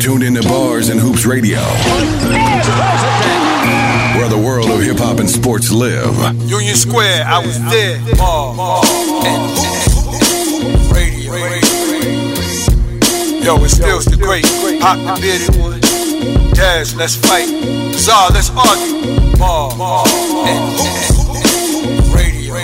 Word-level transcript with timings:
tuned 0.00 0.22
into 0.22 0.42
Bars 0.48 0.88
and 0.88 0.98
Hoops 0.98 1.26
Radio, 1.26 1.60
where 4.16 4.28
the 4.28 4.40
world 4.42 4.70
of 4.70 4.80
hip 4.80 4.96
hop 4.96 5.18
and 5.18 5.28
sports 5.28 5.70
live. 5.70 6.16
Union 6.48 6.74
Square, 6.74 7.24
I 7.26 7.38
was 7.44 7.60
there. 7.68 8.00
Ball, 8.16 8.56
ball, 8.56 8.84
and 9.26 9.60
radio. 10.90 11.34
Yo, 13.44 13.62
it's 13.62 13.74
still 13.76 14.00
the 14.00 14.16
great. 14.16 14.44
Pop 14.80 14.96
the 14.96 15.20
bearded 15.20 15.54
one. 15.60 15.80
Dash, 16.54 16.94
let's 16.94 17.16
fight. 17.16 17.48
Czar, 17.92 18.30
let's 18.30 18.48
argue. 18.56 19.36
Ball, 19.36 19.76
ball, 19.76 20.08
and 20.48 20.80
radio. 22.14 22.54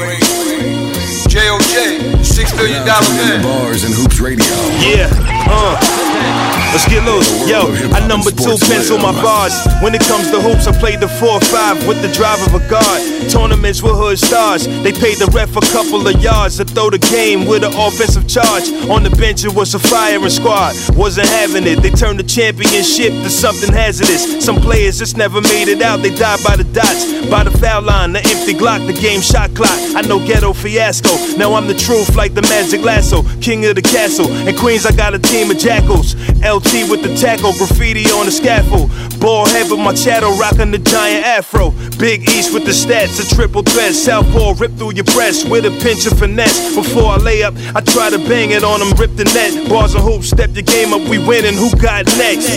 JOJ, 1.29 2.25
six 2.25 2.50
billion 2.57 2.87
Now 2.87 2.98
dollar 3.00 3.07
tuned 3.07 3.21
into 3.21 3.25
man. 3.27 3.43
Bars 3.43 3.84
and 3.84 3.93
Hoops 3.93 4.21
Radio. 4.21 4.46
Yeah, 4.80 5.11
uh. 5.50 6.45
Let's 6.73 6.88
get 6.88 7.05
loose. 7.05 7.29
Yo, 7.48 7.73
I 7.95 8.06
number 8.06 8.30
two 8.30 8.56
pencil 8.69 8.98
my 8.98 9.12
bars. 9.23 9.55
When 9.83 9.95
it 9.95 10.02
comes 10.02 10.30
to 10.30 10.41
hoops, 10.41 10.66
I 10.66 10.73
play 10.79 10.97
the 10.97 11.06
4-5 11.06 11.89
with 11.89 12.02
the 12.02 12.12
drive 12.12 12.41
of 12.47 12.55
a 12.55 12.62
guard. 12.69 13.30
Tournaments 13.30 13.83
with 13.83 13.97
hood 13.97 14.19
stars. 14.19 14.66
They 14.66 14.92
paid 14.92 15.19
the 15.19 15.27
ref 15.33 15.56
a 15.56 15.61
couple 15.73 16.06
of 16.06 16.20
yards 16.23 16.59
to 16.59 16.65
throw 16.65 16.91
the 16.91 16.98
game 16.98 17.47
with 17.47 17.65
an 17.65 17.73
offensive 17.75 18.29
charge. 18.29 18.69
On 18.91 19.02
the 19.02 19.11
bench, 19.11 19.45
it 19.45 19.55
was 19.55 19.75
a 19.75 19.79
firing 19.79 20.29
squad. 20.29 20.75
Wasn't 20.97 21.29
having 21.29 21.66
it. 21.66 21.83
They 21.83 21.91
turned 21.91 22.19
the 22.19 22.25
championship 22.25 23.12
to 23.25 23.30
something 23.30 23.73
hazardous. 23.73 24.45
Some 24.45 24.56
players 24.56 24.98
just 24.98 25.17
never 25.17 25.41
made 25.41 25.69
it 25.69 25.83
out. 25.83 26.03
They 26.03 26.14
died 26.14 26.41
by 26.45 26.56
the 26.56 26.64
dots, 26.64 27.05
by 27.30 27.45
the 27.45 27.51
foul 27.51 27.83
line, 27.83 28.12
the 28.12 28.20
empty 28.20 28.55
Glock, 28.55 28.87
the 28.87 28.92
game 28.92 29.20
shot 29.20 29.55
clock. 29.55 29.78
I 29.97 30.03
know 30.03 30.19
ghetto 30.25 30.53
fiasco. 30.53 31.11
Now 31.37 31.55
I'm 31.55 31.67
the 31.67 31.75
truth 31.75 32.17
like 32.17 32.34
the 32.34 32.42
magic 32.42 32.83
lasso, 32.83 33.23
king 33.41 33.64
of 33.67 33.75
the 33.75 33.83
castle. 33.83 34.30
In 34.47 34.56
Queens, 34.56 34.87
I 34.87 34.92
got 34.92 35.14
a 35.14 35.19
team 35.19 35.51
of 35.51 35.59
jackals. 35.59 36.14
LT 36.56 36.88
with 36.88 37.02
the 37.02 37.15
tackle, 37.20 37.52
graffiti 37.52 38.06
on 38.12 38.25
the 38.25 38.33
scaffold. 38.33 38.89
Ball 39.20 39.44
head 39.44 39.70
with 39.70 39.78
my 39.78 39.92
chattel, 39.92 40.33
rocking 40.39 40.70
the 40.70 40.78
giant 40.78 41.27
afro. 41.27 41.70
Big 41.98 42.22
East 42.31 42.55
with 42.55 42.64
the 42.64 42.70
stats, 42.70 43.20
a 43.20 43.34
triple 43.34 43.62
threat. 43.62 43.92
Southpaw 43.92 44.55
rip 44.55 44.72
through 44.78 44.94
your 44.94 45.05
breast 45.05 45.50
with 45.50 45.66
a 45.66 45.70
pinch 45.83 46.06
of 46.06 46.19
finesse. 46.19 46.75
Before 46.75 47.12
I 47.12 47.16
lay 47.16 47.42
up, 47.42 47.53
I 47.75 47.83
try 47.83 48.08
to 48.08 48.16
bang 48.16 48.53
it 48.53 48.64
on 48.64 48.81
them, 48.81 48.97
rip 48.97 49.14
the 49.16 49.25
net. 49.25 49.69
Bars 49.69 49.94
and 49.94 50.03
hoops, 50.03 50.31
step 50.31 50.50
your 50.55 50.62
game 50.62 50.94
up, 50.94 51.06
we 51.11 51.19
winning. 51.19 51.53
Who 51.53 51.70
got 51.77 52.06
next? 52.16 52.48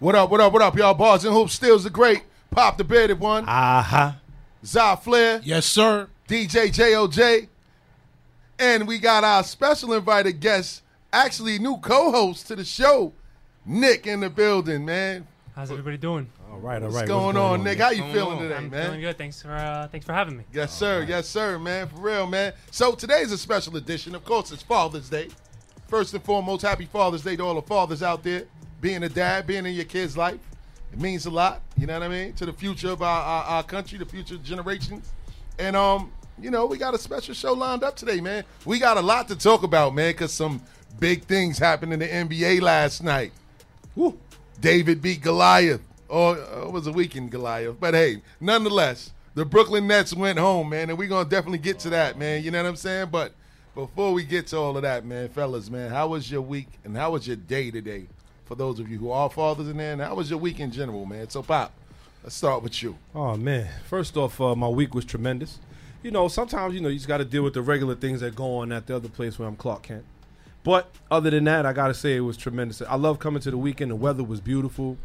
What 0.00 0.14
up, 0.14 0.30
what 0.30 0.40
up, 0.40 0.52
what 0.54 0.62
up, 0.62 0.76
y'all? 0.78 0.94
Bars 0.94 1.26
and 1.26 1.34
Hoops 1.34 1.52
Steals 1.52 1.84
the 1.84 1.90
Great. 1.90 2.22
Pop 2.50 2.78
the 2.78 2.84
bearded 2.84 3.20
one. 3.20 3.44
Uh 3.46 3.82
huh. 3.82 4.12
Zah 4.64 4.96
Flair. 4.96 5.40
Yes, 5.44 5.66
sir. 5.66 6.08
DJ 6.28 6.68
JOJ. 6.68 7.48
And 8.58 8.88
we 8.88 8.98
got 8.98 9.22
our 9.22 9.44
special 9.44 9.92
invited 9.92 10.40
guest, 10.40 10.82
actually 11.12 11.58
new 11.58 11.76
co-host 11.76 12.48
to 12.48 12.56
the 12.56 12.64
show, 12.64 13.12
Nick 13.64 14.06
in 14.06 14.20
the 14.20 14.30
building, 14.30 14.84
man. 14.84 15.28
How's 15.54 15.70
everybody 15.70 15.96
doing? 15.96 16.28
All 16.50 16.58
right, 16.58 16.74
all 16.76 16.80
right. 16.80 16.82
What's 16.82 16.94
right. 16.96 17.08
going, 17.08 17.36
on, 17.36 17.62
Nick? 17.62 17.78
How 17.78 17.90
you 17.90 18.02
feeling 18.12 18.38
today, 18.38 18.56
I'm 18.56 18.70
man? 18.70 18.86
feeling 18.86 19.00
good. 19.00 19.16
Thanks 19.16 19.42
for 19.42 19.52
uh, 19.52 19.86
thanks 19.88 20.06
for 20.06 20.12
having 20.12 20.36
me. 20.36 20.44
Yes, 20.52 20.76
sir. 20.76 21.04
Yes, 21.08 21.28
sir, 21.28 21.58
man. 21.58 21.88
For 21.88 21.96
real, 21.96 22.26
man. 22.26 22.52
So 22.70 22.92
today's 22.92 23.30
a 23.30 23.38
special 23.38 23.76
edition. 23.76 24.14
Of 24.14 24.24
course, 24.24 24.50
it's 24.50 24.62
Father's 24.62 25.08
Day. 25.08 25.28
First 25.86 26.14
and 26.14 26.22
foremost, 26.22 26.62
happy 26.62 26.86
Father's 26.86 27.22
Day 27.22 27.36
to 27.36 27.44
all 27.44 27.54
the 27.54 27.62
fathers 27.62 28.02
out 28.02 28.22
there. 28.22 28.44
Being 28.80 29.04
a 29.04 29.08
dad, 29.08 29.46
being 29.46 29.66
in 29.66 29.74
your 29.74 29.84
kid's 29.84 30.16
life, 30.16 30.38
it 30.92 31.00
means 31.00 31.26
a 31.26 31.30
lot. 31.30 31.62
You 31.76 31.86
know 31.86 31.94
what 31.94 32.02
I 32.02 32.08
mean? 32.08 32.32
To 32.34 32.46
the 32.46 32.52
future 32.52 32.90
of 32.90 33.02
our, 33.02 33.22
our, 33.22 33.44
our 33.44 33.62
country, 33.62 33.98
the 33.98 34.06
future 34.06 34.36
generations. 34.36 35.12
And 35.58 35.76
um, 35.76 36.12
you 36.40 36.50
know, 36.50 36.66
we 36.66 36.78
got 36.78 36.94
a 36.94 36.98
special 36.98 37.34
show 37.34 37.52
lined 37.52 37.82
up 37.82 37.96
today, 37.96 38.20
man. 38.20 38.44
We 38.64 38.78
got 38.78 38.96
a 38.96 39.00
lot 39.02 39.28
to 39.28 39.36
talk 39.36 39.62
about, 39.62 39.94
man, 39.94 40.12
because 40.12 40.32
some 40.32 40.62
big 40.98 41.24
things 41.24 41.58
happened 41.58 41.92
in 41.92 41.98
the 41.98 42.08
NBA 42.08 42.60
last 42.60 43.02
night. 43.02 43.32
Woo. 43.94 44.18
David 44.60 45.02
beat 45.02 45.22
Goliath. 45.22 45.82
Or 46.08 46.38
uh, 46.38 46.66
it 46.66 46.72
was 46.72 46.86
a 46.86 46.92
weekend 46.92 47.30
Goliath. 47.30 47.76
But 47.78 47.94
hey, 47.94 48.22
nonetheless, 48.40 49.12
the 49.34 49.44
Brooklyn 49.44 49.86
Nets 49.86 50.14
went 50.14 50.38
home, 50.38 50.70
man, 50.70 50.88
and 50.88 50.98
we're 50.98 51.08
gonna 51.08 51.28
definitely 51.28 51.58
get 51.58 51.78
to 51.80 51.90
that, 51.90 52.18
man. 52.18 52.42
You 52.42 52.50
know 52.50 52.62
what 52.62 52.68
I'm 52.68 52.76
saying? 52.76 53.08
But 53.10 53.34
before 53.74 54.12
we 54.12 54.24
get 54.24 54.46
to 54.48 54.56
all 54.58 54.76
of 54.76 54.82
that, 54.82 55.04
man, 55.04 55.28
fellas, 55.28 55.70
man, 55.70 55.90
how 55.90 56.08
was 56.08 56.30
your 56.30 56.40
week 56.40 56.68
and 56.84 56.96
how 56.96 57.12
was 57.12 57.26
your 57.26 57.36
day 57.36 57.70
today? 57.70 58.06
For 58.48 58.54
those 58.54 58.80
of 58.80 58.88
you 58.90 58.96
who 58.96 59.10
are 59.10 59.28
fathers 59.28 59.68
in 59.68 59.76
there, 59.76 59.92
and 59.92 60.00
how 60.00 60.14
was 60.14 60.30
your 60.30 60.38
week 60.38 60.58
in 60.58 60.70
general, 60.70 61.04
man? 61.04 61.28
So 61.28 61.42
Pop, 61.42 61.70
let's 62.24 62.34
start 62.34 62.62
with 62.62 62.82
you. 62.82 62.96
Oh 63.14 63.36
man! 63.36 63.68
First 63.84 64.16
off, 64.16 64.40
uh, 64.40 64.54
my 64.54 64.68
week 64.68 64.94
was 64.94 65.04
tremendous. 65.04 65.58
You 66.02 66.10
know, 66.10 66.28
sometimes 66.28 66.74
you 66.74 66.80
know 66.80 66.88
you 66.88 66.96
just 66.96 67.08
got 67.08 67.18
to 67.18 67.26
deal 67.26 67.42
with 67.42 67.52
the 67.52 67.60
regular 67.60 67.94
things 67.94 68.20
that 68.20 68.34
go 68.34 68.56
on 68.56 68.72
at 68.72 68.86
the 68.86 68.96
other 68.96 69.10
place 69.10 69.38
where 69.38 69.46
I'm 69.46 69.54
Clark 69.54 69.82
Kent. 69.82 70.04
But 70.64 70.90
other 71.10 71.28
than 71.28 71.44
that, 71.44 71.66
I 71.66 71.74
gotta 71.74 71.92
say 71.92 72.16
it 72.16 72.20
was 72.20 72.38
tremendous. 72.38 72.80
I 72.80 72.94
love 72.94 73.18
coming 73.18 73.42
to 73.42 73.50
the 73.50 73.58
weekend. 73.58 73.90
The 73.90 73.96
weather 73.96 74.24
was 74.24 74.40
beautiful. 74.40 74.96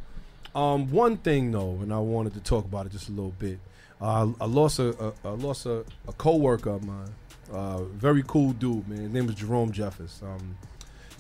Um, 0.56 0.90
one 0.90 1.18
thing 1.18 1.52
though, 1.52 1.80
and 1.82 1.94
I 1.94 2.00
wanted 2.00 2.36
to 2.36 2.40
talk 2.40 2.64
about 2.64 2.86
it 2.86 2.94
just 2.94 3.10
a 3.10 3.12
little 3.12 3.36
bit. 3.38 3.60
Uh, 4.00 4.32
I 4.40 4.46
lost 4.46 4.80
a, 4.80 4.90
a 5.04 5.14
I 5.26 5.32
lost 5.32 5.66
a, 5.66 5.84
a 6.08 6.14
coworker 6.14 6.70
of 6.70 6.86
mine. 6.86 7.14
Uh, 7.52 7.84
very 7.84 8.24
cool 8.26 8.54
dude, 8.54 8.88
man. 8.88 9.00
His 9.00 9.12
name 9.12 9.26
was 9.28 9.36
Jerome 9.36 9.74
Jeffers. 9.74 10.22
Um, 10.24 10.58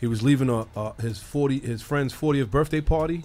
he 0.04 0.08
was 0.08 0.22
leaving 0.22 0.50
a, 0.50 0.66
uh, 0.76 0.92
his 1.02 1.18
forty 1.20 1.60
his 1.62 1.82
friend's 1.82 2.14
40th 2.14 2.52
birthday 2.52 2.82
party, 2.82 3.24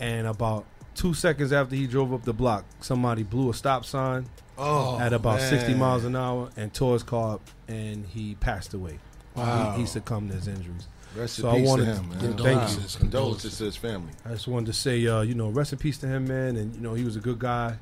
and 0.00 0.26
about 0.26 0.64
two 0.96 1.14
seconds 1.14 1.52
after 1.52 1.76
he 1.76 1.86
drove 1.86 2.12
up 2.12 2.24
the 2.24 2.32
block, 2.32 2.64
somebody 2.80 3.22
blew 3.22 3.50
a 3.50 3.54
stop 3.54 3.84
sign 3.84 4.26
Oh, 4.58 4.98
at 4.98 5.12
about 5.12 5.40
60 5.40 5.74
miles 5.74 6.04
an 6.04 6.16
hour 6.16 6.50
and 6.56 6.74
tore 6.74 6.94
his 6.94 7.04
car 7.04 7.34
up, 7.34 7.40
and 7.68 8.04
he 8.04 8.34
passed 8.34 8.74
away. 8.74 8.98
Wow. 9.36 9.74
He, 9.74 9.82
he 9.82 9.86
succumbed 9.86 10.30
to 10.30 10.34
his 10.36 10.48
injuries. 10.48 10.88
Rest 11.16 11.36
So 11.36 11.48
I 11.50 11.52
in 11.54 11.60
peace 11.60 11.68
wanted- 11.68 11.84
to 11.84 11.94
him, 11.94 12.08
man. 12.08 12.18
yeah, 12.18 12.20
thank 12.20 12.28
you. 12.32 12.34
Condolences, 12.42 12.96
Condolences 12.96 13.58
to 13.58 13.64
his 13.66 13.76
family. 13.76 14.10
I 14.26 14.30
just 14.30 14.48
wanted 14.48 14.66
to 14.66 14.72
say, 14.72 15.06
uh, 15.06 15.20
you 15.20 15.36
know, 15.36 15.50
rest 15.50 15.72
in 15.72 15.78
peace 15.78 15.98
to 15.98 16.08
him, 16.08 16.26
man. 16.26 16.56
And 16.56 16.74
you 16.74 16.80
know, 16.80 16.94
he 16.94 17.04
was 17.04 17.14
a 17.14 17.20
good 17.20 17.38
guy. 17.38 17.76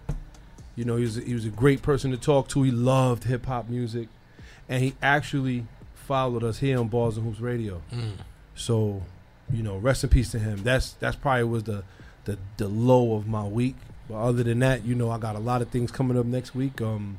You 0.75 0.85
know, 0.85 0.97
he 0.97 1.05
was 1.05 1.17
a, 1.17 1.21
he 1.23 1.33
was 1.33 1.47
a 1.47 1.49
great 1.49 1.81
person 1.81 2.11
to 2.11 2.19
talk 2.19 2.49
to. 2.49 2.63
He 2.65 2.71
loved 2.71 3.25
hip 3.25 3.47
hop 3.47 3.71
music, 3.71 4.09
and 4.69 4.83
he 4.83 4.95
actually 5.01 5.65
followed 6.07 6.45
us 6.45 6.59
here 6.59 6.79
on 6.79 6.89
Bars 6.89 7.17
and 7.17 7.27
Hoops 7.27 7.41
Radio. 7.41 7.83
So, 8.55 9.03
you 9.53 9.63
know, 9.63 9.77
rest 9.77 10.05
in 10.05 10.11
peace 10.11 10.31
to 10.33 10.39
him. 10.39 10.63
That's 10.63 10.93
that's 10.93 11.17
probably 11.17 11.45
was 11.45 11.65
the 11.65 11.85
the 12.25 12.39
the 12.57 12.69
low 12.69 13.15
of 13.15 13.27
my 13.27 13.45
week. 13.45 13.77
But 14.09 14.17
other 14.17 14.43
than 14.43 14.61
that, 14.61 14.85
you 14.85 14.95
know, 14.95 15.11
I 15.11 15.19
got 15.19 15.35
a 15.37 15.41
lot 15.41 15.63
of 15.63 15.69
things 15.69 15.91
coming 15.91 16.17
up 16.19 16.27
next 16.27 16.55
week. 16.55 16.81
Um, 16.81 17.19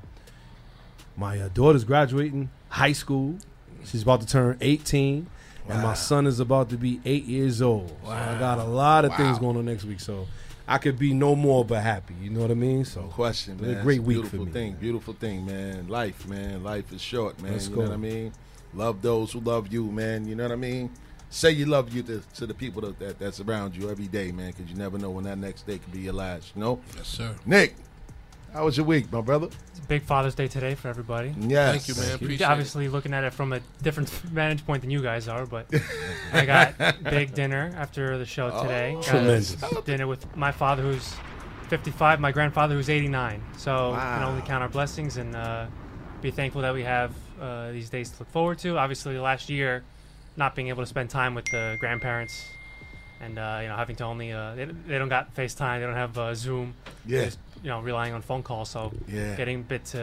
my 1.17 1.39
uh, 1.39 1.49
daughter's 1.49 1.83
graduating 1.83 2.49
high 2.69 2.93
school. 2.93 3.37
She's 3.85 4.03
about 4.03 4.21
to 4.21 4.27
turn 4.27 4.57
18. 4.61 5.27
And 5.69 5.83
my 5.83 5.95
son 5.95 6.27
is 6.27 6.39
about 6.39 6.69
to 6.69 6.77
be 6.77 7.01
eight 7.03 7.25
years 7.25 7.61
old. 7.61 7.89
So 8.05 8.09
I 8.09 8.39
got 8.39 8.57
a 8.57 8.63
lot 8.63 9.03
of 9.03 9.13
things 9.17 9.37
going 9.37 9.57
on 9.57 9.65
next 9.65 9.83
week. 9.83 9.99
So 9.99 10.25
I 10.65 10.77
could 10.77 10.97
be 10.97 11.13
no 11.13 11.35
more 11.35 11.65
but 11.65 11.83
happy. 11.83 12.13
You 12.21 12.29
know 12.29 12.39
what 12.39 12.51
I 12.51 12.53
mean? 12.53 12.85
So 12.85 13.01
No 13.01 13.07
question, 13.07 13.59
a 13.59 13.61
man. 13.61 13.71
It's 13.71 13.81
great 13.83 14.01
week 14.01 14.17
for 14.17 14.21
beautiful 14.23 14.45
me, 14.45 14.51
thing, 14.53 14.71
man. 14.71 14.79
beautiful 14.79 15.13
thing, 15.13 15.45
man. 15.45 15.89
Life, 15.89 16.25
man. 16.25 16.63
Life 16.63 16.93
is 16.93 17.01
short, 17.01 17.41
man. 17.41 17.51
Let's 17.51 17.67
you 17.67 17.75
go. 17.75 17.81
know 17.81 17.87
what 17.89 17.95
I 17.95 17.97
mean? 17.97 18.31
Love 18.73 19.01
those 19.01 19.31
who 19.31 19.39
love 19.39 19.71
you, 19.71 19.85
man. 19.85 20.27
You 20.27 20.35
know 20.35 20.43
what 20.43 20.51
I 20.51 20.57
mean? 20.57 20.89
Say 21.29 21.51
you 21.51 21.65
love 21.65 21.93
you 21.93 22.03
to, 22.03 22.21
to 22.35 22.45
the 22.45 22.53
people 22.53 22.81
that, 22.83 22.99
that 22.99 23.19
that's 23.19 23.39
around 23.39 23.75
you 23.75 23.89
every 23.89 24.07
day, 24.07 24.31
man, 24.31 24.51
because 24.51 24.71
you 24.71 24.77
never 24.77 24.97
know 24.97 25.09
when 25.09 25.25
that 25.25 25.37
next 25.37 25.67
day 25.67 25.77
could 25.77 25.91
be 25.91 25.99
your 25.99 26.13
last. 26.13 26.53
You 26.55 26.61
know? 26.61 26.79
Yes, 26.95 27.07
sir. 27.07 27.35
Nick, 27.45 27.75
how 28.53 28.65
was 28.65 28.77
your 28.77 28.85
week, 28.85 29.11
my 29.11 29.21
brother? 29.21 29.47
It's 29.69 29.79
a 29.79 29.83
big 29.83 30.03
Father's 30.03 30.35
Day 30.35 30.47
today 30.47 30.73
for 30.73 30.87
everybody. 30.87 31.35
Yes. 31.39 31.85
Thank 31.85 31.87
you, 31.89 32.03
man. 32.03 32.15
Appreciate 32.15 32.41
it. 32.41 32.49
Obviously, 32.49 32.87
looking 32.87 33.13
at 33.13 33.23
it 33.23 33.33
from 33.33 33.51
a 33.51 33.59
different 33.81 34.09
vantage 34.09 34.65
point 34.65 34.81
than 34.81 34.89
you 34.89 35.01
guys 35.01 35.27
are, 35.27 35.45
but 35.45 35.67
I 36.31 36.45
got 36.45 37.03
big 37.03 37.33
dinner 37.33 37.73
after 37.75 38.17
the 38.17 38.25
show 38.25 38.49
today. 38.61 38.93
Got 38.93 39.03
Tremendous. 39.03 39.55
dinner 39.85 40.07
with 40.07 40.35
my 40.35 40.51
father, 40.51 40.81
who's 40.81 41.13
55, 41.67 42.19
my 42.21 42.31
grandfather, 42.31 42.75
who's 42.75 42.89
89. 42.89 43.43
So 43.57 43.91
we 43.91 43.97
can 43.97 44.23
only 44.23 44.41
count 44.43 44.63
our 44.63 44.69
blessings 44.69 45.17
and 45.17 45.35
uh, 45.35 45.67
be 46.21 46.31
thankful 46.31 46.61
that 46.61 46.73
we 46.73 46.83
have 46.83 47.13
uh, 47.39 47.71
these 47.71 47.89
days 47.89 48.09
to 48.11 48.19
look 48.19 48.29
forward 48.31 48.57
to. 48.59 48.77
Obviously, 48.77 49.17
last 49.17 49.49
year, 49.49 49.83
not 50.35 50.55
being 50.55 50.67
able 50.69 50.83
to 50.83 50.87
spend 50.87 51.09
time 51.09 51.35
with 51.35 51.45
the 51.45 51.77
grandparents 51.79 52.45
and 53.19 53.39
uh, 53.39 53.59
you 53.63 53.67
know 53.67 53.75
having 53.75 53.95
to 53.95 54.03
only 54.03 54.31
uh, 54.31 54.53
they, 54.55 54.65
they 54.65 54.97
don't 54.99 55.09
got 55.09 55.33
FaceTime, 55.35 55.79
they 55.79 55.85
don't 55.85 55.95
have 55.95 56.17
uh, 56.17 56.35
Zoom. 56.35 56.73
Yeah. 57.05 57.25
Just, 57.25 57.39
you 57.63 57.69
know, 57.69 57.81
relying 57.81 58.13
on 58.13 58.21
phone 58.21 58.43
calls. 58.43 58.69
So 58.69 58.91
Yeah. 59.07 59.35
getting 59.35 59.59
a 59.61 59.63
bit 59.63 59.85
to 59.85 59.97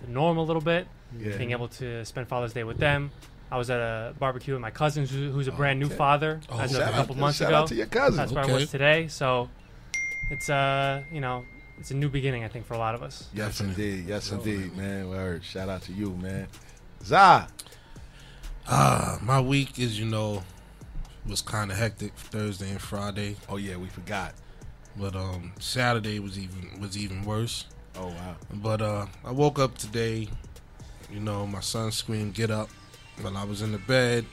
the 0.00 0.08
norm 0.10 0.38
a 0.38 0.42
little 0.42 0.62
bit, 0.62 0.86
Yeah. 1.18 1.36
being 1.36 1.50
able 1.52 1.68
to 1.68 2.04
spend 2.06 2.28
Father's 2.28 2.54
Day 2.54 2.64
with 2.64 2.78
them. 2.78 3.10
I 3.50 3.58
was 3.58 3.68
at 3.68 3.78
a 3.78 4.14
barbecue 4.18 4.54
with 4.54 4.62
my 4.62 4.70
cousin, 4.70 5.06
who's 5.06 5.46
a 5.46 5.52
brand 5.52 5.78
new 5.78 5.86
Okay. 5.86 5.96
father 5.96 6.40
Oh, 6.48 6.58
as 6.58 6.72
of 6.72 6.78
Shout 6.80 6.88
a 6.88 6.90
out- 6.90 6.94
couple 6.96 7.14
months 7.16 7.38
shout 7.38 7.48
ago. 7.48 7.56
out 7.58 7.68
to 7.68 7.74
your 7.74 7.86
cousin. 7.86 8.16
That's 8.16 8.32
where 8.32 8.44
I 8.44 8.52
was 8.52 8.70
today. 8.70 9.08
So 9.08 9.50
it's 10.30 10.48
uh, 10.48 11.02
you 11.12 11.20
know, 11.20 11.44
it's 11.78 11.90
a 11.90 11.94
new 11.94 12.08
beginning, 12.08 12.42
I 12.44 12.48
think, 12.48 12.64
for 12.64 12.72
a 12.74 12.78
lot 12.78 12.94
of 12.94 13.02
us. 13.02 13.28
Yes, 13.34 13.60
indeed. 13.60 14.06
Yes, 14.08 14.32
indeed, 14.32 14.74
man. 14.74 15.10
Word. 15.10 15.44
Shout 15.44 15.68
out 15.68 15.82
to 15.82 15.92
you, 15.92 16.10
man. 16.14 16.46
Zah. 17.04 17.46
Uh, 18.66 19.18
my 19.22 19.40
week 19.40 19.78
is, 19.78 19.98
you 19.98 20.06
know, 20.06 20.42
was 21.28 21.42
kind 21.42 21.70
of 21.70 21.76
hectic 21.76 22.14
Thursday 22.14 22.70
and 22.70 22.80
Friday, 22.80 23.36
Oh 23.48 23.56
yeah, 23.56 23.76
we 23.76 23.88
forgot. 23.88 24.34
but 24.96 25.14
um, 25.14 25.52
Saturday 25.58 26.18
was 26.18 26.38
even 26.38 26.80
was 26.80 26.96
even 26.96 27.24
worse. 27.24 27.66
Oh 27.96 28.06
wow. 28.08 28.36
But 28.54 28.80
uh, 28.82 29.06
I 29.24 29.30
woke 29.32 29.58
up 29.58 29.76
today. 29.76 30.28
You 31.10 31.20
know, 31.20 31.46
my 31.46 31.60
son 31.60 31.92
screamed, 31.92 32.34
"Get 32.34 32.50
up!" 32.50 32.68
While 33.20 33.36
I 33.36 33.44
was 33.44 33.62
in 33.62 33.72
the 33.72 33.78
bed. 33.78 34.24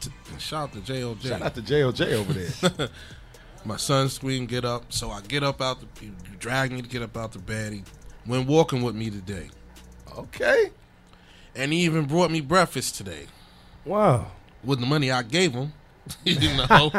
T- 0.00 0.10
shout 0.38 0.70
out 0.70 0.72
to 0.84 0.92
JOJ. 0.92 1.28
Shout 1.28 1.42
out 1.42 1.54
to 1.54 1.62
JOJ 1.62 2.12
over 2.12 2.32
there. 2.32 2.88
My 3.66 3.76
son 3.78 4.08
screamed, 4.10 4.48
"Get 4.48 4.64
up!" 4.64 4.92
So 4.92 5.10
I 5.10 5.20
get 5.22 5.42
up 5.42 5.60
out 5.62 5.80
the. 5.80 5.86
He 6.00 6.12
dragged 6.38 6.72
me 6.72 6.82
to 6.82 6.88
get 6.88 7.02
up 7.02 7.16
out 7.16 7.32
the 7.32 7.38
bed. 7.38 7.72
He 7.72 7.82
went 8.26 8.46
walking 8.46 8.82
with 8.82 8.94
me 8.94 9.10
today, 9.10 9.48
okay. 10.16 10.70
And 11.56 11.72
he 11.72 11.80
even 11.80 12.04
brought 12.06 12.30
me 12.30 12.40
breakfast 12.40 12.94
today 12.96 13.26
Wow. 13.84 14.28
with 14.62 14.80
the 14.80 14.86
money 14.86 15.10
I 15.10 15.22
gave 15.22 15.52
him. 15.52 15.72
you 16.24 16.38
know, 16.68 16.90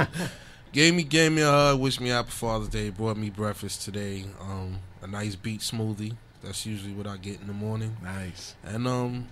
gave 0.72 0.94
me 0.94 1.04
gave 1.04 1.32
me 1.32 1.42
a 1.42 1.50
hug, 1.52 1.80
wished 1.80 2.02
me 2.02 2.10
happy 2.10 2.32
Father's 2.32 2.70
Day, 2.70 2.90
brought 2.90 3.18
me 3.18 3.30
breakfast 3.30 3.84
today. 3.84 4.26
Um, 4.42 4.78
a 5.02 5.08
nice 5.08 5.36
beet 5.36 5.62
smoothie. 5.62 6.16
That's 6.44 6.66
usually 6.66 6.94
what 6.94 7.08
I 7.08 7.18
get 7.18 7.42
in 7.42 7.48
the 7.48 7.54
morning. 7.54 7.98
Nice. 8.04 8.56
And 8.64 8.88
um, 8.88 9.28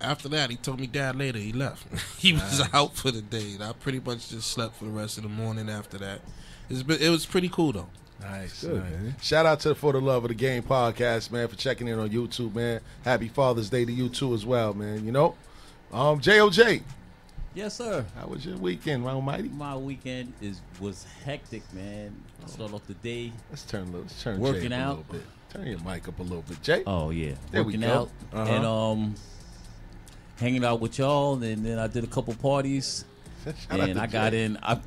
after 0.00 0.28
that, 0.30 0.50
he 0.50 0.56
told 0.56 0.80
me 0.80 0.86
dad 0.86 1.16
later 1.16 1.38
he 1.38 1.52
left. 1.52 1.86
he 2.18 2.32
was 2.32 2.62
out 2.72 2.96
for 2.96 3.10
the 3.10 3.20
day. 3.22 3.54
And 3.54 3.62
I 3.62 3.72
pretty 3.72 4.00
much 4.00 4.30
just 4.30 4.50
slept 4.50 4.76
for 4.76 4.84
the 4.84 4.90
rest 4.90 5.16
of 5.18 5.24
the 5.24 5.28
morning 5.28 5.68
after 5.68 5.98
that. 5.98 6.20
It's 6.70 6.82
been, 6.82 7.00
it 7.00 7.08
was 7.10 7.26
pretty 7.26 7.48
cool 7.48 7.72
though. 7.72 7.88
Nice. 8.20 8.62
Good, 8.62 8.82
nice. 8.82 8.92
man. 8.92 9.14
Shout 9.22 9.46
out 9.46 9.60
to 9.60 9.70
the 9.70 9.74
For 9.74 9.92
the 9.92 10.00
Love 10.00 10.24
of 10.24 10.28
the 10.28 10.34
Game 10.34 10.62
podcast, 10.62 11.30
man, 11.30 11.48
for 11.48 11.56
checking 11.56 11.88
in 11.88 11.98
on 11.98 12.10
YouTube, 12.10 12.54
man. 12.54 12.80
Happy 13.04 13.28
Father's 13.28 13.70
Day 13.70 13.84
to 13.84 13.92
you 13.92 14.08
too 14.08 14.34
as 14.34 14.44
well, 14.44 14.74
man. 14.74 15.04
You 15.06 15.12
know? 15.12 15.34
Um, 15.92 16.20
JOJ, 16.20 16.82
Yes, 17.54 17.74
sir. 17.76 18.04
how 18.16 18.26
was 18.28 18.46
your 18.46 18.56
weekend, 18.58 19.04
Almighty? 19.06 19.48
My 19.48 19.76
weekend 19.76 20.32
is 20.40 20.60
was 20.78 21.04
hectic, 21.24 21.62
man. 21.74 22.14
Start 22.46 22.72
off 22.72 22.86
the 22.86 22.94
day. 22.94 23.32
Let's 23.50 23.64
turn 23.64 23.82
a 23.82 23.84
little 23.86 24.00
let's 24.02 24.22
turn 24.22 24.38
Working 24.38 24.70
Jay 24.70 24.76
up 24.76 24.86
a 24.86 24.88
little 24.90 25.04
bit. 25.12 25.22
Turn 25.52 25.66
your 25.66 25.80
mic 25.80 26.06
up 26.06 26.18
a 26.20 26.22
little 26.22 26.42
bit. 26.42 26.62
Jay? 26.62 26.84
Oh 26.86 27.10
yeah, 27.10 27.32
There 27.50 27.64
we 27.64 27.76
go. 27.76 27.88
out 27.88 28.10
Uh-huh. 28.32 28.52
and 28.52 28.64
um, 28.64 29.14
hanging 30.36 30.64
out 30.64 30.80
with 30.80 30.98
y'all, 30.98 31.42
and 31.42 31.64
then 31.66 31.78
I 31.78 31.88
did 31.88 32.04
a 32.04 32.06
couple 32.06 32.34
parties, 32.34 33.04
Shout 33.44 33.80
out 33.80 33.80
and 33.88 33.94
to 33.96 34.02
I 34.02 34.06
got 34.06 34.30
Jay. 34.30 34.44
in. 34.44 34.56
I 34.62 34.78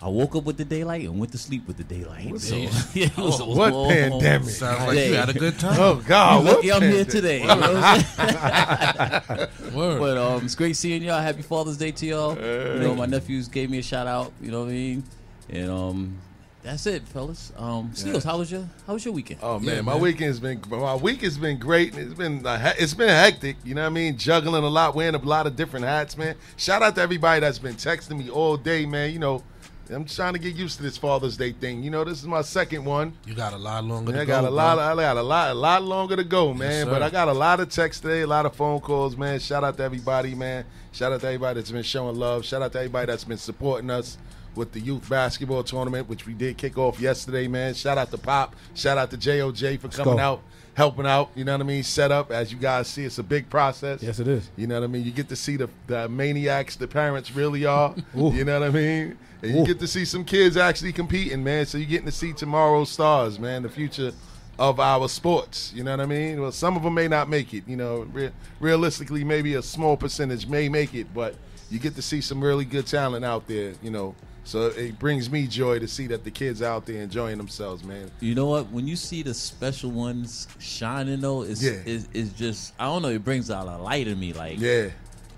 I 0.00 0.08
woke 0.08 0.36
up 0.36 0.44
with 0.44 0.56
the 0.56 0.64
daylight 0.64 1.02
and 1.02 1.18
went 1.18 1.32
to 1.32 1.38
sleep 1.38 1.66
with 1.66 1.76
the 1.76 1.82
daylight. 1.84 2.40
So, 2.40 2.54
Yeah. 2.54 2.70
yeah, 2.94 3.06
it 3.06 3.16
was 3.16 3.40
a 3.40 3.44
What 3.44 3.72
long 3.72 3.88
pandemic? 3.90 4.48
Sounds 4.48 4.86
like 4.86 4.94
day. 4.96 5.08
you 5.10 5.14
had 5.16 5.28
a 5.28 5.32
good 5.34 5.58
time. 5.58 5.76
Oh 5.80 5.96
God, 6.06 6.44
what 6.44 6.56
Lucky 6.56 6.72
I'm 6.72 6.82
here 6.82 7.04
today. 7.04 7.40
You 7.40 7.46
know 7.48 7.56
what 7.56 7.76
I'm 7.82 8.00
saying? 8.02 9.48
Word. 9.74 9.98
But 9.98 10.16
um, 10.18 10.44
it's 10.44 10.54
great 10.54 10.76
seeing 10.76 11.02
y'all. 11.02 11.20
Happy 11.20 11.42
Father's 11.42 11.76
Day 11.76 11.90
to 11.92 12.06
y'all. 12.06 12.34
You 12.36 12.80
know, 12.80 12.94
my 12.94 13.06
nephews 13.06 13.48
gave 13.48 13.70
me 13.70 13.78
a 13.78 13.82
shout 13.82 14.06
out. 14.06 14.32
You 14.40 14.50
know 14.52 14.60
what 14.60 14.68
I 14.70 14.72
mean? 14.72 15.02
And 15.50 15.70
um, 15.70 16.18
that's 16.62 16.86
it, 16.86 17.02
fellas. 17.08 17.52
Um, 17.56 17.90
Steels, 17.94 18.22
how 18.24 18.38
was 18.38 18.52
your 18.52 18.68
how 18.86 18.92
was 18.92 19.04
your 19.04 19.14
weekend? 19.14 19.40
Oh 19.42 19.58
man, 19.58 19.76
Yeah, 19.76 19.80
my 19.80 19.94
man. 19.94 20.02
weekend's 20.02 20.38
been 20.38 20.60
my 20.70 20.94
week 20.94 21.22
has 21.22 21.38
been 21.38 21.58
great. 21.58 21.96
It's 21.96 22.14
been 22.14 22.44
a 22.46 22.74
it's 22.78 22.94
been 22.94 23.08
hectic. 23.08 23.56
You 23.64 23.74
know 23.74 23.82
what 23.82 23.86
I 23.88 23.90
mean? 23.90 24.16
Juggling 24.16 24.62
a 24.62 24.68
lot, 24.68 24.94
wearing 24.94 25.14
a 25.14 25.18
lot 25.18 25.46
of 25.46 25.56
different 25.56 25.86
hats, 25.86 26.16
man. 26.16 26.36
Shout 26.56 26.82
out 26.82 26.94
to 26.96 27.00
everybody 27.00 27.40
that's 27.40 27.58
been 27.58 27.74
texting 27.74 28.18
me 28.18 28.30
all 28.30 28.56
day, 28.56 28.84
man. 28.86 29.12
You 29.12 29.18
know, 29.18 29.42
I'm 29.90 30.04
trying 30.04 30.34
to 30.34 30.38
get 30.38 30.54
used 30.54 30.76
to 30.76 30.82
this 30.82 30.98
Father's 30.98 31.36
Day 31.36 31.52
thing. 31.52 31.82
You 31.82 31.90
know, 31.90 32.04
this 32.04 32.18
is 32.18 32.26
my 32.26 32.42
second 32.42 32.84
one. 32.84 33.14
You 33.26 33.34
got 33.34 33.54
a 33.54 33.58
lot 33.58 33.84
longer 33.84 34.12
to 34.12 34.20
I 34.20 34.24
go. 34.24 34.42
got 34.42 34.44
a 34.44 34.50
lot. 34.50 34.76
bro. 34.76 34.84
I 34.84 34.94
got 34.96 35.16
a 35.16 35.22
lot. 35.22 35.50
A 35.50 35.54
lot 35.54 35.82
longer 35.82 36.16
to 36.16 36.24
go, 36.24 36.52
man. 36.52 36.84
sir. 36.86 36.90
but 36.90 37.02
I 37.02 37.08
got 37.10 37.28
a 37.28 37.32
lot 37.32 37.60
of 37.60 37.70
texts 37.70 38.00
today, 38.02 38.20
a 38.20 38.26
lot 38.26 38.44
of 38.44 38.54
phone 38.54 38.80
calls, 38.80 39.16
man. 39.16 39.38
Shout 39.40 39.64
out 39.64 39.76
to 39.78 39.82
everybody, 39.82 40.34
man. 40.34 40.64
Shout 40.92 41.12
out 41.12 41.20
to 41.20 41.26
everybody 41.26 41.60
that's 41.60 41.70
been 41.70 41.82
showing 41.82 42.16
love. 42.16 42.44
Shout 42.44 42.60
out 42.60 42.72
to 42.72 42.78
everybody 42.78 43.06
that's 43.06 43.24
been 43.24 43.38
supporting 43.38 43.88
us 43.90 44.18
with 44.54 44.72
the 44.72 44.80
youth 44.80 45.08
basketball 45.08 45.62
tournament, 45.62 46.08
which 46.08 46.26
we 46.26 46.34
did 46.34 46.56
kick 46.58 46.76
off 46.76 47.00
yesterday, 47.00 47.46
man. 47.48 47.72
Shout 47.74 47.96
out 47.96 48.10
to 48.10 48.18
Pop. 48.18 48.56
Shout 48.74 48.98
out 48.98 49.10
to 49.10 49.16
JOJ 49.16 49.80
for 49.80 49.88
coming 49.88 50.16
go. 50.16 50.20
out, 50.22 50.42
helping 50.78 51.06
out. 51.06 51.28
You 51.34 51.42
know 51.42 51.52
what 51.52 51.60
I 51.60 51.64
mean? 51.64 51.82
Set 51.82 52.12
up 52.12 52.30
as 52.30 52.52
you 52.52 52.58
guys 52.58 52.86
see, 52.86 53.04
it's 53.04 53.18
a 53.18 53.22
big 53.24 53.50
process. 53.50 54.00
Yes, 54.00 54.20
it 54.20 54.28
is. 54.28 54.48
You 54.56 54.68
know 54.68 54.76
what 54.76 54.84
I 54.84 54.86
mean? 54.86 55.04
You 55.04 55.10
get 55.10 55.28
to 55.28 55.34
see 55.34 55.56
the, 55.56 55.68
the 55.88 56.08
maniacs 56.08 56.76
the 56.76 56.86
parents 56.86 57.34
really 57.34 57.66
are. 57.66 57.94
You 58.14 58.44
know 58.44 58.60
what 58.60 58.68
I 58.68 58.72
mean? 58.72 59.18
And 59.42 59.52
you 59.52 59.62
Ooh. 59.62 59.66
get 59.66 59.80
to 59.80 59.88
see 59.88 60.04
some 60.04 60.24
kids 60.24 60.56
actually 60.56 60.92
competing, 60.92 61.42
man. 61.42 61.66
So 61.66 61.78
you're 61.78 61.88
getting 61.88 62.06
to 62.06 62.12
see 62.12 62.32
tomorrow's 62.32 62.90
stars, 62.90 63.38
man, 63.40 63.62
the 63.62 63.68
future 63.68 64.12
of 64.58 64.78
our 64.78 65.08
sports. 65.08 65.72
You 65.74 65.82
know 65.82 65.90
what 65.92 66.00
I 66.00 66.06
mean? 66.06 66.40
Well, 66.40 66.52
some 66.52 66.76
of 66.76 66.82
them 66.84 66.94
may 66.94 67.08
not 67.08 67.28
make 67.28 67.54
it. 67.54 67.64
You 67.66 67.76
know, 67.76 68.06
re- 68.12 68.30
realistically, 68.60 69.24
maybe 69.24 69.54
a 69.54 69.62
small 69.62 69.96
percentage 69.96 70.46
may 70.46 70.68
make 70.68 70.94
it, 70.94 71.12
but 71.12 71.34
you 71.70 71.78
get 71.80 71.96
to 71.96 72.02
see 72.02 72.20
some 72.20 72.42
really 72.42 72.64
good 72.64 72.86
talent 72.86 73.24
out 73.24 73.48
there, 73.48 73.72
you 73.82 73.90
know. 73.90 74.14
So 74.48 74.68
it 74.68 74.98
brings 74.98 75.30
me 75.30 75.46
joy 75.46 75.78
to 75.78 75.86
see 75.86 76.06
that 76.06 76.24
the 76.24 76.30
kids 76.30 76.62
out 76.62 76.86
there 76.86 77.02
enjoying 77.02 77.36
themselves, 77.36 77.84
man. 77.84 78.10
You 78.20 78.34
know 78.34 78.46
what? 78.46 78.70
When 78.70 78.88
you 78.88 78.96
see 78.96 79.22
the 79.22 79.34
special 79.34 79.90
ones 79.90 80.48
shining, 80.58 81.20
though, 81.20 81.42
it's 81.42 81.62
Yeah. 81.62 81.72
it's, 81.84 82.08
it's 82.14 82.30
just 82.32 82.72
I 82.78 82.86
don't 82.86 83.02
know. 83.02 83.10
It 83.10 83.22
brings 83.22 83.50
out 83.50 83.66
a 83.66 83.76
light 83.76 84.08
in 84.08 84.18
me. 84.18 84.32
Like 84.32 84.58
Yeah. 84.58 84.88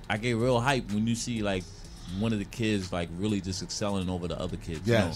I 0.08 0.16
get 0.16 0.36
real 0.36 0.60
hype 0.60 0.92
when 0.92 1.08
you 1.08 1.16
see 1.16 1.42
like 1.42 1.64
one 2.20 2.32
of 2.32 2.38
the 2.38 2.44
kids 2.44 2.92
like 2.92 3.08
really 3.18 3.40
just 3.40 3.64
excelling 3.64 4.08
over 4.08 4.28
the 4.28 4.38
other 4.38 4.56
kids. 4.56 4.86
you 4.86 4.94
know? 4.94 5.12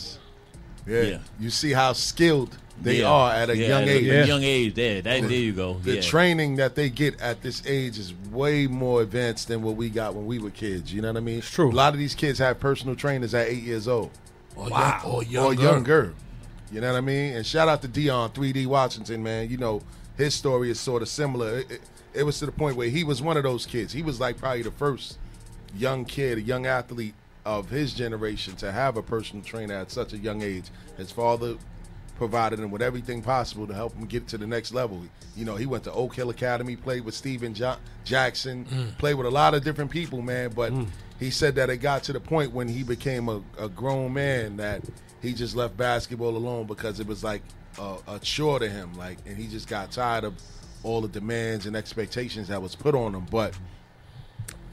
Yes. 0.87 1.05
Yeah. 1.07 1.11
Yeah. 1.13 1.19
You 1.41 1.51
see 1.51 1.73
how 1.73 1.93
skilled 1.93 2.57
they 2.81 3.01
Yeah. 3.01 3.09
are 3.11 3.33
at 3.33 3.51
a 3.51 3.57
Yeah, 3.57 3.69
young 3.69 3.83
at 3.83 3.89
age. 3.89 4.07
A 4.07 4.27
young 4.27 4.43
age. 4.43 4.75
There, 4.75 5.03
that, 5.03 5.23
there 5.23 5.31
you 5.31 5.53
go. 5.53 5.75
the 5.83 5.97
yeah. 5.97 6.01
training 6.01 6.57
that 6.57 6.75
they 6.75 6.91
get 6.91 7.21
at 7.21 7.43
this 7.43 7.63
age 7.67 7.99
is 7.99 8.13
way 8.31 8.67
more 8.67 9.03
advanced 9.03 9.49
than 9.49 9.63
what 9.63 9.77
we 9.77 9.89
got 9.89 10.15
when 10.15 10.27
we 10.27 10.39
were 10.39 10.51
kids. 10.51 10.93
You 10.93 11.01
know 11.03 11.09
what 11.09 11.17
I 11.17 11.21
mean? 11.21 11.39
It's 11.39 11.51
true. 11.51 11.71
A 11.71 11.73
lot 11.73 11.93
of 11.93 11.99
these 11.99 12.15
kids 12.15 12.39
have 12.41 12.59
personal 12.61 12.97
trainers 12.97 13.33
at 13.35 13.47
eight 13.49 13.63
years 13.63 13.87
old 13.89 14.11
Or, 14.57 14.69
young, 14.69 15.01
or 15.05 15.11
or 15.17 15.23
younger. 15.25 15.63
younger. 15.63 16.15
You 16.73 16.81
know 16.81 16.91
what 16.93 16.99
I 16.99 17.03
mean? 17.03 17.35
And 17.37 17.47
shout 17.47 17.69
out 17.69 17.83
to 17.83 17.89
Dion 17.89 18.31
3D 18.31 18.67
Washington, 18.67 19.23
man. 19.23 19.49
You 19.49 19.57
know 19.59 19.83
his 20.17 20.35
story 20.35 20.71
is 20.71 20.79
sort 20.81 21.03
of 21.03 21.09
similar. 21.09 21.59
It, 21.61 21.71
it, 21.71 21.81
it 22.15 22.23
was 22.25 22.39
to 22.41 22.47
the 22.47 22.53
point 22.53 22.77
where 22.77 22.89
he 22.89 23.05
was 23.05 23.21
one 23.23 23.37
of 23.37 23.43
those 23.45 23.67
kids. 23.67 23.93
He 23.93 24.03
was 24.03 24.19
like 24.21 24.37
probably 24.39 24.63
the 24.63 24.71
first 24.73 25.19
young 25.77 26.05
kid, 26.05 26.39
a 26.39 26.41
young 26.43 26.67
athlete 26.67 27.15
of 27.45 27.69
his 27.69 27.93
generation 27.93 28.57
to 28.57 28.73
have 28.73 28.97
a 28.97 29.03
personal 29.03 29.45
trainer 29.45 29.75
at 29.75 29.91
such 29.91 30.13
a 30.13 30.19
young 30.19 30.43
age. 30.43 30.71
His 30.97 31.11
father 31.11 31.57
provided 32.17 32.61
him 32.61 32.71
with 32.71 32.83
everything 32.83 33.23
possible 33.23 33.67
to 33.67 33.75
help 33.75 33.95
him 33.95 34.07
get 34.07 34.29
to 34.29 34.39
the 34.39 34.47
next 34.47 34.73
level. 34.73 35.03
You 35.37 35.45
know, 35.45 35.57
he 35.57 35.67
went 35.67 35.85
to 35.85 35.93
Oak 35.93 36.15
Hill 36.15 36.31
Academy, 36.31 36.77
played 36.77 37.05
with 37.05 37.15
Stephen 37.15 37.55
jo- 37.55 37.77
Jackson, 38.05 38.65
mm. 38.65 38.99
played 38.99 39.15
with 39.15 39.27
a 39.27 39.31
lot 39.31 39.55
of 39.55 39.65
different 39.65 39.91
people, 39.91 40.23
man. 40.23 40.51
But 40.55 40.73
mm. 40.73 40.87
he 41.19 41.31
said 41.31 41.57
that 41.57 41.71
it 41.71 41.79
got 41.79 42.05
to 42.05 42.13
the 42.13 42.21
point 42.21 42.53
when 42.53 42.69
he 42.69 42.83
became 42.83 43.29
a, 43.29 43.43
a 43.59 43.69
grown 43.69 44.13
man 44.13 44.57
that 44.59 44.83
he 45.21 45.33
just 45.33 45.57
left 45.57 45.77
basketball 45.77 46.37
alone 46.37 46.67
because 46.67 47.01
it 47.01 47.07
was 47.07 47.25
like 47.25 47.43
a, 47.79 47.97
a 48.07 48.19
chore 48.21 48.61
to 48.61 48.69
him. 48.69 48.95
Like, 48.95 49.19
and 49.27 49.37
he 49.37 49.49
just 49.49 49.69
got 49.69 49.91
tired 49.91 50.25
of 50.25 50.35
all 50.83 51.01
the 51.01 51.09
demands 51.09 51.67
and 51.67 51.75
expectations 51.75 52.49
that 52.49 52.63
was 52.63 52.77
put 52.77 52.95
on 52.95 53.15
him. 53.15 53.27
But 53.31 53.55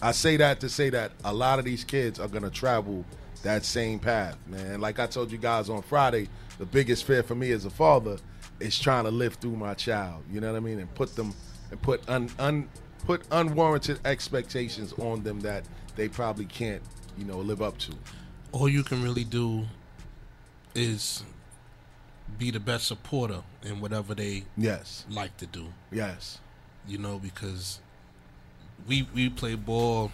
I 0.02 0.12
say 0.12 0.38
that 0.38 0.60
to 0.62 0.70
say 0.70 0.90
that 0.90 1.12
a 1.24 1.34
lot 1.34 1.60
of 1.60 1.66
these 1.66 1.84
kids 1.84 2.20
are 2.20 2.28
gonna 2.28 2.50
travel 2.50 3.06
that 3.44 3.66
same 3.66 4.00
path, 4.00 4.38
man. 4.48 4.82
Like 4.82 5.00
I 5.00 5.08
told 5.08 5.32
you 5.32 5.38
guys 5.38 5.70
on 5.70 5.82
Friday, 5.82 6.28
the 6.58 6.66
biggest 6.66 7.06
fear 7.06 7.24
for 7.24 7.36
me 7.36 7.52
as 7.52 7.66
a 7.66 7.70
father 7.70 8.18
is 8.60 8.78
trying 8.80 9.04
to 9.06 9.12
live 9.12 9.36
through 9.36 9.56
my 9.56 9.74
child. 9.74 10.24
You 10.32 10.42
know 10.42 10.52
what 10.52 10.58
I 10.58 10.62
mean? 10.62 10.80
And 10.80 10.94
put 10.96 11.16
them 11.16 11.34
and 11.72 11.82
put 11.82 12.08
un, 12.10 12.30
un 12.40 12.70
put 13.06 13.24
unwarranted 13.32 14.00
expectations 14.06 14.94
on 14.94 15.24
them 15.24 15.40
that 15.42 15.64
they 15.96 16.08
probably 16.08 16.46
can't, 16.46 16.82
you 17.18 17.26
know, 17.26 17.38
live 17.40 17.62
up 17.62 17.78
to. 17.80 17.94
All 18.52 18.70
you 18.70 18.84
can 18.84 19.02
really 19.02 19.24
do 19.24 19.66
is 20.76 21.24
be 22.38 22.52
the 22.52 22.60
best 22.60 22.88
supporter 22.88 23.42
in 23.64 23.82
whatever 23.82 24.14
they 24.16 24.46
Yes. 24.58 25.06
like 25.10 25.36
to 25.38 25.46
do. 25.46 25.68
Yes. 25.92 26.40
You 26.88 26.98
know, 26.98 27.18
because 27.20 27.80
we 28.88 29.08
we 29.14 29.30
play 29.30 29.56
ball. 29.56 30.12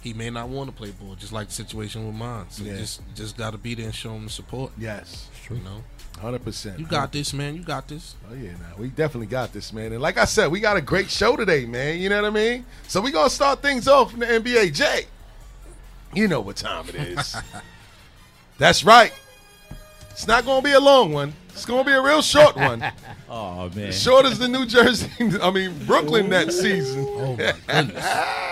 He 0.00 0.12
may 0.12 0.30
not 0.30 0.48
want 0.48 0.70
to 0.70 0.76
play 0.76 0.92
ball, 0.92 1.16
just 1.16 1.32
like 1.32 1.48
the 1.48 1.54
situation 1.54 2.06
with 2.06 2.14
mine. 2.14 2.46
So 2.50 2.62
Yeah. 2.64 2.76
just 2.76 3.00
just 3.14 3.36
got 3.36 3.50
to 3.52 3.58
be 3.58 3.74
there 3.74 3.86
and 3.86 3.94
show 3.94 4.12
him 4.14 4.24
the 4.24 4.30
support. 4.30 4.72
Yes. 4.78 5.28
You 5.50 5.56
know, 5.56 5.82
Hundred 6.20 6.44
percent. 6.44 6.78
you 6.78 6.86
got 6.86 7.12
this, 7.12 7.32
man. 7.32 7.56
You 7.56 7.62
got 7.62 7.88
this. 7.88 8.14
Oh 8.30 8.34
yeah, 8.34 8.52
nah, 8.52 8.76
we 8.78 8.88
definitely 8.88 9.26
got 9.26 9.52
this, 9.52 9.72
man. 9.72 9.92
And 9.92 10.00
like 10.02 10.16
I 10.18 10.24
said, 10.24 10.50
we 10.50 10.60
got 10.60 10.76
a 10.76 10.80
great 10.80 11.10
show 11.10 11.36
today, 11.36 11.66
man. 11.66 11.98
You 11.98 12.08
know 12.08 12.22
what 12.22 12.28
I 12.28 12.34
mean? 12.34 12.64
So 12.88 13.00
we 13.00 13.10
gonna 13.10 13.30
start 13.30 13.62
things 13.62 13.86
off 13.88 14.12
in 14.14 14.20
the 14.20 14.26
NBA. 14.26 14.72
Jay, 14.74 15.06
you 16.14 16.26
know 16.28 16.40
what 16.40 16.56
time 16.56 16.88
it 16.88 16.94
is. 16.94 17.36
That's 18.58 18.84
right. 18.84 19.12
It's 20.10 20.26
not 20.26 20.44
gonna 20.44 20.62
be 20.62 20.72
a 20.72 20.80
long 20.80 21.12
one. 21.12 21.32
It's 21.56 21.64
gonna 21.64 21.84
be 21.84 21.92
a 21.92 22.02
real 22.02 22.20
short 22.20 22.54
one. 22.56 22.84
Oh 23.30 23.70
man. 23.74 23.90
Short 23.90 24.26
as 24.26 24.38
the 24.38 24.46
New 24.46 24.66
Jersey, 24.66 25.10
I 25.42 25.50
mean 25.50 25.74
Brooklyn 25.86 26.28
that 26.28 26.52
season. 26.52 27.06
Oh 27.08 27.36
my 27.36 27.54
goodness. 27.66 28.04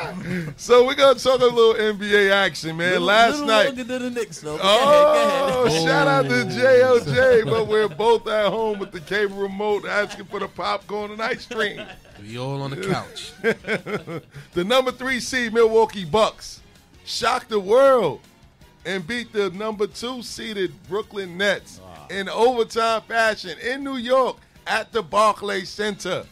So 0.56 0.86
we're 0.86 0.94
gonna 0.94 1.18
talk 1.18 1.40
a 1.40 1.44
little 1.44 1.74
NBA 1.74 2.30
action, 2.30 2.76
man. 2.78 2.92
Little- 2.92 3.06
Last 3.06 3.32
little 3.32 3.46
night. 3.46 3.66
longer 3.66 3.84
than 3.84 4.02
the 4.02 4.10
Knicks, 4.10 4.40
though. 4.40 4.56
Go 4.56 4.62
Oh, 4.64 5.62
ahead, 5.64 5.66
go 5.66 5.70
ahead. 5.70 5.82
Oh, 5.82 5.86
shout 5.86 6.08
out 6.08 6.22
to 6.24 6.44
JOJ, 6.46 7.44
but 7.44 7.66
we're 7.66 7.88
both 7.88 8.26
at 8.28 8.48
home 8.48 8.78
with 8.78 8.90
the 8.92 9.00
cable 9.00 9.36
remote 9.36 9.84
asking 9.86 10.24
for 10.26 10.40
the 10.40 10.48
popcorn 10.48 11.10
and 11.10 11.20
ice 11.20 11.44
cream. 11.46 11.84
we 12.22 12.38
all 12.38 12.62
on 12.62 12.70
the 12.70 12.76
couch. 12.86 13.32
The 14.52 14.64
number 14.64 14.92
three 14.92 15.20
seed 15.20 15.52
Milwaukee 15.52 16.04
Bucks 16.06 16.60
shocked 17.04 17.50
the 17.50 17.60
world 17.60 18.20
and 18.86 19.06
beat 19.06 19.32
the 19.32 19.50
number 19.50 19.86
two 19.86 20.22
seeded 20.22 20.72
Brooklyn 20.88 21.36
Nets 21.36 21.80
in 22.10 22.28
overtime 22.28 23.02
fashion 23.02 23.56
in 23.58 23.82
New 23.84 23.96
York 23.96 24.36
at 24.66 24.92
the 24.92 25.02
Barclays 25.02 25.68
Center 25.68 26.24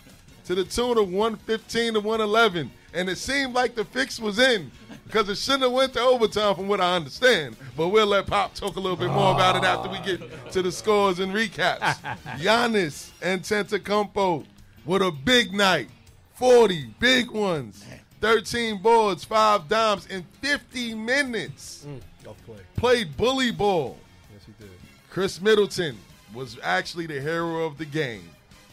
to 0.45 0.55
the 0.55 0.65
tune 0.65 0.99
of 0.99 1.11
115 1.11 1.95
to 1.95 2.01
111. 2.01 2.71
And 2.95 3.09
it 3.09 3.17
seemed 3.17 3.55
like 3.55 3.75
the 3.75 3.85
fix 3.87 4.21
was 4.21 4.39
in 4.39 4.71
because 5.07 5.29
it 5.29 5.39
shouldn't 5.39 5.63
have 5.63 5.73
went 5.73 5.95
to 5.95 6.01
overtime 6.01 6.55
from 6.55 6.69
what 6.69 6.81
I 6.81 6.95
understand. 6.97 7.57
But 7.77 7.89
we'll 7.89 8.07
let 8.07 8.27
Pop 8.27 8.55
talk 8.55 8.77
a 8.77 8.81
little 8.81 8.97
bit 8.97 9.11
more 9.11 9.33
about 9.35 9.57
it 9.57 9.65
after 9.65 9.89
we 9.89 9.99
get 10.01 10.51
to 10.53 10.63
the 10.63 10.71
scores 10.73 11.19
and 11.19 11.33
recaps. 11.33 11.81
Giannis 12.39 13.11
Antetokounmpo 13.21 14.45
with 14.85 15.03
a 15.03 15.11
big 15.11 15.53
night. 15.55 15.89
40 16.35 16.95
big 16.99 17.31
ones. 17.31 17.85
13 18.21 18.81
boards, 18.83 19.25
5 19.25 19.69
dimes 19.69 20.07
in 20.07 20.25
50 20.41 20.95
minutes. 20.95 21.85
Mm, 21.89 22.01
Tough 22.25 22.37
play. 22.47 22.57
Played 22.77 23.17
bully 23.17 23.51
ball. 23.51 23.99
Yes, 25.17 25.37
he 25.37 25.43
did. 25.43 25.43
Khris 25.43 25.43
Middleton 25.43 25.99
was 26.35 26.59
actually 26.63 27.07
the 27.07 27.21
hero 27.21 27.65
of 27.65 27.79
the 27.79 27.85
game. 27.85 28.29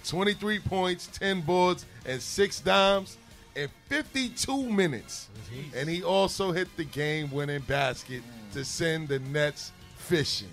23 0.06 0.60
points, 0.60 1.08
10 1.08 1.42
boards, 1.42 1.86
and 2.06 2.22
6 2.22 2.60
dimes 2.62 3.18
in 3.56 3.70
52 3.88 4.64
minutes. 4.70 5.28
And 5.76 5.90
he 5.90 6.04
also 6.04 6.52
hit 6.52 6.68
the 6.78 6.86
game 6.86 7.30
winning 7.32 7.62
basket 7.62 8.24
to 8.54 8.64
send 8.64 9.10
the 9.10 9.20
Nets 9.20 9.72
fishing. 9.98 10.48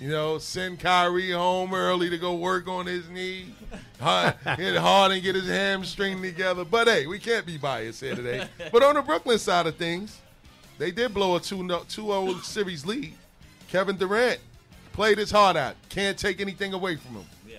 You 0.00 0.08
know, 0.08 0.38
send 0.38 0.80
Kyrie 0.80 1.30
home 1.30 1.72
early 1.72 2.10
to 2.10 2.18
go 2.18 2.34
work 2.34 2.66
on 2.66 2.86
his 2.86 3.08
knee. 3.08 3.54
Hit 4.56 4.76
hard 4.76 5.12
and 5.12 5.22
get 5.22 5.36
his 5.36 5.46
hamstring 5.46 6.20
together. 6.20 6.64
But 6.64 6.88
hey, 6.88 7.06
we 7.06 7.20
can't 7.20 7.46
be 7.46 7.58
biased 7.58 8.00
here 8.00 8.16
today. 8.16 8.48
But 8.72 8.82
on 8.82 8.96
the 8.96 9.02
Brooklyn 9.02 9.38
side 9.38 9.68
of 9.68 9.76
things, 9.76 10.20
they 10.78 10.90
did 10.90 11.14
blow 11.14 11.36
a 11.36 11.40
2-0 11.40 12.42
series 12.42 12.84
lead. 12.84 13.14
Kevin 13.68 13.96
Durant 13.96 14.40
played 14.94 15.18
his 15.18 15.30
heart 15.30 15.56
out. 15.56 15.76
Can't 15.90 16.16
take 16.16 16.40
anything 16.40 16.72
away 16.72 16.96
from 16.96 17.16
him. 17.16 17.24
Yeah. 17.46 17.56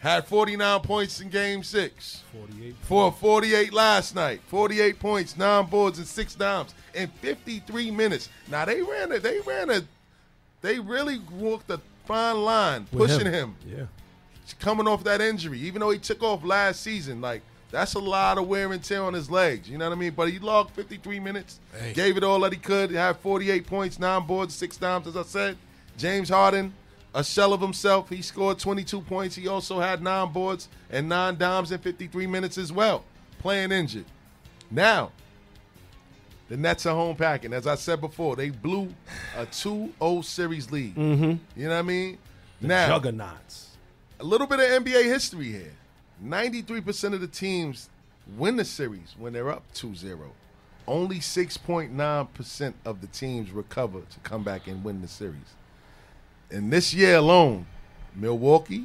Had 0.00 0.26
49 0.26 0.80
points 0.80 1.20
in 1.20 1.28
game 1.30 1.62
six. 1.62 2.22
48. 2.32 2.74
For 2.82 3.12
48 3.12 3.72
last 3.72 4.14
night. 4.14 4.40
48 4.48 4.98
points, 4.98 5.36
nine 5.36 5.66
boards, 5.66 5.98
and 5.98 6.06
six 6.06 6.34
dimes 6.34 6.74
in 6.94 7.08
53 7.20 7.90
minutes. 7.90 8.28
Now 8.50 8.64
they 8.64 8.82
ran 8.82 9.12
it. 9.12 9.22
They 9.22 9.40
ran 9.40 9.70
a. 9.70 9.82
They 10.60 10.78
really 10.78 11.20
walked 11.32 11.70
a 11.70 11.80
fine 12.04 12.42
line, 12.42 12.86
With 12.92 13.08
pushing 13.10 13.32
him. 13.32 13.56
Yeah. 13.66 13.84
coming 14.60 14.86
off 14.86 15.02
that 15.04 15.20
injury. 15.20 15.58
Even 15.60 15.80
though 15.80 15.90
he 15.90 15.98
took 15.98 16.22
off 16.22 16.44
last 16.44 16.82
season, 16.82 17.20
like 17.20 17.42
that's 17.70 17.94
a 17.94 17.98
lot 17.98 18.36
of 18.38 18.46
wear 18.48 18.72
and 18.72 18.82
tear 18.82 19.02
on 19.02 19.14
his 19.14 19.30
legs. 19.30 19.68
You 19.68 19.78
know 19.78 19.88
what 19.88 19.96
I 19.96 19.98
mean? 20.00 20.12
But 20.14 20.28
he 20.30 20.38
logged 20.38 20.72
53 20.72 21.18
minutes, 21.20 21.58
Hey. 21.78 21.92
gave 21.94 22.16
it 22.16 22.22
all 22.24 22.38
that 22.40 22.52
he 22.52 22.58
could. 22.58 22.90
Had 22.90 23.16
48 23.18 23.66
points, 23.66 23.98
nine 23.98 24.26
boards, 24.26 24.54
six 24.54 24.76
dimes. 24.76 25.06
As 25.06 25.16
I 25.16 25.22
said, 25.22 25.56
James 25.96 26.28
Harden, 26.28 26.72
a 27.14 27.22
shell 27.22 27.52
of 27.52 27.60
himself. 27.60 28.08
He 28.08 28.22
scored 28.22 28.58
22 28.58 29.00
points. 29.02 29.34
He 29.34 29.48
also 29.48 29.80
had 29.80 30.02
nine 30.02 30.32
boards 30.32 30.68
and 30.90 31.08
nine 31.08 31.36
dimes 31.36 31.72
in 31.72 31.78
53 31.78 32.26
minutes 32.26 32.58
as 32.58 32.72
well, 32.72 33.04
playing 33.38 33.72
injured. 33.72 34.06
Now, 34.70 35.12
the 36.48 36.56
Nets 36.56 36.86
are 36.86 36.94
home 36.94 37.16
packing. 37.16 37.52
As 37.52 37.66
I 37.66 37.74
said 37.76 38.00
before, 38.00 38.36
they 38.36 38.50
blew 38.50 38.92
a 39.36 39.46
2-0 39.46 40.24
series 40.24 40.70
lead. 40.70 40.94
Mm-hmm. 40.94 41.60
You 41.60 41.68
know 41.68 41.70
what 41.70 41.78
I 41.78 41.82
mean? 41.82 42.18
now, 42.60 42.88
Juggernauts. 42.88 43.76
a 44.20 44.24
little 44.24 44.46
bit 44.46 44.60
of 44.60 44.84
NBA 44.84 45.04
history 45.04 45.50
here. 45.50 45.72
93% 46.24 47.14
of 47.14 47.20
the 47.20 47.26
teams 47.26 47.88
win 48.36 48.56
the 48.56 48.64
series 48.64 49.14
when 49.18 49.32
they're 49.32 49.50
up 49.50 49.64
2-0. 49.74 50.18
Only 50.86 51.16
6.9% 51.20 52.74
of 52.84 53.00
the 53.00 53.06
teams 53.08 53.50
recover 53.50 54.00
to 54.00 54.20
come 54.20 54.42
back 54.42 54.66
and 54.66 54.84
win 54.84 55.00
the 55.00 55.08
series. 55.08 55.54
In 56.52 56.68
this 56.68 56.92
year 56.92 57.16
alone, 57.16 57.64
Milwaukee 58.14 58.84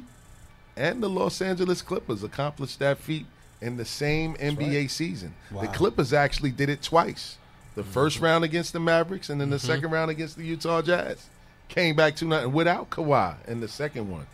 and 0.74 1.02
the 1.02 1.10
Los 1.10 1.42
Angeles 1.42 1.82
Clippers 1.82 2.22
accomplished 2.22 2.78
that 2.78 2.96
feat 2.96 3.26
in 3.60 3.76
the 3.76 3.84
same 3.84 4.34
NBA 4.36 4.90
season. 4.90 5.34
The 5.52 5.66
Clippers 5.66 6.14
actually 6.14 6.50
did 6.50 6.70
it 6.70 6.80
twice. 6.80 7.36
The 7.74 7.82
mm-hmm. 7.82 7.90
first 7.90 8.20
round 8.20 8.42
against 8.44 8.72
the 8.72 8.80
Mavericks 8.80 9.28
and 9.28 9.38
then 9.38 9.50
the 9.50 9.56
mm-hmm. 9.56 9.66
second 9.66 9.90
round 9.90 10.10
against 10.10 10.36
the 10.36 10.44
Utah 10.44 10.80
Jazz. 10.80 11.26
Came 11.68 11.94
back 11.94 12.16
2 12.16 12.26
nothing 12.26 12.52
without 12.52 12.88
Kawhi 12.88 13.36
in 13.46 13.60
the 13.60 13.68
second 13.68 14.10
one. 14.10 14.26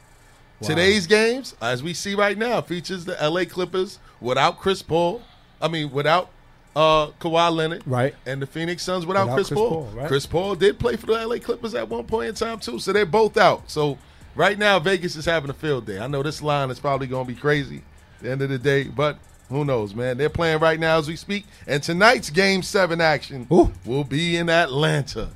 Today's 0.63 1.07
games, 1.07 1.57
as 1.61 1.83
we 1.83 1.93
see 1.93 2.15
right 2.15 2.39
now, 2.39 2.61
features 2.63 3.05
the 3.05 3.17
LA 3.21 3.45
Clippers 3.45 3.99
without 4.21 4.61
Chris 4.61 4.83
Paul. 4.83 5.21
I 5.61 5.67
mean, 5.69 5.91
without 5.91 6.31
uh, 6.77 7.09
Kawhi 7.21 7.55
Leonard. 7.55 7.83
Right. 7.87 8.15
And 8.27 8.43
the 8.43 8.47
Phoenix 8.47 8.83
Suns 8.83 9.07
without, 9.07 9.25
Without 9.25 9.35
Chris, 9.37 9.49
Chris 9.49 9.59
Paul. 9.59 9.71
Paul, 9.71 9.85
right. 9.95 10.09
Chris 10.09 10.27
Paul 10.27 10.55
did 10.55 10.79
play 10.79 10.97
for 10.97 11.07
the 11.07 11.27
LA 11.27 11.39
Clippers 11.39 11.75
at 11.75 11.89
one 11.89 12.05
point 12.05 12.29
in 12.31 12.35
time, 12.35 12.59
too. 12.59 12.79
So 12.79 12.93
they're 12.93 13.07
both 13.07 13.37
out. 13.37 13.71
So 13.71 13.99
right 14.35 14.59
now, 14.59 14.79
Vegas 14.79 15.17
is 15.17 15.25
having 15.25 15.51
a 15.51 15.55
field 15.55 15.87
day. 15.87 15.99
I 15.99 16.07
know 16.07 16.23
this 16.23 16.43
line 16.43 16.71
is 16.71 16.79
probably 16.79 17.07
going 17.07 17.27
to 17.27 17.33
be 17.33 17.39
crazy 17.39 17.83
at 18.19 18.23
the 18.23 18.31
end 18.31 18.43
of 18.43 18.49
the 18.49 18.59
day, 18.59 18.85
but 18.85 19.19
who 19.49 19.65
knows, 19.65 19.95
man? 19.95 20.17
They're 20.17 20.31
playing 20.31 20.61
right 20.61 20.81
now 20.81 20.99
as 20.99 21.07
we 21.09 21.17
speak. 21.17 21.47
And 21.67 21.83
tonight's 21.83 22.31
game 22.31 22.63
seven 22.63 23.01
action 23.01 23.47
Ooh. 23.53 23.73
will 23.85 24.05
be 24.05 24.37
in 24.37 24.49
Atlanta. 24.49 25.31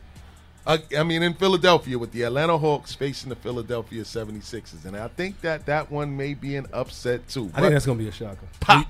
Uh, 0.66 0.78
I 0.96 1.02
mean, 1.02 1.22
in 1.22 1.32
Philadelphia 1.32 1.98
with 1.98 2.12
the 2.12 2.24
Atlanta 2.24 2.58
Hawks 2.58 2.94
facing 2.94 3.30
the 3.30 3.36
Philadelphia 3.36 4.02
76ers. 4.02 4.84
And 4.84 4.96
I 4.96 5.08
think 5.08 5.40
that 5.40 5.64
that 5.66 5.90
one 5.90 6.14
may 6.14 6.34
be 6.34 6.56
an 6.56 6.66
upset, 6.74 7.26
too. 7.28 7.50
I 7.54 7.60
think 7.60 7.72
that's 7.72 7.86
gonna 7.86 7.98
be 7.98 8.08
a 8.08 8.12
shocker. 8.12 8.46
Pop. 8.60 8.86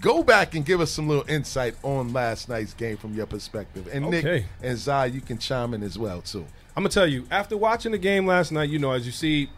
Go 0.00 0.22
back 0.22 0.54
and 0.54 0.64
give 0.64 0.80
us 0.80 0.90
some 0.90 1.08
little 1.08 1.28
insight 1.28 1.74
on 1.82 2.12
last 2.12 2.48
night's 2.48 2.72
game 2.74 2.96
from 2.96 3.14
your 3.14 3.26
perspective. 3.26 3.88
And 3.92 4.10
Nick 4.10 4.44
and 4.62 4.78
Zai, 4.78 5.06
you 5.06 5.20
can 5.20 5.38
chime 5.38 5.74
in 5.74 5.82
as 5.82 5.98
well, 5.98 6.20
too. 6.22 6.46
I'm 6.76 6.82
gonna 6.84 6.90
tell 6.90 7.06
you. 7.06 7.26
After 7.30 7.56
watching 7.56 7.90
the 7.92 7.98
game 7.98 8.24
last 8.26 8.52
night, 8.52 8.70
you 8.70 8.78
know, 8.78 8.92
as 8.92 9.04
you 9.04 9.10
see, 9.12 9.50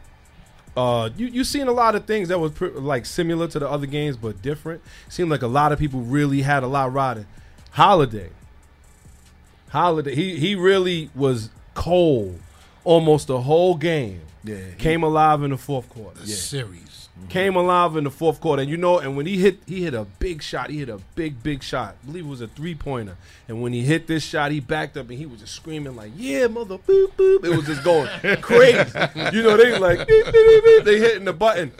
uh, 0.76 1.10
you 1.16 1.26
you 1.26 1.44
seen 1.44 1.68
a 1.68 1.72
lot 1.72 1.94
of 1.94 2.06
things 2.06 2.28
that 2.28 2.38
was 2.38 2.52
pr- 2.52 2.68
like 2.68 3.04
similar 3.04 3.46
to 3.48 3.58
the 3.58 3.68
other 3.68 3.86
games, 3.86 4.16
but 4.16 4.40
different. 4.40 4.80
Seemed 5.10 5.30
like 5.30 5.42
a 5.42 5.46
lot 5.46 5.72
of 5.72 5.78
people 5.78 6.00
really 6.00 6.40
had 6.40 6.62
a 6.62 6.66
lot 6.66 6.92
riding. 6.92 7.26
Holiday, 7.72 8.30
Holiday, 9.68 10.14
he 10.14 10.36
he 10.36 10.54
really 10.54 11.10
was 11.14 11.50
cold 11.74 12.40
almost 12.84 13.26
the 13.26 13.42
whole 13.42 13.74
game. 13.76 14.22
Yeah, 14.42 14.56
he- 14.56 14.76
came 14.76 15.02
alive 15.02 15.42
in 15.42 15.50
the 15.50 15.58
fourth 15.58 15.88
quarter. 15.90 16.20
The 16.20 16.26
series. 16.28 16.89
Came 17.28 17.54
alive 17.54 17.96
in 17.96 18.04
the 18.04 18.10
fourth 18.10 18.40
quarter, 18.40 18.62
and 18.62 18.70
you 18.70 18.76
know, 18.76 18.98
and 18.98 19.16
when 19.16 19.26
he 19.26 19.38
hit, 19.38 19.60
he 19.66 19.84
hit 19.84 19.94
a 19.94 20.04
big 20.04 20.42
shot. 20.42 20.70
He 20.70 20.78
hit 20.78 20.88
a 20.88 20.98
big, 21.14 21.42
big 21.42 21.62
shot. 21.62 21.94
I 22.02 22.06
believe 22.06 22.24
it 22.24 22.28
was 22.28 22.40
a 22.40 22.48
three 22.48 22.74
pointer. 22.74 23.16
And 23.46 23.62
when 23.62 23.72
he 23.72 23.82
hit 23.82 24.06
this 24.06 24.24
shot, 24.24 24.50
he 24.50 24.58
backed 24.58 24.96
up 24.96 25.08
and 25.08 25.18
he 25.18 25.26
was 25.26 25.40
just 25.40 25.54
screaming 25.54 25.94
like, 25.94 26.10
"Yeah, 26.16 26.48
mother 26.48 26.78
boop 26.78 27.12
boop!" 27.12 27.44
It 27.44 27.56
was 27.56 27.66
just 27.66 27.84
going 27.84 28.08
crazy. 28.40 28.90
You 29.32 29.42
know, 29.42 29.56
they 29.56 29.78
like 29.78 30.08
beep, 30.08 30.24
beep, 30.24 30.64
beep, 30.64 30.84
they 30.84 30.98
hitting 30.98 31.24
the 31.24 31.32
button, 31.32 31.72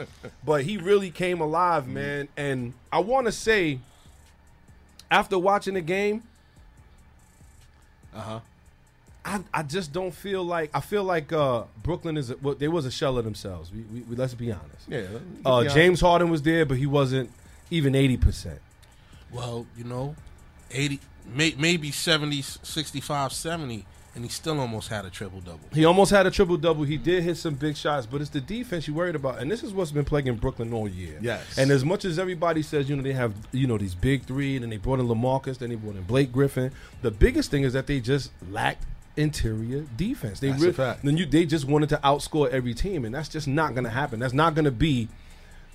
but 0.45 0.63
he 0.63 0.77
really 0.77 1.11
came 1.11 1.41
alive, 1.41 1.85
mm-hmm. 1.85 1.95
man. 1.95 2.29
And 2.37 2.75
I 2.93 3.01
want 3.01 3.27
to 3.27 3.33
say, 3.33 3.81
after 5.11 5.39
watching 5.39 5.75
the 5.75 5.81
game, 5.81 6.23
uh-huh. 8.15 8.41
I, 9.25 9.41
I 9.53 9.63
just 9.63 9.93
don't 9.93 10.13
feel 10.13 10.43
like 10.43 10.71
I 10.73 10.81
feel 10.81 11.05
like 11.05 11.33
uh, 11.33 11.65
Brooklyn 11.83 12.17
is 12.17 12.31
a, 12.31 12.37
well, 12.39 12.55
they 12.55 12.69
was 12.69 12.87
a 12.87 12.91
shell 12.91 13.19
of 13.19 13.25
themselves. 13.25 13.71
We, 13.71 13.83
we, 13.83 14.01
we 14.01 14.17
let's 14.17 14.35
be 14.35 14.51
honest. 14.51 14.89
Yeah. 14.89 15.07
Uh, 15.45 15.65
James 15.65 16.01
Harden 16.01 16.31
was 16.31 16.43
there, 16.43 16.65
but 16.65 16.79
he 16.79 16.87
wasn't 16.87 17.31
even 17.71 17.95
eighty 17.95 18.17
percent. 18.17 18.61
Well, 19.33 19.67
you 19.77 19.85
know, 19.85 20.17
80, 20.73 20.99
may, 21.35 21.55
maybe 21.57 21.91
70, 21.91 22.43
65, 22.43 23.33
70, 23.33 23.87
and 24.15 24.25
he 24.25 24.31
still 24.31 24.59
almost 24.59 24.89
had 24.89 25.05
a 25.05 25.11
triple 25.11 25.41
double. 25.41 25.61
He 25.73 25.85
almost 25.85 26.11
had 26.11 26.27
a 26.27 26.33
triple 26.33 26.57
double. 26.57 26.83
He 26.83 26.97
did 26.97 27.23
hit 27.23 27.37
some 27.37 27.55
big 27.55 27.77
shots, 27.77 28.07
but 28.07 28.21
it's 28.21 28.31
the 28.31 28.41
defense 28.41 28.89
you 28.89 28.95
worried 28.95 29.15
about, 29.15 29.39
and 29.39 29.51
this 29.51 29.63
is 29.63 29.73
what's 29.73 29.93
been 29.93 30.05
plaguing 30.05 30.35
Brooklyn 30.35 30.73
all 30.73 30.89
year. 30.89 31.19
Yes. 31.21 31.59
And 31.59 31.71
as 31.71 31.85
much 31.85 32.05
as 32.05 32.19
everybody 32.19 32.63
says, 32.63 32.89
you 32.91 32.97
know, 32.97 33.03
they 33.03 33.13
have 33.13 33.35
you 33.53 33.69
know 33.69 33.79
these 33.79 33.95
big 33.95 34.25
three, 34.25 34.57
and 34.57 34.65
then 34.65 34.71
they 34.71 34.79
brought 34.79 34.99
in 34.99 35.07
LaMarcus, 35.07 35.59
then 35.59 35.71
they 35.71 35.77
brought 35.77 35.97
in 35.97 36.03
Blake 36.03 36.33
Griffin. 36.33 36.73
The 37.03 37.13
biggest 37.13 37.51
thing 37.53 37.63
is 37.63 37.73
that 37.75 37.87
they 37.87 38.01
just 38.01 38.33
lacked 38.51 38.85
interior 39.21 39.85
defense. 39.97 40.41
They 40.41 40.49
That's 40.49 40.61
a 40.61 40.65
really, 40.67 40.75
fact. 40.75 41.05
then 41.05 41.17
you 41.17 41.27
they 41.27 41.47
just 41.47 41.67
wanted 41.67 41.89
to 41.91 41.99
outscore 41.99 42.49
every 42.51 42.75
team, 42.75 43.05
and 43.05 43.15
that's 43.15 43.29
just 43.29 43.47
not 43.47 43.75
going 43.75 43.85
to 43.85 43.91
happen. 43.91 44.21
That's 44.21 44.33
not 44.35 44.55
going 44.55 44.65
to 44.65 44.71
be 44.73 45.09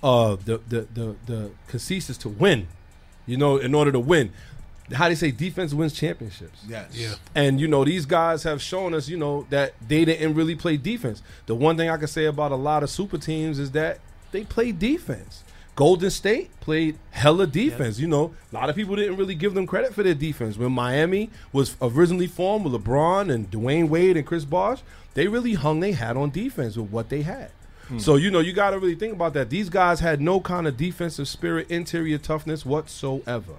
uh, 0.02 0.36
the 0.44 0.58
the 0.68 0.86
the 0.92 1.16
the 1.26 1.50
consensus 1.68 2.18
to 2.18 2.28
win. 2.28 2.68
You 3.26 3.36
know, 3.36 3.56
in 3.56 3.74
order 3.74 3.90
to 3.90 3.98
win, 3.98 4.32
how 4.92 5.08
they 5.08 5.14
say 5.14 5.30
defense 5.30 5.74
wins 5.74 5.92
championships. 5.92 6.62
Yes. 6.68 6.90
Yeah. 6.92 7.14
And 7.34 7.60
you 7.60 7.66
know 7.66 7.84
these 7.84 8.06
guys 8.06 8.44
have 8.44 8.62
shown 8.62 8.94
us, 8.94 9.08
you 9.08 9.16
know, 9.16 9.46
that 9.50 9.74
they 9.86 10.04
didn't 10.04 10.34
really 10.34 10.54
play 10.54 10.76
defense. 10.76 11.22
The 11.46 11.54
one 11.54 11.76
thing 11.76 11.90
I 11.90 11.96
can 11.96 12.08
say 12.08 12.26
about 12.26 12.52
a 12.52 12.56
lot 12.56 12.82
of 12.82 12.90
super 12.90 13.18
teams 13.18 13.58
is 13.58 13.72
that 13.72 13.98
they 14.32 14.44
play 14.44 14.72
defense. 14.72 15.42
Golden 15.76 16.08
State 16.08 16.58
played 16.60 16.98
hella 17.10 17.46
defense. 17.46 17.98
You 17.98 18.08
know, 18.08 18.34
a 18.50 18.54
lot 18.54 18.70
of 18.70 18.76
people 18.76 18.96
didn't 18.96 19.16
really 19.16 19.34
give 19.34 19.52
them 19.52 19.66
credit 19.66 19.94
for 19.94 20.02
their 20.02 20.14
defense. 20.14 20.56
When 20.56 20.72
Miami 20.72 21.30
was 21.52 21.76
originally 21.82 22.26
formed 22.26 22.64
with 22.64 22.72
LeBron 22.72 23.32
and 23.32 23.50
Dwyane 23.50 23.88
Wade 23.88 24.16
and 24.16 24.26
Chris 24.26 24.46
Bosh, 24.46 24.80
they 25.12 25.28
really 25.28 25.52
hung 25.52 25.80
their 25.80 25.94
hat 25.94 26.16
on 26.16 26.30
defense 26.30 26.76
with 26.76 26.90
what 26.90 27.10
they 27.10 27.22
had. 27.22 27.50
Hmm. 27.88 27.98
So 27.98 28.16
you 28.16 28.30
know 28.30 28.40
you 28.40 28.54
got 28.54 28.70
to 28.70 28.78
really 28.78 28.94
think 28.94 29.12
about 29.12 29.34
that. 29.34 29.50
These 29.50 29.68
guys 29.68 30.00
had 30.00 30.20
no 30.20 30.40
kind 30.40 30.66
of 30.66 30.78
defensive 30.78 31.28
spirit, 31.28 31.70
interior 31.70 32.18
toughness 32.18 32.64
whatsoever. 32.64 33.56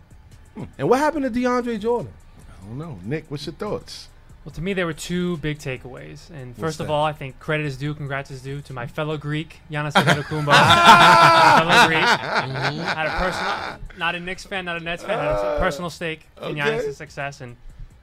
Hmm. 0.56 0.64
And 0.80 0.90
what 0.90 0.98
happened 1.00 1.32
to 1.32 1.40
DeAndre 1.40 1.80
Jordan? 1.80 2.12
I 2.50 2.68
don't 2.68 2.80
know. 2.80 3.00
Nick, 3.04 3.26
what's 3.30 3.46
your 3.46 3.54
thoughts 3.54 4.10
Well, 4.48 4.54
to 4.54 4.62
me, 4.62 4.72
there 4.72 4.86
were 4.86 4.94
two 4.94 5.36
big 5.40 5.60
takeaways. 5.60 6.30
And 6.30 6.56
first 6.56 6.80
of 6.80 6.88
that? 6.88 6.94
all, 6.94 7.04
I 7.04 7.12
think 7.12 7.38
credit 7.38 7.66
is 7.66 7.76
due, 7.76 7.94
congrats 7.94 8.32
is 8.32 8.42
due 8.42 8.62
to 8.62 8.72
my 8.72 8.88
fellow 8.88 9.18
Greek, 9.18 9.60
Giannis 9.70 9.92
Antetokounmpo. 9.96 10.54
fellow 11.58 11.88
Greek. 11.88 12.00
Mm-hmm. 12.00 12.80
Had 12.80 13.08
a 13.08 13.10
personal, 13.10 13.80
not 14.00 14.16
a 14.16 14.22
Knicks 14.22 14.46
fan, 14.46 14.64
not 14.64 14.78
a 14.78 14.80
Nets 14.80 15.04
fan, 15.04 15.20
had 15.20 15.28
a 15.28 15.32
uh, 15.32 15.60
personal 15.60 15.90
stake 15.90 16.22
in 16.38 16.44
okay. 16.44 16.60
Giannis' 16.62 16.94
success. 16.94 17.42
And 17.42 17.58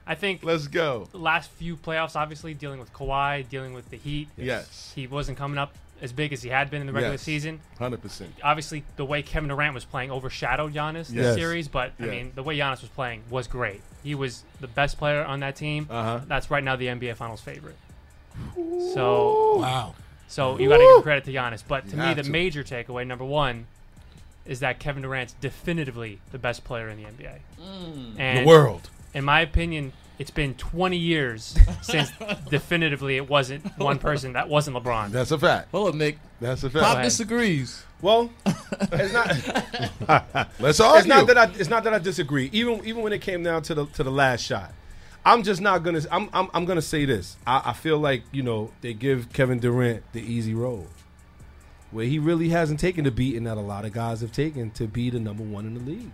I 0.05 0.13
think 0.13 0.43
Let's 0.43 0.67
go. 0.67 1.07
the 1.11 1.17
last 1.17 1.49
few 1.49 1.77
playoffs, 1.77 2.15
obviously, 2.15 2.53
dealing 2.53 2.79
with 2.79 2.93
Kawhi, 2.93 3.49
dealing 3.49 3.73
with 3.73 3.89
the 3.89 3.97
Heat, 3.97 4.27
Yes. 4.37 4.91
he 4.93 5.07
wasn't 5.07 5.39
coming 5.39 5.57
up 5.57 5.73
as 5.99 6.13
big 6.13 6.31
as 6.31 6.43
he 6.43 6.49
had 6.49 6.69
been 6.69 6.79
in 6.79 6.85
the 6.85 6.93
regular 6.93 7.15
Yes. 7.15 7.23
season. 7.23 7.59
Hundred 7.79 8.03
percent. 8.03 8.35
Obviously, 8.43 8.83
the 8.97 9.05
way 9.05 9.23
Kevin 9.23 9.49
Durant 9.49 9.73
was 9.73 9.83
playing 9.85 10.11
overshadowed 10.11 10.75
Giannis 10.75 11.11
Yes. 11.11 11.11
this 11.11 11.35
series, 11.37 11.67
but 11.67 11.93
I 11.99 12.03
mean, 12.05 12.33
the 12.35 12.43
way 12.43 12.55
Giannis 12.55 12.81
was 12.81 12.91
playing 12.91 13.23
was 13.31 13.47
great. 13.47 13.81
He 14.05 14.15
was 14.15 14.43
the 14.61 14.67
best 14.67 14.97
player 14.97 15.25
on 15.25 15.41
that 15.41 15.55
team. 15.57 15.87
Uh-huh. 15.89 16.21
That's 16.27 16.49
right 16.49 16.63
now 16.63 16.77
the 16.77 16.85
NBA 16.87 17.15
Finals 17.17 17.41
favorite. 17.41 17.75
So, 18.93 19.57
Wow. 19.59 19.95
so 20.27 20.57
you 20.59 20.69
got 20.69 20.77
to 20.77 20.93
give 20.95 21.03
credit 21.03 21.23
to 21.25 21.33
Giannis. 21.33 21.63
But 21.67 21.89
to 21.89 21.95
You 21.95 22.01
me, 22.03 22.13
the 22.13 22.23
to. 22.23 22.29
major 22.29 22.63
takeaway, 22.63 23.05
number 23.07 23.25
one, 23.25 23.67
is 24.45 24.59
that 24.59 24.79
Kevin 24.79 25.01
Durant's 25.01 25.33
definitively 25.41 26.19
the 26.31 26.37
best 26.37 26.63
player 26.63 26.87
in 26.89 26.97
the 27.01 27.07
NBA. 27.09 27.39
And 28.19 28.39
The 28.39 28.45
world. 28.45 28.89
in 29.13 29.23
my 29.25 29.41
opinion, 29.41 29.93
it's 30.19 30.31
been 30.31 30.53
20 30.55 30.97
years 30.97 31.57
since 31.81 32.11
definitively 32.49 33.17
it 33.17 33.27
wasn't 33.29 33.65
one 33.77 33.97
person 33.99 34.33
that 34.33 34.47
wasn't 34.49 34.77
LeBron. 34.77 35.09
That's 35.11 35.31
a 35.31 35.39
fact. 35.39 35.69
Hold 35.71 35.89
up, 35.89 35.95
Nick. 35.95 36.19
That's 36.39 36.63
a 36.63 36.69
fact. 36.69 36.85
Pop 36.85 37.03
disagrees. 37.03 37.83
Well, 38.01 38.29
it's 38.91 39.13
not. 39.13 40.49
Let's 40.59 40.79
argue. 40.79 40.99
it's 40.99 41.07
not 41.07 41.27
that 41.27 41.37
I. 41.37 41.45
It's 41.57 41.69
not 41.69 41.83
that 41.85 41.93
I 41.93 41.99
disagree. 41.99 42.49
Even 42.51 42.85
even 42.85 43.01
when 43.01 43.13
it 43.13 43.21
came 43.21 43.43
down 43.43 43.63
to 43.63 43.75
the 43.75 43.85
to 43.87 44.03
the 44.03 44.11
last 44.11 44.43
shot, 44.43 44.73
I'm 45.25 45.43
just 45.43 45.61
not 45.61 45.83
gonna. 45.83 46.01
I'm 46.11 46.29
I'm, 46.33 46.49
I'm 46.53 46.65
gonna 46.65 46.81
say 46.81 47.05
this. 47.05 47.37
I, 47.47 47.61
I 47.65 47.73
feel 47.73 47.97
like 47.97 48.23
you 48.31 48.43
know 48.43 48.71
they 48.81 48.93
give 48.93 49.31
Kevin 49.33 49.59
Durant 49.59 50.03
the 50.13 50.21
easy 50.21 50.53
road, 50.53 50.87
where 51.91 52.05
he 52.05 52.19
really 52.19 52.49
hasn't 52.49 52.79
taken 52.79 53.05
the 53.05 53.11
beating 53.11 53.45
that 53.45 53.57
a 53.57 53.61
lot 53.61 53.85
of 53.85 53.93
guys 53.93 54.21
have 54.21 54.31
taken 54.31 54.71
to 54.71 54.87
be 54.87 55.09
the 55.09 55.19
number 55.19 55.43
one 55.43 55.65
in 55.65 55.73
the 55.73 55.79
league. 55.79 56.11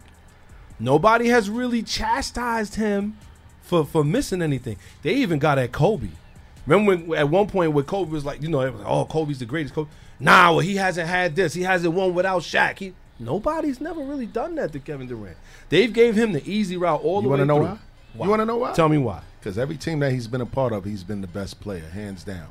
Nobody 0.80 1.28
has 1.28 1.50
really 1.50 1.84
chastised 1.84 2.76
him 2.76 3.18
for 3.62 3.86
for 3.86 4.04
missing 4.04 4.42
anything. 4.42 4.78
They 5.02 5.16
even 5.16 5.40
got 5.40 5.58
at 5.58 5.72
Kobe. 5.72 6.10
Remember 6.66 6.96
when 6.96 7.18
at 7.18 7.30
one 7.30 7.48
point 7.48 7.74
where 7.74 7.84
Kobe 7.84 8.12
was 8.12 8.24
like, 8.24 8.42
you 8.42 8.48
know, 8.48 8.62
it 8.62 8.72
was 8.72 8.82
like, 8.82 8.90
oh, 8.90 9.06
Kobe's 9.06 9.40
the 9.40 9.46
greatest. 9.46 9.74
Kobe. 9.74 9.90
Nah, 10.22 10.52
well, 10.52 10.60
he 10.60 10.76
hasn't 10.76 11.08
had 11.10 11.36
this. 11.36 11.54
He 11.54 11.64
hasn't 11.64 11.94
won 11.94 12.14
without 12.14 12.42
Shaq. 12.44 12.78
He, 12.80 12.94
nobody's 13.20 13.82
never 13.82 14.02
really 14.02 14.26
done 14.28 14.56
that 14.56 14.72
to 14.74 14.80
Kevin 14.80 15.08
Durant. 15.08 15.36
They've 15.70 15.92
gave 15.92 16.16
him 16.16 16.32
the 16.32 16.48
easy 16.50 16.78
route 16.78 17.02
all 17.02 17.18
You 17.18 17.24
the 17.24 17.30
want 17.30 17.40
way 17.40 17.44
to 17.44 17.46
know 17.48 17.58
through. 17.58 17.80
why? 18.16 18.24
You 18.26 18.30
want 18.30 18.40
to 18.42 18.46
know 18.46 18.58
why? 18.58 18.74
Tell 18.74 18.90
me 18.90 18.98
why. 18.98 19.22
Because 19.40 19.58
every 19.58 19.78
team 19.78 20.00
that 20.00 20.12
he's 20.12 20.28
been 20.28 20.42
a 20.42 20.46
part 20.46 20.74
of, 20.74 20.86
he's 20.86 21.04
been 21.04 21.22
the 21.22 21.28
best 21.28 21.60
player, 21.60 21.88
hands 21.90 22.24
down. 22.24 22.50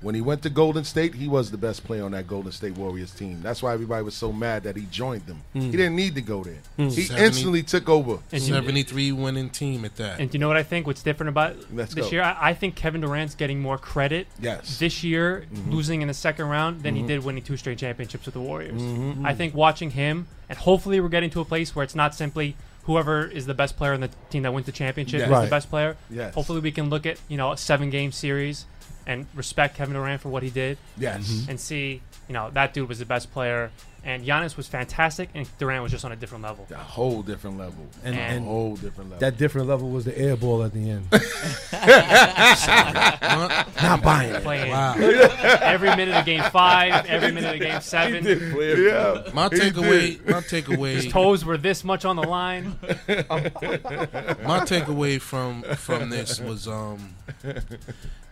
When 0.00 0.14
he 0.14 0.20
went 0.20 0.42
to 0.42 0.50
Golden 0.50 0.84
State, 0.84 1.14
he 1.14 1.26
was 1.26 1.50
the 1.50 1.56
best 1.56 1.84
player 1.84 2.04
on 2.04 2.12
that 2.12 2.26
Golden 2.26 2.52
State 2.52 2.76
Warriors 2.76 3.12
team. 3.12 3.40
That's 3.42 3.62
why 3.62 3.72
everybody 3.72 4.04
was 4.04 4.14
so 4.14 4.32
mad 4.32 4.64
that 4.64 4.76
he 4.76 4.86
joined 4.86 5.26
them. 5.26 5.42
He 5.52 5.60
hmm. 5.60 5.70
didn't 5.70 5.96
need 5.96 6.14
to 6.16 6.20
go 6.20 6.44
there. 6.44 6.58
Hmm. 6.76 6.88
He 6.88 7.02
70 7.02 7.24
instantly 7.24 7.62
took 7.62 7.88
over. 7.88 8.18
And 8.30 8.42
you- 8.42 8.54
73 8.54 9.12
winning 9.12 9.50
team 9.50 9.84
at 9.84 9.96
that. 9.96 10.20
And 10.20 10.32
you 10.32 10.38
know 10.38 10.48
what 10.48 10.56
I 10.56 10.62
think? 10.62 10.86
What's 10.86 11.02
different 11.02 11.28
about 11.28 11.56
Let's 11.72 11.94
this 11.94 12.06
go. 12.06 12.10
year? 12.10 12.22
I, 12.22 12.50
I 12.50 12.54
think 12.54 12.74
Kevin 12.74 13.00
Durant's 13.00 13.34
getting 13.34 13.60
more 13.60 13.78
credit 13.78 14.26
Yes. 14.40 14.78
this 14.78 15.02
year, 15.02 15.46
mm-hmm. 15.52 15.72
losing 15.72 16.02
in 16.02 16.08
the 16.08 16.14
second 16.14 16.46
round, 16.46 16.82
than 16.82 16.94
he 16.94 17.00
mm-hmm. 17.00 17.08
did 17.08 17.24
winning 17.24 17.42
two 17.42 17.56
straight 17.56 17.78
championships 17.78 18.26
with 18.26 18.34
the 18.34 18.40
Warriors. 18.40 18.80
Mm-hmm. 18.80 19.24
I 19.24 19.34
think 19.34 19.54
watching 19.54 19.90
him, 19.92 20.28
and 20.48 20.58
hopefully 20.58 21.00
we're 21.00 21.08
getting 21.08 21.30
to 21.30 21.40
a 21.40 21.44
place 21.44 21.74
where 21.74 21.82
it's 21.82 21.94
not 21.94 22.14
simply 22.14 22.56
whoever 22.84 23.26
is 23.26 23.46
the 23.46 23.54
best 23.54 23.76
player 23.76 23.92
on 23.92 24.00
the 24.00 24.10
team 24.30 24.44
that 24.44 24.52
wins 24.52 24.66
the 24.66 24.72
championship 24.72 25.18
Yes. 25.18 25.26
is 25.26 25.32
Right. 25.32 25.44
the 25.44 25.50
best 25.50 25.68
player. 25.70 25.96
Yes. 26.08 26.34
Hopefully 26.34 26.60
we 26.60 26.70
can 26.70 26.88
look 26.88 27.04
at 27.04 27.18
you 27.28 27.36
know 27.36 27.52
a 27.52 27.56
seven 27.56 27.90
game 27.90 28.12
series 28.12 28.64
and 29.06 29.26
respect 29.34 29.76
Kevin 29.76 29.94
Durant 29.94 30.20
for 30.20 30.28
what 30.28 30.42
he 30.42 30.50
did 30.50 30.78
Yes. 30.98 31.46
and 31.48 31.58
see 31.60 32.02
you 32.28 32.32
know 32.32 32.50
that 32.50 32.74
dude 32.74 32.88
was 32.88 32.98
the 32.98 33.06
best 33.06 33.32
player. 33.32 33.70
And 34.04 34.24
Giannis 34.24 34.56
was 34.56 34.68
fantastic, 34.68 35.30
and 35.34 35.48
Durant 35.58 35.82
was 35.82 35.90
just 35.90 36.04
on 36.04 36.12
a 36.12 36.16
different 36.16 36.44
level. 36.44 36.64
A 36.70 36.76
whole 36.76 37.22
different 37.22 37.58
level. 37.58 37.86
And, 38.04 38.14
And- 38.14 38.20
a 38.20 38.36
and 38.36 38.44
whole 38.44 38.76
different 38.76 39.10
level. 39.10 39.18
that 39.18 39.36
different 39.36 39.66
level 39.66 39.90
was 39.90 40.04
the 40.04 40.16
air 40.16 40.36
ball 40.36 40.62
at 40.62 40.72
the 40.72 40.90
end. 40.90 41.08
Not 43.82 44.02
buying 44.04 44.32
it. 44.34 44.42
Playing 44.44 44.70
wow. 44.70 44.94
every 44.96 45.88
minute 45.96 46.14
of 46.14 46.24
game 46.24 46.44
five, 46.52 47.04
every 47.06 47.32
minute 47.32 47.54
of 47.56 47.60
game 47.60 47.80
seven. 47.80 48.24
yeah. 48.24 49.22
My 49.34 49.48
takeaway, 49.48 50.24
my 50.24 50.40
takeaway, 50.40 50.94
His 50.94 51.08
toes 51.08 51.44
were 51.44 51.58
this 51.58 51.82
much 51.82 52.04
on 52.04 52.14
the 52.14 52.22
line. 52.22 52.78
my 53.08 54.60
takeaway 54.66 55.20
from 55.20 55.62
from 55.76 56.10
this 56.10 56.40
was 56.40 56.68
um 56.68 57.14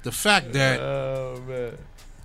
the 0.04 0.12
fact 0.12 0.52
that 0.52 0.80
Oh. 0.80 1.72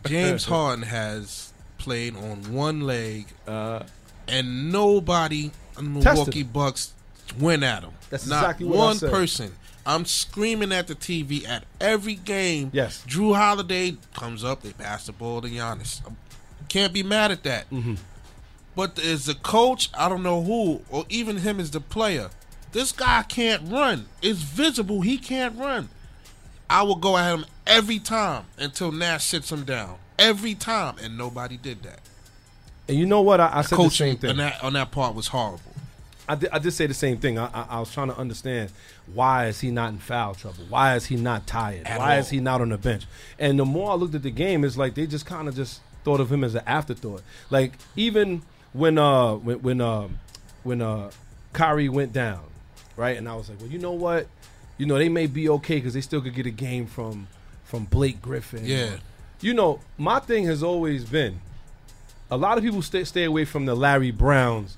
James 0.06 0.46
Harden 0.52 0.84
has 0.84 1.52
played 1.78 2.16
on 2.16 2.54
one 2.54 2.82
leg 2.82 3.26
Uh, 3.48 3.84
and 4.28 4.72
nobody 4.72 5.52
in 5.78 5.94
the 5.94 6.00
Milwaukee 6.02 6.44
Bucks 6.44 6.94
went 7.40 7.64
at 7.64 7.84
him. 7.84 7.92
That's 8.10 8.28
Not 8.28 8.44
exactly 8.44 8.68
what 8.68 8.76
I 8.78 8.80
one 8.80 9.00
person. 9.00 9.54
I'm 9.86 10.06
screaming 10.06 10.72
at 10.72 10.88
the 10.88 10.94
TV 10.96 11.48
at 11.48 11.64
every 11.82 12.16
game. 12.16 12.70
Yes. 12.74 13.04
Jrue 13.08 13.36
Holiday 13.36 13.98
comes 14.14 14.44
up, 14.44 14.62
they 14.62 14.74
pass 14.74 15.06
the 15.08 15.14
ball 15.14 15.42
to 15.42 15.48
Giannis. 15.50 16.02
Can't 16.68 16.94
be 16.94 17.02
mad 17.02 17.32
at 17.32 17.44
that. 17.44 17.70
Mm-hmm. 17.72 17.96
But 18.76 19.00
as 19.00 19.26
the 19.26 19.34
coach, 19.34 19.90
I 19.98 20.08
don't 20.10 20.22
know 20.22 20.44
who, 20.44 20.82
or 20.92 21.06
even 21.10 21.38
him 21.38 21.60
as 21.60 21.72
the 21.72 21.80
player, 21.82 22.30
this 22.72 22.92
guy 22.92 23.24
can't 23.24 23.70
run. 23.72 24.06
It's 24.22 24.40
visible 24.40 25.02
he 25.02 25.18
can't 25.18 25.58
run. 25.58 25.90
I 26.70 26.84
will 26.84 26.96
go 26.96 27.18
at 27.18 27.34
him 27.34 27.46
every 27.70 28.00
time 28.00 28.46
until 28.58 28.92
Nash 28.92 29.26
sits 29.26 29.52
him 29.52 29.64
down. 29.64 29.98
Every 30.18 30.56
time, 30.56 30.96
and 31.02 31.18
nobody 31.18 31.56
did 31.56 31.84
that. 31.84 32.02
And 32.90 32.98
you 32.98 33.06
know 33.06 33.22
what? 33.22 33.40
I, 33.40 33.60
I 33.60 33.62
said 33.62 33.78
the 33.78 33.90
same 33.90 34.18
thing. 34.18 34.32
on 34.32 34.38
that 34.38 34.64
on 34.64 34.74
that 34.74 34.92
part 34.92 35.16
was 35.16 35.28
horrible. 35.28 35.62
I 36.28 36.36
did, 36.36 36.50
I 36.52 36.60
did 36.60 36.72
say 36.72 36.86
the 36.86 36.94
same 36.94 37.18
thing. 37.18 37.40
I, 37.40 37.46
I, 37.48 37.66
I 37.70 37.80
was 37.80 37.92
trying 37.92 38.10
to 38.10 38.18
understand 38.18 38.72
why 39.14 39.48
is 39.48 39.62
he 39.62 39.72
not 39.72 39.94
in 39.94 40.00
foul 40.00 40.36
trouble? 40.36 40.66
Why 40.68 40.96
is 40.96 41.06
he 41.06 41.16
not 41.16 41.48
tired? 41.48 41.88
At 41.88 42.00
why 42.00 42.16
all. 42.16 42.20
is 42.20 42.30
he 42.30 42.40
not 42.40 42.62
on 42.62 42.70
the 42.70 42.78
bench? 42.78 43.06
And 43.40 43.58
the 43.58 43.66
more 43.66 43.92
I 43.92 43.94
looked 43.96 44.16
at 44.16 44.24
the 44.24 44.32
game, 44.32 44.64
it's 44.64 44.78
like 44.78 44.96
they 44.96 45.08
just 45.08 45.26
kind 45.26 45.48
of 45.48 45.56
just 45.56 45.82
thought 46.04 46.20
of 46.20 46.32
him 46.32 46.44
as 46.44 46.56
an 46.56 46.64
afterthought. 46.68 47.22
Like 47.50 47.74
even 47.96 48.42
when 48.74 48.98
uh 48.98 49.36
when 49.36 49.62
when 49.62 49.82
uh, 49.82 50.10
when 50.64 50.82
uh 50.82 51.12
Kyrie 51.54 51.90
went 51.90 52.12
down, 52.14 52.44
right? 52.96 53.18
And 53.18 53.30
I 53.30 53.36
was 53.36 53.50
like, 53.50 53.60
well, 53.60 53.70
you 53.70 53.80
know 53.80 53.94
what? 53.94 54.28
You 54.78 54.86
know 54.86 54.98
they 54.98 55.10
may 55.10 55.28
be 55.28 55.50
okay 55.50 55.76
because 55.76 55.94
they 55.94 56.02
still 56.02 56.22
could 56.22 56.36
get 56.36 56.46
a 56.46 56.52
game 56.52 56.86
from 56.86 57.28
from 57.70 57.86
Blake 57.86 58.20
Griffin. 58.20 58.66
Yeah. 58.66 58.96
You 59.42 59.54
know, 59.54 59.80
my 59.98 60.20
thing 60.20 60.46
has 60.46 60.64
always 60.64 61.06
been 61.06 61.40
a 62.32 62.38
lot 62.38 62.58
of 62.58 62.64
people 62.64 62.82
stay 62.82 63.04
stay 63.04 63.24
away 63.24 63.46
from 63.46 63.66
the 63.66 63.76
Larry 63.76 64.12
Brown's 64.12 64.78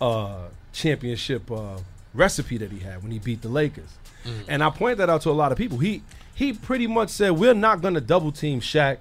uh, 0.00 0.48
championship 0.72 1.50
uh, 1.50 1.78
recipe 2.14 2.56
that 2.58 2.72
he 2.72 2.80
had 2.80 3.02
when 3.02 3.12
he 3.12 3.18
beat 3.18 3.42
the 3.42 3.48
Lakers, 3.48 3.90
and 4.48 4.62
I 4.62 4.70
point 4.70 4.98
that 4.98 5.08
out 5.08 5.22
to 5.22 5.30
a 5.30 5.32
lot 5.32 5.52
of 5.52 5.58
people. 5.58 5.78
He 5.78 6.02
he 6.34 6.52
pretty 6.52 6.86
much 6.86 7.10
said 7.10 7.32
we're 7.32 7.54
not 7.54 7.82
going 7.82 7.94
to 7.94 8.00
double 8.00 8.32
team 8.32 8.60
Shaq 8.60 8.98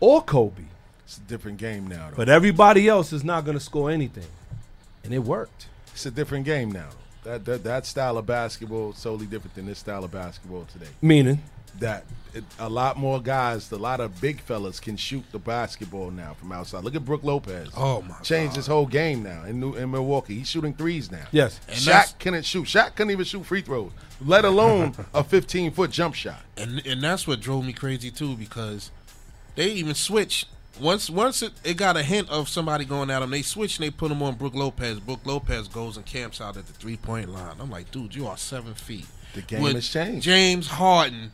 or 0.00 0.22
Kobe, 0.22 0.64
it's 1.04 1.18
a 1.18 1.20
different 1.20 1.58
game 1.58 1.86
now. 1.86 2.10
Though. 2.10 2.16
but 2.16 2.28
everybody 2.28 2.88
else 2.88 3.12
is 3.12 3.24
not 3.24 3.44
going 3.44 3.56
to 3.56 3.62
score 3.62 3.90
anything, 3.90 4.28
and 5.04 5.12
it 5.12 5.20
worked. 5.20 5.66
It's 5.92 6.06
a 6.06 6.10
different 6.10 6.44
game 6.44 6.72
now. 6.72 6.88
That, 7.24 7.44
that 7.44 7.62
that 7.64 7.86
style 7.86 8.18
of 8.18 8.26
basketball 8.26 8.90
is 8.90 9.02
totally 9.02 9.26
different 9.26 9.54
than 9.54 9.66
this 9.66 9.78
style 9.78 10.02
of 10.02 10.10
basketball 10.10 10.64
today. 10.64 10.88
Meaning, 11.00 11.40
That 11.80 12.04
it, 12.34 12.44
a 12.58 12.68
lot 12.68 12.96
more 12.96 13.20
guys, 13.20 13.70
a 13.72 13.76
lot 13.76 14.00
of 14.00 14.18
big 14.20 14.40
fellas 14.40 14.80
can 14.80 14.96
shoot 14.96 15.24
the 15.32 15.38
basketball 15.38 16.10
now 16.10 16.34
from 16.34 16.52
outside. 16.52 16.84
Look 16.84 16.94
at 16.94 17.04
Brook 17.04 17.22
Lopez. 17.24 17.68
Oh, 17.76 18.02
my 18.02 18.14
Changed 18.22 18.52
God. 18.52 18.56
his 18.56 18.66
whole 18.66 18.86
game 18.86 19.22
now 19.22 19.44
in 19.44 19.60
New, 19.60 19.74
in 19.74 19.90
Milwaukee. 19.90 20.36
He's 20.38 20.48
shooting 20.48 20.72
threes 20.74 21.10
now. 21.10 21.26
yes, 21.32 21.60
And 21.68 21.76
Shaq 21.76 22.18
couldn't 22.18 22.44
shoot. 22.44 22.64
Shaq 22.64 22.94
couldn't 22.94 23.10
even 23.10 23.24
shoot 23.24 23.44
free 23.44 23.60
throws, 23.62 23.90
let 24.24 24.44
alone 24.44 24.94
a 25.14 25.22
15 25.24 25.72
foot 25.72 25.90
jump 25.90 26.14
shot. 26.14 26.40
and 26.56 26.84
and 26.86 27.02
that's 27.02 27.26
what 27.26 27.40
drove 27.40 27.66
me 27.66 27.72
crazy 27.72 28.10
too 28.10 28.34
because 28.36 28.90
they 29.54 29.68
even 29.70 29.94
switched 29.94 30.48
once 30.80 31.10
once 31.10 31.42
it, 31.42 31.52
it 31.64 31.76
got 31.76 31.96
a 31.98 32.02
hint 32.02 32.30
of 32.30 32.48
somebody 32.48 32.84
going 32.86 33.10
at 33.10 33.20
him 33.22 33.30
they 33.30 33.42
switched 33.42 33.78
and 33.78 33.86
they 33.86 33.90
put 33.90 34.10
him 34.10 34.22
on 34.22 34.34
Brook 34.36 34.54
Lopez 34.54 34.98
Brook 35.00 35.20
Lopez 35.24 35.68
goes 35.68 35.98
and 35.98 36.06
camps 36.06 36.40
out 36.40 36.56
at 36.56 36.66
the 36.66 36.72
three 36.72 36.96
point 36.96 37.28
line 37.28 37.56
I'm 37.60 37.70
like 37.70 37.90
dude 37.90 38.14
you 38.14 38.26
are 38.26 38.38
seven 38.38 38.72
feet 38.72 39.04
The 39.34 39.42
game 39.42 39.60
With 39.62 39.74
has 39.74 39.86
changed. 39.88 40.24
James 40.24 40.66
Harden 40.68 41.32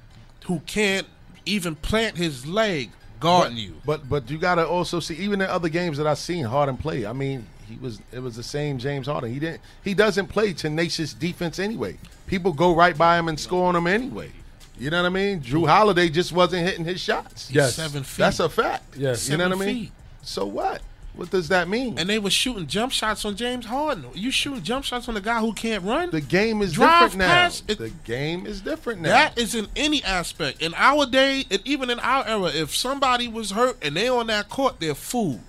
who 0.49 0.61
can't 0.61 1.07
even 1.47 1.77
plant 1.77 2.17
his 2.17 2.47
leg 2.47 2.91
guarding 3.21 3.57
you 3.57 3.75
But 3.85 4.09
but 4.09 4.31
you 4.31 4.39
gotta 4.39 4.67
also 4.67 5.01
see 5.01 5.15
even 5.17 5.41
in 5.41 5.49
other 5.49 5.69
games 5.69 5.99
that 5.99 6.07
I've 6.07 6.19
seen 6.19 6.45
Harden 6.45 6.77
play. 6.77 7.07
I 7.07 7.13
mean, 7.13 7.47
he 7.69 7.77
was 7.77 8.01
it 8.13 8.21
was 8.21 8.37
the 8.37 8.43
same 8.43 8.79
James 8.79 9.07
Harden. 9.07 9.33
He 9.33 9.39
didn't 9.39 9.61
he 9.85 9.95
doesn't 9.95 10.29
play 10.29 10.53
tenacious 10.53 11.13
defense 11.15 11.59
anyway. 11.59 11.99
People 12.27 12.53
go 12.53 12.75
right 12.75 12.97
by 12.97 13.19
him 13.19 13.29
and 13.29 13.39
score 13.39 13.69
on 13.69 13.77
him 13.77 13.87
anyway. 13.87 14.33
You 14.79 14.91
know 14.91 15.03
what 15.03 15.07
I 15.07 15.13
mean? 15.13 15.41
Jrue 15.41 15.69
Holiday 15.69 16.09
just 16.09 16.33
wasn't 16.33 16.67
hitting 16.67 16.85
his 16.85 17.01
shots. 17.01 17.51
Yes. 17.51 17.75
seven 17.75 18.03
feet 18.05 18.23
That's 18.23 18.41
a 18.41 18.49
fact. 18.49 18.97
Yes. 18.97 19.29
You 19.29 19.37
know 19.37 19.49
what 19.49 19.59
I 19.59 19.67
mean? 19.67 19.75
feet. 19.75 19.93
So 20.23 20.47
what? 20.47 20.83
What 21.19 21.31
does 21.31 21.49
that 21.49 21.69
mean? 21.69 21.99
And 21.99 22.09
they 22.09 22.21
were 22.21 22.31
shooting 22.31 22.69
jump 22.69 22.93
shots 22.93 23.25
on 23.25 23.35
James 23.35 23.67
Harden. 23.67 24.05
You 24.15 24.31
shooting 24.31 24.63
jump 24.63 24.85
shots 24.85 25.09
on 25.09 25.17
a 25.17 25.21
guy 25.21 25.41
who 25.41 25.53
can't 25.53 25.83
run? 25.83 26.11
the 26.13 26.21
game 26.21 26.63
is 26.63 26.75
Drive 26.75 27.11
different 27.11 27.19
now. 27.19 27.27
pass, 27.35 27.63
it- 27.67 27.79
the 27.79 27.91
game 27.91 28.47
is 28.47 28.61
different 28.61 29.01
now. 29.01 29.09
That 29.09 29.37
is 29.37 29.57
in 29.57 29.67
any 29.75 30.01
aspect. 30.05 30.63
In 30.63 30.75
our 30.77 31.07
day, 31.07 31.45
and 31.51 31.61
even 31.65 31.91
in 31.91 31.99
our 31.99 32.25
era, 32.25 32.53
if 32.55 32.73
somebody 32.73 33.27
was 33.27 33.51
hurt 33.51 33.77
and 33.83 33.97
they 33.97 34.09
on 34.09 34.29
that 34.29 34.49
court, 34.49 34.77
they're 34.79 34.95
fool. 34.95 35.41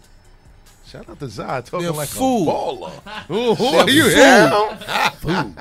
Shout 0.90 1.08
out 1.10 1.20
to 1.20 1.30
Zai 1.30 1.62
talking 1.62 1.82
They're 1.82 1.92
like 1.92 2.10
fool. 2.10 2.50
a 2.50 2.52
baller. 2.52 3.30
Ooh, 3.32 3.54
who 3.56 3.66
are 3.66 3.90
you 3.90 4.04
fool. 5.20 5.30
him? 5.34 5.56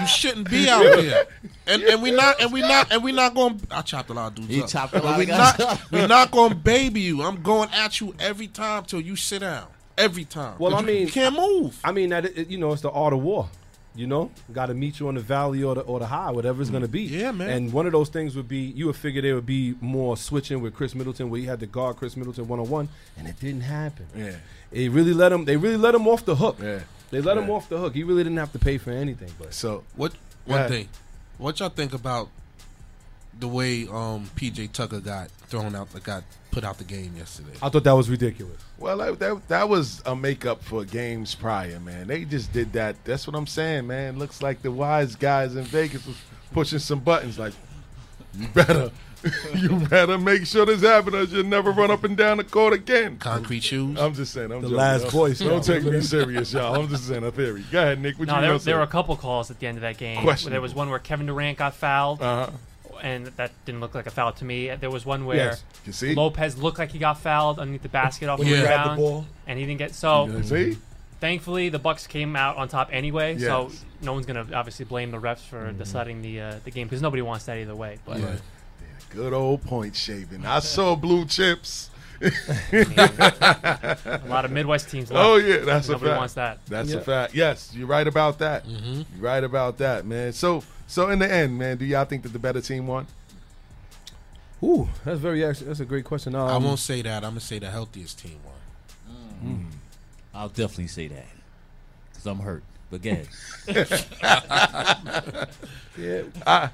You 0.00 0.06
shouldn't 0.06 0.48
be 0.50 0.68
out 0.68 0.98
here. 1.00 1.24
And 1.66 1.82
and 1.82 2.00
we 2.02 2.10
not 2.12 2.40
and 2.40 2.52
we 2.52 2.60
not 2.60 2.92
and 2.92 3.02
we 3.02 3.10
not 3.12 3.34
going. 3.34 3.60
I 3.70 3.82
chopped 3.82 4.10
a 4.10 4.12
lot 4.14 4.28
of 4.28 4.34
dudes 4.36 4.48
He 4.48 4.62
up. 4.62 4.68
chopped 4.68 4.92
a 4.94 4.96
But 5.00 5.04
lot 5.04 5.16
we 5.18 5.24
of 5.24 5.28
guys 5.30 5.58
not, 5.58 5.60
up. 5.72 5.92
We're 5.92 6.06
not 6.06 6.30
going 6.30 6.50
to 6.50 6.54
baby 6.56 7.00
you. 7.00 7.22
I'm 7.22 7.42
going 7.42 7.68
at 7.72 8.00
you 8.00 8.14
every 8.20 8.46
time 8.46 8.84
till 8.84 9.00
you 9.00 9.16
sit 9.16 9.40
down. 9.40 9.66
Every 9.98 10.24
time. 10.24 10.54
Well, 10.58 10.74
I 10.74 10.80
you- 10.80 10.86
mean- 10.86 11.06
you 11.06 11.12
can't 11.12 11.36
move. 11.36 11.78
I 11.84 11.90
mean 11.92 12.10
that 12.10 12.48
you 12.48 12.56
know 12.58 12.72
it's 12.72 12.82
the 12.82 12.90
art 12.90 13.12
of 13.12 13.20
war. 13.22 13.48
You 14.00 14.06
know, 14.06 14.30
got 14.50 14.66
to 14.66 14.74
meet 14.74 14.98
you 14.98 15.08
on 15.08 15.14
the 15.14 15.20
valley 15.20 15.62
or 15.62 15.74
the 15.74 15.82
or 15.82 15.98
the 15.98 16.06
high, 16.06 16.30
whatever 16.30 16.62
it's 16.62 16.70
mm. 16.70 16.72
going 16.72 16.84
to 16.84 16.88
be. 16.88 17.02
Yeah, 17.02 17.32
man. 17.32 17.50
And 17.50 17.72
one 17.72 17.84
of 17.84 17.92
those 17.92 18.08
things 18.08 18.34
would 18.34 18.48
be 18.48 18.60
you 18.60 18.86
would 18.86 18.96
figure 18.96 19.20
there 19.20 19.34
would 19.34 19.44
be 19.44 19.74
more 19.82 20.16
switching 20.16 20.62
with 20.62 20.74
Khris 20.74 20.94
Middleton, 20.94 21.28
where 21.28 21.38
you 21.38 21.48
had 21.48 21.60
to 21.60 21.66
guard 21.66 21.96
Khris 21.96 22.16
Middleton 22.16 22.48
one 22.48 22.58
on 22.60 22.70
one, 22.70 22.88
and 23.18 23.28
it 23.28 23.38
didn't 23.38 23.60
happen. 23.60 24.06
Yeah. 24.16 24.36
It 24.72 24.90
really 24.90 25.12
let 25.12 25.32
him. 25.32 25.44
They 25.44 25.58
really 25.58 25.76
let 25.76 25.94
him 25.94 26.08
off 26.08 26.24
the 26.24 26.36
hook. 26.36 26.56
Yeah. 26.62 26.80
They 27.10 27.20
let 27.20 27.36
him 27.36 27.50
off 27.50 27.68
the 27.68 27.76
hook. 27.76 27.94
He 27.94 28.04
really 28.04 28.22
didn't 28.22 28.38
have 28.38 28.52
to 28.52 28.58
pay 28.58 28.78
for 28.78 28.90
anything. 28.90 29.30
But 29.38 29.52
So 29.52 29.84
What 29.96 30.14
one 30.46 30.66
thing? 30.68 30.88
What 31.36 31.60
y'all 31.60 31.68
think 31.68 31.92
about 31.92 32.28
the 33.40 33.48
way 33.48 33.82
um, 33.88 34.28
PJ 34.36 34.72
Tucker 34.72 35.00
got 35.00 35.30
thrown 35.48 35.74
out, 35.74 35.88
got 36.04 36.22
put 36.50 36.62
out 36.64 36.78
the 36.78 36.84
game 36.84 37.14
yesterday? 37.16 37.52
I 37.62 37.68
thought 37.68 37.84
that 37.84 37.92
was 37.92 38.08
ridiculous. 38.10 38.56
Well, 38.78 38.98
that, 38.98 39.18
that 39.18 39.48
that 39.48 39.68
was 39.68 40.02
a 40.06 40.14
makeup 40.14 40.62
for 40.62 40.84
games 40.84 41.34
prior, 41.34 41.80
man. 41.80 42.06
They 42.06 42.24
just 42.24 42.52
did 42.52 42.72
that. 42.74 42.96
That's 43.04 43.26
what 43.26 43.34
I'm 43.36 43.46
saying, 43.46 43.86
man. 43.86 44.18
Looks 44.18 44.42
like 44.42 44.62
the 44.62 44.70
wise 44.70 45.16
guys 45.16 45.56
in 45.56 45.64
Vegas 45.64 46.06
was 46.06 46.16
pushing 46.52 46.78
some 46.78 47.00
buttons. 47.00 47.38
Like, 47.38 47.52
you 48.38 48.48
better, 48.48 48.90
you 49.54 49.68
better 49.88 50.16
make 50.16 50.46
sure 50.46 50.64
this 50.64 50.80
happens, 50.82 51.14
or 51.14 51.24
you'll 51.36 51.44
never 51.46 51.72
run 51.72 51.90
up 51.90 52.04
and 52.04 52.16
down 52.16 52.38
the 52.38 52.44
court 52.44 52.72
again. 52.72 53.18
Concrete 53.18 53.62
shoes. 53.62 53.98
I'm 54.00 54.14
just 54.14 54.32
saying. 54.32 54.50
I'm 54.50 54.62
The 54.62 54.68
joking. 54.68 54.76
last 54.76 55.02
Don't- 55.02 55.10
voice, 55.10 55.38
Don't 55.40 55.62
take 55.64 55.84
me 55.84 56.00
serious, 56.00 56.52
y'all. 56.52 56.74
I'm 56.80 56.88
just 56.88 57.06
saying 57.06 57.24
a 57.24 57.30
theory. 57.30 57.64
Go 57.70 57.80
ahead, 57.82 58.00
Nick. 58.00 58.18
What 58.18 58.28
No, 58.28 58.36
you 58.36 58.40
there, 58.40 58.58
there 58.58 58.76
were 58.76 58.82
a 58.82 58.86
couple 58.86 59.14
calls 59.16 59.50
at 59.50 59.58
the 59.60 59.66
end 59.66 59.76
of 59.76 59.82
that 59.82 59.98
game. 59.98 60.22
Questionable. 60.22 60.52
There 60.52 60.60
was 60.62 60.74
one 60.74 60.88
where 60.90 60.98
Kevin 60.98 61.26
Durant 61.26 61.58
got 61.58 61.74
fouled, 61.74 62.22
Uh-huh. 62.22 62.50
And 63.02 63.26
that 63.36 63.50
didn't 63.64 63.80
look 63.80 63.94
like 63.94 64.06
a 64.06 64.10
foul 64.10 64.32
to 64.32 64.44
me. 64.44 64.68
There 64.74 64.90
was 64.90 65.04
one 65.06 65.24
where 65.26 65.36
Yes. 65.36 65.64
You 65.86 65.92
see? 65.92 66.14
Lopez 66.14 66.56
looked 66.58 66.78
like 66.78 66.92
he 66.92 66.98
got 66.98 67.18
fouled 67.20 67.58
underneath 67.58 67.82
the 67.82 67.88
basket 67.88 68.28
off 68.28 68.38
When 68.38 68.48
the 68.48 68.56
he 68.56 68.62
grabbed 68.62 68.84
the 68.84 68.90
rebound, 68.92 68.98
ball. 69.00 69.26
and 69.46 69.58
he 69.58 69.66
didn't 69.66 69.78
get. 69.78 69.94
So 69.94 70.26
You 70.26 70.42
see? 70.42 70.78
thankfully, 71.20 71.68
the 71.68 71.78
Bucks 71.78 72.06
came 72.06 72.36
out 72.36 72.56
on 72.56 72.68
top 72.68 72.88
anyway. 72.92 73.38
So 73.38 73.70
no 74.02 74.12
one's 74.12 74.26
gonna 74.26 74.46
obviously 74.54 74.84
blame 74.84 75.10
the 75.10 75.18
refs 75.18 75.40
for 75.40 75.72
deciding 75.72 76.22
the 76.22 76.40
uh, 76.40 76.54
the 76.64 76.70
game 76.70 76.86
because 76.86 77.02
nobody 77.02 77.22
wants 77.22 77.44
that 77.46 77.56
either 77.58 77.74
way. 77.76 77.98
But 78.04 78.18
Yeah. 78.18 78.36
Good 79.10 79.32
old 79.32 79.62
point 79.64 79.96
shaving. 79.96 80.46
I 80.46 80.60
saw 80.60 80.94
blue 80.94 81.24
chips. 81.26 81.90
a 82.22 84.20
lot 84.26 84.44
of 84.44 84.50
Midwest 84.50 84.90
teams. 84.90 85.10
Left. 85.10 85.24
Oh 85.26 85.36
yeah, 85.36 85.58
that's 85.58 85.88
a 85.88 85.92
nobody 85.92 86.10
fact. 86.10 86.18
wants 86.18 86.34
that. 86.34 86.58
That's 86.66 86.92
a 86.92 87.00
fact. 87.00 87.34
Yes, 87.34 87.72
you're 87.74 87.86
right 87.86 88.06
about 88.06 88.38
that. 88.38 88.66
Mm-hmm. 88.66 88.94
You're 89.14 89.22
right 89.24 89.42
about 89.44 89.78
that, 89.78 90.06
man. 90.06 90.32
So, 90.32 90.62
so 90.90 91.08
in 91.08 91.20
the 91.20 91.32
end, 91.32 91.56
man, 91.56 91.76
do 91.76 91.84
y'all 91.84 92.04
think 92.04 92.24
that 92.24 92.32
the 92.32 92.38
better 92.38 92.60
team 92.60 92.88
won? 92.88 93.06
Ooh, 94.62 94.88
that's 95.04 95.20
very. 95.20 95.40
That's 95.40 95.80
a 95.80 95.84
great 95.84 96.04
question. 96.04 96.34
Um, 96.34 96.48
I 96.48 96.56
won't 96.56 96.80
say 96.80 97.00
that. 97.02 97.24
I'm 97.24 97.30
gonna 97.30 97.40
say 97.40 97.60
the 97.60 97.70
healthiest 97.70 98.18
team 98.18 98.38
won. 98.44 99.66
I'll 100.34 100.48
definitely 100.48 100.88
say 100.88 101.06
that 101.08 101.26
because 102.10 102.26
I'm 102.26 102.40
hurt. 102.40 102.62
But 102.90 103.02
go 103.02 103.10
ahead. 103.10 103.28
Yeah, 105.98 106.22
I, 106.46 106.70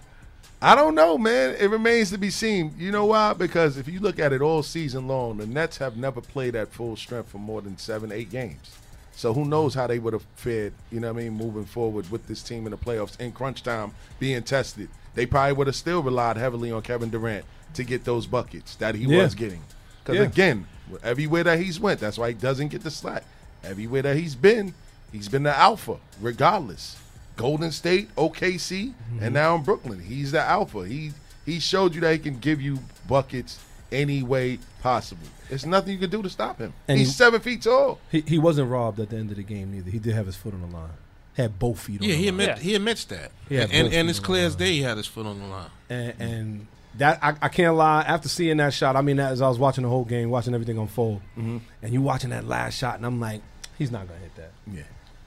I 0.63 0.75
don't 0.77 0.95
know, 0.95 1.19
man. 1.19 1.57
It 1.59 1.69
remains 1.69 2.11
to 2.11 2.19
be 2.19 2.31
seen. 2.31 2.75
You 2.79 2.93
know 2.93 3.07
why? 3.07 3.33
Because 3.33 3.77
if 3.77 3.89
you 3.89 3.99
look 4.01 4.19
at 4.19 4.33
it 4.33 4.41
all 4.41 4.63
season 4.63 5.09
long, 5.09 5.39
the 5.39 5.47
Nets 5.47 5.79
have 5.79 5.97
never 5.97 6.21
played 6.21 6.55
at 6.55 6.73
full 6.73 6.97
strength 6.97 7.31
for 7.31 7.39
more 7.39 7.61
than 7.61 7.77
seven, 7.77 8.13
eight 8.13 8.31
games. 8.31 8.77
So 9.17 9.33
who 9.33 9.45
knows 9.47 9.75
how 9.75 9.87
they 9.87 9.99
would 9.99 10.13
have 10.13 10.25
fared, 10.37 10.73
you 10.93 11.01
know 11.01 11.13
what 11.13 11.21
I 11.21 11.25
mean, 11.25 11.33
moving 11.33 11.65
forward 11.65 12.11
with 12.11 12.27
this 12.29 12.43
team 12.43 12.67
in 12.67 12.71
the 12.71 12.77
playoffs 12.77 13.19
in 13.19 13.33
crunch 13.33 13.63
time 13.63 13.93
being 14.21 14.43
tested. 14.43 14.89
They 15.15 15.25
probably 15.25 15.55
would 15.55 15.67
have 15.69 15.77
still 15.77 16.03
relied 16.03 16.37
heavily 16.37 16.71
on 16.71 16.83
Kevin 16.83 17.09
Durant 17.11 17.45
to 17.75 17.83
get 17.83 18.05
those 18.05 18.27
buckets 18.27 18.77
that 18.77 18.95
he 18.95 19.05
Yeah. 19.07 19.23
was 19.25 19.35
getting. 19.35 19.63
Because 20.05 20.17
Yeah. 20.21 20.27
again, 20.27 20.67
everywhere 21.03 21.45
that 21.45 21.59
he's 21.59 21.81
went, 21.81 21.99
that's 22.01 22.19
why 22.19 22.29
he 22.29 22.35
doesn't 22.35 22.69
get 22.69 22.83
the 22.85 22.91
slack. 22.91 23.25
Everywhere 23.65 24.03
that 24.03 24.17
he's 24.17 24.35
been, 24.35 24.75
he's 25.11 25.29
been 25.29 25.43
the 25.45 25.57
alpha, 25.59 25.97
regardless. 26.21 26.97
Golden 27.37 27.73
State, 27.73 28.09
OKC, 28.17 28.89
Mm-hmm. 29.13 29.23
and 29.25 29.35
now 29.35 29.57
in 29.57 29.63
Brooklyn, 29.63 30.01
he's 30.01 30.33
the 30.33 30.41
alpha. 30.43 30.87
He 30.87 31.13
he 31.47 31.61
showed 31.61 31.95
you 31.95 32.01
that 32.01 32.13
he 32.13 32.19
can 32.19 32.39
give 32.39 32.61
you 32.61 32.81
buckets 33.09 33.59
any 33.93 34.23
way 34.23 34.59
possible. 34.83 35.27
There's 35.49 35.65
nothing 35.67 35.93
you 35.93 35.99
can 35.99 36.11
do 36.11 36.23
to 36.23 36.31
stop 36.31 36.59
him. 36.59 36.73
And 36.89 36.99
he's 36.99 37.09
he- 37.09 37.13
seven 37.15 37.41
feet 37.41 37.63
tall. 37.63 37.99
he, 38.11 38.21
he 38.23 38.39
wasn't 38.39 38.71
robbed 38.71 38.99
at 39.01 39.11
the 39.11 39.17
end 39.17 39.31
of 39.31 39.37
the 39.37 39.43
game 39.43 39.73
neither. 39.73 39.91
He 39.91 39.99
did 39.99 40.15
have 40.15 40.27
his 40.27 40.37
foot 40.37 40.55
on 40.55 40.61
the 40.63 40.67
line. 40.77 40.91
Had 41.37 41.59
both 41.59 41.81
feet 41.81 42.01
on 42.01 42.07
Yeah, 42.09 42.15
the 42.15 42.19
he 42.19 42.25
line. 42.25 42.29
admit 42.31 42.49
Yeah. 42.49 42.59
he 42.63 42.75
admits 42.75 43.05
that. 43.07 43.31
Yeah, 43.49 43.63
and 43.63 43.73
and, 43.73 43.93
and 43.95 44.11
it's 44.11 44.21
clear 44.21 44.47
as 44.47 44.57
day 44.57 44.73
he 44.73 44.83
had 44.83 44.97
his 44.97 45.07
foot 45.07 45.27
on 45.27 45.39
the 45.39 45.47
line. 45.47 45.71
and, 45.91 46.15
and 46.21 46.67
that 46.97 47.19
I, 47.23 47.35
I 47.43 47.49
can't 47.49 47.77
lie. 47.77 48.03
After 48.03 48.29
seeing 48.29 48.57
that 48.57 48.73
shot, 48.73 48.97
I 48.97 49.03
mean, 49.03 49.21
as 49.21 49.43
I 49.43 49.49
was 49.49 49.59
watching 49.59 49.83
the 49.85 49.91
whole 49.91 50.07
game, 50.07 50.31
watching 50.31 50.55
everything 50.55 50.79
unfold, 50.79 51.21
Mm-hmm. 51.39 51.59
and 51.83 51.93
you 51.93 52.01
watching 52.01 52.31
that 52.31 52.47
last 52.47 52.79
shot, 52.79 52.97
and 52.97 53.05
I'm 53.05 53.21
like, 53.21 53.43
he's 53.77 53.91
not 53.91 54.09
gonna 54.09 54.19
hit 54.21 54.35
that. 54.37 54.53
Yeah. 54.67 54.83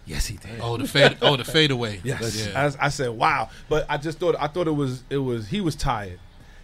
Yes, 0.08 0.26
he 0.26 0.38
did. 0.38 0.60
Oh, 0.62 0.76
the 0.78 0.88
fade. 0.88 1.18
oh, 1.22 1.36
the 1.38 1.44
fadeaway. 1.46 2.02
Yes, 2.04 2.48
Yeah. 2.50 2.72
I, 2.80 2.88
I 2.88 2.90
said, 2.90 3.10
wow. 3.12 3.52
But 3.70 3.86
I 3.88 3.98
just 3.98 4.18
thought, 4.18 4.36
I 4.40 4.48
thought 4.48 4.68
it 4.68 4.72
was, 4.72 5.04
it 5.12 5.18
was, 5.20 5.48
he 5.50 5.62
was 5.62 5.76
tired. 5.76 6.20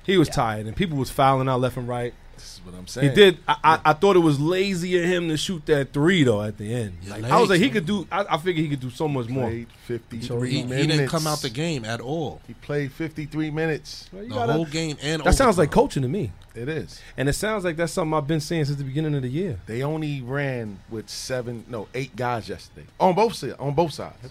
He 0.06 0.18
was 0.18 0.30
tired, 0.30 0.66
and 0.68 0.76
people 0.76 0.98
was 0.98 1.10
fouling 1.10 1.50
out 1.50 1.60
left 1.62 1.78
and 1.78 1.88
right. 1.88 2.14
This 2.36 2.56
is 2.60 2.66
what 2.66 2.76
I'm 2.76 2.86
saying. 2.86 3.10
He 3.12 3.16
did. 3.16 3.38
I, 3.48 3.56
I, 3.64 3.80
I 3.86 3.94
thought 3.94 4.18
it 4.18 4.20
was 4.20 4.40
lazy 4.42 5.02
of 5.02 5.06
him 5.06 5.30
to 5.30 5.38
shoot 5.38 5.66
that 5.68 5.94
three 5.94 6.24
though 6.26 6.42
at 6.44 6.58
the 6.58 6.74
end. 6.74 6.98
Yeah, 7.02 7.14
Like, 7.14 7.24
I 7.24 7.40
was 7.40 7.50
like, 7.50 7.60
he 7.60 7.68
man. 7.68 7.74
could 7.76 7.86
do. 7.86 8.08
I, 8.12 8.26
I 8.30 8.38
figured 8.38 8.62
he 8.64 8.70
could 8.70 8.82
do 8.82 8.90
so 8.90 9.08
much 9.08 9.30
more. 9.30 9.50
53 9.86 10.50
He, 10.50 10.64
minutes. 10.64 10.82
he 10.82 10.88
didn't 10.88 11.08
come 11.08 11.26
out 11.28 11.42
the 11.42 11.50
game 11.50 11.86
at 11.86 12.02
all. 12.02 12.42
He 12.46 12.54
played 12.56 12.92
53 12.92 13.52
minutes. 13.52 14.10
Well, 14.12 14.24
The 14.24 14.30
gotta- 14.30 14.54
whole 14.54 14.66
game 14.66 14.98
and 15.02 15.24
that 15.24 15.34
sounds 15.36 15.58
like 15.58 15.72
coaching 15.72 16.02
to 16.04 16.10
me, 16.10 16.32
It 16.54 16.68
is. 16.68 17.00
and 17.16 17.30
it 17.30 17.34
sounds 17.34 17.64
like 17.64 17.78
that's 17.78 17.94
something 17.94 18.14
I've 18.14 18.28
been 18.28 18.42
saying 18.42 18.66
since 18.66 18.78
the 18.78 18.84
beginning 18.84 19.16
of 19.16 19.22
the 19.22 19.30
year. 19.30 19.60
They 19.66 19.82
only 19.82 20.22
ran 20.22 20.80
with 20.90 21.10
seven, 21.10 21.64
no, 21.70 21.88
eight 21.94 22.18
guys 22.18 22.50
yesterday 22.50 22.86
on 23.00 23.16
both. 23.16 23.42
On 23.60 23.74
both 23.74 23.94
sides, 23.94 24.30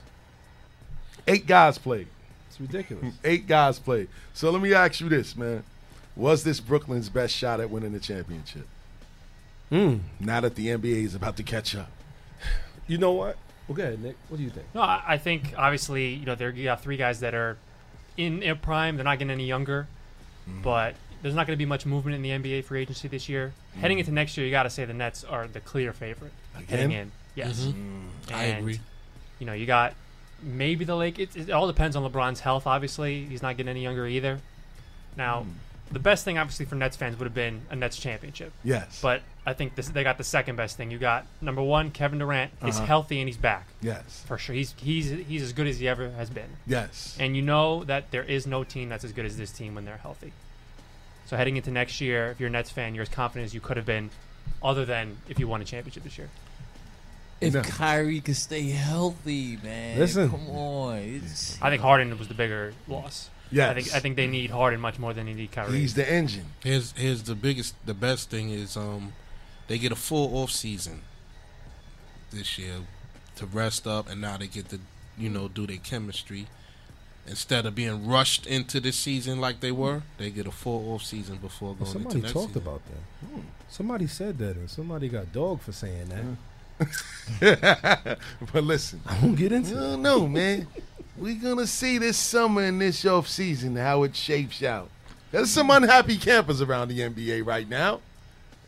eight 1.27 1.47
guys 1.47 1.79
played. 1.79 2.07
It's 2.59 2.61
ridiculous. 2.61 3.15
Eight 3.25 3.47
guys 3.47 3.79
played. 3.79 4.09
So 4.33 4.51
let 4.51 4.63
me 4.63 4.73
ask 4.75 5.01
you 5.01 5.09
this, 5.09 5.37
man: 5.37 5.63
Was 6.17 6.45
this 6.45 6.61
Brooklyn's 6.61 7.09
best 7.09 7.35
shot 7.35 7.61
at 7.61 7.71
winning 7.71 7.93
the 7.93 8.01
championship? 8.01 8.67
Mm. 9.73 10.01
Now 10.21 10.41
that 10.41 10.55
the 10.55 10.69
NBA 10.69 11.05
is 11.05 11.15
about 11.15 11.37
to 11.39 11.43
catch 11.43 11.75
up, 11.75 11.91
You 12.87 12.99
know 12.99 13.13
what? 13.13 13.37
Well, 13.67 13.77
go 13.77 13.83
ahead, 13.83 14.03
Nick. 14.03 14.17
What 14.29 14.37
do 14.37 14.43
you 14.45 14.51
think? 14.51 14.67
No, 14.75 14.83
I, 14.83 15.03
I 15.07 15.19
think 15.19 15.55
obviously 15.57 16.15
you 16.15 16.27
know 16.27 16.35
there 16.35 16.51
you 16.51 16.65
got 16.65 16.83
three 16.83 16.97
guys 16.99 17.21
that 17.21 17.35
are 17.35 17.57
in 18.17 18.41
their 18.41 18.55
prime. 18.55 18.97
They're 18.97 19.05
not 19.05 19.19
getting 19.19 19.33
any 19.33 19.47
younger, 19.47 19.87
Mm-hmm. 20.49 20.61
but 20.63 20.95
there's 21.23 21.35
not 21.35 21.47
going 21.47 21.57
to 21.57 21.59
be 21.59 21.65
much 21.67 21.87
movement 21.87 22.15
in 22.17 22.21
the 22.23 22.29
NBA 22.29 22.65
free 22.65 22.83
agency 22.83 23.09
this 23.09 23.31
year. 23.31 23.55
Heading 23.81 23.99
into 23.99 24.13
next 24.13 24.37
year, 24.37 24.45
you 24.45 24.53
got 24.53 24.65
to 24.65 24.71
say 24.71 24.85
the 24.85 24.93
Nets 24.93 25.25
are 25.25 25.49
the 25.49 25.59
clear 25.61 25.95
favorite 25.95 26.33
heading 26.69 26.85
Again? 26.87 26.91
in. 26.93 27.13
Yes, 27.35 27.61
Mhm. 27.65 28.03
I 28.31 28.45
And, 28.45 28.59
agree. 28.59 28.79
You 29.39 29.47
know, 29.47 29.55
you 29.55 29.65
got 29.65 29.95
maybe 30.45 30.85
the 30.85 30.95
Lake. 30.97 31.19
It, 31.19 31.37
it 31.37 31.51
all 31.51 31.67
depends 31.67 31.97
on 31.97 32.11
LeBron's 32.11 32.41
health. 32.41 32.67
Obviously, 32.67 33.25
he's 33.25 33.43
not 33.43 33.57
getting 33.57 33.71
any 33.71 33.83
younger 33.83 34.07
either. 34.07 34.39
Now, 35.17 35.47
the 35.93 35.99
best 35.99 36.25
thing 36.25 36.39
obviously 36.39 36.67
for 36.67 36.75
Nets 36.75 36.97
fans 36.97 37.19
would 37.19 37.25
have 37.27 37.35
been 37.35 37.63
a 37.71 37.77
Nets 37.77 37.97
championship. 37.97 38.53
yes, 38.65 39.01
But 39.03 39.23
I 39.47 39.53
think 39.53 39.75
this, 39.77 39.89
they 39.89 40.03
got 40.03 40.19
the 40.19 40.25
second 40.25 40.57
best 40.57 40.77
thing. 40.77 40.91
You 40.91 40.99
got 40.99 41.27
number 41.41 41.63
one, 41.63 41.91
Kevin 41.91 42.19
Durant 42.19 42.51
is 42.65 42.77
Uh-huh. 42.77 42.87
healthy 42.87 43.21
and 43.21 43.29
he's 43.29 43.37
back 43.37 43.69
yes, 43.83 44.25
for 44.27 44.39
sure. 44.39 44.55
He's 44.55 44.75
he's 44.79 45.11
he's 45.11 45.43
as 45.43 45.53
good 45.53 45.67
as 45.67 45.79
he 45.79 45.87
ever 45.87 46.11
has 46.13 46.31
been. 46.31 46.49
yes. 46.67 47.17
And 47.21 47.37
you 47.37 47.43
know 47.43 47.85
that 47.85 48.11
there 48.11 48.23
is 48.25 48.47
no 48.47 48.65
team 48.65 48.89
that's 48.89 49.05
as 49.05 49.13
good 49.13 49.27
as 49.27 49.37
this 49.37 49.53
team 49.53 49.75
when 49.75 49.85
they're 49.85 49.99
healthy. 49.99 50.33
So 51.27 51.37
heading 51.37 51.57
into 51.57 51.71
next 51.71 52.01
year, 52.01 52.31
if 52.31 52.41
you're 52.41 52.49
a 52.49 52.53
Nets 52.53 52.71
fan, 52.71 52.95
you're 52.95 53.03
as 53.03 53.09
confident 53.09 53.45
as 53.47 53.55
you 53.55 53.61
could 53.61 53.77
have 53.77 53.87
been, 53.87 54.11
other 54.63 54.85
than 54.85 55.19
if 55.29 55.39
you 55.39 55.47
won 55.47 55.61
a 55.61 55.65
championship 55.65 56.03
this 56.03 56.19
year. 56.19 56.29
If 57.41 57.55
no. 57.55 57.63
Kyrie 57.63 58.21
could 58.21 58.37
stay 58.37 58.71
healthy, 58.71 59.59
man, 59.63 59.99
Listen. 59.99 60.31
come 60.31 60.49
on. 60.51 60.97
It's, 60.99 61.61
I 61.61 61.71
think 61.71 61.83
Harden 61.83 62.17
was 62.19 62.29
the 62.29 62.35
bigger 62.35 62.73
loss. 62.89 63.29
Yeah, 63.51 63.71
I 63.71 63.75
think 63.75 63.95
I 63.95 64.01
think 64.01 64.17
they 64.17 64.27
need 64.27 64.51
Harden 64.51 64.81
much 64.81 64.99
more 64.99 65.13
than 65.13 65.27
they 65.27 65.35
need 65.35 65.53
Kyrie. 65.53 65.79
He's 65.79 65.95
the 65.95 66.11
engine. 66.11 66.47
Here's 66.63 66.93
here's 66.93 67.23
the 67.25 67.35
biggest, 67.35 67.75
the 67.87 67.95
best 67.95 68.31
thing 68.31 68.51
is 68.51 68.77
um, 68.77 69.13
they 69.69 69.79
get 69.79 69.93
a 69.93 69.97
full 69.97 70.37
off 70.37 70.51
season 70.51 71.03
this 72.31 72.59
year 72.59 72.77
to 73.37 73.47
rest 73.47 73.87
up, 73.87 74.09
and 74.11 74.21
now 74.21 74.37
they 74.37 74.47
get 74.47 74.71
to 74.71 74.81
you 75.19 75.29
know 75.29 75.49
do 75.49 75.67
their 75.67 75.77
chemistry 75.77 76.47
instead 77.27 77.65
of 77.67 77.75
being 77.75 78.07
rushed 78.07 78.47
into 78.47 78.81
the 78.81 78.93
season 78.93 79.41
like 79.41 79.61
they 79.61 79.73
were, 79.73 80.03
they 80.19 80.31
get 80.31 80.47
a 80.47 80.51
full 80.51 80.93
off 80.93 81.03
season 81.03 81.37
before 81.37 81.71
going 81.71 81.81
well, 81.81 81.93
somebody 81.93 82.17
into 82.17 82.23
next 82.27 82.33
talked 82.33 82.49
season. 82.49 82.63
about 82.63 82.83
that. 82.87 83.27
Hmm. 83.27 83.41
Somebody 83.69 84.07
said 84.07 84.39
that, 84.39 84.57
and 84.57 84.71
somebody 84.71 85.09
got 85.09 85.33
dog 85.33 85.61
for 85.61 85.73
saying 85.73 86.09
that. 86.09 86.19
Yeah. 86.19 86.35
but 87.41 88.65
listen, 88.65 89.01
I 89.07 89.19
won't 89.21 89.37
get 89.37 89.53
into. 89.53 89.75
No, 89.75 89.97
no, 89.97 90.29
man. 90.29 90.67
We're 91.17 91.41
gonna 91.41 91.67
see 91.67 91.99
this 91.99 92.17
summer 92.17 92.63
and 92.63 92.81
this 92.81 93.05
off 93.05 93.29
season 93.29 93.77
how 93.77 94.03
it 94.03 94.17
shapes 94.17 94.63
out. 94.63 94.91
There's 95.31 95.51
some 95.51 95.71
unhappy 95.71 96.17
campers 96.17 96.61
around 96.61 96.89
the 96.89 97.01
NBA 97.01 97.47
right 97.47 97.69
now. 97.69 98.01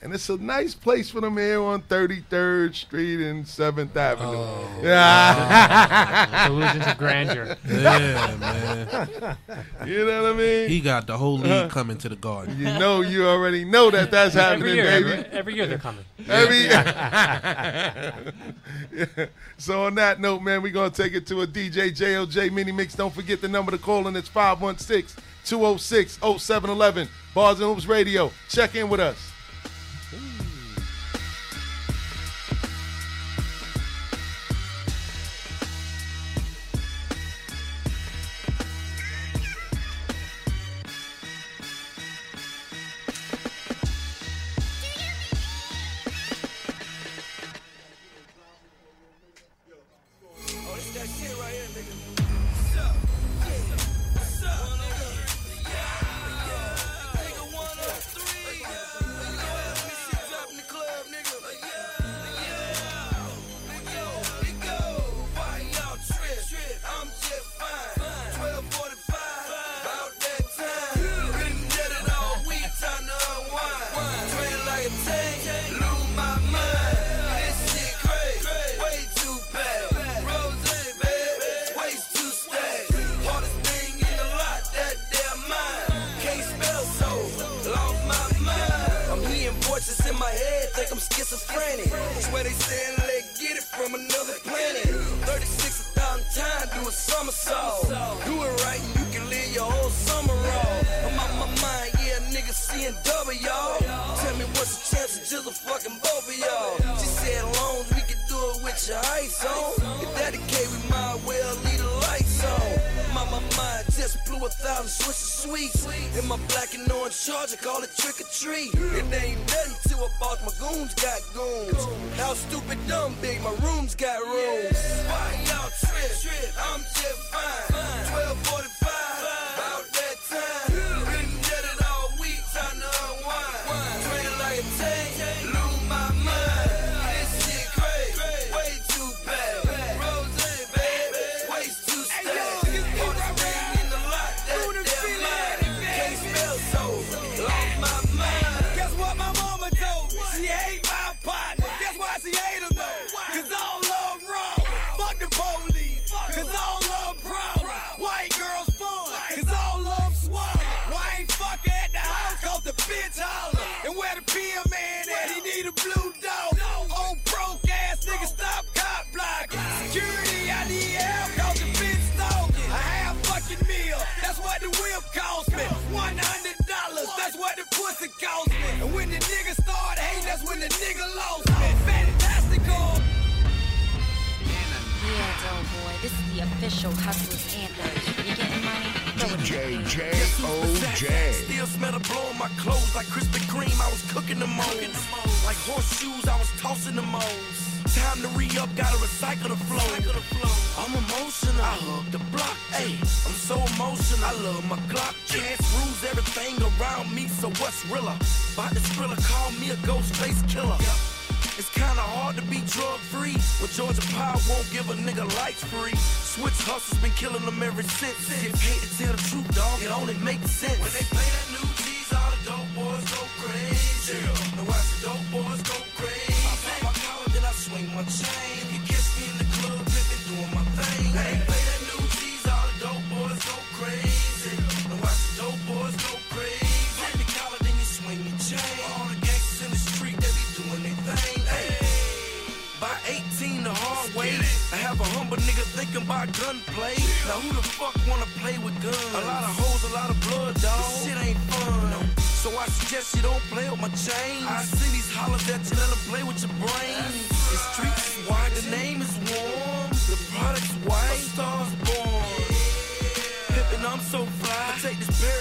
And 0.02 0.12
it's 0.12 0.28
a 0.28 0.36
nice 0.36 0.74
place 0.74 1.10
for 1.10 1.22
them 1.22 1.38
here 1.38 1.62
on 1.62 1.80
33rd 1.82 2.74
Street 2.74 3.26
and 3.26 3.44
7th 3.44 3.96
Avenue. 3.96 4.36
Oh, 4.36 4.80
yeah. 4.82 6.46
Wow. 6.46 6.46
Illusions 6.52 6.86
of 6.86 6.98
grandeur. 6.98 7.56
Yeah, 7.66 8.36
man. 8.38 9.38
You 9.86 10.04
know 10.04 10.22
what 10.22 10.32
I 10.32 10.36
mean? 10.36 10.68
He 10.68 10.80
got 10.80 11.06
the 11.06 11.16
whole 11.16 11.38
league 11.38 11.50
uh-huh. 11.50 11.68
coming 11.70 11.96
to 11.98 12.10
the 12.10 12.16
garden. 12.16 12.58
You 12.58 12.64
know, 12.64 13.00
you 13.00 13.26
already 13.26 13.64
know 13.64 13.90
that 13.90 14.10
that's 14.10 14.34
happening, 14.34 14.68
every 14.68 14.74
year, 14.74 14.84
baby. 14.84 15.12
Every, 15.12 15.38
every, 15.38 15.54
year 15.54 15.66
they're 15.66 15.78
coming. 15.78 16.04
Every 16.28 16.58
year. 16.58 16.70
yeah. 19.16 19.26
So, 19.56 19.84
on 19.84 19.94
that 19.94 20.20
note, 20.20 20.42
man, 20.42 20.60
we're 20.60 20.72
going 20.72 20.90
to 20.90 21.02
take 21.02 21.14
it 21.14 21.26
to 21.28 21.40
a 21.40 21.46
DJ 21.46 21.90
JOJ 21.90 22.52
mini 22.52 22.70
mix. 22.70 22.94
Don't 22.94 23.14
forget 23.14 23.40
the 23.40 23.48
number 23.48 23.72
to 23.72 23.78
call, 23.78 24.06
and 24.06 24.16
it's 24.16 24.28
516 24.28 25.22
206 25.46 26.18
0711. 26.18 27.08
Bars 27.34 27.60
and 27.60 27.68
Hoops 27.68 27.86
Radio. 27.86 28.30
Check 28.48 28.74
in 28.74 28.90
with 28.90 29.00
us. 29.00 29.32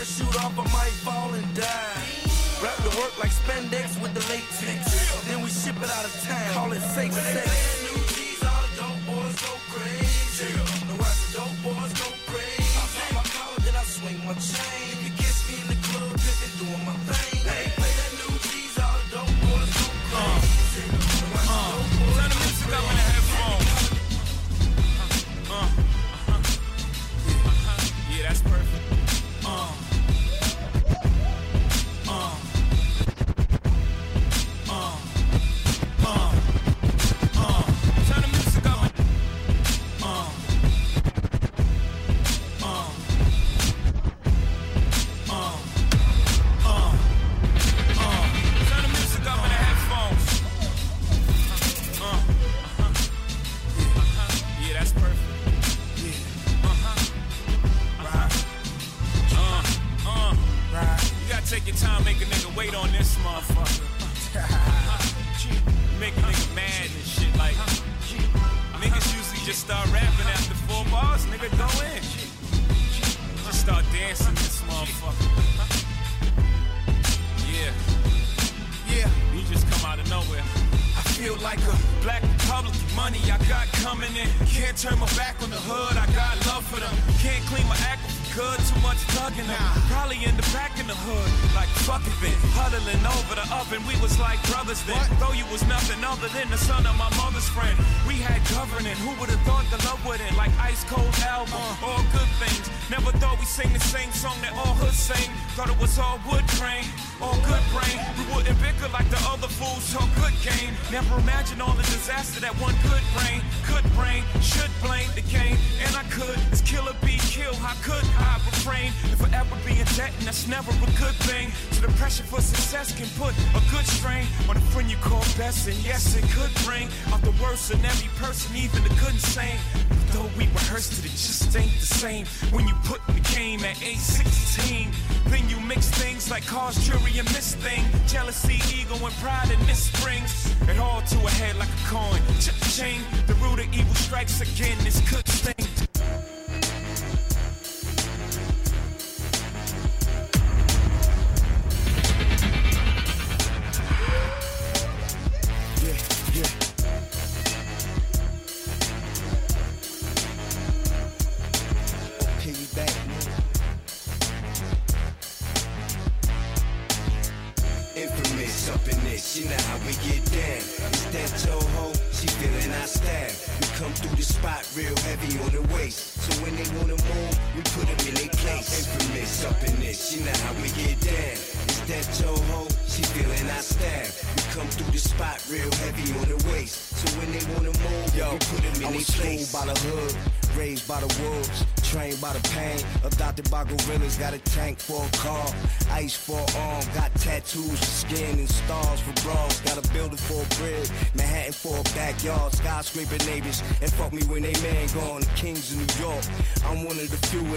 I 0.06 0.08
shoot 0.08 0.36
off, 0.44 0.54
I 0.60 0.63
might 0.65 0.94
fall 1.02 1.34
and 1.34 1.56
die. 1.56 2.06
Wrap 2.62 2.78
the 2.78 2.96
work 3.02 3.18
like 3.18 3.32
spandex 3.32 4.00
with 4.00 4.13
the 4.13 4.20
latex. 4.32 5.26
Then 5.26 5.41
we 5.41 5.50
ship 5.50 5.76
it 5.82 5.89
out 5.89 6.06
of 6.06 6.13
town, 6.28 6.54
call 6.54 6.72
it 6.74 6.82
safe 6.82 7.12
sex. 7.12 7.34
Brand 7.34 7.82
new 7.89 8.04
keys, 8.13 8.44
all 8.44 8.62
the 8.62 8.70
dope 8.78 9.02
boys 9.08 9.36
go 9.41 9.58
crazy. 9.74 10.05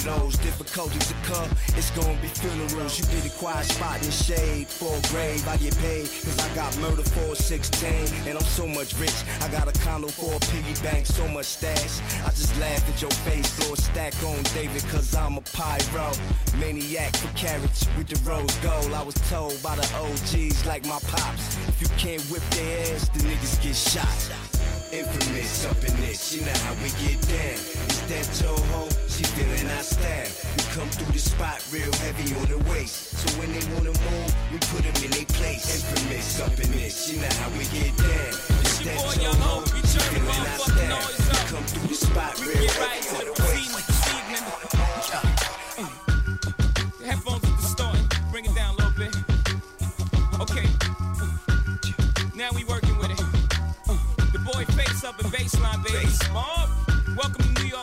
Those, 0.08 0.38
difficulties 0.38 1.10
occur, 1.10 1.46
it's 1.76 1.90
gonna 1.90 2.18
be 2.22 2.28
funerals, 2.28 2.98
you 2.98 3.04
get 3.12 3.26
a 3.26 3.34
quiet 3.38 3.66
spot 3.66 4.02
in 4.02 4.10
shade 4.10 4.66
for 4.66 4.88
a 4.96 5.02
grave, 5.12 5.46
I 5.46 5.56
get 5.58 5.76
paid, 5.78 6.06
cause 6.24 6.38
I 6.38 6.48
got 6.54 6.70
murder 6.78 7.02
for 7.02 7.32
a 7.32 7.36
16, 7.36 8.26
and 8.26 8.38
I'm 8.38 8.44
so 8.44 8.66
much 8.66 8.94
rich, 8.96 9.18
I 9.42 9.48
got 9.48 9.68
a 9.68 9.78
condo 9.84 10.08
for 10.08 10.32
a 10.34 10.40
piggy 10.52 10.74
bank, 10.82 11.04
so 11.06 11.28
much 11.28 11.46
stash, 11.46 12.00
I 12.24 12.30
just 12.30 12.58
laugh 12.58 12.82
at 12.88 13.02
your 13.02 13.10
face, 13.28 13.48
throw 13.56 13.74
a 13.74 13.76
stack 13.76 14.14
on 14.24 14.42
David, 14.54 14.82
cause 14.88 15.14
I'm 15.14 15.36
a 15.36 15.42
pyro, 15.42 16.12
maniac 16.58 17.14
for 17.16 17.30
carrots 17.36 17.86
with 17.96 18.08
the 18.08 18.18
rose 18.28 18.56
gold, 18.56 18.92
I 18.94 19.02
was 19.02 19.16
told 19.28 19.60
by 19.62 19.76
the 19.76 19.86
OGs 20.00 20.64
like 20.66 20.86
my 20.86 20.98
pops, 21.12 21.56
if 21.68 21.82
you 21.82 21.88
can't 21.98 22.22
whip 22.30 22.42
their 22.50 22.94
ass, 22.94 23.08
the 23.10 23.20
niggas 23.20 23.62
get 23.62 23.76
shot. 23.76 24.47
Infamous 24.90 25.66
up 25.66 25.76
in 25.84 25.94
this, 26.00 26.32
you 26.32 26.40
know 26.40 26.58
how 26.64 26.72
we 26.82 26.88
get 26.96 27.20
down. 27.28 27.60
It's 27.92 28.00
that 28.08 28.24
Joe 28.40 28.56
Ho, 28.72 28.88
she 29.06 29.22
feeling 29.36 29.68
our 29.76 29.82
style. 29.82 30.32
We 30.56 30.62
come 30.72 30.88
through 30.88 31.12
the 31.12 31.18
spot 31.18 31.60
real 31.70 31.92
heavy 32.00 32.32
on 32.40 32.46
the 32.48 32.56
waist. 32.70 33.12
So 33.20 33.28
when 33.38 33.52
they 33.52 33.60
wanna 33.74 33.92
move, 33.92 34.32
we 34.50 34.56
put 34.72 34.80
them 34.88 34.96
in 35.04 35.10
their 35.12 35.28
place. 35.36 35.68
Infamous 35.76 36.40
up 36.40 36.58
in 36.58 36.72
this, 36.72 37.12
you 37.12 37.20
know 37.20 37.28
how 37.28 37.50
we 37.50 37.68
get 37.68 37.92
down. 37.98 38.32
It's 38.64 38.78
that 38.88 38.96
Joe 39.20 39.36
Ho, 39.44 39.64
she 39.68 39.98
feeling 40.08 40.28
our 40.32 40.56
style. 40.56 41.04
We 41.04 41.38
come 41.52 41.64
through 41.68 41.88
the 41.88 41.94
spot 41.94 42.40
real 42.40 42.56
heavy 42.56 43.08
on 43.12 43.24
the 43.28 43.42
waist. 43.44 43.97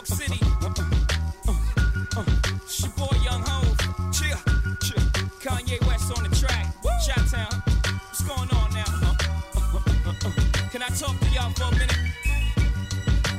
City. 0.06 0.38
Uh, 0.62 0.72
uh, 2.16 2.24
it's 2.62 2.80
your 2.80 2.92
boy 2.92 3.16
Young 3.24 3.42
Hov. 3.44 3.76
Chill, 4.12 4.38
chill. 4.80 5.02
Kanye 5.42 5.84
West 5.84 6.16
on 6.16 6.22
the 6.22 6.36
track. 6.36 6.72
Shot 7.04 7.26
Town. 7.26 7.62
What's 8.06 8.22
going 8.22 8.48
on 8.50 8.72
now? 8.72 8.84
Uh, 9.02 9.16
uh, 9.74 9.80
uh, 10.06 10.28
uh. 10.28 10.30
Can 10.70 10.82
I 10.82 10.88
talk 10.90 11.18
to 11.18 11.28
y'all 11.30 11.50
for 11.50 11.64
a 11.64 11.70
minute? 11.72 11.98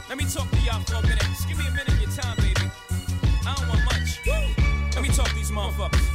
Let 0.09 0.17
me 0.17 0.25
talk 0.25 0.51
to 0.51 0.57
y'all 0.59 0.81
for 0.81 0.95
a 0.95 1.01
minute. 1.03 1.23
Just 1.23 1.47
give 1.47 1.57
me 1.57 1.67
a 1.67 1.71
minute 1.71 1.87
of 1.87 2.01
your 2.01 2.11
time, 2.11 2.35
baby. 2.35 2.69
I 3.47 3.55
don't 3.55 3.69
want 3.69 3.85
much. 3.85 4.19
Let 4.93 5.01
me 5.03 5.09
talk 5.09 5.29
to 5.29 5.35
these 5.35 5.51
motherfuckers. 5.51 6.05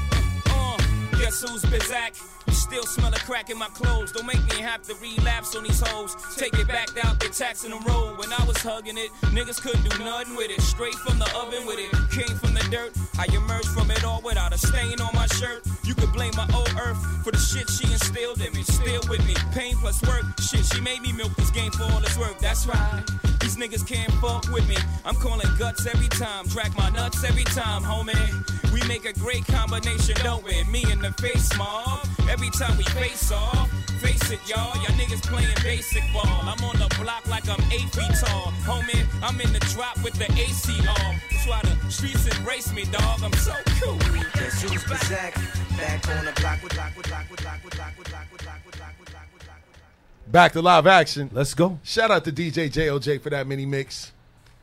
Uh, 0.50 0.76
guess 1.18 1.40
who's 1.40 1.62
Bizak? 1.62 2.31
Still 2.72 2.86
smell 2.86 3.12
a 3.12 3.18
crack 3.18 3.50
in 3.50 3.58
my 3.58 3.66
clothes. 3.66 4.12
Don't 4.12 4.24
make 4.24 4.42
me 4.44 4.62
have 4.62 4.80
to 4.84 4.94
relapse 4.94 5.54
on 5.54 5.62
these 5.62 5.86
hoes. 5.86 6.16
Take 6.38 6.54
it 6.54 6.66
back 6.66 6.88
out, 7.04 7.20
they 7.20 7.28
taxing 7.28 7.68
the 7.68 7.76
road. 7.84 8.16
When 8.16 8.32
I 8.32 8.42
was 8.46 8.56
hugging 8.62 8.96
it, 8.96 9.12
niggas 9.24 9.60
couldn't 9.60 9.86
do 9.86 10.02
nothing 10.02 10.34
with 10.36 10.50
it. 10.50 10.58
Straight 10.62 10.94
from 10.94 11.18
the 11.18 11.28
oven 11.36 11.66
with 11.66 11.78
it. 11.78 11.92
Came 12.10 12.34
from 12.38 12.54
the 12.54 12.66
dirt. 12.70 12.96
I 13.18 13.26
emerged 13.36 13.68
from 13.76 13.90
it 13.90 14.02
all 14.06 14.22
without 14.22 14.54
a 14.54 14.56
stain 14.56 14.98
on 15.02 15.14
my 15.14 15.26
shirt. 15.26 15.66
You 15.84 15.94
could 15.94 16.14
blame 16.14 16.32
my 16.34 16.48
old 16.54 16.72
earth 16.80 16.96
for 17.22 17.30
the 17.30 17.36
shit 17.36 17.68
she 17.68 17.92
instilled 17.92 18.40
in 18.40 18.54
me. 18.54 18.62
Still 18.62 19.02
with 19.10 19.20
me. 19.26 19.34
Pain 19.52 19.76
plus 19.76 20.00
work. 20.08 20.24
Shit, 20.40 20.64
she 20.64 20.80
made 20.80 21.02
me 21.02 21.12
milk 21.12 21.36
this 21.36 21.50
game 21.50 21.72
for 21.72 21.84
all 21.84 21.98
its 21.98 22.16
work. 22.16 22.38
That's 22.38 22.66
right. 22.66 23.04
These 23.40 23.58
niggas 23.58 23.86
can't 23.86 24.10
fuck 24.14 24.48
with 24.48 24.66
me. 24.66 24.78
I'm 25.04 25.16
calling 25.16 25.46
guts 25.58 25.84
every 25.84 26.08
time. 26.08 26.46
Drag 26.46 26.74
my 26.78 26.88
nuts 26.88 27.22
every 27.22 27.44
time, 27.44 27.82
homie. 27.82 28.72
We 28.72 28.80
make 28.88 29.04
a 29.04 29.12
great 29.12 29.44
combination, 29.44 30.16
don't 30.24 30.42
we? 30.42 30.64
Me 30.72 30.90
in 30.90 31.00
the 31.00 31.12
face, 31.20 31.54
mob. 31.58 32.08
Every 32.30 32.50
time 32.50 32.76
we 32.76 32.84
face 32.84 33.30
off. 33.32 33.70
Face 34.02 34.30
it, 34.32 34.40
y'all. 34.48 34.74
Y'all 34.82 34.96
niggas 34.98 35.22
playing 35.22 35.54
basic 35.62 36.02
ball. 36.12 36.26
I'm 36.42 36.58
on 36.64 36.76
the 36.78 36.92
block 37.00 37.24
like 37.28 37.48
I'm 37.48 37.62
eight 37.70 37.88
feet 37.94 38.14
tall. 38.18 38.50
Homie, 38.66 39.06
I'm 39.22 39.40
in 39.40 39.52
the 39.52 39.60
drop 39.72 40.02
with 40.02 40.14
the 40.14 40.26
AC 40.32 40.72
off. 40.88 41.14
That's 41.30 41.46
why 41.46 41.60
the 41.62 41.90
streets 41.90 42.26
embrace 42.36 42.72
me, 42.72 42.84
dog. 42.84 43.22
I'm 43.22 43.32
so 43.34 43.54
cool. 43.80 43.96
Guess 44.34 44.62
who's 44.62 44.82
Bazak? 44.84 45.34
Back 45.78 46.08
on 46.08 46.24
the 46.24 46.32
block 46.40 46.62
with 46.62 46.74
block 46.74 46.96
with 46.96 47.06
block 47.06 47.30
with 47.30 47.40
block 47.40 47.64
with 47.64 47.74
block 47.76 47.92
with 47.96 48.08
block 48.08 48.26
with 48.32 48.42
block 48.42 48.60
with 48.64 48.76
block 48.76 48.94
with 48.98 49.10
block 49.10 49.26
with 49.32 49.44
block 49.46 49.60
with 49.68 49.76
block. 49.78 50.32
Back 50.32 50.52
to 50.52 50.62
live 50.62 50.86
action. 50.88 51.30
Let's 51.32 51.54
go. 51.54 51.78
Shout 51.84 52.10
out 52.10 52.24
to 52.24 52.32
DJ 52.32 52.70
JOJ 52.70 53.20
for 53.20 53.30
that 53.30 53.46
mini 53.46 53.66
mix. 53.66 54.10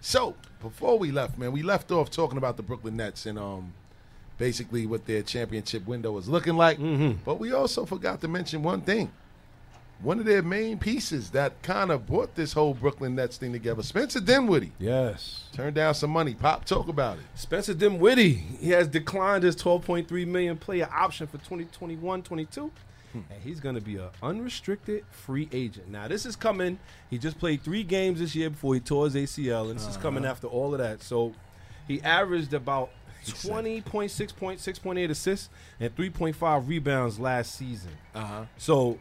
So 0.01 0.35
before 0.61 0.99
we 0.99 1.11
left, 1.11 1.37
man, 1.37 1.53
we 1.53 1.63
left 1.63 1.91
off 1.91 2.11
talking 2.11 2.37
about 2.37 2.57
the 2.57 2.63
Brooklyn 2.63 2.97
Nets 2.97 3.25
and 3.25 3.39
um 3.39 3.73
basically 4.43 4.87
what 4.87 5.05
their 5.05 5.21
championship 5.21 5.85
window 5.85 6.17
is 6.17 6.27
looking 6.27 6.55
like. 6.57 6.79
But 7.23 7.39
we 7.39 7.51
also 7.51 7.85
forgot 7.85 8.21
to 8.21 8.27
mention 8.27 8.63
one 8.63 8.81
thing. 8.81 9.11
One 10.01 10.17
of 10.17 10.23
their 10.25 10.41
main 10.41 10.79
pieces 10.79 11.31
that 11.31 11.61
kind 11.61 11.91
of 11.91 12.07
brought 12.07 12.33
this 12.33 12.53
whole 12.53 12.73
Brooklyn 12.73 13.15
Nets 13.15 13.35
thing 13.35 13.51
together, 13.51 13.83
Spencer 13.83 14.21
Dinwiddie, 14.21 14.71
Yes. 14.79 15.49
turned 15.51 15.75
down 15.75 15.93
some 15.93 16.09
money. 16.09 16.33
Pop, 16.33 16.63
talk 16.63 16.87
about 16.87 17.17
it. 17.17 17.25
Spencer 17.35 17.73
Dinwiddie, 17.73 18.33
he 18.33 18.69
has 18.69 18.87
declined 18.87 19.43
his 19.43 19.57
12.3 19.57 20.25
million 20.25 20.55
player 20.55 20.87
option 20.89 21.27
for 21.27 21.37
2021-22. 21.39 22.71
and 23.13 23.25
he's 23.43 23.59
going 23.59 23.75
to 23.75 23.81
be 23.81 23.97
an 23.97 24.07
unrestricted 24.23 25.03
free 25.11 25.49
agent. 25.51 25.89
Now, 25.89 26.07
this 26.07 26.25
is 26.25 26.35
coming. 26.37 26.79
He 27.09 27.17
just 27.17 27.37
played 27.37 27.61
three 27.63 27.83
games 27.83 28.19
this 28.19 28.35
year 28.35 28.51
before 28.51 28.75
he 28.75 28.79
tore 28.79 29.05
his 29.09 29.15
ACL, 29.15 29.69
and 29.69 29.77
this 29.79 29.87
is 29.87 29.97
coming 29.97 30.23
Uh-huh. 30.23 30.31
after 30.31 30.47
all 30.47 30.73
of 30.73 30.79
that. 30.79 31.01
So 31.03 31.33
he 31.89 32.01
averaged 32.03 32.53
about 32.53 32.91
20.6 33.33 34.35
points, 34.35 34.67
6.8 34.67 35.09
assists, 35.09 35.49
and 35.79 35.95
3.5 35.95 36.67
rebounds 36.67 37.19
last 37.19 37.55
season. 37.55 37.91
Uh 38.13 38.23
huh. 38.23 38.45
So 38.57 38.99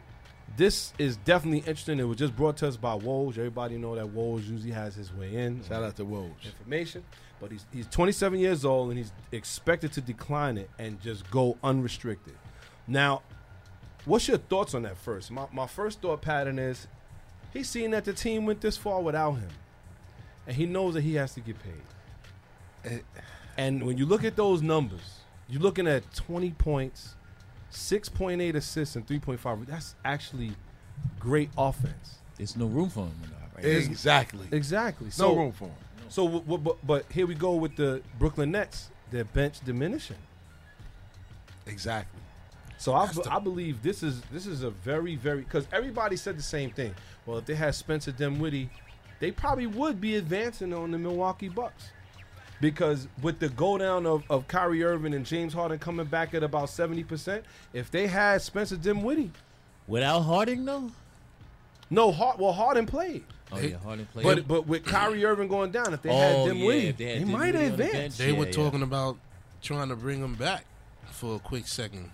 this 0.57 0.93
is 0.97 1.17
definitely 1.17 1.59
interesting. 1.59 1.99
It 1.99 2.03
was 2.03 2.17
just 2.17 2.35
brought 2.35 2.57
to 2.57 2.67
us 2.67 2.77
by 2.77 2.97
Woj. 2.97 3.37
Everybody 3.37 3.77
know 3.77 3.95
that 3.95 4.07
Woj 4.07 4.47
usually 4.47 4.71
has 4.71 4.95
his 4.95 5.13
way 5.13 5.35
in. 5.35 5.63
Shout 5.63 5.83
out 5.83 5.95
to 5.97 6.05
Woj. 6.05 6.31
Information. 6.45 7.03
But 7.39 7.51
he's 7.51 7.65
he's 7.71 7.87
27 7.87 8.39
years 8.39 8.65
old 8.65 8.89
and 8.89 8.97
he's 8.97 9.11
expected 9.31 9.93
to 9.93 10.01
decline 10.01 10.57
it 10.57 10.69
and 10.77 11.01
just 11.01 11.29
go 11.31 11.57
unrestricted. 11.63 12.35
Now, 12.87 13.21
what's 14.05 14.27
your 14.27 14.37
thoughts 14.37 14.73
on 14.73 14.83
that 14.83 14.97
first? 14.97 15.31
My 15.31 15.45
my 15.51 15.67
first 15.67 16.01
thought 16.01 16.21
pattern 16.21 16.59
is 16.59 16.87
he's 17.53 17.69
seen 17.69 17.91
that 17.91 18.05
the 18.05 18.13
team 18.13 18.45
went 18.45 18.61
this 18.61 18.77
far 18.77 19.01
without 19.01 19.33
him. 19.33 19.51
And 20.47 20.55
he 20.55 20.65
knows 20.65 20.95
that 20.95 21.01
he 21.01 21.15
has 21.15 21.33
to 21.35 21.41
get 21.41 21.57
paid. 21.61 23.03
And 23.59 23.83
when 23.85 23.97
you 23.97 24.05
look 24.05 24.23
at 24.23 24.37
those 24.37 24.61
numbers, 24.61 25.19
you're 25.49 25.61
looking 25.61 25.85
at 25.85 26.13
20 26.15 26.51
points, 26.51 27.15
6.8 27.73 28.55
assists, 28.55 28.95
and 28.95 29.05
3.5. 29.05 29.65
That's 29.65 29.95
actually 30.05 30.53
great 31.19 31.49
offense. 31.57 32.19
There's 32.37 32.55
no 32.55 32.67
room 32.67 32.89
for 32.89 33.01
him. 33.01 33.11
Right? 33.57 33.65
Exactly. 33.65 34.47
Exactly. 34.53 35.07
No 35.07 35.11
So, 35.11 35.35
room 35.35 35.51
for 35.51 35.65
him. 35.65 35.75
So, 36.07 36.23
w- 36.23 36.41
w- 36.43 36.61
but, 36.63 36.87
but 36.87 37.05
here 37.11 37.27
we 37.27 37.35
go 37.35 37.55
with 37.55 37.75
the 37.75 38.01
Brooklyn 38.17 38.51
Nets. 38.51 38.91
Their 39.11 39.25
bench 39.25 39.59
diminishing. 39.65 40.15
Exactly. 41.67 42.21
So 42.77 42.93
I, 42.93 43.11
be- 43.11 43.21
I 43.29 43.39
believe 43.39 43.81
this 43.83 44.03
is 44.03 44.21
this 44.31 44.45
is 44.45 44.63
a 44.63 44.69
very 44.69 45.17
very 45.17 45.41
because 45.41 45.67
everybody 45.73 46.15
said 46.15 46.37
the 46.37 46.43
same 46.43 46.69
thing. 46.71 46.95
Well, 47.25 47.39
if 47.39 47.45
they 47.45 47.55
had 47.55 47.75
Spencer 47.75 48.13
Dinwiddie, 48.13 48.69
they 49.19 49.31
probably 49.31 49.67
would 49.67 49.99
be 49.99 50.15
advancing 50.15 50.73
on 50.73 50.91
the 50.91 50.97
Milwaukee 50.97 51.49
Bucks 51.49 51.89
because 52.61 53.07
with 53.21 53.39
the 53.39 53.49
go 53.49 53.77
down 53.77 54.05
of, 54.05 54.23
of 54.29 54.47
Kyrie 54.47 54.83
Irving 54.83 55.13
and 55.13 55.25
James 55.25 55.53
Harden 55.53 55.79
coming 55.79 56.05
back 56.05 56.33
at 56.33 56.43
about 56.43 56.69
seventy 56.69 57.03
percent, 57.03 57.43
if 57.73 57.89
they 57.91 58.07
had 58.07 58.41
Spencer 58.41 58.75
Dinwiddie, 58.77 59.31
Without 59.87 60.21
Harden, 60.21 60.65
though? 60.65 60.91
no, 61.89 62.11
Hard, 62.11 62.39
well 62.39 62.51
Harden 62.53 62.85
played. 62.85 63.23
Oh, 63.51 63.57
yeah, 63.59 63.77
Harden 63.77 64.07
played. 64.13 64.23
But 64.23 64.47
but 64.47 64.67
with 64.67 64.85
Kyrie 64.85 65.25
Irving 65.25 65.47
going 65.47 65.71
down, 65.71 65.93
if 65.93 66.01
they 66.01 66.09
Oh, 66.09 66.17
had 66.17 66.35
yeah, 66.37 66.53
Dinwiddie, 66.53 66.87
if 66.89 66.97
they 66.97 67.19
they, 67.19 67.25
might 67.25 67.55
have 67.55 67.71
on 67.73 67.77
the 67.77 67.85
advanced. 67.85 68.17
They 68.19 68.31
were 68.31 68.45
Yeah, 68.45 68.51
talking 68.51 68.83
about 68.83 69.17
trying 69.61 69.89
to 69.89 69.95
bring 69.95 70.19
him 70.23 70.35
back 70.35 70.65
for 71.11 71.35
a 71.35 71.39
quick 71.39 71.67
second. 71.67 72.11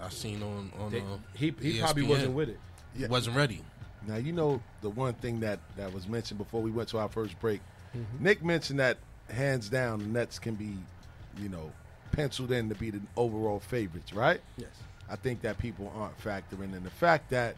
I 0.00 0.10
seen 0.10 0.42
on 0.42 0.70
on 0.78 0.92
They- 0.92 1.00
uh, 1.00 1.18
he 1.34 1.52
he 1.60 1.80
probably 1.80 2.04
wasn't 2.04 2.34
with 2.34 2.48
it. 2.50 2.60
He 2.96 3.06
wasn't 3.06 3.36
ready. 3.36 3.62
Now 4.06 4.14
you 4.16 4.32
know 4.32 4.62
the 4.80 4.90
one 4.90 5.14
thing 5.14 5.40
that 5.40 5.58
that 5.76 5.92
was 5.92 6.06
mentioned 6.06 6.38
before 6.38 6.62
we 6.62 6.70
went 6.70 6.88
to 6.90 6.98
our 6.98 7.08
first 7.08 7.38
break. 7.40 7.60
Mhm. 7.96 8.20
Nick 8.20 8.44
mentioned 8.44 8.78
that 8.78 8.98
hands 9.30 9.68
down 9.68 9.98
the 10.00 10.06
Nets 10.06 10.38
can 10.38 10.54
be, 10.54 10.74
you 11.38 11.48
know, 11.48 11.70
penciled 12.12 12.52
in 12.52 12.68
to 12.68 12.74
be 12.74 12.90
the 12.90 13.00
overall 13.16 13.60
favorites, 13.60 14.12
right? 14.12 14.40
Yes. 14.56 14.70
I 15.10 15.16
think 15.16 15.42
that 15.42 15.58
people 15.58 15.92
aren't 15.96 16.18
factoring 16.22 16.74
in 16.76 16.84
the 16.84 16.90
fact 16.90 17.30
that 17.30 17.54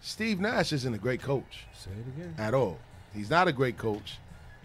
Steve 0.00 0.40
Nash 0.40 0.72
isn't 0.72 0.94
a 0.94 0.98
great 0.98 1.22
coach 1.22 1.64
Say 1.74 1.90
it 1.90 2.16
again. 2.20 2.34
at 2.38 2.54
all. 2.54 2.78
He's 3.14 3.30
not 3.30 3.48
a 3.48 3.52
great 3.52 3.78
coach. 3.78 4.18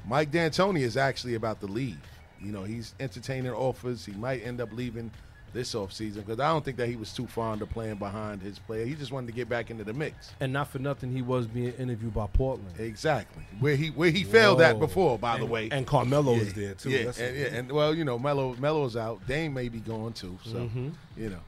Mike 0.07 0.31
D'Antoni 0.31 0.81
is 0.81 0.97
actually 0.97 1.35
about 1.35 1.59
to 1.61 1.67
leave. 1.67 1.99
You 2.41 2.51
know, 2.51 2.63
he's 2.63 2.95
entertaining 2.99 3.51
offers. 3.51 4.05
He 4.05 4.13
might 4.13 4.43
end 4.45 4.59
up 4.61 4.73
leaving 4.73 5.11
this 5.53 5.73
offseason 5.75 6.15
because 6.17 6.39
I 6.39 6.49
don't 6.49 6.63
think 6.63 6.77
that 6.77 6.87
he 6.87 6.95
was 6.95 7.11
too 7.13 7.27
fond 7.27 7.61
of 7.61 7.69
playing 7.69 7.95
behind 7.95 8.41
his 8.41 8.57
player. 8.59 8.85
He 8.85 8.95
just 8.95 9.11
wanted 9.11 9.27
to 9.27 9.33
get 9.33 9.49
back 9.49 9.69
into 9.69 9.83
the 9.83 9.93
mix. 9.93 10.31
And 10.39 10.53
not 10.53 10.69
for 10.69 10.79
nothing, 10.79 11.11
he 11.11 11.21
was 11.21 11.45
being 11.47 11.73
interviewed 11.73 12.13
by 12.13 12.27
Portland. 12.27 12.79
Exactly. 12.79 13.43
Where 13.59 13.75
he 13.75 13.87
where 13.89 14.11
he 14.11 14.23
failed 14.23 14.61
at 14.61 14.79
before, 14.79 15.17
by 15.19 15.37
the 15.37 15.45
way. 15.45 15.69
and 15.71 15.85
Carmelo 15.85 16.33
yeah, 16.35 16.41
is 16.41 16.53
there, 16.53 16.73
too. 16.73 16.89
Yeah, 16.89 17.03
That's 17.05 17.19
and, 17.19 17.37
yeah, 17.37 17.45
and 17.47 17.71
well, 17.71 17.93
you 17.93 18.05
know, 18.05 18.17
Melo 18.17 18.55
Melo's 18.55 18.95
out. 18.95 19.25
Dame 19.27 19.53
may 19.53 19.67
be 19.69 19.79
going 19.79 20.13
too. 20.13 20.37
So 20.43 20.57
Mhm. 20.57 20.93
you 21.17 21.29
know, 21.29 21.41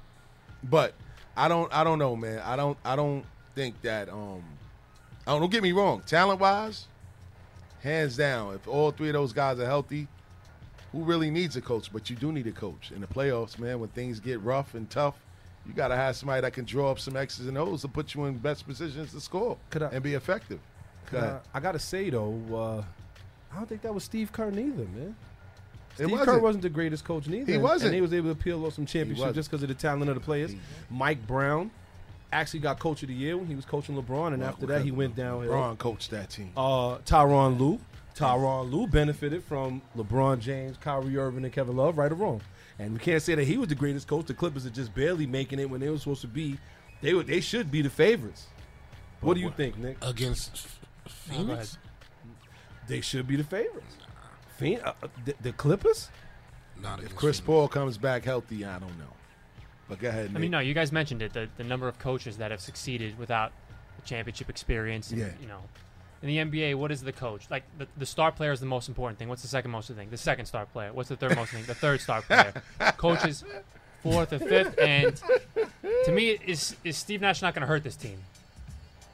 but 0.64 0.94
I 1.38 1.48
don't 1.48 1.74
I 1.74 1.84
don't 1.84 2.00
know, 2.00 2.16
man. 2.16 2.40
I 2.40 2.56
don't 2.56 2.78
I 2.84 2.96
don't 2.96 3.26
think 3.56 3.82
that 3.84 4.10
um. 4.10 4.44
I 5.26 5.32
don't, 5.32 5.40
don't 5.40 5.52
get 5.52 5.64
me 5.64 5.72
wrong. 5.72 6.02
Talent 6.06 6.42
wise, 6.42 6.88
hands 7.82 8.18
down, 8.18 8.56
if 8.56 8.68
all 8.68 8.92
three 8.92 9.08
of 9.08 9.14
those 9.14 9.32
guys 9.32 9.58
are 9.58 9.66
healthy, 9.66 10.10
who 10.94 11.04
really 11.04 11.30
needs 11.30 11.58
a 11.58 11.62
coach? 11.62 11.92
But 11.92 12.10
you 12.10 12.16
do 12.16 12.32
need 12.32 12.48
a 12.48 12.52
coach 12.54 12.92
in 12.96 13.02
the 13.02 13.08
playoffs, 13.08 13.60
man. 13.60 13.80
When 13.82 13.90
things 13.90 14.22
get 14.22 14.40
rough 14.42 14.74
and 14.76 14.90
tough, 14.90 15.16
you 15.68 15.74
got 15.74 15.90
to 15.90 15.96
have 15.98 16.16
somebody 16.16 16.40
that 16.42 16.54
can 16.54 16.64
draw 16.64 16.92
up 16.92 17.00
some 17.00 17.18
X's 17.18 17.48
and 17.48 17.58
O's 17.58 17.82
to 17.82 17.88
put 17.90 18.14
you 18.16 18.24
in 18.26 18.38
best 18.38 18.66
positions 18.66 19.12
to 19.12 19.20
score 19.20 19.58
I- 19.74 19.80
and 19.92 20.02
be 20.02 20.14
effective. 20.14 20.60
Go 21.12 21.18
ahead. 21.18 21.40
I 21.54 21.60
gotta 21.60 21.80
say 21.80 22.10
though, 22.10 22.40
uh, 22.52 22.84
I 23.54 23.58
don't 23.58 23.68
think 23.68 23.82
that 23.82 23.94
was 23.94 24.04
Steve 24.06 24.32
Kerr 24.32 24.50
neither, 24.50 24.86
man. 24.86 25.16
Steve 25.96 26.08
Kerr 26.10 26.16
wasn't. 26.18 26.42
wasn't 26.44 26.62
the 26.64 26.70
greatest 26.70 27.04
coach 27.06 27.28
neither. 27.28 27.52
He 27.52 27.58
wasn't. 27.58 27.88
and 27.90 27.96
he 27.96 28.02
was 28.02 28.14
able 28.14 28.28
to 28.34 28.40
appeal 28.40 28.66
off 28.66 28.74
some 28.74 28.86
championships 28.88 29.36
just 29.36 29.52
because 29.52 29.62
of 29.62 29.70
the 29.70 29.76
talent 29.76 30.10
of 30.10 30.16
the 30.16 30.22
players. 30.22 30.56
Mike 30.90 31.28
Brown 31.28 31.70
actually 32.32 32.62
got 32.62 32.80
coach 32.80 33.04
of 33.04 33.10
the 33.10 33.14
year 33.14 33.38
when 33.38 33.46
he 33.46 33.54
was 33.54 33.66
coaching 33.66 33.96
LeBron, 33.96 34.34
and 34.34 34.42
Well, 34.42 34.50
after 34.50 34.66
that 34.68 34.82
he 34.82 34.92
went 34.92 35.16
downhill. 35.16 35.52
LeBron 35.52 35.78
coached 35.78 36.10
that 36.12 36.32
team. 36.32 36.52
Uh, 36.58 36.98
Tyronn 37.00 37.60
Lue. 37.60 37.80
Tyronn 38.16 38.72
Lue 38.72 38.88
benefited 38.88 39.44
from 39.44 39.82
LeBron 39.98 40.40
James, 40.40 40.78
Kyrie 40.78 41.18
Irving, 41.18 41.44
and 41.44 41.54
Kevin 41.54 41.76
Love, 41.76 41.98
right 41.98 42.12
or 42.12 42.16
wrong. 42.16 42.42
And 42.80 42.94
we 42.94 43.00
can't 43.00 43.22
say 43.22 43.36
that 43.36 43.44
he 43.46 43.58
was 43.58 43.68
the 43.70 43.76
greatest 43.76 44.08
coach. 44.08 44.26
The 44.26 44.34
Clippers 44.34 44.66
are 44.66 44.70
just 44.72 44.94
barely 44.94 45.26
making 45.28 45.60
it 45.60 45.70
when 45.70 45.80
they 45.80 45.90
were 45.90 45.98
supposed 45.98 46.22
to 46.22 46.28
be. 46.28 46.58
They 47.02 47.14
were, 47.14 47.24
they 47.24 47.40
should 47.42 47.72
be 47.72 47.82
the 47.82 47.90
favorites. 47.90 48.48
What 49.22 49.36
do 49.36 49.40
you 49.42 49.52
think, 49.52 49.78
Nick? 49.78 49.98
Against 50.02 50.68
Phoenix? 51.08 51.78
They 52.88 53.02
should 53.02 53.28
be 53.28 53.36
the 53.36 53.44
favorites. 53.44 53.96
Phoen- 54.58 54.82
uh, 54.82 54.94
uh, 55.02 55.08
the, 55.26 55.34
the 55.42 55.52
Clippers? 55.54 56.10
Not 56.82 57.02
If 57.02 57.16
Chris 57.16 57.38
Phoenix. 57.40 57.46
Paul 57.48 57.68
comes 57.68 57.98
back 57.98 58.24
healthy, 58.26 58.66
I 58.66 58.80
don't 58.80 58.98
know. 59.00 59.06
But 59.88 60.00
go 60.00 60.10
ahead. 60.10 60.32
I 60.36 60.40
mean, 60.40 60.52
no, 60.52 60.60
you 60.60 60.74
guys 60.74 60.92
mentioned 60.92 61.22
it. 61.22 61.34
The, 61.34 61.48
the 61.58 61.64
number 61.64 61.88
of 61.88 62.00
coaches 62.00 62.38
that 62.38 62.52
have 62.52 62.62
succeeded 62.62 63.18
without 63.18 63.52
a 63.98 64.02
championship 64.08 64.50
experience. 64.50 65.12
And, 65.12 65.20
Yeah. 65.20 65.30
You 65.42 65.48
know, 65.48 65.62
in 66.24 66.28
the 66.28 66.38
NBA, 66.38 66.76
what 66.76 66.90
is 66.90 67.02
the 67.02 67.12
coach? 67.12 67.44
Like, 67.52 67.64
the, 67.78 67.86
the 67.98 68.06
star 68.06 68.32
player 68.32 68.54
is 68.54 68.62
the 68.62 68.66
most 68.66 68.88
important 68.88 69.20
thing. 69.20 69.28
What's 69.28 69.42
the 69.42 69.48
second 69.50 69.72
most 69.72 69.90
thing? 69.92 70.10
The 70.10 70.18
second 70.18 70.46
star 70.46 70.66
player. 70.66 70.94
What's 70.94 71.10
the 71.10 71.18
third 71.18 71.36
most 71.36 71.52
thing? 71.52 71.64
The 71.66 71.76
third 71.76 72.00
star 72.00 72.22
player. 72.22 72.54
Coaches, 72.98 73.44
fourth 74.02 74.32
or 74.32 74.40
fifth. 74.40 74.80
And 74.80 75.22
to 76.06 76.12
me, 76.14 76.30
is, 76.46 76.78
is 76.86 76.96
Steve 76.96 77.20
Nash 77.20 77.42
not 77.42 77.54
going 77.54 77.62
to 77.62 77.68
hurt 77.68 77.84
this 77.84 77.98
team? 77.98 78.18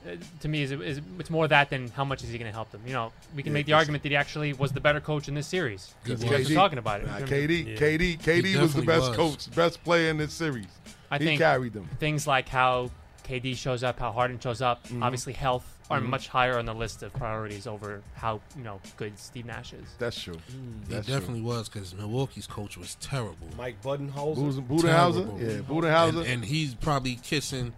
Uh, 0.08 0.12
to 0.42 0.48
me, 0.48 0.62
is, 0.62 0.72
is 0.72 1.02
it's 1.20 1.32
more 1.32 1.48
that 1.48 1.72
than 1.72 1.90
how 1.90 2.06
much 2.06 2.24
is 2.24 2.30
he 2.30 2.38
going 2.38 2.50
to 2.50 2.54
help 2.56 2.70
them? 2.72 2.82
You 2.86 2.94
know, 2.94 3.12
we 3.36 3.42
can 3.42 3.52
Yeah, 3.52 3.56
make 3.56 3.66
the 3.66 3.74
argument 3.74 4.04
that 4.04 4.10
he 4.10 4.16
actually 4.16 4.54
was 4.54 4.72
the 4.72 4.80
better 4.80 5.02
coach 5.02 5.28
in 5.28 5.34
this 5.34 5.48
series. 5.48 5.94
He 6.06 6.14
We 6.14 6.30
were 6.30 6.38
just 6.38 6.54
talking 6.54 6.78
about 6.78 7.02
it. 7.02 7.08
Nah, 7.08 7.18
in 7.18 7.28
terms 7.28 7.32
of- 7.32 7.38
KD, 7.38 7.78
KD, 7.78 8.20
KD 8.22 8.62
was 8.62 8.74
the 8.76 8.84
best 8.84 9.08
was. 9.10 9.16
coach, 9.18 9.56
best 9.56 9.84
player 9.84 10.12
in 10.12 10.18
this 10.18 10.32
series. 10.32 10.68
I 11.10 11.18
he 11.18 11.26
think 11.26 11.42
carried 11.42 11.74
them. 11.74 11.90
things 12.00 12.28
like 12.28 12.48
how 12.48 12.92
KD 13.28 13.58
shows 13.58 13.84
up, 13.84 13.98
how 14.00 14.12
Harden 14.12 14.40
shows 14.40 14.62
up, 14.62 14.88
Mhm. 14.88 15.04
obviously 15.04 15.34
health 15.34 15.66
are 15.90 16.00
Mhm. 16.00 16.08
much 16.10 16.28
higher 16.28 16.58
on 16.60 16.66
the 16.66 16.74
list 16.74 17.02
of 17.04 17.12
priorities 17.14 17.66
over 17.66 18.02
how 18.14 18.42
you 18.56 18.64
know 18.64 18.80
good 18.98 19.18
Steve 19.18 19.46
Nash 19.46 19.74
is. 19.74 19.88
That's 19.98 20.22
true. 20.22 20.38
He 20.48 20.94
That's 20.94 21.08
definitely 21.08 21.42
was 21.42 21.68
because 21.68 21.94
Milwaukee's 21.96 22.46
coach 22.48 22.78
was 22.78 22.96
terrible. 23.02 23.48
Mike 23.58 23.82
Budenholzer? 23.82 24.36
Buden- 24.38 24.68
Budenhauser? 24.68 24.82
Terrible. 24.82 25.42
Yeah, 25.42 25.60
Budenhauser. 25.62 26.18
And, 26.20 26.28
and 26.28 26.46
he's 26.46 26.76
probably 26.76 27.16
kissing 27.16 27.74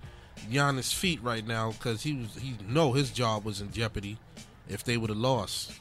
Giannis' 0.51 0.93
feet 0.93 1.21
right 1.23 1.45
now 1.45 1.71
because 1.71 2.03
he 2.03 2.13
was 2.13 2.35
he 2.35 2.55
know 2.67 2.93
his 2.93 3.11
job 3.11 3.45
was 3.45 3.61
in 3.61 3.71
jeopardy 3.71 4.17
if 4.67 4.83
they 4.83 4.97
would 4.97 5.09
have 5.09 5.17
lost. 5.19 5.73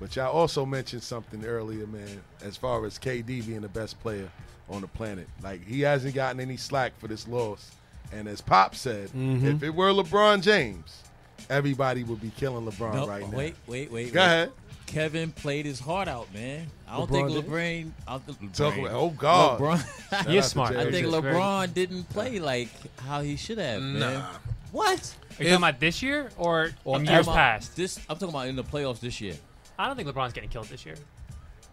But 0.00 0.16
y'all 0.16 0.32
also 0.32 0.66
mentioned 0.66 1.02
something 1.04 1.44
earlier, 1.44 1.86
man, 1.86 2.22
as 2.42 2.56
far 2.56 2.84
as 2.86 2.98
KD 2.98 3.40
being 3.46 3.60
the 3.60 3.68
best 3.68 4.00
player 4.00 4.30
on 4.68 4.80
the 4.80 4.88
planet. 4.88 5.28
Like, 5.42 5.64
he 5.64 5.82
hasn't 5.82 6.14
gotten 6.14 6.40
any 6.40 6.56
slack 6.56 6.92
for 6.98 7.06
this 7.06 7.28
loss. 7.28 7.70
And 8.12 8.26
as 8.26 8.40
Pop 8.40 8.74
said, 8.74 9.08
Mm-hmm. 9.10 9.46
Mhm. 9.46 9.56
if 9.56 9.62
it 9.62 9.70
were 9.74 9.92
LeBron 9.92 10.42
James, 10.42 11.02
everybody 11.50 12.04
would 12.04 12.20
be 12.20 12.30
killing 12.36 12.64
LeBron 12.66 12.94
No, 12.94 13.06
right 13.06 13.22
now. 13.28 13.36
wait, 13.36 13.54
wait, 13.66 13.90
wait. 13.90 14.12
Go 14.12 14.20
wait. 14.20 14.26
ahead. 14.26 14.52
Kevin 14.86 15.32
played 15.32 15.64
his 15.64 15.80
heart 15.80 16.06
out, 16.08 16.32
man. 16.34 16.66
I 16.86 16.98
don't 16.98 17.10
LeBron 17.10 17.32
think? 17.32 17.46
LeBron. 17.46 17.90
I 18.06 18.10
don't 18.10 18.38
think 18.38 18.52
Talk 18.52 18.74
LeBron. 18.74 18.80
about- 18.80 18.92
oh, 18.92 19.10
God. 19.10 19.60
LeBron. 19.60 20.10
Shout 20.10 20.26
He 20.28 20.36
is 20.36 20.44
out 20.44 20.46
to 20.46 20.50
smart. 20.50 20.76
I 20.76 20.90
think 20.90 21.06
LeBron 21.06 21.72
didn't 21.74 22.04
play 22.10 22.38
like 22.40 22.68
how 23.00 23.22
he 23.22 23.36
should 23.36 23.58
have, 23.58 23.80
man. 23.80 24.22
What? 24.70 25.14
Are 25.38 25.44
you 25.44 25.50
talking 25.50 25.54
about 25.54 25.80
this 25.80 26.02
year 26.02 26.30
or, 26.36 26.70
Or 26.84 26.96
I'm 26.96 27.04
years 27.04 27.26
about 27.26 27.36
past? 27.36 27.74
This 27.76 27.98
I'm 28.08 28.16
talking 28.16 28.28
about 28.30 28.48
in 28.48 28.56
the 28.56 28.64
playoffs 28.64 29.00
this 29.00 29.20
year. 29.20 29.34
I 29.78 29.86
don't 29.86 29.96
think 29.96 30.08
LeBron's 30.08 30.32
getting 30.34 30.50
killed 30.50 30.66
this 30.66 30.84
year. 30.84 30.94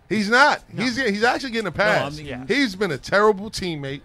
He's 0.07 0.29
not. 0.29 0.63
He's 0.75 0.95
he's 0.97 1.23
actually 1.23 1.51
getting 1.51 1.67
a 1.67 1.71
pass. 1.71 2.17
mean- 2.17 2.25
Yeah. 2.25 2.45
He's 2.47 2.75
been 2.75 2.91
a 2.91 2.97
terrible 2.97 3.51
teammate. 3.51 4.01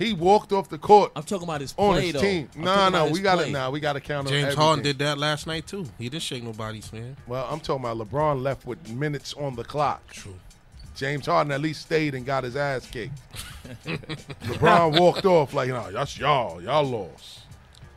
He 0.00 0.14
walked 0.14 0.50
off 0.52 0.68
the 0.68 0.78
court. 0.78 1.12
I'm 1.14 1.22
talking 1.22 1.44
about 1.46 1.60
his 1.60 1.74
on 1.76 1.92
play, 1.94 2.04
his 2.06 2.12
though. 2.14 2.20
team. 2.20 2.48
I'm 2.56 2.62
No, 2.62 2.74
talking 2.74 2.92
no, 2.92 2.98
about 2.98 3.08
his 3.10 3.18
we 3.18 3.22
got 3.22 3.34
to 3.36 3.42
play. 3.42 3.52
now. 3.52 3.70
We 3.70 3.80
got 3.80 3.92
to 3.92 4.00
count 4.00 4.26
on 4.26 4.32
James 4.32 4.42
everything. 4.44 4.62
Harden 4.64 4.82
did 4.84 4.98
that 5.00 5.18
last 5.18 5.46
night 5.46 5.66
too. 5.66 5.86
He 5.98 6.08
didn't 6.08 6.22
shake 6.22 6.42
nobody's 6.42 6.92
man. 6.92 7.16
Well, 7.26 7.46
I'm 7.50 7.60
talking 7.60 7.84
about 7.84 7.98
LeBron 8.08 8.42
left 8.42 8.66
with 8.66 8.90
minutes 8.90 9.34
on 9.34 9.54
the 9.54 9.62
clock. 9.64 10.10
True. 10.10 10.34
James 10.96 11.26
Harden 11.26 11.52
at 11.52 11.60
least 11.60 11.82
stayed 11.82 12.14
and 12.14 12.26
got 12.26 12.44
his 12.44 12.56
ass 12.56 12.86
kicked. 12.90 13.18
LeBron 13.86 14.98
walked 14.98 15.24
off 15.24 15.54
like, 15.54 15.68
no, 15.68 15.90
that's 15.90 16.18
y'all. 16.18 16.60
Y'all 16.62 16.84
lost. 16.84 17.40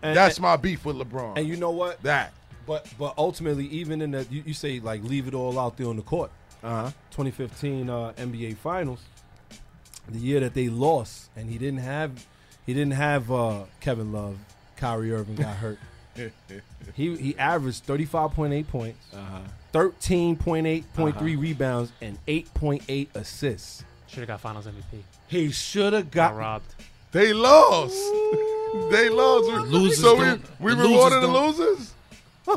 And- 0.02 0.16
that's 0.16 0.40
my 0.40 0.58
beef 0.58 0.86
with 0.86 0.98
LeBron. 0.98 1.38
And 1.38 1.48
you 1.48 1.56
know 1.56 1.72
what? 1.72 2.02
that. 2.04 2.34
But 2.66 2.88
but 2.98 3.14
ultimately, 3.18 3.66
even 3.68 4.02
in 4.02 4.12
the 4.12 4.26
you, 4.30 4.44
you 4.46 4.54
say 4.54 4.80
like 4.80 5.04
leave 5.04 5.28
it 5.28 5.34
all 5.34 5.60
out 5.60 5.76
there 5.78 5.88
on 5.88 5.98
the 5.98 6.02
court. 6.02 6.32
Uh-huh. 6.64 6.92
2015 7.12 7.90
uh, 7.90 8.14
NBA 8.18 8.56
Finals, 8.56 9.02
the 10.10 10.20
year 10.20 10.40
that 10.42 10.54
they 10.54 10.70
lost, 10.70 11.30
and 11.36 11.50
he 11.50 11.58
didn't 11.58 11.80
have 11.80 12.26
he 12.66 12.74
didn't 12.74 12.94
have 12.94 13.32
uh, 13.32 13.64
Kevin 13.80 14.12
Love. 14.12 14.38
Kyrie 14.78 15.14
Irving 15.14 15.36
got 15.36 15.56
hurt. 15.56 15.80
he 16.96 17.16
he 17.16 17.38
averaged 17.38 17.86
35.8 17.88 18.68
points, 18.68 19.00
Uh-huh. 19.14 19.40
13.8.3 19.74 21.40
rebounds, 21.40 21.92
and 22.02 22.18
8.8 22.28 23.08
assists. 23.16 23.84
Should 24.08 24.20
have 24.20 24.28
got 24.28 24.42
Finals 24.42 24.68
MVP. 24.68 25.02
He 25.28 25.52
should 25.52 25.94
have 25.94 26.12
Got 26.12 26.32
got 26.32 26.38
robbed. 26.38 26.76
They 27.12 27.34
lost. 27.34 27.96
they 28.92 29.10
lost. 29.10 29.48
losers 29.72 30.02
so 30.02 30.16
we, 30.16 30.26
don't- 30.26 30.60
we 30.60 30.76
the 30.76 30.82
rewarded 30.82 31.22
the 31.24 31.28
losers 31.28 31.60
losers? 31.60 31.94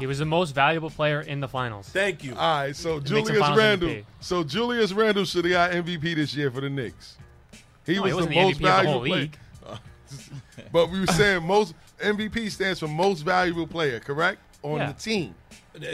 He 0.01 0.07
was 0.07 0.19
the 0.19 0.25
most 0.27 0.53
valuable 0.55 0.91
player 0.91 1.21
in 1.21 1.39
the 1.41 1.47
finals. 1.49 1.89
Thank 1.89 2.25
you. 2.25 2.35
All 2.35 2.39
right, 2.63 2.75
so 2.75 2.97
makes 2.97 3.09
him 3.11 3.17
Julius 3.25 3.39
Finals 3.39 3.59
Randle. 3.59 3.89
MVP. 3.89 4.05
So 4.21 4.43
Julius 4.45 4.93
Randle 4.93 5.25
should 5.25 5.45
have 5.45 5.53
got 5.53 5.71
MVP 5.71 6.17
this 6.17 6.35
year 6.35 6.51
for 6.51 6.61
the 6.61 6.69
Knicks. 6.69 7.17
He 7.87 7.95
No, 7.95 8.03
was 8.03 8.11
he 8.11 8.11
the 8.11 8.17
wasn't 8.17 8.35
the 8.35 8.41
most 8.43 8.47
MVP 8.47 8.53
of 8.53 8.59
the 8.59 8.65
valuable 8.65 8.93
whole 8.93 9.07
player. 9.07 9.29
But 10.73 10.91
we 10.91 11.01
were 11.01 11.07
saying 11.07 11.45
most 11.45 11.75
MVP 12.01 12.51
stands 12.51 12.81
for 12.81 12.89
most 12.89 13.23
valuable 13.23 13.67
player, 13.67 14.01
correct? 14.01 14.41
On 14.63 14.79
Yeah. 14.79 14.93
the 14.93 14.93
team. 14.95 15.35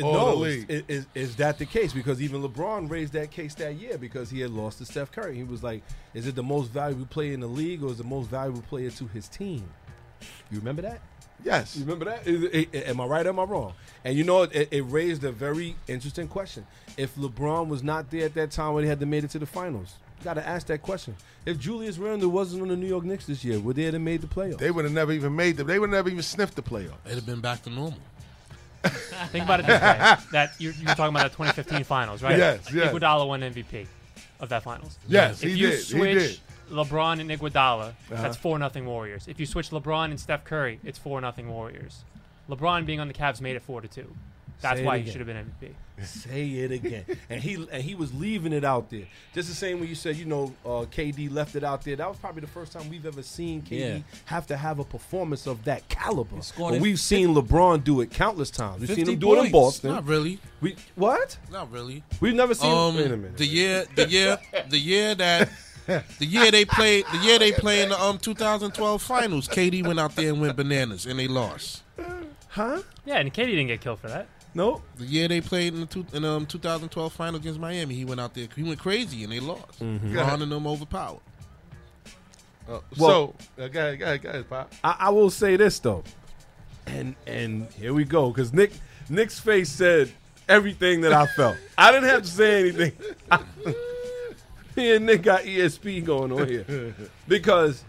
No, 0.00 0.44
the 0.44 0.50
is, 0.68 0.82
is, 0.88 1.06
is 1.14 1.36
that 1.36 1.58
the 1.58 1.66
case? 1.66 1.92
Because 1.92 2.22
even 2.22 2.40
LeBron 2.42 2.88
raised 2.88 3.12
that 3.14 3.30
case 3.32 3.54
that 3.56 3.74
year 3.74 3.98
because 3.98 4.30
he 4.30 4.40
had 4.40 4.50
lost 4.50 4.78
to 4.78 4.84
Steph 4.84 5.10
Curry. 5.10 5.34
He 5.34 5.42
was 5.42 5.62
like, 5.64 5.82
"Is 6.14 6.28
it 6.28 6.36
the 6.36 6.42
most 6.42 6.70
valuable 6.70 7.06
player 7.06 7.32
in 7.32 7.40
the 7.40 7.48
league, 7.48 7.82
or 7.82 7.90
is 7.90 7.98
the 7.98 8.04
most 8.04 8.28
valuable 8.30 8.62
player 8.62 8.90
to 8.90 9.06
his 9.08 9.26
team?" 9.26 9.64
You 10.52 10.58
remember 10.58 10.82
that? 10.82 11.00
Yes. 11.44 11.74
You 11.76 11.82
remember 11.84 12.04
that? 12.04 12.24
Is 12.28 12.44
it- 12.44 12.88
am 12.88 13.00
I 13.00 13.06
right? 13.06 13.26
or 13.26 13.30
Am 13.30 13.40
I 13.40 13.42
wrong? 13.44 13.72
And 14.04 14.16
you 14.16 14.22
know, 14.22 14.42
it, 14.42 14.68
it 14.70 14.82
raised 14.82 15.24
a 15.24 15.32
very 15.32 15.74
interesting 15.88 16.28
question. 16.28 16.64
If 16.96 17.16
LeBron 17.16 17.66
was 17.66 17.82
not 17.82 18.08
there 18.10 18.26
at 18.26 18.34
that 18.34 18.52
time 18.52 18.74
when 18.74 18.84
he 18.84 18.88
had 18.88 19.00
to 19.00 19.06
made 19.06 19.24
it 19.24 19.30
to 19.30 19.40
the 19.40 19.46
finals, 19.46 19.94
you 20.11 20.11
got 20.22 20.34
to 20.34 20.46
ask 20.46 20.66
that 20.68 20.82
question. 20.82 21.14
If 21.46 21.58
Julius 21.58 21.98
Randle 21.98 22.30
wasn't 22.30 22.62
on 22.62 22.68
the 22.68 22.76
New 22.76 22.86
York 22.86 23.04
Knicks 23.04 23.26
this 23.26 23.44
year, 23.44 23.58
would 23.60 23.76
they 23.76 23.84
have 23.84 24.00
made 24.00 24.20
the 24.20 24.26
playoffs? 24.26 24.58
They 24.58 24.70
would 24.70 24.84
have 24.84 24.94
never 24.94 25.12
even 25.12 25.34
made 25.34 25.56
them. 25.56 25.66
They 25.66 25.78
would 25.78 25.88
have 25.90 25.96
never 25.96 26.08
even 26.08 26.22
sniffed 26.22 26.56
the 26.56 26.62
playoffs. 26.62 26.94
It'd 27.04 27.16
have 27.16 27.26
been 27.26 27.40
back 27.40 27.62
to 27.62 27.70
normal. 27.70 27.98
Think 29.30 29.44
about 29.44 29.60
it 29.60 29.66
this 29.66 29.80
way: 29.80 30.16
that 30.32 30.52
you're, 30.58 30.72
you're 30.74 30.94
talking 30.94 31.14
about 31.14 31.30
the 31.30 31.36
2015 31.36 31.84
finals, 31.84 32.22
right? 32.22 32.36
Yes, 32.36 32.72
yes. 32.72 32.92
Iguodala 32.92 33.26
won 33.28 33.40
MVP 33.40 33.86
of 34.40 34.48
that 34.48 34.62
finals. 34.64 34.98
Yes, 35.06 35.42
if 35.42 35.50
he 35.52 35.56
you 35.56 35.68
did, 35.68 35.74
he 35.78 35.82
switch 35.84 36.18
did. 36.18 36.40
LeBron 36.70 37.20
and 37.20 37.30
Iguodala, 37.30 37.88
Uh-huh. 37.90 38.22
that's 38.22 38.36
four 38.36 38.58
nothing 38.58 38.86
Warriors. 38.86 39.28
If 39.28 39.38
you 39.38 39.46
switch 39.46 39.70
LeBron 39.70 40.06
and 40.06 40.18
Steph 40.18 40.44
Curry, 40.44 40.80
it's 40.84 40.98
four 40.98 41.20
nothing 41.20 41.48
Warriors. 41.48 42.02
LeBron 42.50 42.84
being 42.84 42.98
on 42.98 43.06
the 43.08 43.14
Cavs 43.14 43.40
made 43.40 43.54
it 43.56 43.62
four 43.62 43.80
to 43.80 43.88
two. 43.88 44.12
That's 44.62 44.78
Say 44.78 44.82
it 44.82 44.86
why 44.86 44.98
he 44.98 45.10
should 45.10 45.20
have 45.20 45.26
been 45.26 45.36
MVP. 45.60 45.74
Say 46.06 46.48
it 46.50 46.72
again. 46.72 47.04
and 47.28 47.40
he 47.40 47.54
and 47.70 47.82
he 47.82 47.94
was 47.94 48.12
leaving 48.14 48.52
it 48.52 48.64
out 48.64 48.90
there. 48.90 49.04
Just 49.34 49.48
the 49.48 49.54
same 49.54 49.80
way 49.80 49.86
you 49.86 49.94
said, 49.94 50.16
you 50.16 50.24
know, 50.24 50.52
uh, 50.64 50.86
KD 50.90 51.30
left 51.32 51.54
it 51.54 51.62
out 51.64 51.82
there. 51.84 51.96
That 51.96 52.08
was 52.08 52.16
probably 52.18 52.40
the 52.40 52.46
first 52.46 52.72
time 52.72 52.88
we've 52.88 53.04
ever 53.06 53.22
seen 53.22 53.60
KD 53.62 53.78
Yeah. 53.78 53.98
have 54.24 54.46
to 54.46 54.56
have 54.56 54.78
a 54.78 54.84
performance 54.84 55.46
of 55.46 55.62
that 55.64 55.88
caliber. 55.88 56.36
But 56.58 56.80
we've 56.80 56.98
seen 56.98 57.34
LeBron 57.34 57.84
do 57.84 58.00
it 58.00 58.10
countless 58.10 58.50
times. 58.50 58.80
We've 58.80 58.90
seen 58.96 59.08
him 59.08 59.18
do 59.18 59.34
it 59.38 59.46
in. 59.46 59.52
Boston. 59.52 59.90
Not 59.90 60.06
really. 60.06 60.38
We 60.60 60.76
what? 60.96 61.36
Not 61.50 61.70
really. 61.70 62.02
We've 62.20 62.34
never 62.34 62.54
seen. 62.54 62.72
Um, 62.72 62.96
wait 62.96 63.06
a 63.10 63.16
minute. 63.16 63.36
the 63.36 63.46
year, 63.46 63.84
the 63.94 64.08
year, 64.08 64.38
the 64.70 64.78
year 64.78 65.14
that, 65.16 65.50
the 66.18 66.26
year 66.26 66.50
they 66.50 66.64
played, 66.64 67.04
the 67.12 67.18
year 67.18 67.38
they 67.38 67.52
played 67.52 67.82
in 67.84 67.88
the 67.90 68.00
um 68.00 68.18
2012 68.18 69.02
finals. 69.02 69.46
KD 69.48 69.86
went 69.86 70.00
out 70.00 70.16
there 70.16 70.30
and 70.30 70.40
went 70.40 70.56
bananas, 70.56 71.06
and 71.06 71.18
they 71.18 71.28
lost. 71.28 71.82
huh? 72.48 72.82
Yeah, 73.04 73.18
and 73.18 73.32
KD 73.32 73.46
didn't 73.46 73.66
get 73.68 73.80
killed 73.80 73.98
for 74.00 74.08
that. 74.08 74.26
No. 74.54 74.82
The 74.96 75.04
year 75.06 75.28
they 75.28 75.40
played 75.40 75.72
in 75.74 75.80
the 75.80 75.86
two, 75.86 76.04
in 76.12 76.24
um 76.24 76.46
2012 76.46 77.12
final 77.12 77.36
against 77.36 77.58
Miami, 77.58 77.94
he 77.94 78.04
went 78.04 78.20
out 78.20 78.34
there, 78.34 78.48
he 78.54 78.62
went 78.62 78.78
crazy, 78.78 79.24
and 79.24 79.32
they 79.32 79.40
lost. 79.40 79.80
Mm-hmm. 79.80 80.14
Ron 80.16 80.42
and 80.42 80.52
them 80.52 80.66
overpowered. 80.66 81.20
Uh, 82.68 82.78
Well- 82.98 83.34
so, 83.58 83.62
uh, 83.64 83.68
go 83.68 83.80
ahead, 83.80 83.98
go 83.98 84.04
ahead, 84.04 84.22
go 84.22 84.28
ahead, 84.28 84.48
Pop. 84.50 84.72
I, 84.84 84.96
I 85.00 85.10
will 85.10 85.30
say 85.30 85.56
this 85.56 85.78
though, 85.78 86.04
and 86.86 87.14
and 87.26 87.66
here 87.72 87.94
we 87.94 88.04
go 88.04 88.30
because 88.30 88.52
Nick 88.52 88.72
Nick's 89.08 89.38
face 89.40 89.70
said 89.70 90.12
everything 90.48 91.00
that 91.02 91.12
I 91.12 91.26
felt. 91.26 91.56
I 91.78 91.90
didn't 91.92 92.08
have 92.10 92.22
to 92.22 92.28
say 92.28 92.60
anything. 92.60 92.92
Me 94.76 94.92
and 94.96 95.04
Nick 95.06 95.22
got 95.22 95.42
ESP 95.42 96.02
going 96.04 96.32
on 96.32 96.48
here 96.48 96.94
because 97.28 97.84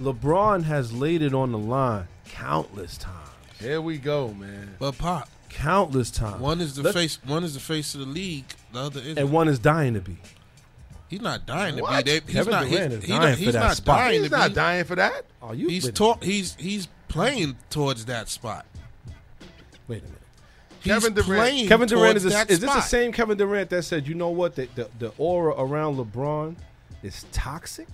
LeBron 0.00 0.62
has 0.62 0.92
laid 0.92 1.22
it 1.22 1.34
on 1.34 1.50
the 1.50 1.58
line 1.58 2.06
countless 2.24 2.96
times. 2.96 3.16
Here 3.58 3.80
we 3.80 3.98
go, 3.98 4.28
man. 4.34 4.76
But 4.78 4.96
Pop, 4.96 5.28
Countless 5.50 6.10
times. 6.10 6.40
one 6.40 6.60
is 6.60 6.74
the 6.76 6.82
Let- 6.82 6.94
face, 6.94 7.18
one 7.24 7.44
is 7.44 7.54
the 7.54 7.60
face 7.60 7.94
of 7.94 8.00
the 8.00 8.06
league. 8.06 8.44
The 8.72 8.80
other 8.80 9.00
is 9.00 9.16
and 9.18 9.30
one 9.32 9.48
is 9.48 9.58
dying 9.58 9.94
to 9.94 10.00
be. 10.00 10.16
he's 11.08 11.20
not 11.20 11.44
dying 11.46 11.76
to 11.76 11.82
What? 11.82 12.04
be. 12.04 12.10
They, 12.12 12.20
he's 12.26 12.34
Kevin 12.34 12.52
not. 12.52 12.68
Durant 12.68 12.92
he's, 12.92 12.98
is 13.00 13.04
he 13.04 13.08
dying 13.12 13.20
not- 13.22 13.30
for 13.32 13.36
he's 13.44 13.52
that 13.54 13.60
not 13.60 13.76
spot. 13.76 13.98
dying 13.98 14.22
He's 14.22 14.30
not 14.30 14.48
be. 14.50 14.54
dying 14.54 14.84
for 14.84 14.94
that. 14.96 15.24
Are 15.42 15.54
you? 15.54 15.68
He's 15.68 15.84
wait, 15.86 15.94
taught. 15.94 16.22
He's 16.24 16.54
he's 16.58 16.88
playing 17.08 17.56
towards 17.68 18.04
that 18.06 18.28
spot. 18.28 18.64
wait 19.88 20.00
a 20.02 20.04
minute. 20.04 20.16
He's 20.82 20.92
Kevin 20.94 21.12
Durant- 21.12 21.26
playing 21.26 21.68
Kevin 21.68 21.88
Durant 21.88 22.18
towards 22.20 22.24
is, 22.24 22.34
a, 22.34 22.40
is 22.42 22.46
this 22.46 22.60
the 22.60 22.66
spot. 22.68 22.84
same 22.84 23.12
Kevin 23.12 23.36
Durant 23.36 23.68
that 23.70 23.82
said, 23.82 24.06
you 24.08 24.14
know 24.14 24.30
what, 24.30 24.54
the, 24.54 24.66
the, 24.76 24.88
the 24.98 25.12
aura 25.18 25.54
around 25.58 25.96
LeBron 25.96 26.56
is 27.02 27.26
toxic? 27.32 27.86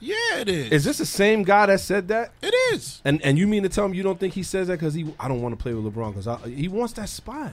Yeah, 0.00 0.38
it 0.38 0.48
is. 0.48 0.72
Is 0.72 0.84
this 0.84 0.98
the 0.98 1.06
same 1.06 1.42
guy 1.42 1.66
that 1.66 1.80
said 1.80 2.08
that? 2.08 2.32
It 2.42 2.54
is. 2.74 3.00
And 3.04 3.20
and 3.22 3.38
you 3.38 3.46
mean 3.46 3.62
to 3.64 3.68
tell 3.68 3.86
me 3.88 3.96
you 3.96 4.02
don't 4.02 4.18
think 4.18 4.34
he 4.34 4.42
says 4.42 4.68
that 4.68 4.74
because 4.78 4.94
he 4.94 5.06
I 5.20 5.28
don't 5.28 5.42
want 5.42 5.56
to 5.56 5.62
play 5.62 5.74
with 5.74 5.92
LeBron 5.92 6.14
because 6.14 6.54
he 6.54 6.68
wants 6.68 6.94
that 6.94 7.08
spot. 7.08 7.52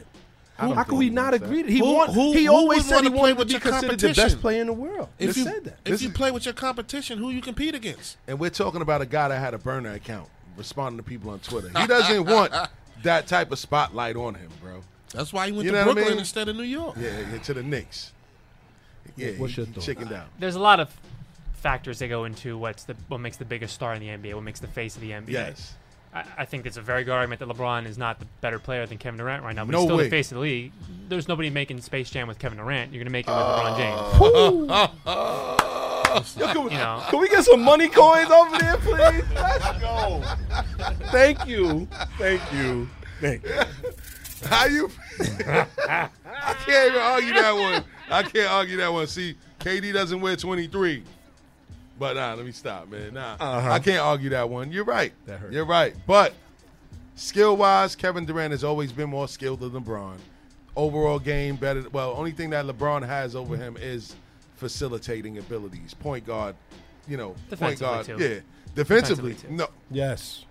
don't 0.60 0.74
How 0.76 0.84
can 0.84 0.98
we 0.98 1.10
not 1.10 1.32
wants 1.34 1.40
that. 1.40 1.46
agree? 1.46 1.72
He 1.72 1.80
Who- 1.80 1.94
want, 1.94 2.14
who- 2.14 2.32
he 2.34 2.48
always 2.48 2.86
said 2.86 3.02
he 3.04 3.10
wanna 3.10 3.10
play 3.10 3.20
wanted 3.20 3.34
to 3.34 3.38
with 3.40 3.48
be 3.48 3.52
your 3.54 3.60
considered 3.60 4.00
the 4.00 4.08
best 4.08 4.16
competition? 4.18 4.40
player 4.40 4.62
in 4.62 4.68
the 4.68 4.74
world. 4.74 5.10
If 5.20 5.36
he 5.36 5.42
you 5.42 5.48
said 5.48 5.64
that. 5.66 5.78
if 5.86 5.92
This 5.92 6.02
you 6.04 6.10
is- 6.10 6.16
play 6.16 6.32
with 6.32 6.46
your 6.46 6.54
competition, 6.54 7.18
who 7.20 7.30
you 7.32 7.42
compete 7.42 7.76
against? 7.76 8.16
And 8.28 8.40
we're 8.40 8.50
talking 8.50 8.82
about 8.82 9.02
a 9.02 9.06
guy 9.06 9.28
that 9.28 9.40
had 9.40 9.54
a 9.54 9.58
burner 9.58 9.92
account 9.94 10.30
responding 10.56 10.98
to 10.98 11.04
people 11.04 11.30
on 11.32 11.40
Twitter. 11.40 11.70
He 11.78 11.86
doesn't 11.86 12.26
want 12.34 12.54
that 13.04 13.28
type 13.28 13.52
of 13.52 13.60
spotlight 13.60 14.16
on 14.16 14.36
him, 14.36 14.50
bro. 14.64 14.82
That's 15.14 15.32
why 15.34 15.48
he 15.48 15.52
went 15.52 15.66
You 15.66 15.72
to 15.72 15.78
know 15.78 15.82
what 15.84 15.92
I 15.92 15.94
Brooklyn 15.94 16.14
mean? 16.16 16.20
instead 16.20 16.48
of 16.50 16.56
New 16.56 16.64
York. 16.64 16.96
Yeah, 17.00 17.20
yeah, 17.32 17.38
to 17.40 17.54
the 17.54 17.64
Knicks. 17.64 18.14
Yeah, 19.16 19.32
What's 19.38 19.54
he, 19.54 19.62
your 19.62 19.68
he 19.68 19.74
thought? 19.74 19.84
chickened 19.84 20.12
out. 20.14 20.28
There's 20.40 20.56
a 20.56 20.60
lot 20.60 20.80
of 20.80 20.90
factors 21.58 22.00
that 22.00 22.08
go 22.08 22.26
into 22.26 22.58
what's 22.58 22.84
the 22.84 22.96
what 23.08 23.20
makes 23.20 23.38
the 23.38 23.46
biggest 23.46 23.74
star 23.74 23.94
in 23.94 24.00
the 24.00 24.08
NBA, 24.08 24.34
what 24.36 24.44
makes 24.44 24.60
the 24.60 24.68
face 24.68 24.96
of 24.96 25.02
the 25.02 25.12
NBA. 25.12 25.30
Yes. 25.30 25.74
I, 26.14 26.24
I 26.40 26.46
think 26.46 26.66
it's 26.66 26.78
a 26.78 26.82
very 26.82 27.04
good 27.04 27.12
argument 27.12 27.40
that 27.40 27.50
LeBron 27.50 27.86
is 27.86 27.98
not 27.98 28.20
the 28.20 28.26
better 28.42 28.60
player 28.60 28.86
than 28.86 28.98
Kevin 28.98 29.18
Durant 29.18 29.44
right 29.44 29.56
now, 29.56 29.66
but 29.66 29.72
No 29.72 29.80
he's 29.80 29.88
still 29.88 29.98
way. 29.98 30.04
the 30.06 30.10
face 30.10 30.32
of 30.32 30.36
the 30.36 30.42
league. 30.42 30.72
There's 31.10 31.28
nobody 31.28 31.50
making 31.50 31.82
Space 31.82 32.10
Jam 32.10 32.28
with 32.28 32.40
Kevin 32.40 32.58
Durant. 32.58 32.94
You're 32.94 33.04
gonna 33.04 33.12
make 33.12 33.28
it 33.28 33.32
with 33.32 33.40
LeBron 33.40 33.74
uh. 33.74 33.78
James. 33.78 33.98
you 36.38 36.70
know, 36.78 37.04
Can 37.10 37.20
we 37.20 37.28
get 37.30 37.44
some 37.44 37.62
money 37.62 37.90
coins 37.90 38.32
over 38.32 38.58
there, 38.58 38.78
please? 38.78 39.24
Let's 39.36 39.80
go. 39.80 40.24
Thank 41.12 41.46
you. 41.46 41.88
Thank 42.18 42.42
you. 42.54 42.90
Thank 43.20 43.44
you. 43.44 43.62
How 44.46 44.66
you? 44.66 44.90
I 45.20 46.56
can't 46.66 46.92
even 46.92 47.02
argue 47.02 47.34
that 47.34 47.54
one. 47.54 47.84
I 48.10 48.24
can't 48.24 48.52
argue 48.52 48.78
that 48.78 48.94
one. 48.94 49.08
See, 49.08 49.36
KD 49.60 49.94
doesn't 49.94 50.22
wear 50.22 50.36
23. 50.36 51.04
But 52.00 52.16
nah, 52.16 52.34
let 52.36 52.46
me 52.46 52.52
stop, 52.52 52.90
man. 52.90 53.14
Nah, 53.16 53.38
Uh-huh. 53.40 53.72
I 53.72 53.80
can't 53.80 54.00
argue 54.02 54.30
that 54.32 54.50
one. 54.50 54.72
You're 54.72 54.84
right. 54.84 55.14
That 55.26 55.40
hurt. 55.40 55.52
You're 55.54 55.66
right. 55.66 55.96
But 56.06 56.34
skill 57.16 57.58
wise, 57.58 57.96
Kevin 57.96 58.26
Durant 58.26 58.52
has 58.52 58.64
always 58.64 58.92
been 58.92 59.10
more 59.10 59.28
skilled 59.28 59.60
than 59.62 59.72
LeBron. 59.72 60.18
Overall 60.76 61.18
game 61.18 61.56
better. 61.56 61.86
Well, 61.92 62.14
only 62.16 62.32
thing 62.32 62.52
that 62.52 62.66
LeBron 62.66 63.06
has 63.06 63.36
over 63.36 63.58
him 63.58 63.78
is 63.80 64.16
facilitating 64.58 65.38
abilities. 65.40 65.94
Point 65.96 66.26
guard, 66.26 66.56
you 67.08 67.18
know, 67.18 67.36
point 67.56 67.80
guard. 67.80 68.06
too. 68.06 68.12
Yeah, 68.14 68.40
defensively. 68.76 69.32
Defensively, 69.34 69.34
too. 69.36 69.52
No. 69.52 69.68
Yes. 69.90 70.46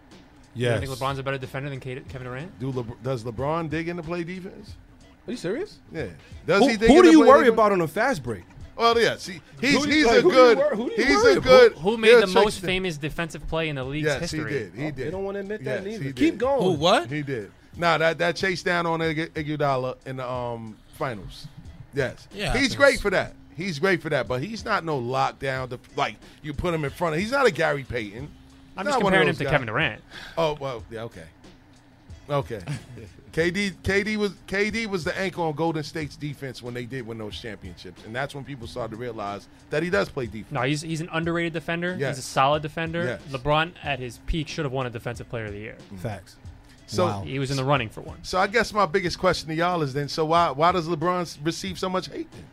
you 0.54 0.64
Yes. 0.66 0.80
think 0.80 0.90
LeBron's 0.90 1.18
a 1.18 1.22
better 1.22 1.38
defender 1.38 1.70
than 1.70 1.78
Kevin 1.80 2.22
Durant? 2.24 2.58
Do 2.58 2.72
Lebr- 2.72 2.96
does 3.02 3.22
LeBron 3.24 3.70
dig 3.70 3.88
into 3.88 4.02
play 4.02 4.24
defense? 4.24 4.74
Are 5.28 5.30
you 5.32 5.36
serious? 5.36 5.78
Yeah. 5.92 6.06
Does 6.46 6.62
Who, 6.62 6.68
he 6.68 6.76
dig 6.76 6.88
who 6.88 6.96
into 6.98 7.02
do 7.02 7.10
you 7.12 7.18
play 7.20 7.28
worry 7.28 7.38
defense? 7.44 7.54
about 7.54 7.72
on 7.72 7.80
a 7.82 7.88
fast 7.88 8.22
break? 8.22 8.44
Well, 8.76 9.00
yeah. 9.00 9.16
See, 9.16 9.40
he's 9.60 9.74
Who 9.74 9.90
he's 9.90 10.04
like, 10.06 10.18
a 10.18 10.20
who 10.22 10.30
do 10.30 10.36
you 10.36 10.42
good. 10.44 10.58
wor- 10.58 10.70
who 10.76 10.90
do 10.90 10.94
you 11.02 11.06
he's 11.06 11.16
worry 11.16 11.32
a 11.36 11.40
good. 11.40 11.72
Who 11.74 11.96
made 11.96 12.22
the 12.22 12.26
most 12.26 12.60
the- 12.60 12.66
famous 12.66 12.96
defensive 12.98 13.46
play 13.48 13.68
in 13.70 13.76
the 13.76 13.84
league's 13.84 14.06
Yes, 14.06 14.20
history? 14.30 14.52
he 14.52 14.58
did. 14.58 14.72
He 14.74 14.82
did. 14.90 14.96
They 14.96 15.10
don't 15.10 15.24
want 15.24 15.36
to 15.36 15.40
admit 15.40 15.64
that 15.64 15.84
Yes, 15.84 15.92
he 15.96 15.98
neither. 16.04 16.12
Keep 16.12 16.38
going. 16.38 16.62
Who 16.62 16.72
what? 16.72 17.10
He 17.10 17.22
did. 17.22 17.50
Nah, 17.76 17.98
that 17.98 18.18
that 18.18 18.36
chase 18.36 18.62
down 18.62 18.86
on 18.86 19.00
Ig- 19.02 19.32
Iguodala 19.34 19.96
in 20.06 20.16
the 20.18 20.28
um 20.30 20.76
finals. 20.98 21.46
Yes. 21.94 22.28
Yeah, 22.32 22.56
He's 22.56 22.74
great 22.74 23.00
for 23.00 23.10
that. 23.10 23.34
He's 23.56 23.78
great 23.78 24.02
for 24.02 24.10
that, 24.10 24.28
but 24.28 24.42
he's 24.42 24.66
not 24.66 24.84
no 24.84 25.00
lockdown. 25.00 25.70
To, 25.70 25.80
like 25.96 26.16
you 26.42 26.52
put 26.52 26.74
him 26.74 26.84
in 26.84 26.90
front 26.90 27.14
of. 27.14 27.20
He's 27.22 27.30
not 27.32 27.46
a 27.46 27.50
Gary 27.50 27.84
Payton. 27.84 28.28
I'm 28.76 28.84
Not 28.84 28.90
just 28.92 29.00
comparing 29.00 29.28
him 29.28 29.34
to 29.36 29.44
guys. 29.44 29.50
Kevin 29.50 29.66
Durant. 29.68 30.02
Oh 30.36 30.58
well, 30.60 30.84
yeah, 30.90 31.04
okay. 31.04 31.24
Okay. 32.28 32.60
KD 33.36 33.74
KD 33.82 34.16
was 34.16 34.32
KD 34.48 34.86
was 34.86 35.04
the 35.04 35.16
anchor 35.18 35.42
on 35.42 35.52
Golden 35.52 35.82
State's 35.82 36.16
defense 36.16 36.62
when 36.62 36.72
they 36.72 36.86
did 36.86 37.06
win 37.06 37.18
those 37.18 37.38
championships, 37.38 38.02
and 38.06 38.16
that's 38.16 38.34
when 38.34 38.44
people 38.44 38.66
started 38.66 38.92
to 38.92 38.96
realize 38.96 39.46
that 39.68 39.82
he 39.82 39.90
does 39.90 40.08
play 40.08 40.24
defense. 40.24 40.52
No, 40.52 40.62
he's 40.62 40.80
he's 40.80 41.02
an 41.02 41.10
underrated 41.12 41.52
defender. 41.52 41.94
Yes. 41.98 42.16
He's 42.16 42.24
a 42.24 42.28
solid 42.28 42.62
defender. 42.62 43.04
Yes. 43.04 43.20
LeBron 43.30 43.72
at 43.82 43.98
his 43.98 44.20
peak 44.24 44.48
should 44.48 44.64
have 44.64 44.72
won 44.72 44.86
a 44.86 44.90
Defensive 44.90 45.28
Player 45.28 45.44
of 45.44 45.52
the 45.52 45.58
Year. 45.58 45.76
Mm. 45.92 45.98
Facts. 45.98 46.36
So 46.86 47.04
Wow. 47.04 47.22
He 47.24 47.38
was 47.38 47.50
in 47.50 47.58
the 47.58 47.64
running 47.64 47.90
for 47.90 48.00
one. 48.00 48.16
So 48.22 48.38
I 48.38 48.46
guess 48.46 48.72
my 48.72 48.86
biggest 48.86 49.18
question 49.18 49.50
to 49.50 49.54
y'all 49.54 49.82
is 49.82 49.92
then: 49.92 50.08
so 50.08 50.24
why 50.24 50.50
why 50.50 50.72
does 50.72 50.88
LeBron 50.88 51.44
receive 51.44 51.78
so 51.78 51.90
much 51.90 52.08
hate? 52.08 52.32
Then? 52.32 52.44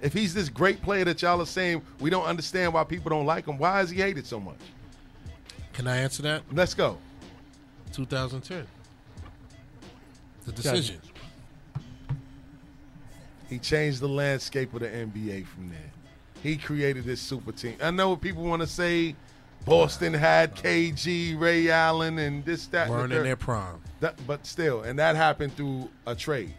If 0.00 0.12
he's 0.12 0.34
this 0.34 0.48
great 0.48 0.82
player 0.82 1.04
that 1.04 1.22
y'all 1.22 1.40
are 1.40 1.46
saying 1.46 1.82
we 2.00 2.10
don't 2.10 2.24
understand 2.24 2.74
why 2.74 2.82
people 2.82 3.10
don't 3.10 3.26
like 3.26 3.46
him, 3.46 3.58
why 3.58 3.80
is 3.80 3.90
he 3.90 4.00
hated 4.00 4.26
so 4.26 4.40
much? 4.40 4.58
Can 5.72 5.86
I 5.86 5.98
answer 5.98 6.24
that? 6.24 6.42
Let's 6.50 6.74
go. 6.74 6.98
2010. 7.92 8.66
The 10.46 10.52
decision. 10.52 11.00
He 13.48 13.58
changed 13.58 14.00
the 14.00 14.08
landscape 14.08 14.72
of 14.74 14.80
the 14.80 14.88
NBA 14.88 15.46
from 15.46 15.68
there. 15.68 15.78
He 16.42 16.56
created 16.56 17.04
this 17.04 17.20
super 17.20 17.52
team. 17.52 17.76
I 17.82 17.90
know 17.90 18.10
what 18.10 18.20
people 18.20 18.42
want 18.44 18.62
to 18.62 18.66
say 18.66 19.14
Boston 19.64 20.12
had 20.12 20.56
KG, 20.56 21.38
Ray 21.38 21.70
Allen, 21.70 22.18
and 22.18 22.44
this, 22.44 22.66
that, 22.68 22.86
and 22.88 22.94
the 22.94 22.98
Weren't 22.98 23.12
in 23.12 23.22
their 23.24 23.36
prime. 23.36 23.80
That, 24.00 24.14
but 24.26 24.44
still, 24.46 24.82
and 24.82 24.98
that 24.98 25.14
happened 25.14 25.56
through 25.56 25.88
a 26.06 26.14
trade. 26.14 26.54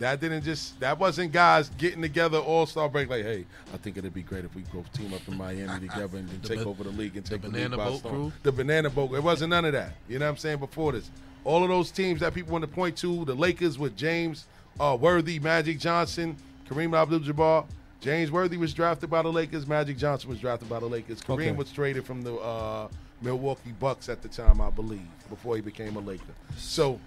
That 0.00 0.20
didn't 0.20 0.42
just. 0.42 0.78
That 0.80 0.98
wasn't 0.98 1.32
guys 1.32 1.70
getting 1.76 2.02
together 2.02 2.38
all 2.38 2.66
star 2.66 2.88
break. 2.88 3.08
Like, 3.08 3.24
hey, 3.24 3.44
I 3.74 3.76
think 3.78 3.96
it'd 3.96 4.14
be 4.14 4.22
great 4.22 4.44
if 4.44 4.54
we 4.54 4.62
both 4.72 4.92
team 4.92 5.12
up 5.12 5.26
in 5.26 5.36
Miami 5.36 5.80
together 5.88 6.18
and 6.18 6.28
then 6.28 6.40
The 6.40 6.48
take 6.48 6.58
ba- 6.60 6.66
over 6.66 6.84
the 6.84 6.90
league 6.90 7.16
and 7.16 7.26
take 7.26 7.42
the, 7.42 7.48
banana 7.48 7.76
league 7.76 7.78
by 7.84 7.90
boat 7.90 7.98
storm. 7.98 8.14
crew? 8.14 8.32
The 8.44 8.52
banana 8.52 8.90
boat. 8.90 9.12
It 9.14 9.22
wasn't 9.22 9.50
none 9.50 9.64
of 9.64 9.72
that. 9.72 9.94
You 10.08 10.18
know 10.20 10.26
what 10.26 10.30
I'm 10.32 10.36
saying? 10.36 10.58
Before 10.58 10.92
this, 10.92 11.10
all 11.44 11.62
of 11.62 11.68
those 11.68 11.90
teams 11.90 12.20
that 12.20 12.34
people 12.34 12.52
want 12.52 12.62
to 12.62 12.68
point 12.68 12.96
to, 12.98 13.24
the 13.24 13.34
Lakers 13.34 13.78
with 13.78 13.96
James 13.96 14.46
uh, 14.80 14.96
Worthy, 15.00 15.38
Magic 15.38 15.78
Johnson, 15.78 16.36
Kareem 16.68 16.96
Abdul-Jabbar. 16.96 17.66
James 18.00 18.30
Worthy 18.30 18.56
was 18.56 18.72
drafted 18.72 19.10
by 19.10 19.22
the 19.22 19.32
Lakers. 19.32 19.66
Magic 19.66 19.96
Johnson 19.96 20.30
was 20.30 20.38
drafted 20.38 20.68
by 20.68 20.78
the 20.78 20.86
Lakers. 20.86 21.20
Kareem 21.20 21.32
Okay. 21.32 21.52
was 21.52 21.72
traded 21.72 22.04
from 22.06 22.22
the 22.22 22.34
uh, 22.36 22.88
Milwaukee 23.22 23.72
Bucks 23.80 24.08
at 24.08 24.22
the 24.22 24.28
time, 24.28 24.60
I 24.60 24.70
believe, 24.70 25.00
before 25.28 25.56
he 25.56 25.62
became 25.62 25.96
a 25.96 26.00
Laker. 26.00 26.22
So, 26.56 27.00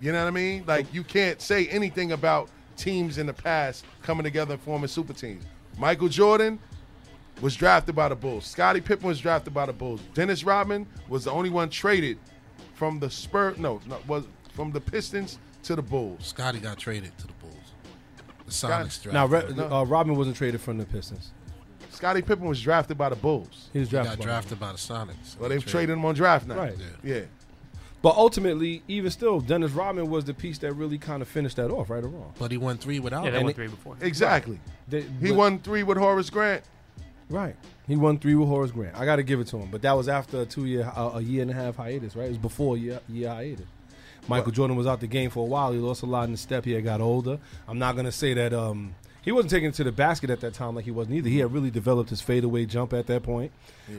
you 0.00 0.12
know 0.12 0.20
what 0.20 0.28
I 0.28 0.32
mean? 0.32 0.64
Like 0.66 0.92
you 0.92 1.02
can't 1.04 1.40
say 1.40 1.66
anything 1.68 2.12
about 2.12 2.50
teams 2.76 3.16
in 3.16 3.26
the 3.26 3.32
past 3.32 3.86
coming 4.02 4.24
together 4.24 4.54
and 4.54 4.62
forming 4.62 4.88
super 4.88 5.14
teams. 5.14 5.44
Michael 5.78 6.08
Jordan 6.08 6.58
was 7.40 7.56
drafted 7.56 7.94
by 7.94 8.10
the 8.10 8.16
Bulls. 8.16 8.44
Scottie 8.44 8.82
Pippen 8.82 9.06
was 9.06 9.18
drafted 9.20 9.54
by 9.54 9.64
the 9.64 9.72
Bulls. 9.72 10.02
Dennis 10.12 10.44
Rodman 10.44 10.86
was 11.08 11.24
the 11.24 11.30
only 11.30 11.48
one 11.48 11.70
traded 11.70 12.18
from 12.76 13.00
the 13.00 13.10
Spurs. 13.10 13.58
No, 13.58 13.80
no, 13.88 13.98
was 14.06 14.24
from 14.54 14.70
the 14.70 14.80
Pistons 14.80 15.38
to 15.64 15.74
the 15.74 15.82
Bulls. 15.82 16.26
Scottie 16.26 16.60
got 16.60 16.78
traded 16.78 17.16
to 17.18 17.26
the 17.26 17.32
Bulls. 17.34 17.54
The 18.46 18.52
Scottie- 18.52 18.88
Sonics 18.88 19.12
Now, 19.12 19.26
drafted. 19.26 19.56
Re- 19.58 19.68
No. 19.68 19.76
uh, 19.78 19.84
Robin 19.84 20.14
wasn't 20.14 20.36
traded 20.36 20.60
from 20.60 20.78
the 20.78 20.84
Pistons. 20.84 21.32
Scottie 21.90 22.22
Pippen 22.22 22.46
was 22.46 22.60
drafted 22.60 22.98
by 22.98 23.08
the 23.08 23.16
Bulls. 23.16 23.70
He 23.72 23.78
was 23.80 23.88
He 23.88 23.92
drafted. 23.92 24.10
got 24.12 24.18
by 24.18 24.24
drafted 24.24 24.60
by 24.60 24.72
the 24.72 24.78
Sonics. 24.78 25.38
Well, 25.40 25.48
they've 25.48 25.64
traded 25.64 25.94
him 25.94 26.04
on 26.04 26.14
draft 26.14 26.46
night. 26.46 26.56
Right. 26.58 26.74
Yeah. 27.02 27.20
But 28.02 28.14
ultimately, 28.16 28.82
even 28.86 29.10
still, 29.10 29.40
Dennis 29.40 29.72
Rodman 29.72 30.08
was 30.10 30.24
the 30.26 30.34
piece 30.34 30.58
that 30.58 30.74
really 30.74 30.98
kind 30.98 31.22
of 31.22 31.28
finished 31.28 31.56
that 31.56 31.70
off, 31.70 31.88
right 31.90 32.04
or 32.04 32.08
wrong. 32.08 32.34
But 32.38 32.50
he 32.50 32.58
won 32.58 32.76
three 32.76 33.00
without 33.00 33.24
Yeah, 33.24 33.30
they 33.30 33.38
him. 33.38 33.44
won 33.44 33.54
three 33.54 33.68
before. 33.68 33.96
Exactly. 34.02 34.60
They- 34.86 35.02
He 35.02 35.28
but- 35.30 35.34
won 35.36 35.58
three 35.58 35.82
with 35.82 35.96
Horace 35.96 36.28
Grant. 36.30 36.62
Right. 37.28 37.56
He 37.86 37.96
won 37.96 38.18
three 38.18 38.34
with 38.34 38.48
Horace 38.48 38.70
Grant. 38.70 38.96
I 38.96 39.04
got 39.04 39.16
to 39.16 39.22
give 39.22 39.40
it 39.40 39.48
to 39.48 39.58
him. 39.58 39.70
But 39.70 39.82
that 39.82 39.92
was 39.92 40.08
after 40.08 40.42
a 40.42 40.46
two 40.46 40.66
year, 40.66 40.90
uh, 40.94 41.12
a 41.14 41.20
year 41.20 41.42
and 41.42 41.50
a 41.50 41.54
half 41.54 41.76
hiatus, 41.76 42.14
right? 42.14 42.26
It 42.26 42.30
was 42.30 42.38
before 42.38 42.76
a 42.76 42.78
year, 42.78 43.00
year 43.08 43.30
hiatus. 43.30 43.66
Michael 44.28 44.52
Jordan 44.52 44.76
was 44.76 44.86
out 44.86 45.00
the 45.00 45.06
game 45.06 45.30
for 45.30 45.44
a 45.44 45.48
while. 45.48 45.72
He 45.72 45.78
lost 45.78 46.02
a 46.02 46.06
lot 46.06 46.24
in 46.24 46.32
the 46.32 46.38
step. 46.38 46.64
He 46.64 46.72
had 46.72 46.82
got 46.84 47.00
older. 47.00 47.38
I'm 47.68 47.78
not 47.78 47.94
going 47.94 48.06
to 48.06 48.12
say 48.12 48.34
that 48.34 48.52
um, 48.52 48.94
he 49.26 49.32
wasn't 49.32 49.50
taking 49.50 49.68
it 49.68 49.74
to 49.74 49.84
the 49.84 49.92
basket 49.92 50.30
at 50.30 50.40
that 50.40 50.54
time 50.54 50.74
like 50.74 50.86
he 50.86 50.90
wasn't 50.90 51.16
either. 51.16 51.28
He 51.28 51.40
had 51.40 51.52
really 51.52 51.70
developed 51.70 52.08
his 52.08 52.22
fadeaway 52.22 52.64
jump 52.64 52.94
at 52.94 53.06
that 53.08 53.22
point. 53.22 53.52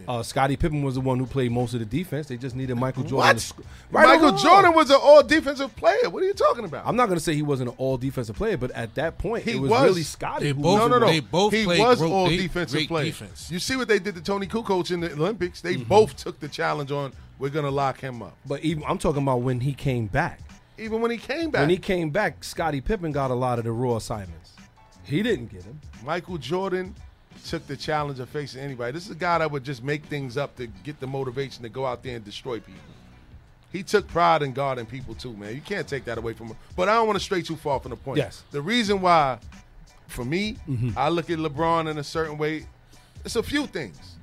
Uh, 0.08 0.24
Scottie 0.24 0.58
Pippen 0.58 0.82
was 0.82 0.96
the 0.96 1.02
one 1.02 1.20
who 1.20 1.26
played 1.28 1.52
most 1.52 1.74
of 1.74 1.80
the 1.80 1.86
defense. 1.86 2.28
They 2.28 2.38
just 2.38 2.56
needed 2.56 2.76
Michael 2.76 3.04
Jordan. 3.04 3.18
What? 3.36 3.40
Sc- 3.40 3.60
Right 3.92 4.08
Michael 4.08 4.30
wrong? 4.32 4.38
Jordan 4.38 4.74
was 4.74 4.90
an 4.90 4.98
all 5.02 5.22
defensive 5.24 5.76
player. 5.76 6.10
What 6.10 6.24
are 6.24 6.26
you 6.26 6.34
talking 6.34 6.66
about? 6.66 6.88
I'm 6.88 6.96
not 6.96 7.06
going 7.06 7.18
to 7.18 7.24
say 7.24 7.36
he 7.36 7.42
wasn't 7.42 7.70
an 7.70 7.76
all 7.78 7.98
defensive 7.98 8.36
player, 8.36 8.58
but 8.58 8.72
at 8.72 8.96
that 8.96 9.18
point, 9.18 9.44
He 9.44 9.52
it 9.52 9.60
was, 9.60 9.70
was. 9.70 9.84
really 9.84 10.04
Scottie. 10.04 10.46
They 10.46 10.50
who 10.54 10.62
both- 10.64 10.80
no, 10.80 10.88
no, 10.88 11.00
no. 11.00 11.06
They 11.08 11.20
both 11.20 11.54
he 11.54 11.66
played 11.66 11.80
was 11.80 12.00
gro- 12.00 12.12
all 12.12 12.28
they- 12.28 12.38
defensive 12.38 12.78
great 12.78 12.88
player. 12.88 13.06
defense. 13.06 13.52
You 13.52 13.60
see 13.60 13.76
what 13.76 13.88
they 13.88 14.00
did 14.00 14.16
to 14.16 14.22
Toni 14.22 14.48
Kukoc 14.48 14.92
in 14.92 15.02
the 15.02 15.12
Olympics? 15.14 15.62
They 15.62 15.76
Mm-hmm. 15.76 15.84
both 15.90 16.16
took 16.18 16.40
the 16.40 16.48
challenge 16.48 16.92
on. 16.92 17.12
We're 17.40 17.50
gonna 17.50 17.70
lock 17.70 18.00
him 18.00 18.24
up. 18.24 18.36
But 18.48 18.62
even 18.62 18.84
I'm 18.88 18.98
talking 18.98 19.22
about 19.22 19.42
when 19.42 19.60
he 19.60 19.74
came 19.74 20.08
back. 20.08 20.40
Even 20.80 21.02
when 21.02 21.12
he 21.12 21.18
came 21.18 21.50
back, 21.52 21.62
When 21.62 21.70
he 21.70 21.78
came 21.78 22.10
back, 22.10 22.44
Scottie 22.44 22.82
Pippen 22.82 23.12
got 23.12 23.30
a 23.32 23.36
lot 23.36 23.58
of 23.60 23.66
the 23.66 23.72
raw 23.72 23.96
assignments. 23.98 24.52
He 25.08 25.24
didn't 25.24 25.48
get 25.52 25.64
him. 25.64 25.80
Michael 26.06 26.38
Jordan 26.38 26.94
took 27.46 27.66
the 27.68 27.78
challenge 27.78 28.20
of 28.20 28.30
facing 28.30 28.62
anybody. 28.62 28.92
This 28.92 29.06
is 29.06 29.12
a 29.12 29.16
guy 29.16 29.38
that 29.38 29.50
would 29.50 29.64
just 29.64 29.84
make 29.84 30.04
things 30.06 30.38
up 30.38 30.56
to 30.58 30.68
get 30.68 31.00
the 31.00 31.08
motivation 31.08 31.64
to 31.64 31.70
go 31.70 31.86
out 31.86 32.04
there 32.04 32.16
and 32.16 32.26
destroy 32.26 32.60
people. 32.60 32.82
He 33.72 33.84
took 33.84 34.08
pride 34.08 34.42
in 34.44 34.54
guarding 34.54 34.86
people 34.86 35.14
too, 35.16 35.34
man. 35.34 35.54
You 35.56 35.62
can't 35.62 35.88
take 35.88 36.06
that 36.06 36.18
away 36.18 36.34
from 36.34 36.48
him. 36.48 36.58
But 36.76 36.90
I 36.90 36.96
don't 36.96 37.08
want 37.08 37.18
to 37.20 37.24
stray 37.24 37.42
too 37.42 37.56
far 37.56 37.80
from 37.80 37.92
the 37.92 37.96
point. 37.98 38.18
Yes. 38.18 38.44
The 38.52 38.62
reason 38.62 39.02
why, 39.02 39.40
for 40.08 40.26
me, 40.26 40.58
Mm-hmm. 40.68 40.98
I 40.98 41.10
look 41.10 41.30
at 41.30 41.38
LeBron 41.38 41.90
in 41.90 41.98
a 41.98 42.04
certain 42.04 42.38
way. 42.38 42.66
It's 43.24 43.36
a 43.36 43.44
few 43.44 43.68
things. 43.68 44.16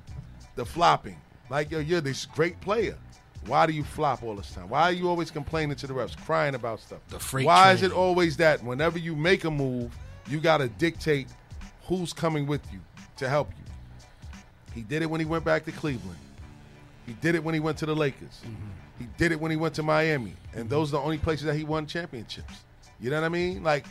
The 0.55 0.65
flopping, 0.65 1.17
like 1.49 1.71
yo, 1.71 1.79
you're 1.79 2.01
this 2.01 2.25
great 2.25 2.59
player. 2.61 2.97
Why 3.45 3.65
do 3.67 3.73
you 3.73 3.83
flop 3.83 4.23
all 4.23 4.35
this 4.35 4.51
time? 4.51 4.69
Why 4.69 4.83
are 4.83 4.91
you 4.91 5.07
always 5.09 5.29
complaining 5.29 5.75
to 5.77 5.87
the 5.87 5.93
refs, 5.93 6.17
crying 6.25 6.55
about 6.55 6.79
stuff? 6.79 6.99
The 7.09 7.19
freight 7.19 7.45
Why 7.45 7.71
is 7.73 7.83
it 7.83 7.91
always 7.91 8.37
that 8.37 8.63
whenever 8.63 8.97
you 8.97 9.15
make 9.15 9.43
a 9.43 9.51
move, 9.51 9.95
you 10.27 10.39
got 10.39 10.57
to 10.57 10.67
dictate 10.67 11.27
who's 11.83 12.13
coming 12.13 12.47
with 12.47 12.61
you 12.71 12.79
to 13.17 13.29
help 13.29 13.49
you? 13.57 13.63
He 14.73 14.81
did 14.81 15.01
it 15.01 15.09
when 15.09 15.21
he 15.21 15.25
went 15.25 15.45
back 15.45 15.65
to 15.65 15.71
Cleveland. 15.71 16.17
He 17.05 17.13
did 17.13 17.35
it 17.35 17.43
when 17.43 17.53
he 17.53 17.59
went 17.59 17.77
to 17.77 17.85
the 17.85 17.95
Lakers. 17.95 18.41
Mm-hmm. 18.43 18.67
He 18.99 19.07
did 19.17 19.31
it 19.31 19.39
when 19.39 19.51
he 19.51 19.57
went 19.57 19.73
to 19.75 19.83
Miami. 19.83 20.33
And 20.53 20.69
those 20.69 20.89
are 20.89 20.97
the 20.97 21.01
only 21.01 21.17
places 21.17 21.45
that 21.45 21.55
he 21.55 21.63
won 21.63 21.85
championships. 21.85 22.63
You 22.99 23.09
know 23.09 23.19
what 23.19 23.25
I 23.25 23.29
mean? 23.29 23.63
Like, 23.63 23.85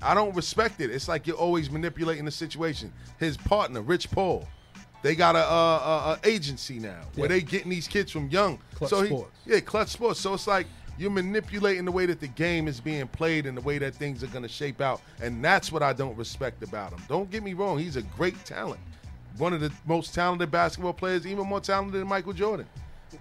I 0.00 0.14
don't 0.14 0.34
respect 0.34 0.80
it. 0.80 0.90
It's 0.90 1.08
like 1.08 1.26
you're 1.26 1.36
always 1.36 1.70
manipulating 1.70 2.24
the 2.24 2.30
situation. 2.30 2.92
His 3.18 3.36
partner, 3.36 3.80
Rich 3.80 4.10
Paul, 4.10 4.46
they 5.02 5.14
got 5.14 5.36
a, 5.36 5.44
a, 5.44 6.18
a, 6.22 6.28
agency 6.28 6.78
now 6.78 7.02
where 7.14 7.28
they 7.28 7.40
getting 7.40 7.70
these 7.70 7.88
kids 7.88 8.10
from 8.10 8.28
young. 8.28 8.58
Klutch 8.74 8.90
so 8.90 9.02
he, 9.02 9.08
Sports. 9.08 9.36
yeah, 9.46 9.60
Klutch 9.60 9.88
Sports. 9.88 10.20
So 10.20 10.34
it's 10.34 10.46
like 10.46 10.66
you're 11.02 11.10
manipulating 11.10 11.84
the 11.84 11.90
way 11.90 12.06
that 12.06 12.20
the 12.20 12.28
game 12.28 12.68
is 12.68 12.80
being 12.80 13.08
played 13.08 13.44
and 13.44 13.56
the 13.56 13.60
way 13.60 13.76
that 13.76 13.92
things 13.92 14.22
are 14.22 14.28
going 14.28 14.44
to 14.44 14.48
shape 14.48 14.80
out. 14.80 15.02
And 15.20 15.44
that's 15.44 15.72
what 15.72 15.82
I 15.82 15.92
don't 15.92 16.16
respect 16.16 16.62
about 16.62 16.92
him. 16.92 17.00
Don't 17.08 17.28
get 17.28 17.42
me 17.42 17.54
wrong. 17.54 17.76
He's 17.76 17.96
a 17.96 18.02
great 18.02 18.42
talent. 18.44 18.80
One 19.36 19.52
of 19.52 19.60
the 19.60 19.72
most 19.84 20.14
talented 20.14 20.52
basketball 20.52 20.92
players, 20.92 21.26
even 21.26 21.48
more 21.48 21.60
talented 21.60 22.00
than 22.00 22.06
Michael 22.06 22.32
Jordan. 22.32 22.66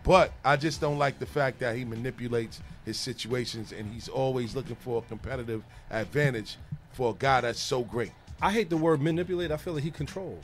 But 0.04 0.32
I 0.46 0.58
just 0.58 0.80
don't 0.80 1.00
like 1.00 1.18
the 1.18 1.26
fact 1.26 1.60
that 1.60 1.76
he 1.76 1.84
manipulates 1.84 2.62
his 2.86 2.98
situations 2.98 3.72
and 3.72 3.92
he's 3.92 4.08
always 4.08 4.56
looking 4.56 4.76
for 4.76 5.00
a 5.00 5.02
competitive 5.02 5.64
advantage 5.90 6.58
for 6.94 7.12
a 7.12 7.16
guy 7.18 7.42
that's 7.42 7.60
so 7.60 7.82
great. 7.84 8.12
I 8.42 8.52
hate 8.52 8.70
the 8.70 8.78
word 8.78 9.02
manipulate. 9.02 9.52
I 9.52 9.58
feel 9.58 9.74
like 9.74 9.84
he 9.84 9.92
controls. 9.92 10.44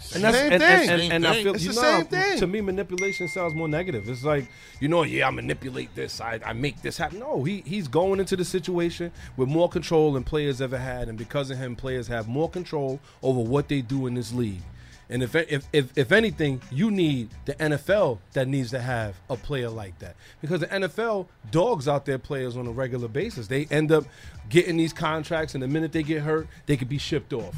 Same 0.00 0.24
and, 0.24 0.34
thing. 0.34 0.52
and, 0.52 1.02
and, 1.02 1.12
and 1.12 1.26
I 1.26 1.42
feel 1.42 1.54
It's 1.54 1.64
you 1.64 1.72
the 1.72 1.82
know, 1.82 1.98
same 1.98 2.06
thing. 2.06 2.38
To 2.38 2.46
me, 2.46 2.60
manipulation 2.60 3.28
sounds 3.28 3.54
more 3.54 3.68
negative. 3.68 4.08
It's 4.08 4.24
like 4.24 4.48
you 4.80 4.88
know, 4.88 5.02
yeah, 5.02 5.28
I 5.28 5.30
manipulate 5.30 5.94
this. 5.94 6.20
I, 6.20 6.40
I 6.44 6.52
make 6.54 6.80
this 6.82 6.96
happen. 6.96 7.18
No, 7.18 7.44
he 7.44 7.62
he's 7.66 7.88
going 7.88 8.20
into 8.20 8.36
the 8.36 8.44
situation 8.44 9.12
with 9.36 9.48
more 9.48 9.68
control 9.68 10.12
than 10.12 10.24
players 10.24 10.60
ever 10.60 10.78
had, 10.78 11.08
and 11.08 11.18
because 11.18 11.50
of 11.50 11.58
him, 11.58 11.76
players 11.76 12.08
have 12.08 12.28
more 12.28 12.48
control 12.48 13.00
over 13.22 13.40
what 13.40 13.68
they 13.68 13.82
do 13.82 14.06
in 14.06 14.14
this 14.14 14.32
league. 14.32 14.62
And 15.10 15.22
if 15.22 15.34
if 15.34 15.66
if, 15.72 15.96
if 15.96 16.12
anything, 16.12 16.60
you 16.70 16.90
need 16.90 17.30
the 17.46 17.54
NFL 17.54 18.18
that 18.34 18.46
needs 18.46 18.70
to 18.70 18.80
have 18.80 19.16
a 19.30 19.36
player 19.36 19.70
like 19.70 19.98
that 20.00 20.16
because 20.40 20.60
the 20.60 20.66
NFL 20.66 21.26
dogs 21.50 21.88
out 21.88 22.04
their 22.04 22.18
players 22.18 22.56
on 22.56 22.66
a 22.66 22.70
regular 22.70 23.08
basis. 23.08 23.46
They 23.46 23.66
end 23.70 23.90
up 23.90 24.04
getting 24.48 24.76
these 24.76 24.92
contracts, 24.92 25.54
and 25.54 25.62
the 25.62 25.68
minute 25.68 25.92
they 25.92 26.02
get 26.02 26.22
hurt, 26.22 26.46
they 26.66 26.76
could 26.76 26.88
be 26.88 26.98
shipped 26.98 27.32
off. 27.32 27.56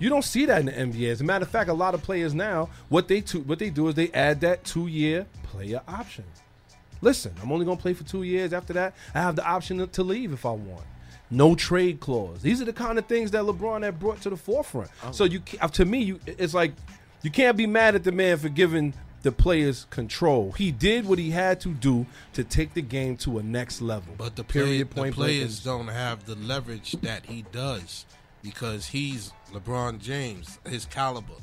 You 0.00 0.08
don't 0.08 0.24
see 0.24 0.46
that 0.46 0.60
in 0.60 0.66
the 0.66 0.72
NBA. 0.72 1.12
As 1.12 1.20
a 1.20 1.24
matter 1.24 1.44
of 1.44 1.50
fact, 1.50 1.68
a 1.68 1.74
lot 1.74 1.94
of 1.94 2.02
players 2.02 2.34
now, 2.34 2.70
what 2.88 3.06
they 3.06 3.20
to, 3.20 3.40
what 3.40 3.58
they 3.58 3.68
do 3.70 3.86
is 3.88 3.94
they 3.94 4.10
add 4.12 4.40
that 4.40 4.64
two 4.64 4.86
year 4.86 5.26
player 5.44 5.82
option. 5.86 6.24
Listen, 7.02 7.34
I'm 7.42 7.52
only 7.52 7.66
gonna 7.66 7.76
play 7.76 7.92
for 7.92 8.04
two 8.04 8.22
years. 8.22 8.52
After 8.52 8.72
that, 8.72 8.94
I 9.14 9.20
have 9.20 9.36
the 9.36 9.46
option 9.46 9.86
to- 9.86 10.02
leave 10.02 10.32
if 10.32 10.44
I 10.46 10.52
want. 10.52 10.84
No 11.30 11.54
trade 11.54 12.00
clause. 12.00 12.40
These 12.42 12.60
are 12.60 12.64
the 12.64 12.72
kind 12.72 12.98
of 12.98 13.06
things 13.06 13.30
that 13.30 13.44
LeBron 13.44 13.82
had 13.84 14.00
brought 14.00 14.20
to 14.22 14.30
the 14.30 14.36
forefront. 14.36 14.90
Oh. 15.04 15.12
So 15.12 15.24
you, 15.24 15.42
uh, 15.60 15.68
to 15.68 15.84
me, 15.84 16.02
you 16.02 16.20
it's 16.26 16.54
like 16.54 16.72
you 17.22 17.30
can't 17.30 17.56
be 17.56 17.66
mad 17.66 17.94
at 17.94 18.02
the 18.02 18.10
man 18.10 18.38
for 18.38 18.48
giving 18.48 18.94
the 19.22 19.30
players 19.30 19.86
control. 19.90 20.52
He 20.52 20.72
did 20.72 21.06
what 21.06 21.18
he 21.18 21.30
had 21.30 21.60
to 21.60 21.74
do 21.74 22.06
to 22.32 22.42
take 22.42 22.72
the 22.72 22.80
game 22.80 23.18
to 23.18 23.38
a 23.38 23.42
next 23.42 23.82
level. 23.82 24.14
But 24.16 24.36
the, 24.36 24.44
period 24.44 24.88
the 24.88 24.94
point 24.94 25.14
blank. 25.14 25.30
players 25.32 25.62
don't 25.62 25.88
have 25.88 26.24
the 26.24 26.36
leverage 26.36 26.92
that 27.02 27.26
he 27.26 27.44
does 27.52 28.06
because 28.42 28.86
he's 28.86 29.32
LeBron 29.52 29.98
James, 30.00 30.58
his 30.68 30.84
caliber. 30.86 31.34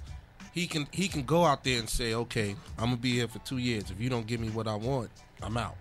He 0.54 0.66
can 0.68 0.88
he 0.91 1.08
can 1.08 1.24
go 1.24 1.45
out 1.45 1.64
there 1.64 1.80
and 1.80 1.88
say, 1.89 2.14
"Okay, 2.14 2.56
I'm 2.78 2.86
gonna 2.86 2.98
be 2.98 3.14
here 3.14 3.28
for 3.28 3.39
two 3.39 3.58
years. 3.60 3.91
If 3.91 4.00
you 4.02 4.10
don't 4.10 4.26
give 4.26 4.39
me 4.39 4.50
what 4.50 4.68
I 4.68 4.76
want, 4.76 5.10
I'm 5.41 5.56
out." 5.58 5.76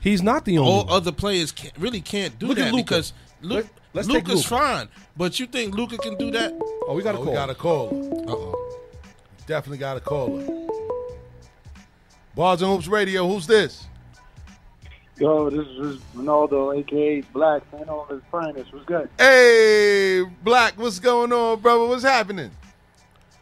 He's 0.00 0.22
not 0.22 0.44
the 0.44 0.58
only. 0.58 0.70
all 0.72 0.84
one. 0.84 0.94
other 0.94 1.12
players 1.12 1.52
can't, 1.52 1.76
really 1.78 2.00
can't 2.00 2.38
do 2.38 2.46
Look 2.48 2.58
at 2.58 2.64
that 2.66 2.72
Luka. 2.72 2.84
because 2.84 3.12
Lu- 3.42 3.56
Let- 3.56 3.66
let's 3.94 4.08
take 4.08 4.26
Luka's 4.26 4.50
Luka. 4.50 4.62
fine. 4.64 4.88
But 5.16 5.38
you 5.40 5.46
think 5.46 5.74
Luka 5.74 5.96
can 5.98 6.16
do 6.16 6.30
that? 6.32 6.52
Oh, 6.88 6.94
we 6.94 7.02
got 7.02 7.14
a 7.14 7.18
Oh, 7.18 7.22
call. 7.24 7.30
we 7.32 7.36
got 7.36 7.50
a 7.50 7.54
caller. 7.54 7.90
Uh 8.28 8.32
oh. 8.32 8.78
Definitely 9.46 9.78
got 9.78 9.96
a 9.96 10.00
caller. 10.00 10.44
Bars 12.34 12.62
and 12.62 12.70
Hoops 12.70 12.88
Radio. 12.88 13.26
Who's 13.28 13.46
this? 13.46 13.86
Yo, 15.18 15.48
this 15.48 15.66
is 15.66 15.98
Ronaldo, 16.14 16.78
aka 16.78 17.22
Black, 17.32 17.62
man 17.72 17.88
on 17.88 18.06
his 18.08 18.20
finest. 18.30 18.70
What's 18.70 18.84
good? 18.84 19.08
Hey, 19.18 20.22
Black. 20.42 20.74
What's 20.78 20.98
going 20.98 21.32
on, 21.32 21.58
brother? 21.60 21.86
What's 21.86 22.02
happening? 22.02 22.50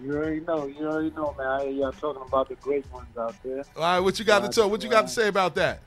You 0.01 0.13
already 0.13 0.41
know, 0.41 0.67
you 0.67 0.87
already 0.87 1.11
know, 1.11 1.35
man. 1.37 1.47
I 1.49 1.63
hear 1.65 1.73
y'all 1.73 1.93
talking 1.93 2.23
about 2.25 2.49
the 2.49 2.55
great 2.57 2.85
ones 2.93 3.09
out 3.19 3.35
there. 3.43 3.65
All 3.77 3.83
right, 3.83 3.99
what 3.99 4.21
you 4.21 4.25
got 4.25 4.45
to 4.45 4.49
talk? 4.49 4.71
What 4.71 4.85
you 4.85 4.89
got 4.91 5.03
to 5.03 5.09
say 5.09 5.27
about 5.27 5.57
that? 5.57 5.81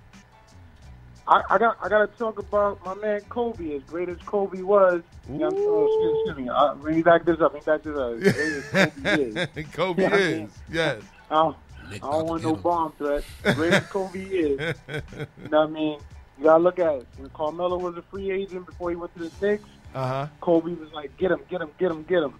I, 1.26 1.42
I 1.52 1.58
got, 1.58 1.78
I 1.82 1.88
got 1.88 2.12
to 2.12 2.18
talk 2.18 2.40
about 2.40 2.84
my 2.86 2.96
man 2.96 3.22
Kobe. 3.30 3.74
As 3.76 3.84
great 3.84 4.10
as 4.10 4.18
Kobe 4.26 4.62
was, 4.62 5.02
you 5.30 5.38
know, 5.38 5.50
oh, 5.54 5.86
excuse, 5.86 6.18
excuse 6.28 6.46
me. 6.46 6.50
Uh, 6.50 6.76
let 6.76 6.96
me 6.96 7.02
back 7.02 7.24
this 7.24 7.40
up. 7.40 7.54
Let 7.54 7.66
me 7.66 7.72
back 7.72 7.84
this 7.84 7.98
up. 7.98 8.12
As 8.14 8.34
great 8.34 8.54
as 8.54 9.44
Kobe 9.46 9.52
is. 9.62 9.68
Kobe 9.74 10.04
is. 10.06 10.38
mean, 10.40 10.50
Yes. 10.70 11.02
I 11.32 11.54
don't, 11.92 12.04
I 12.04 12.12
don't 12.18 12.26
want 12.28 12.44
no 12.44 12.56
him. 12.56 12.62
bomb 12.62 12.92
threat. 12.94 13.24
Great 13.56 13.74
as 13.74 13.86
Kobe 13.88 14.20
is. 14.20 14.76
You 14.88 15.50
know 15.50 15.60
what 15.62 15.70
I 15.70 15.72
mean? 15.72 16.00
You 16.38 16.44
gotta 16.44 16.64
look 16.64 16.80
at 16.80 16.94
it. 16.96 17.08
When 17.18 17.30
Carmelo 17.32 17.78
was 17.78 17.98
a 17.98 18.02
free 18.04 18.32
agent 18.32 18.66
before 18.66 18.90
he 18.92 18.96
went 18.96 19.14
to 19.18 19.28
the 19.30 19.32
Knicks, 19.46 19.64
Uh 19.96 20.08
huh. 20.08 20.28
Kobe 20.42 20.74
was 20.74 20.92
like, 20.94 21.16
"Get 21.18 21.32
him, 21.32 21.40
get 21.50 21.62
him, 21.62 21.70
get 21.80 21.90
him, 21.92 22.04
get 22.04 22.22
him." 22.24 22.34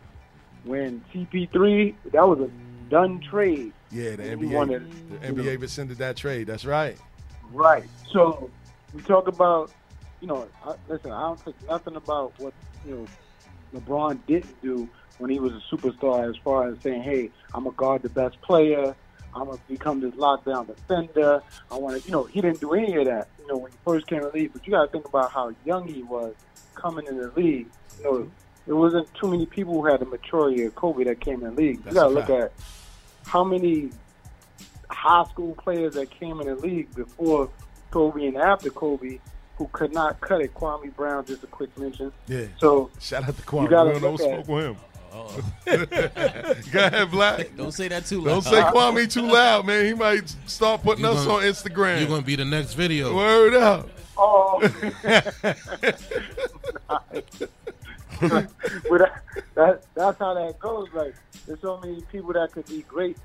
When 0.66 1.04
CP3, 1.14 1.96
that 2.12 2.28
was 2.28 2.40
a 2.42 2.50
done 2.90 3.20
trade. 3.22 3.74
Yeah, 3.92 4.16
the 4.18 4.24
He 4.24 4.30
NBA. 4.36 4.54
wanted- 4.54 4.92
the 5.22 5.28
NBA 5.28 5.60
rescinded 5.60 5.98
that 5.98 6.16
trade. 6.18 6.46
That's 6.48 6.66
right. 6.66 6.98
Right. 7.52 7.86
So 8.12 8.50
we 8.94 9.02
talk 9.02 9.28
about, 9.28 9.72
you 10.22 10.28
know, 10.28 10.48
I, 10.66 10.76
listen. 10.90 11.12
I 11.12 11.22
don't 11.22 11.40
think 11.40 11.56
nothing 11.70 11.96
about 11.96 12.34
what 12.40 12.54
you 12.86 12.96
know 12.96 13.80
LeBron 13.80 14.20
didn't 14.28 14.62
do 14.62 14.88
when 15.18 15.30
he 15.32 15.40
was 15.40 15.54
a 15.54 15.76
superstar, 15.76 16.30
as 16.30 16.36
far 16.44 16.68
as 16.70 16.78
saying, 16.84 17.02
"Hey, 17.04 17.32
I'm 17.54 17.64
gonna 17.64 17.76
guard 17.76 18.04
the 18.04 18.10
best 18.10 18.40
player. 18.42 18.96
I'm 19.36 19.46
gonna 19.46 19.60
become 19.68 20.02
this 20.02 20.14
lockdown 20.16 20.68
defender. 20.68 21.42
I 21.72 21.78
want 21.78 22.02
to," 22.02 22.08
you 22.08 22.12
know, 22.12 22.24
he 22.24 22.42
didn't 22.42 22.60
do 22.60 22.74
any 22.74 22.96
of 22.98 23.06
that. 23.06 23.28
You 23.40 23.48
know, 23.48 23.58
when 23.58 23.72
he 23.72 23.78
first 23.86 24.08
came 24.08 24.22
to 24.22 24.28
the 24.28 24.34
league. 24.34 24.54
But 24.54 24.66
you 24.66 24.72
got 24.72 24.86
to 24.86 24.92
think 24.92 25.08
about 25.08 25.32
how 25.32 25.54
young 25.66 25.88
he 25.88 26.04
was 26.04 26.34
coming 26.76 27.06
in 27.08 27.18
the 27.18 27.32
league. 27.36 27.68
You 28.00 28.04
know, 28.04 28.32
there 28.66 28.76
wasn't 28.76 29.14
too 29.14 29.30
many 29.30 29.46
people 29.46 29.74
who 29.74 29.86
had 29.86 30.00
the 30.00 30.06
maturity 30.06 30.64
of 30.64 30.76
Kobe 30.76 31.04
that 31.06 31.20
came 31.20 31.44
in 31.44 31.56
the 31.56 31.62
league. 31.62 31.84
That's 31.84 31.96
you 31.96 32.02
got 32.02 32.08
to 32.10 32.14
look 32.14 32.30
at 32.30 32.52
how 33.26 33.44
many 33.44 33.92
high 34.90 35.26
school 35.26 35.56
players 35.56 35.94
that 35.96 36.10
came 36.10 36.40
in 36.42 36.48
the 36.48 36.56
league 36.56 36.94
before 36.96 37.50
Kobe 37.92 38.28
and 38.28 38.38
after 38.38 38.70
Kobe 38.70 39.20
who 39.58 39.68
could 39.72 39.94
not 39.94 40.22
cut 40.22 40.42
it. 40.42 40.54
Kwame 40.54 40.96
Brown, 40.96 41.26
just 41.26 41.44
a 41.44 41.48
quick 41.48 41.76
mention. 41.78 42.12
Yeah. 42.28 42.46
So 42.58 42.92
Shout 43.00 43.24
out 43.24 43.36
to 43.36 43.42
Kwame. 43.42 43.64
You 43.64 43.70
gotta 43.70 43.94
We 43.94 44.00
don't 44.00 44.18
smoke 44.18 44.48
with 44.48 44.66
him. 44.66 44.78
Uh-oh. 45.18 45.86
Go 46.72 46.86
ahead, 46.86 47.12
Black. 47.12 47.50
Don't 47.58 47.72
say 47.74 47.88
that 47.88 48.06
too 48.06 48.22
loud. 48.22 48.44
Don't 48.44 48.54
loud. 48.54 48.74
say 48.74 48.78
Kwame 48.80 49.12
too 49.12 49.22
loud, 49.32 49.66
man. 49.66 49.86
He 49.86 49.94
might 49.94 50.30
start 50.46 50.82
putting 50.84 51.04
You 51.06 51.12
us 51.12 51.26
gonna- 51.26 51.46
on 51.46 51.52
Instagram. 51.52 52.00
You're 52.00 52.08
gonna 52.10 52.22
be 52.22 52.36
the 52.36 52.46
next 52.46 52.74
video. 52.74 53.16
Word 53.16 53.54
up. 53.56 53.90
Oh, 54.20 54.60
but 58.20 58.48
that, 59.00 59.22
that, 59.56 59.84
that's 59.94 60.20
how 60.20 60.34
that 60.34 60.56
goes. 60.60 60.88
Like, 60.94 61.14
there's 61.46 61.62
so 61.62 61.80
many 61.84 62.02
people 62.12 62.34
that 62.34 62.52
could 62.52 62.66
be 62.66 62.82
great 62.84 63.18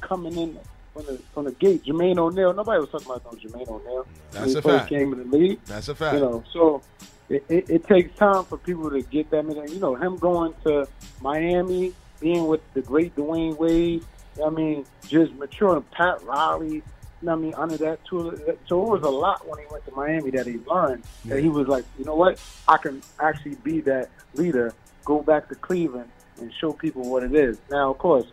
coming 0.00 0.36
in 0.38 0.58
from 0.94 1.04
the 1.06 1.20
from 1.34 1.44
the 1.44 1.52
gate. 1.52 1.84
Jermaine 1.84 2.18
O'Neal, 2.18 2.52
nobody 2.54 2.80
was 2.80 2.88
talking 2.90 3.10
about 3.10 3.24
no 3.24 3.38
Jermaine 3.38 3.68
O'Neal. 3.68 4.06
That's 4.30 4.40
when 4.40 4.48
he 4.54 4.58
a 4.58 4.62
first 4.62 4.78
fact. 4.78 4.88
came 4.88 5.12
in 5.12 5.30
the 5.30 5.36
league. 5.36 5.60
That's 5.66 5.88
a 5.88 5.94
fact. 5.94 6.14
You 6.14 6.20
know, 6.20 6.44
so 6.52 6.82
it, 7.28 7.44
it, 7.68 7.84
takes 7.84 8.16
time 8.16 8.44
for 8.44 8.56
people 8.56 8.90
to 8.90 9.02
get 9.02 9.30
that. 9.30 9.44
many- 9.44 9.72
You 9.72 9.80
know, 9.80 9.94
him 9.94 10.16
going 10.16 10.54
to 10.64 10.88
Miami, 11.20 11.92
being 12.20 12.46
with 12.46 12.60
the 12.74 12.80
great 12.82 13.14
Dwyane 13.16 13.56
Wade. 13.58 14.04
I 14.44 14.50
mean, 14.50 14.86
just 15.06 15.32
maturing. 15.34 15.82
Pat 15.92 16.22
Riley. 16.24 16.76
You 16.76 17.26
know 17.26 17.32
I 17.32 17.36
mean, 17.36 17.54
under 17.54 17.76
that 17.78 18.04
tool. 18.04 18.32
So 18.68 18.82
it 18.82 18.88
was 18.88 19.02
a 19.02 19.10
lot 19.10 19.46
when 19.48 19.58
he 19.58 19.66
went 19.70 19.84
to 19.86 19.92
Miami 19.92 20.30
that 20.30 20.46
he 20.46 20.58
learned. 20.66 21.02
That 21.24 21.40
he 21.40 21.48
was 21.48 21.66
like, 21.66 21.84
you 21.98 22.04
know 22.04 22.14
what? 22.14 22.40
I 22.68 22.76
can 22.76 23.02
actually 23.18 23.56
be 23.56 23.80
that 23.82 24.08
leader. 24.34 24.72
Go 25.04 25.20
back 25.20 25.48
to 25.48 25.56
Cleveland 25.56 26.10
and 26.40 26.52
show 26.54 26.72
people 26.72 27.10
what 27.10 27.24
it 27.24 27.34
is. 27.34 27.58
Now, 27.70 27.90
of 27.90 27.98
course, 27.98 28.26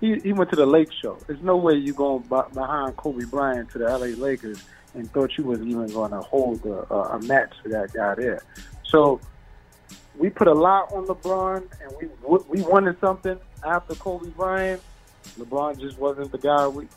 he, 0.00 0.18
he 0.20 0.32
went 0.32 0.48
to 0.50 0.56
the 0.56 0.64
Lake 0.64 0.90
Show. 0.92 1.18
There's 1.26 1.42
no 1.42 1.56
way 1.58 1.74
you're 1.74 1.94
going 1.94 2.22
behind 2.22 2.96
Kobe 2.96 3.26
Bryant 3.26 3.70
to 3.72 3.78
the 3.78 3.84
LA 3.84 4.16
Lakers 4.16 4.64
and 4.94 5.10
thought 5.12 5.36
you 5.38 5.44
was 5.44 5.60
even 5.60 5.86
going 5.88 6.10
to 6.10 6.20
hold 6.20 6.64
a, 6.66 6.92
a, 6.92 7.16
a 7.16 7.22
match 7.22 7.52
for 7.62 7.68
that 7.70 7.92
guy 7.92 8.14
there. 8.14 8.42
So 8.84 9.20
we 10.18 10.30
put 10.30 10.48
a 10.48 10.52
lot 10.54 10.92
on 10.92 11.06
LeBron, 11.06 11.62
and 11.82 11.92
we 12.00 12.38
we 12.48 12.62
wanted 12.62 12.98
something 13.00 13.38
after 13.64 13.94
Kobe 13.94 14.30
Bryant. 14.30 14.82
LeBron 15.38 15.78
just 15.80 15.98
wasn't 15.98 16.32
the 16.32 16.38
guy 16.38 16.66
we 16.68 16.88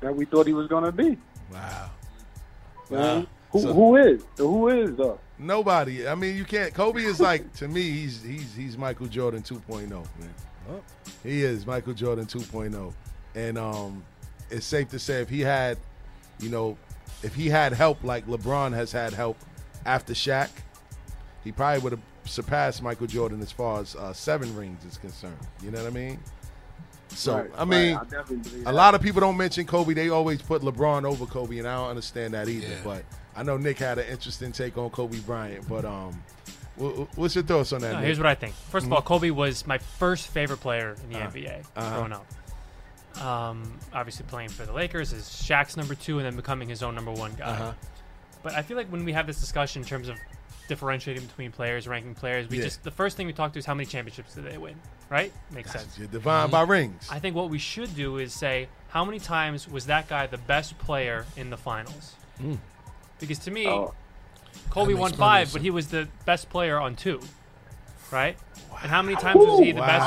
that 0.00 0.14
we 0.14 0.24
thought 0.24 0.46
he 0.46 0.52
was 0.52 0.68
going 0.68 0.84
to 0.84 0.92
be. 0.92 1.16
Wow. 1.52 1.90
Man. 2.90 3.26
Who, 3.50 3.60
So- 3.60 3.72
who 3.72 3.96
is? 3.96 4.22
Who 4.38 4.68
is 4.68 4.96
though? 4.96 5.18
Nobody. 5.38 6.06
I 6.06 6.14
mean, 6.14 6.36
you 6.36 6.44
can't. 6.44 6.72
Kobe 6.72 7.02
is 7.02 7.20
like 7.20 7.52
to 7.56 7.66
me. 7.68 7.82
He's 7.82 8.22
he's 8.22 8.54
he's 8.54 8.78
Michael 8.78 9.06
Jordan 9.06 9.42
2.0, 9.42 9.88
man. 9.90 10.06
He 11.22 11.42
is 11.42 11.66
Michael 11.66 11.92
Jordan 11.92 12.24
2.0, 12.26 12.92
and 13.34 13.58
um, 13.58 14.02
it's 14.50 14.64
safe 14.64 14.88
to 14.90 14.98
say 14.98 15.20
if 15.20 15.28
he 15.28 15.40
had, 15.40 15.76
you 16.38 16.48
know, 16.48 16.76
if 17.24 17.34
he 17.34 17.48
had 17.48 17.72
help 17.72 18.04
like 18.04 18.26
LeBron 18.26 18.72
has 18.74 18.92
had 18.92 19.12
help 19.14 19.36
after 19.86 20.12
Shaq, 20.12 20.50
he 21.42 21.52
probably 21.52 21.80
would 21.82 21.92
have 21.92 22.00
surpassed 22.24 22.82
Michael 22.82 23.06
Jordan 23.06 23.40
as 23.42 23.50
far 23.52 23.80
as 23.80 23.96
uh, 23.96 24.12
seven 24.12 24.54
rings 24.56 24.84
is 24.84 24.96
concerned. 24.98 25.36
You 25.62 25.70
know 25.70 25.78
what 25.82 25.88
I 25.88 25.94
mean? 25.94 26.18
So 27.10 27.36
Right, 27.36 27.50
I 27.56 27.64
mean, 27.64 27.94
right. 27.96 28.00
I 28.00 28.04
definitely 28.04 28.36
believe 28.50 28.66
a 28.66 28.72
lot 28.72 28.94
of 28.94 29.02
people 29.02 29.20
don't 29.20 29.36
mention 29.36 29.66
Kobe. 29.66 29.94
They 29.94 30.08
always 30.08 30.40
put 30.42 30.62
LeBron 30.62 31.04
over 31.04 31.26
Kobe, 31.26 31.58
and 31.58 31.68
I 31.68 31.76
don't 31.76 31.90
understand 31.90 32.34
that 32.34 32.48
either. 32.48 32.66
Yeah. 32.66 32.74
But 32.82 33.04
I 33.36 33.42
know 33.42 33.56
Nick 33.56 33.78
had 33.78 33.98
an 33.98 34.06
interesting 34.08 34.52
take 34.52 34.76
on 34.78 34.90
Kobe 34.90 35.18
Bryant. 35.20 35.68
But 35.68 35.84
um, 35.84 36.22
wh- 36.78 37.02
wh- 37.02 37.18
what's 37.18 37.34
your 37.34 37.44
thoughts 37.44 37.72
on 37.72 37.82
that? 37.82 37.92
No, 37.92 37.98
here's 38.00 38.18
what 38.18 38.26
I 38.26 38.34
think. 38.34 38.54
1st 38.72 38.84
of 38.84 38.88
Mhm. 38.90 38.92
all, 38.94 39.02
Kobe 39.02 39.30
was 39.30 39.66
my 39.66 39.78
first 39.78 40.28
favorite 40.28 40.58
player 40.60 40.96
in 41.04 41.10
the 41.12 41.18
Uh, 41.20 41.30
NBA 41.30 41.62
uh-huh. 41.76 41.96
growing 41.96 42.12
up. 42.12 42.26
Um, 43.20 43.78
obviously, 43.92 44.26
playing 44.26 44.48
for 44.50 44.66
the 44.66 44.72
Lakers 44.72 45.12
is 45.12 45.24
Shaq's 45.24 45.76
number 45.76 45.94
two, 45.94 46.18
and 46.18 46.26
then 46.26 46.36
becoming 46.36 46.68
his 46.68 46.82
own 46.82 46.94
number 46.94 47.12
one 47.12 47.34
guy. 47.34 47.44
Uh-huh. 47.52 47.72
But 48.42 48.54
I 48.54 48.62
feel 48.62 48.76
like 48.76 48.88
when 48.88 49.04
we 49.04 49.12
have 49.12 49.26
this 49.26 49.40
discussion 49.40 49.82
in 49.82 49.88
terms 49.88 50.08
of 50.08 50.16
differentiating 50.68 51.24
between 51.26 51.52
players, 51.52 51.86
ranking 51.86 52.14
players, 52.14 52.48
we 52.48 52.58
Yeah. 52.58 52.64
just 52.64 52.82
the 52.82 52.90
first 52.90 53.16
thing 53.16 53.26
we 53.26 53.32
talk 53.32 53.52
to 53.52 53.58
is 53.58 53.66
how 53.66 53.74
many 53.74 53.86
championships 53.86 54.34
did 54.34 54.44
they 54.44 54.58
win, 54.58 54.74
right? 55.10 55.32
Makes 55.50 55.72
sense. 55.72 55.98
You're 55.98 56.08
defined 56.08 56.50
by 56.50 56.62
rings. 56.62 57.06
I 57.10 57.18
think 57.18 57.36
what 57.36 57.50
we 57.50 57.58
should 57.58 57.94
do 57.94 58.16
is 58.18 58.32
say 58.32 58.68
how 58.88 59.04
many 59.04 59.18
times 59.18 59.68
was 59.68 59.86
that 59.86 60.08
guy 60.08 60.26
the 60.26 60.38
best 60.38 60.78
player 60.78 61.26
in 61.36 61.50
the 61.50 61.56
finals? 61.56 62.14
Mm. 62.42 62.58
Because 63.20 63.38
to 63.40 63.50
me, 63.50 63.66
Oh. 63.68 63.94
Kobe 64.70 64.94
won 64.94 65.12
five, 65.12 65.52
but 65.52 65.60
he 65.62 65.70
was 65.70 65.88
the 65.88 66.08
best 66.24 66.48
player 66.48 66.78
on 66.80 66.96
two, 66.96 67.20
right? 68.10 68.36
And 68.82 68.90
how 68.90 69.02
many 69.02 69.16
times 69.16 69.36
was 69.36 69.60
he 69.60 69.72
the 69.72 69.80
best? 69.80 70.06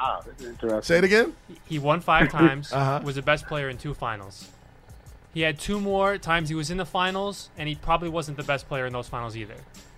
Wow. 0.00 0.18
Ah, 0.18 0.20
this 0.24 0.40
is 0.40 0.48
interesting. 0.48 0.82
Say 0.82 0.98
it 0.98 1.04
again. 1.04 1.34
He 1.68 1.78
won 1.78 2.00
five 2.00 2.30
times. 2.40 2.72
Uh-huh. 2.72 3.00
Was 3.04 3.16
the 3.16 3.22
best 3.22 3.46
player 3.46 3.68
in 3.68 3.76
two 3.76 3.94
finals. 3.94 4.48
He 5.32 5.42
had 5.42 5.58
two 5.58 5.80
more 5.80 6.18
times 6.18 6.48
he 6.48 6.54
was 6.56 6.70
in 6.70 6.76
the 6.76 6.84
finals, 6.86 7.50
and 7.56 7.68
he 7.68 7.74
probably 7.76 8.08
wasn't 8.08 8.36
the 8.36 8.42
best 8.42 8.66
player 8.66 8.86
in 8.86 8.92
those 8.92 9.08
finals 9.08 9.36
either, 9.36 9.54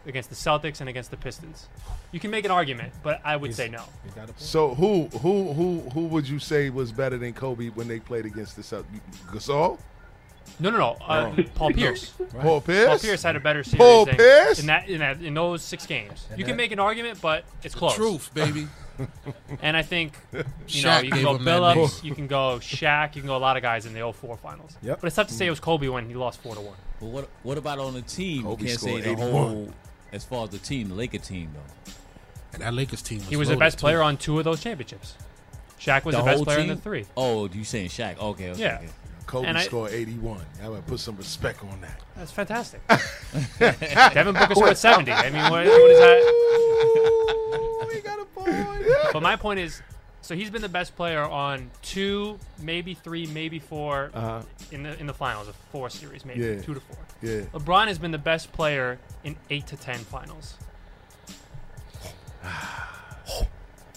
against 0.06 0.28
the 0.28 0.36
Celtics 0.36 0.80
and 0.80 0.90
against 0.90 1.10
the 1.10 1.16
Pistons. 1.16 1.68
You 2.10 2.20
can 2.20 2.30
make 2.30 2.44
an 2.44 2.50
argument, 2.50 2.92
but 3.02 3.20
I 3.24 3.36
would 3.36 3.54
say 3.54 3.68
no. 3.68 3.84
So 4.36 4.74
who 4.74 5.06
who 5.22 5.52
who 5.54 5.80
who 5.94 6.06
would 6.08 6.28
you 6.28 6.38
say 6.38 6.68
was 6.68 6.92
better 6.92 7.16
than 7.16 7.32
Kobe 7.32 7.68
when 7.70 7.88
they 7.88 7.98
played 8.00 8.26
against 8.26 8.56
the 8.56 8.62
Celtics? 8.62 9.00
Gasol, 9.28 9.78
No, 10.60 10.70
no, 10.70 10.78
no. 10.78 10.96
Uh, 11.00 11.32
Oh. 11.36 11.42
Paul 11.54 11.70
Pierce. 11.74 12.10
Paul 12.40 12.60
Pierce, 12.60 12.88
Paul 12.88 12.98
Pierce 12.98 13.22
had 13.22 13.36
a 13.36 13.40
better 13.40 13.64
series 13.64 13.78
Paul 13.78 14.04
than- 14.06 14.16
Pierce? 14.16 14.60
in 14.60 14.66
that 14.66 14.88
in 14.88 14.98
that 15.00 15.20
in 15.22 15.34
those 15.34 15.62
six 15.62 15.86
games. 15.86 16.26
You 16.36 16.44
can 16.44 16.56
make 16.56 16.72
an 16.72 16.78
argument, 16.78 17.20
but 17.20 17.44
it's 17.62 17.74
close. 17.74 17.94
Truth, 17.94 18.32
baby. 18.34 18.68
And 19.62 19.74
I 19.76 19.82
think 19.82 20.12
you 20.32 20.38
know 20.38 20.44
Shaq 20.68 21.04
you 21.04 21.10
can 21.10 21.18
gave 21.18 21.24
go 21.24 21.34
him 21.36 21.44
that 21.44 21.60
Billups, 21.60 21.76
name. 22.02 22.08
you 22.10 22.14
can 22.14 22.26
go 22.26 22.58
Shaq, 22.60 23.16
you 23.16 23.22
can 23.22 23.26
go 23.28 23.36
a 23.36 23.38
lot 23.38 23.56
of 23.56 23.62
guys 23.62 23.86
in 23.86 23.94
the 23.94 24.12
04 24.12 24.36
finals. 24.36 24.76
Yep. 24.82 25.00
But 25.00 25.06
it's 25.06 25.16
tough 25.16 25.28
to 25.28 25.34
say 25.34 25.46
it 25.46 25.50
was 25.50 25.60
Kobe 25.60 25.88
when 25.88 26.06
he 26.08 26.14
lost 26.14 26.40
four 26.42 26.54
to 26.54 26.60
one. 26.60 26.76
But 27.00 27.06
what 27.06 27.28
what 27.42 27.58
about 27.58 27.78
on 27.78 27.94
the 27.94 28.02
team? 28.02 28.42
Kobe 28.44 28.62
you 28.62 28.68
can't 28.68 28.80
say 28.80 28.86
scored 28.88 29.02
the 29.04 29.10
81. 29.12 29.30
whole 29.32 29.68
as 30.12 30.24
far 30.24 30.44
as 30.44 30.50
the 30.50 30.58
team, 30.58 30.90
the 30.90 30.94
Laker 30.94 31.18
team 31.18 31.50
though. 31.54 31.92
And 32.52 32.62
that 32.62 32.74
Lakers 32.74 33.00
team 33.02 33.18
was 33.20 33.28
He 33.28 33.36
was 33.36 33.48
the 33.48 33.54
loaded, 33.54 33.64
best 33.64 33.78
too. 33.78 33.82
player 33.84 34.02
on 34.02 34.18
two 34.18 34.38
of 34.38 34.44
those 34.44 34.60
championships. 34.62 35.14
Shaq 35.80 36.04
was 36.04 36.14
the, 36.14 36.22
best 36.22 36.36
whole 36.36 36.44
player 36.44 36.58
in 36.58 36.66
team? 36.66 36.76
the 36.76 36.80
three. 36.82 37.06
Oh, 37.16 37.48
you 37.48 37.64
saying 37.64 37.88
Shaq? 37.88 38.18
Okay, 38.18 38.50
okay. 38.50 38.60
Yeah. 38.60 38.76
okay. 38.76 38.88
Kobe 39.26 39.46
And 39.48 39.56
I- 39.58 39.62
scored 39.64 39.92
81. 39.92 40.40
I 40.62 40.68
would 40.68 40.86
put 40.86 41.00
some 41.00 41.16
respect 41.16 41.62
on 41.64 41.80
that. 41.80 42.00
That's 42.16 42.32
fantastic. 42.32 42.80
Devin 43.58 44.34
Booker 44.34 44.54
scored 44.54 44.76
70. 44.76 45.10
I 45.12 45.30
mean, 45.30 45.42
what, 45.44 45.66
what 45.66 45.90
is 45.90 45.98
that? 45.98 47.88
we 47.94 48.00
got 48.00 48.18
a 48.20 48.24
point. 48.26 48.52
But 49.12 49.22
my 49.22 49.36
point 49.36 49.60
is, 49.60 49.82
So 50.22 50.34
he's 50.34 50.50
been 50.50 50.62
the 50.62 50.68
best 50.68 50.94
player 50.96 51.22
on 51.22 51.70
two, 51.82 52.38
maybe 52.60 52.94
three, 52.94 53.26
maybe 53.26 53.58
4 53.58 54.10
Uh-huh. 54.14 54.42
in 54.70 54.82
the 54.84 54.98
in 55.00 55.06
the 55.06 55.14
finals 55.14 55.48
of 55.48 55.56
four 55.72 55.90
series, 55.90 56.24
maybe 56.24 56.40
Yeah. 56.40 56.60
two 56.62 56.74
to 56.74 56.80
four. 56.80 56.96
Yeah. 57.22 57.40
LeBron 57.52 57.86
has 57.88 57.98
been 57.98 58.10
the 58.12 58.18
best 58.32 58.52
player 58.52 58.98
in 59.24 59.36
eight 59.50 59.66
to 59.68 59.76
ten 59.76 59.98
finals. 59.98 60.54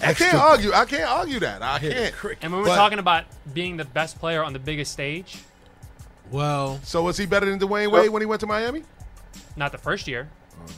I 0.02 0.14
can't 0.14 0.34
argue. 0.36 0.74
I 0.74 0.86
can't 0.86 1.10
argue 1.10 1.40
that. 1.40 1.62
I 1.62 1.80
can't. 1.80 2.14
And 2.42 2.52
when 2.52 2.62
we're 2.62 2.68
But- 2.68 2.76
talking 2.76 3.00
about 3.00 3.26
being 3.54 3.78
the 3.78 3.86
best 3.86 4.20
player 4.20 4.44
on 4.44 4.54
the 4.54 4.60
biggest 4.60 4.92
stage, 4.92 5.38
Well, 6.32 6.80
so 6.84 7.04
was 7.04 7.18
he 7.18 7.26
better 7.26 7.46
than 7.46 7.60
Dwyane 7.60 7.92
Wade 7.92 8.10
when 8.10 8.22
he 8.22 8.26
went 8.26 8.42
to 8.42 8.48
Miami? 8.48 8.84
not 9.56 9.72
the 9.72 9.78
first 9.78 10.08
year. 10.08 10.28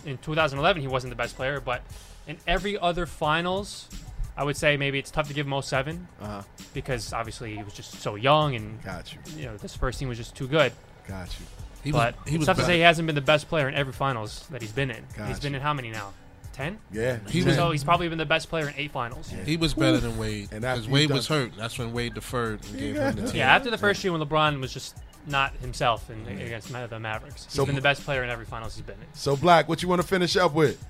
In 0.06 0.18
2011, 0.20 0.82
he 0.82 0.88
wasn't 0.88 1.12
the 1.12 1.16
best 1.16 1.36
player, 1.36 1.60
but 1.60 1.82
in 2.28 2.38
every 2.48 2.78
other 2.78 3.06
finals, 3.06 3.88
I 4.36 4.44
would 4.44 4.58
say 4.58 4.78
maybe 4.78 5.00
it's 5.00 5.10
tough 5.10 5.28
to 5.30 5.34
give 5.34 5.48
him 5.48 5.54
07 5.54 6.08
Uh-huh. 6.22 6.42
because 6.74 7.12
obviously 7.14 7.56
he 7.56 7.64
was 7.64 7.74
just 7.74 8.02
so 8.02 8.16
young 8.16 8.56
and 8.56 8.84
Got 8.84 9.14
you. 9.14 9.20
You 9.36 9.46
know, 9.46 9.58
this 9.58 9.76
first 9.76 9.98
team 10.00 10.10
was 10.10 10.18
just 10.18 10.36
too 10.36 10.48
good. 10.48 10.74
Got 11.08 11.28
you. 11.40 11.46
He 11.84 11.92
was- 11.92 12.14
but 12.14 12.16
he 12.28 12.36
it's 12.36 12.40
was 12.40 12.46
tough 12.48 12.58
to 12.58 12.66
say 12.66 12.76
he 12.76 12.82
hasn't 12.82 13.06
been 13.08 13.16
the 13.16 13.22
best 13.22 13.48
player 13.48 13.68
in 13.70 13.74
every 13.76 13.94
finals 13.94 14.46
that 14.52 14.62
he's 14.62 14.72
been 14.72 14.92
in. 14.92 15.06
Got 15.16 15.30
he's 15.30 15.40
been 15.40 15.56
in 15.56 15.62
how 15.62 15.74
many 15.74 15.90
now? 15.90 16.12
Ten. 16.58 16.80
Yeah. 16.92 17.20
He 17.30 17.44
was- 17.44 17.56
so 17.56 17.70
he's 17.70 17.84
probably 17.84 18.10
been 18.10 18.18
the 18.18 18.26
best 18.26 18.50
player 18.50 18.68
in 18.68 18.74
eight 18.78 18.92
finals. 18.92 19.32
he 19.46 19.58
was 19.58 19.76
better 19.76 20.00
than 20.00 20.18
Wade 20.18 20.50
And 20.52 20.62
because 20.62 20.88
Wade 20.90 21.10
done- 21.10 21.18
was 21.18 21.28
hurt. 21.28 21.52
That's 21.56 21.78
when 21.78 21.94
Wade 21.94 22.16
deferred 22.16 22.66
and 22.66 22.80
gave 22.80 22.96
him 22.96 23.16
the 23.16 23.28
team. 23.28 23.36
Yeah, 23.38 23.56
after 23.56 23.70
the 23.70 23.78
first 23.78 24.04
year 24.04 24.12
when 24.12 24.22
LeBron 24.22 24.60
was 24.60 24.74
just 24.74 24.98
not 25.28 25.54
himself 25.58 26.10
in, 26.10 26.26
against 26.42 26.72
the 26.72 27.00
Mavericks, 27.00 27.44
he's 27.46 27.54
So- 27.54 27.64
been 27.66 27.76
the 27.76 27.82
best 27.82 28.04
player 28.04 28.24
in 28.24 28.32
every 28.32 28.46
finals 28.46 28.76
he's 28.76 28.84
been 28.84 28.96
in. 28.96 29.08
So 29.14 29.36
Black, 29.36 29.70
what 29.70 29.84
you 29.84 29.88
want 29.88 30.02
to 30.02 30.08
finish 30.08 30.36
up 30.36 30.54
with? 30.54 30.84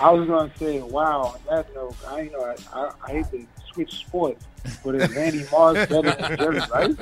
I 0.00 0.10
was 0.12 0.26
gonna 0.26 0.50
say, 0.58 0.80
wow. 0.80 1.34
On 1.34 1.40
that 1.50 1.74
note, 1.74 1.94
I 2.08 2.20
you 2.22 2.30
know 2.30 2.44
I, 2.44 2.54
I, 2.80 2.90
I 3.06 3.10
hate 3.10 3.30
to 3.32 3.46
switch 3.78 3.94
sports, 4.04 4.44
but 4.84 4.96
is 4.96 5.14
Randy 5.14 5.44
Moss 5.52 5.74
better 5.86 6.10
than 6.10 6.36
Jerry 6.36 6.58
Rice? 6.58 6.96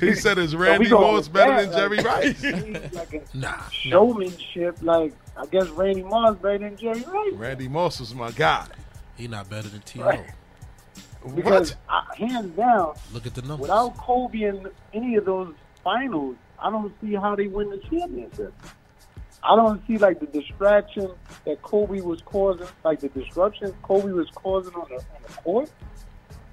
he 0.00 0.14
said, 0.14 0.38
"Is 0.38 0.54
Randy 0.54 0.88
going 0.88 1.14
Moss 1.14 1.28
better 1.28 1.66
that, 1.66 1.70
than 1.72 1.78
Jerry 1.78 1.96
like, 1.96 2.06
Rice?" 2.06 2.42
he's 2.42 2.92
like 2.94 3.34
Nah. 3.34 3.68
showmanship. 3.70 4.78
Like 4.82 5.12
I 5.36 5.46
guess 5.46 5.68
Randy 5.70 6.02
Moss 6.02 6.36
better 6.38 6.58
than 6.58 6.76
Jerry 6.76 7.02
Rice. 7.02 7.32
Randy 7.34 7.68
Moss 7.68 8.00
was 8.00 8.14
my 8.14 8.30
guy. 8.30 8.66
He 9.16 9.26
not 9.26 9.50
better 9.50 9.68
than 9.68 9.80
T.O. 9.80 10.04
Right. 10.04 10.26
Because 11.34 11.74
I, 11.88 12.04
hands 12.16 12.56
down, 12.56 12.94
Look 13.12 13.26
at 13.26 13.34
the 13.34 13.42
numbers. 13.42 13.62
without 13.62 13.96
Kobe 13.96 14.42
in 14.42 14.68
any 14.94 15.16
of 15.16 15.24
those 15.24 15.52
finals, 15.82 16.36
I 16.60 16.70
don't 16.70 16.92
see 17.00 17.14
how 17.14 17.34
they 17.34 17.48
win 17.48 17.70
the 17.70 17.78
championship. 17.78 18.54
I 19.42 19.56
don't 19.56 19.84
see 19.86 19.98
like 19.98 20.20
the 20.20 20.26
distraction 20.26 21.10
that 21.44 21.62
Kobe 21.62 22.00
was 22.00 22.20
causing, 22.22 22.66
like 22.84 23.00
the 23.00 23.08
disruption 23.08 23.72
Kobe 23.82 24.10
was 24.10 24.28
causing 24.34 24.74
on 24.74 24.86
the, 24.88 24.96
on 24.96 25.22
the 25.26 25.32
court. 25.34 25.70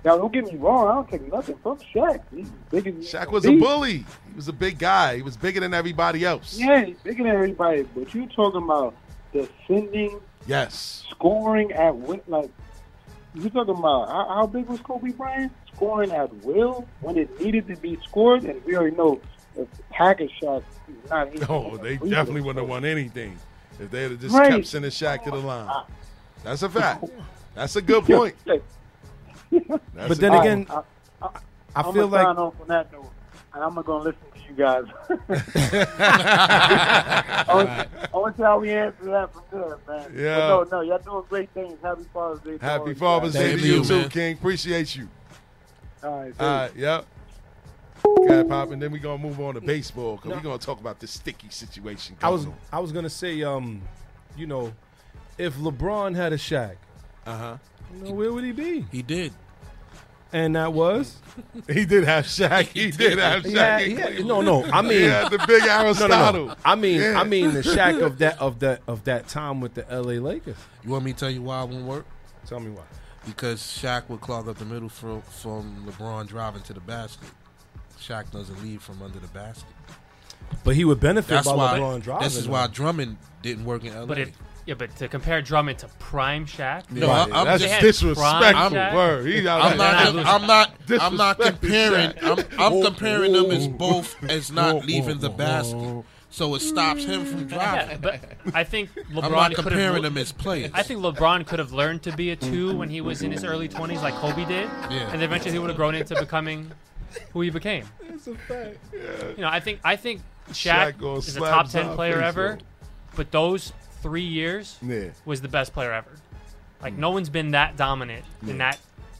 Now, 0.03 0.17
don't 0.17 0.31
get 0.31 0.45
me 0.45 0.55
wrong, 0.57 0.87
I 0.87 0.93
don't 0.93 1.09
take 1.09 1.33
nothing 1.33 1.57
from 1.63 1.77
Shaq. 1.77 2.21
He's 2.31 2.47
big 2.69 2.85
as 2.85 2.93
Shaq 3.11 3.31
was 3.31 3.43
a 3.47 3.57
bully. 3.57 4.05
He 4.29 4.35
was 4.35 4.47
a 4.47 4.53
big 4.53 4.77
guy. 4.77 5.15
He 5.15 5.23
was 5.23 5.35
bigger 5.35 5.59
than 5.59 5.73
everybody 5.73 6.23
else. 6.23 6.59
Yeah, 6.59 6.85
he's 6.85 6.97
bigger 6.99 7.23
than 7.23 7.31
everybody. 7.31 7.83
But 7.95 8.13
you 8.13 8.27
talking 8.27 8.61
about 8.63 8.93
defending, 9.33 10.19
Yes. 10.45 11.03
scoring 11.09 11.71
at 11.71 11.95
will, 11.95 12.21
like 12.27 12.51
you 13.33 13.49
talking 13.49 13.75
about 13.75 14.09
how, 14.09 14.27
how 14.29 14.45
big 14.45 14.67
was 14.67 14.79
Kobe 14.81 15.09
Bryant? 15.11 15.51
Scoring 15.73 16.11
at 16.11 16.31
will 16.45 16.87
when 17.01 17.17
it 17.17 17.41
needed 17.41 17.67
to 17.67 17.75
be 17.75 17.97
scored, 18.07 18.43
and 18.43 18.63
we 18.63 18.75
already 18.75 18.95
know 18.95 19.19
if 19.57 19.71
the 19.71 19.83
package 19.91 20.31
shot 20.41 20.63
is 20.87 21.09
not. 21.09 21.27
hitting 21.31 21.47
No, 21.47 21.77
they 21.77 21.97
definitely 21.97 22.41
wouldn't 22.41 22.59
have 22.63 22.69
won 22.69 22.85
anything 22.85 23.37
if 23.79 23.89
they 23.91 24.03
had 24.03 24.19
just 24.19 24.35
Right. 24.35 24.51
kept 24.51 24.67
sending 24.67 24.91
Shaq 24.91 25.23
to 25.23 25.31
the 25.31 25.37
line. 25.37 25.69
That's 26.43 26.61
a 26.63 26.69
fact. 26.69 27.05
That's 27.55 27.75
a 27.75 27.81
good 27.81 28.03
point. 28.05 28.35
That's 28.45 28.61
But 29.51 30.17
then 30.19 30.31
good 30.33 30.39
again, 30.41 30.65
point. 30.65 30.85
I, 31.21 31.27
I 31.27 31.29
I'm 31.75 31.93
feel 31.93 32.07
gonna 32.09 32.23
sign 32.23 32.35
like 32.35 32.37
off 32.37 32.61
on 32.61 32.67
that 32.67 32.91
note, 32.91 33.11
and 33.53 33.63
I'm 33.63 33.75
gonna 33.75 34.03
listen 34.03 34.19
to 34.33 34.39
you 34.49 34.55
guys. 34.55 34.83
I 35.97 37.45
want, 37.53 37.69
I 37.69 38.17
want 38.17 38.35
to 38.35 38.39
see 38.41 38.43
how 38.43 38.59
we 38.59 38.71
answer 38.71 39.05
that 39.05 39.33
for 39.33 39.43
there, 39.51 39.77
man. 39.87 40.11
Yeah. 40.15 40.35
But 40.49 40.71
no, 40.71 40.77
no, 40.77 40.81
y'all 40.81 40.99
doing 40.99 41.23
great 41.29 41.49
things. 41.51 41.77
Happy 41.81 42.05
Father's 42.13 42.41
Day. 42.41 42.57
to 42.57 42.65
Happy 42.65 42.89
you 42.89 42.95
Father's. 42.95 43.33
Day 43.33 43.55
to 43.55 43.61
you 43.67 43.75
you, 43.77 43.83
too. 43.85 44.09
King. 44.09 44.33
Appreciate 44.33 44.95
you. 44.95 45.07
All 46.03 46.19
right, 46.21 46.33
All 46.39 46.47
right, 46.47 46.75
yep. 46.75 47.05
Okay, 48.25 48.47
Pop, 48.47 48.71
and 48.71 48.81
then 48.81 48.91
we're 48.91 48.97
gonna 49.01 49.21
move 49.21 49.39
on 49.39 49.53
to 49.55 49.61
baseball 49.61 50.15
because 50.17 50.31
we're 50.31 50.41
gonna 50.43 50.57
talk 50.57 50.79
about 50.79 50.99
this 50.99 51.11
sticky 51.11 51.49
situation. 51.49 52.15
I 52.21 52.29
was 52.29 52.45
going 52.45 52.57
I 52.71 52.79
was 52.79 52.91
gonna 52.91 53.09
say, 53.09 53.43
um, 53.43 53.81
you 54.37 54.47
know, 54.47 54.73
if 55.37 55.55
LeBron 55.55 56.15
had 56.15 56.33
a 56.33 56.37
Shaq, 56.37 56.75
uh 57.25 57.37
huh. 57.37 57.57
you 57.95 58.03
know, 58.03 58.11
where 58.11 58.31
would 58.33 58.43
he 58.43 58.51
be? 58.51 58.85
He 58.91 59.01
did. 59.01 59.33
And 60.33 60.55
that 60.55 60.73
was 60.73 61.17
He 61.71 61.85
did 61.85 62.03
have 62.03 62.25
Shaq. 62.25 62.65
He 62.67 62.91
did 62.91 63.17
have 63.19 63.43
Shaq. 63.43 63.79
He 63.85 63.93
had- 63.93 64.11
he 64.11 64.15
had- 64.17 64.25
no, 64.25 64.41
no. 64.41 64.63
I 64.65 64.81
mean, 64.81 64.91
He 64.93 65.03
had 65.03 65.29
the 65.31 65.37
big 65.47 65.63
no, 65.65 65.69
Aristotle. 65.69 66.17
no, 66.33 66.45
no. 66.47 66.55
I 66.65 66.75
mean, 66.75 66.99
Yeah. 66.99 67.19
I 67.19 67.23
mean 67.23 67.53
the 67.53 67.61
Shaq 67.61 68.01
of 68.01 68.17
that 68.17 68.39
of 68.41 68.59
that 68.59 68.81
of 68.87 69.03
that 69.05 69.27
time 69.27 69.61
with 69.61 69.75
the 69.75 69.89
L.A. 69.89 70.19
Lakers. 70.19 70.57
You 70.83 70.89
want 70.91 71.05
me 71.05 71.13
to 71.13 71.19
tell 71.19 71.29
you 71.31 71.41
why 71.43 71.63
it 71.63 71.69
won't 71.69 71.85
work? 71.85 72.05
Tell 72.47 72.59
me 72.59 72.71
why. 72.71 72.83
Because 73.25 73.59
Shaq 73.61 74.09
would 74.09 74.21
clog 74.21 74.47
up 74.47 74.57
the 74.57 74.65
middle 74.65 74.89
from, 74.89 75.21
from 75.23 75.85
LeBron 75.87 76.27
driving 76.27 76.61
to 76.63 76.73
the 76.73 76.79
basket. 76.79 77.27
Shaq 78.05 78.31
doesn't 78.31 78.61
leave 78.63 78.81
from 78.81 79.01
under 79.01 79.19
the 79.19 79.27
basket. 79.27 79.65
But 80.63 80.75
he 80.75 80.85
would 80.85 80.99
benefit 80.99 81.29
That's 81.29 81.47
by 81.47 81.55
why. 81.55 81.79
LeBron 81.79 82.01
driving. 82.03 82.23
This 82.23 82.35
is 82.35 82.47
why 82.47 82.67
Drummond 82.67 83.17
didn't 83.41 83.65
work 83.65 83.83
in 83.83 83.93
LA. 83.95 84.05
But 84.05 84.17
if 84.19 84.31
yeah, 84.65 84.73
but 84.73 84.95
to 84.97 85.07
compare 85.07 85.41
Drummond 85.43 85.79
to 85.79 85.87
prime 85.99 86.45
Shaq, 86.47 86.89
No, 86.91 87.09
I- 87.09 87.23
I'm 87.23 87.45
That's 87.45 87.63
They 87.63 87.69
had 87.69 87.81
disrespectful. 87.81 88.23
prime 88.51 88.71
Shaq. 88.73 88.93
Word. 88.95 89.25
He 89.27 89.47
out 89.47 89.61
I'm 89.61 89.77
there. 89.77 90.23
not. 90.23 90.25
I'm 90.25 90.47
not. 90.47 90.71
I'm 91.01 91.15
not 91.17 91.39
comparing. 91.39 92.13
I'm, 92.21 92.39
I'm 92.59 92.73
Whoa, 92.73 92.83
comparing 92.85 93.33
them 93.33 93.51
as 93.51 93.67
both 93.67 94.15
as 94.23 94.51
not 94.51 94.75
whoa, 94.75 94.81
leaving 94.81 95.19
the 95.19 95.29
whoa. 95.29 95.37
basket, 95.37 96.03
so 96.31 96.53
it 96.55 96.61
stops 96.61 97.03
him 97.05 97.25
from 97.25 97.49
yeah, 97.49 97.97
but 97.97 98.19
I 98.53 98.63
think 98.63 98.89
LeBron 99.11 99.23
I'm 99.23 99.31
not 99.31 99.53
could 99.55 99.65
comparing 99.65 99.93
have. 99.95 100.03
them 100.03 100.17
as 100.17 100.31
players. 100.31 100.71
I 100.73 100.81
think 100.83 100.99
LeBron 101.01 101.45
could 101.47 101.59
have 101.59 101.71
learned 101.71 102.01
to 102.03 102.15
be 102.15 102.31
a 102.31 102.35
two 102.35 102.75
when 102.75 102.89
he 102.89 103.01
was 103.01 103.21
in 103.21 103.31
his 103.31 103.43
early 103.43 103.69
20s, 103.69 104.01
like 104.01 104.15
Kobe 104.15 104.45
did, 104.45 104.67
Yeah. 104.89 105.11
and 105.11 105.21
eventually 105.23 105.51
he 105.53 105.59
would 105.59 105.69
have 105.69 105.77
grown 105.77 105.93
into 105.95 106.15
becoming 106.19 106.71
who 107.33 107.41
he 107.41 107.49
became. 107.49 107.85
That's 108.07 108.27
a 108.27 108.35
fact. 108.35 108.77
Yeah. 108.93 108.99
You 109.35 109.41
know, 109.41 109.49
I 109.49 109.59
think 109.59 109.79
I 109.83 109.95
think 109.95 110.21
Shaq 110.51 110.97
Shaq, 110.99 111.17
is 111.19 111.35
a 111.37 111.39
top 111.39 111.69
10 111.69 111.95
player 111.95 112.15
face 112.15 112.23
ever, 112.23 112.53
off. 112.53 112.59
but 113.15 113.31
those 113.31 113.73
three 114.01 114.21
years 114.21 114.77
Yeah. 114.81 115.09
was 115.25 115.41
the 115.41 115.47
best 115.47 115.73
player 115.73 115.91
ever. 115.91 116.11
Like 116.81 116.93
mm. 116.93 116.99
no 116.99 117.09
one's 117.11 117.29
been 117.29 117.51
that 117.51 117.77
dominant 117.77 118.25
in 118.45 118.57
that 118.59 118.77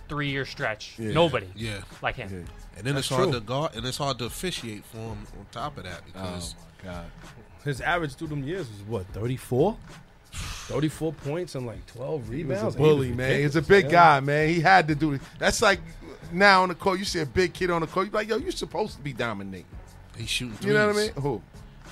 three 0.07 0.29
year 0.29 0.45
stretch. 0.45 0.95
Yeah. 0.99 1.13
Nobody 1.13 1.47
Yeah. 1.55 1.81
like 2.01 2.15
him. 2.15 2.45
And 2.77 2.85
then 2.85 2.95
That's 2.95 3.07
it's 3.07 3.15
hard 3.15 3.29
true. 3.31 3.39
to 3.39 3.45
guard, 3.45 3.75
and 3.75 3.85
it's 3.85 3.97
hard 3.97 4.19
to 4.19 4.25
officiate 4.25 4.83
for 4.85 4.97
him 4.97 5.25
on 5.39 5.45
top 5.51 5.77
of 5.77 5.83
that 5.85 6.05
because 6.05 6.55
Oh, 6.59 6.83
God. 6.83 7.05
His 7.63 7.81
average 7.81 8.13
through 8.13 8.27
them 8.27 8.43
years 8.43 8.69
was 8.69 8.81
what 8.83 9.07
34? 9.07 9.75
34 10.67 11.13
points 11.13 11.55
and 11.55 11.65
like 11.65 11.85
12 11.87 12.23
He 12.29 12.43
was 12.43 12.57
rebounds. 12.57 12.75
a 12.75 12.77
bully, 12.77 13.05
He 13.07 13.11
was 13.11 13.17
man. 13.17 13.39
He's 13.41 13.55
a 13.55 13.61
big 13.61 13.85
yeah. 13.85 13.91
guy, 13.91 14.19
man. 14.19 14.49
He 14.49 14.59
had 14.59 14.87
to 14.87 14.95
do 14.95 15.13
it. 15.13 15.21
That's 15.39 15.61
like 15.61 15.79
now 16.31 16.63
on 16.63 16.69
the 16.69 16.75
court. 16.75 16.99
You 16.99 17.05
see 17.05 17.19
a 17.19 17.25
big 17.25 17.53
kid 17.53 17.69
on 17.69 17.81
the 17.81 17.87
court. 17.87 18.07
You're 18.07 18.13
like, 18.13 18.27
yo, 18.29 18.37
you're 18.37 18.51
supposed 18.51 18.97
to 18.97 19.01
be 19.01 19.13
dominating. 19.13 19.65
he's 20.17 20.29
shooting 20.29 20.55
threes. 20.55 20.67
You 20.67 20.73
know 20.73 20.87
what 20.87 20.95
I 20.95 20.99
mean? 20.99 21.11
Who? 21.13 21.41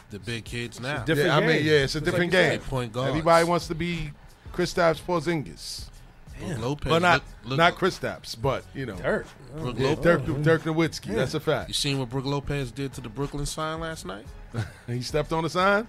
The 0.10 0.20
big 0.20 0.44
kids 0.46 0.80
now. 0.80 1.04
different 1.04 1.30
yeah, 1.30 1.38
I 1.38 1.40
mean, 1.40 1.66
yeah, 1.66 1.72
it's 1.84 1.96
a 1.96 2.00
Just 2.00 2.06
different 2.06 2.34
like 2.34 2.52
game. 2.52 2.60
Point 2.62 2.94
guards. 2.94 3.10
Everybody 3.10 3.46
wants 3.48 3.68
to 3.68 3.76
be 3.76 4.12
Kristaps 4.54 5.02
Porzingis. 5.02 5.86
Brook 6.40 6.60
Lopez. 6.60 6.90
But 6.90 7.02
not 7.02 7.22
look, 7.44 7.50
look, 7.52 7.58
not 7.58 7.76
Kristaps, 7.76 8.36
but 8.40 8.64
you 8.74 8.86
know, 8.88 8.96
Dirk. 8.96 9.28
Brook 9.58 9.76
Yeah, 9.78 9.90
Lopez. 9.90 10.04
Dirk, 10.04 10.42
Dirk 10.44 10.64
Nowitzki. 10.64 11.16
That's 11.16 11.34
a 11.36 11.40
fact. 11.40 11.68
You 11.70 11.74
seen 11.74 12.00
what 12.00 12.10
Brook 12.10 12.26
Lopez 12.26 12.72
did 12.72 12.92
to 12.94 13.02
the 13.02 13.10
Brooklyn 13.10 13.46
sign 13.46 13.80
last 13.80 14.06
night? 14.06 14.26
He 14.88 15.02
stepped 15.02 15.32
on 15.32 15.44
the 15.44 15.50
sign. 15.50 15.88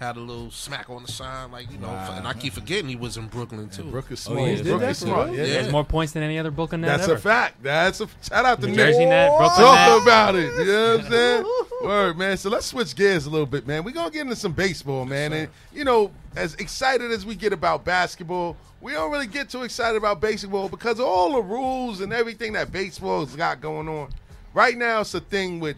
Had 0.00 0.16
a 0.16 0.20
little 0.20 0.50
smack 0.52 0.88
on 0.90 1.02
the 1.02 1.10
sign, 1.10 1.50
like 1.50 1.72
you 1.72 1.78
know. 1.78 1.88
Wow. 1.88 2.14
And 2.16 2.28
I 2.28 2.32
keep 2.32 2.52
forgetting 2.52 2.88
he 2.88 2.94
was 2.94 3.16
in 3.16 3.26
Brooklyn 3.26 3.68
too. 3.68 3.82
Brook 3.82 4.12
is 4.12 4.24
Oh, 4.28 4.34
smart. 4.34 4.48
he 4.50 4.56
did 4.62 4.66
that 4.80 4.90
is 4.90 5.00
for 5.00 5.06
smart. 5.06 5.30
real? 5.30 5.44
Yeah, 5.48 5.62
He 5.64 5.70
more 5.72 5.82
points 5.84 6.12
than 6.12 6.22
any 6.22 6.38
other 6.38 6.52
Brooklyn 6.52 6.82
net 6.82 6.90
That's 6.98 7.04
ever. 7.08 7.14
a 7.14 7.20
fact. 7.20 7.60
That's 7.64 8.00
a 8.00 8.08
shout 8.22 8.44
out 8.44 8.60
to 8.60 8.68
New 8.68 8.76
Nick. 8.76 8.86
Jersey 8.94 9.06
net, 9.06 9.30
Brooklyn 9.36 9.66
Talk 9.66 9.88
net. 9.96 10.02
about 10.02 10.34
it. 10.36 10.52
You 10.56 10.64
know 10.66 10.96
what 10.98 11.04
I'm 11.04 11.10
saying? 11.10 11.44
Word, 11.82 12.16
man. 12.18 12.36
So 12.36 12.48
let's 12.48 12.66
switch 12.66 12.94
gears 12.94 13.26
a 13.26 13.30
little 13.30 13.44
bit, 13.46 13.66
man. 13.66 13.82
We're 13.82 13.90
gonna 13.90 14.10
get 14.12 14.20
into 14.22 14.36
some 14.36 14.52
baseball, 14.52 15.04
man. 15.04 15.32
And 15.32 15.48
you 15.74 15.82
know, 15.82 16.12
as 16.36 16.54
excited 16.54 17.10
as 17.10 17.26
we 17.26 17.34
get 17.34 17.52
about 17.52 17.84
basketball, 17.84 18.56
we 18.80 18.92
don't 18.92 19.10
really 19.10 19.26
get 19.26 19.50
too 19.50 19.64
excited 19.64 19.96
about 19.96 20.20
baseball 20.20 20.68
because 20.68 21.00
of 21.00 21.06
all 21.06 21.32
the 21.32 21.42
rules 21.42 22.00
and 22.02 22.12
everything 22.12 22.52
that 22.52 22.70
baseball's 22.70 23.34
got 23.34 23.60
going 23.60 23.88
on. 23.88 24.10
Right 24.54 24.76
now, 24.78 25.00
it's 25.00 25.14
a 25.14 25.20
thing 25.20 25.58
with 25.58 25.76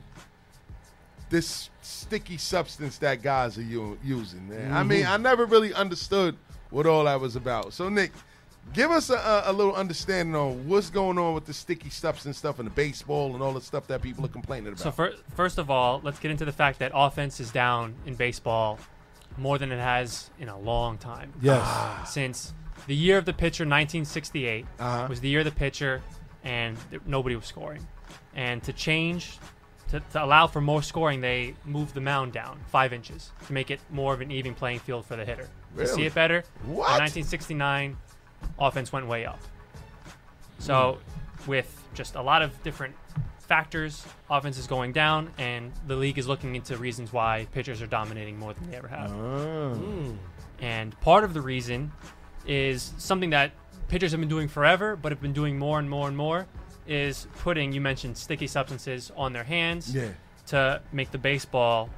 this 1.30 1.70
sticky 1.80 2.36
substance 2.36 2.98
that 2.98 3.22
guys 3.22 3.56
are 3.56 3.62
u- 3.62 3.98
using, 4.04 4.48
man. 4.48 4.72
I 4.72 4.82
mean, 4.82 5.06
I 5.06 5.16
never 5.16 5.46
really 5.46 5.72
understood 5.72 6.36
what 6.70 6.86
all 6.86 7.04
that 7.04 7.20
was 7.20 7.36
about. 7.36 7.72
So, 7.72 7.88
Nick, 7.88 8.12
give 8.74 8.90
us 8.90 9.10
a, 9.10 9.14
a, 9.14 9.42
a 9.46 9.52
little 9.52 9.74
understanding 9.74 10.34
on 10.36 10.68
what's 10.68 10.90
going 10.90 11.18
on 11.18 11.34
with 11.34 11.46
the 11.46 11.54
sticky 11.54 11.88
substance 11.90 12.36
stuff 12.38 12.58
and 12.58 12.66
the 12.66 12.72
baseball 12.72 13.32
and 13.34 13.42
all 13.42 13.52
the 13.52 13.60
stuff 13.60 13.86
that 13.86 14.02
people 14.02 14.24
are 14.24 14.28
complaining 14.28 14.68
about. 14.68 14.80
So 14.80 14.90
fir- 14.90 15.14
first 15.34 15.58
of 15.58 15.70
all, 15.70 16.00
let's 16.04 16.18
get 16.18 16.30
into 16.30 16.44
the 16.44 16.52
fact 16.52 16.78
that 16.80 16.92
offense 16.94 17.40
is 17.40 17.50
down 17.50 17.94
in 18.06 18.14
baseball 18.16 18.78
more 19.38 19.56
than 19.58 19.70
it 19.72 19.78
has 19.80 20.30
in 20.40 20.48
a 20.48 20.58
long 20.58 20.98
time. 20.98 21.32
Yes. 21.40 22.12
Since 22.12 22.52
the 22.88 22.94
year 22.94 23.18
of 23.18 23.24
the 23.24 23.32
pitcher, 23.32 23.62
1968, 23.64 24.66
Uh-huh. 24.78 25.06
was 25.08 25.20
the 25.20 25.28
year 25.28 25.40
of 25.40 25.44
the 25.44 25.50
pitcher, 25.52 26.02
and 26.44 26.76
th- 26.90 27.02
nobody 27.06 27.36
was 27.36 27.46
scoring. 27.46 27.86
And 28.34 28.62
to 28.64 28.72
change, 28.72 29.38
to, 29.90 30.00
to 30.12 30.24
allow 30.24 30.46
for 30.46 30.60
more 30.60 30.82
scoring, 30.82 31.20
they 31.20 31.54
moved 31.64 31.94
the 31.94 32.00
mound 32.00 32.32
down 32.32 32.60
five 32.68 32.92
inches 32.92 33.30
to 33.46 33.52
make 33.52 33.70
it 33.70 33.80
more 33.90 34.14
of 34.14 34.20
an 34.20 34.30
even 34.30 34.54
playing 34.54 34.78
field 34.80 35.04
for 35.06 35.16
the 35.16 35.24
hitter. 35.24 35.48
To 35.76 35.86
see 35.86 36.04
it 36.04 36.14
better, 36.14 36.42
What? 36.64 36.92
in 36.94 37.00
1969, 37.00 37.96
offense 38.58 38.92
went 38.92 39.06
way 39.06 39.24
up. 39.24 39.40
So, 40.58 40.98
with 41.46 41.82
just 41.94 42.14
a 42.16 42.22
lot 42.22 42.42
of 42.42 42.60
different 42.62 42.94
factors, 43.38 44.04
offense 44.28 44.58
is 44.58 44.66
going 44.66 44.92
down, 44.92 45.30
and 45.38 45.72
the 45.86 45.96
league 45.96 46.18
is 46.18 46.28
looking 46.28 46.54
into 46.54 46.76
reasons 46.76 47.12
why 47.12 47.46
pitchers 47.52 47.80
are 47.82 47.86
dominating 47.86 48.38
more 48.38 48.52
than 48.54 48.70
they 48.70 48.76
ever 48.76 48.88
have. 48.88 49.10
Oh. 49.12 50.14
And 50.60 50.98
part 51.00 51.24
of 51.24 51.34
the 51.34 51.40
reason 51.40 51.92
is 52.46 52.92
something 52.98 53.30
that 53.30 53.52
pitchers 53.88 54.10
have 54.12 54.20
been 54.20 54.28
doing 54.28 54.48
forever, 54.48 54.96
but 54.96 55.10
have 55.12 55.20
been 55.22 55.32
doing 55.32 55.58
more 55.58 55.78
and 55.78 55.88
more 55.88 56.06
and 56.08 56.16
more, 56.16 56.46
is 56.90 57.28
putting, 57.38 57.72
you 57.72 57.80
mentioned 57.80 58.18
sticky 58.18 58.48
substances 58.48 59.12
on 59.16 59.32
their 59.32 59.44
hands 59.44 59.94
Yeah. 59.94 60.08
to 60.48 60.80
make 60.92 61.12
the 61.12 61.18
baseball 61.18 61.88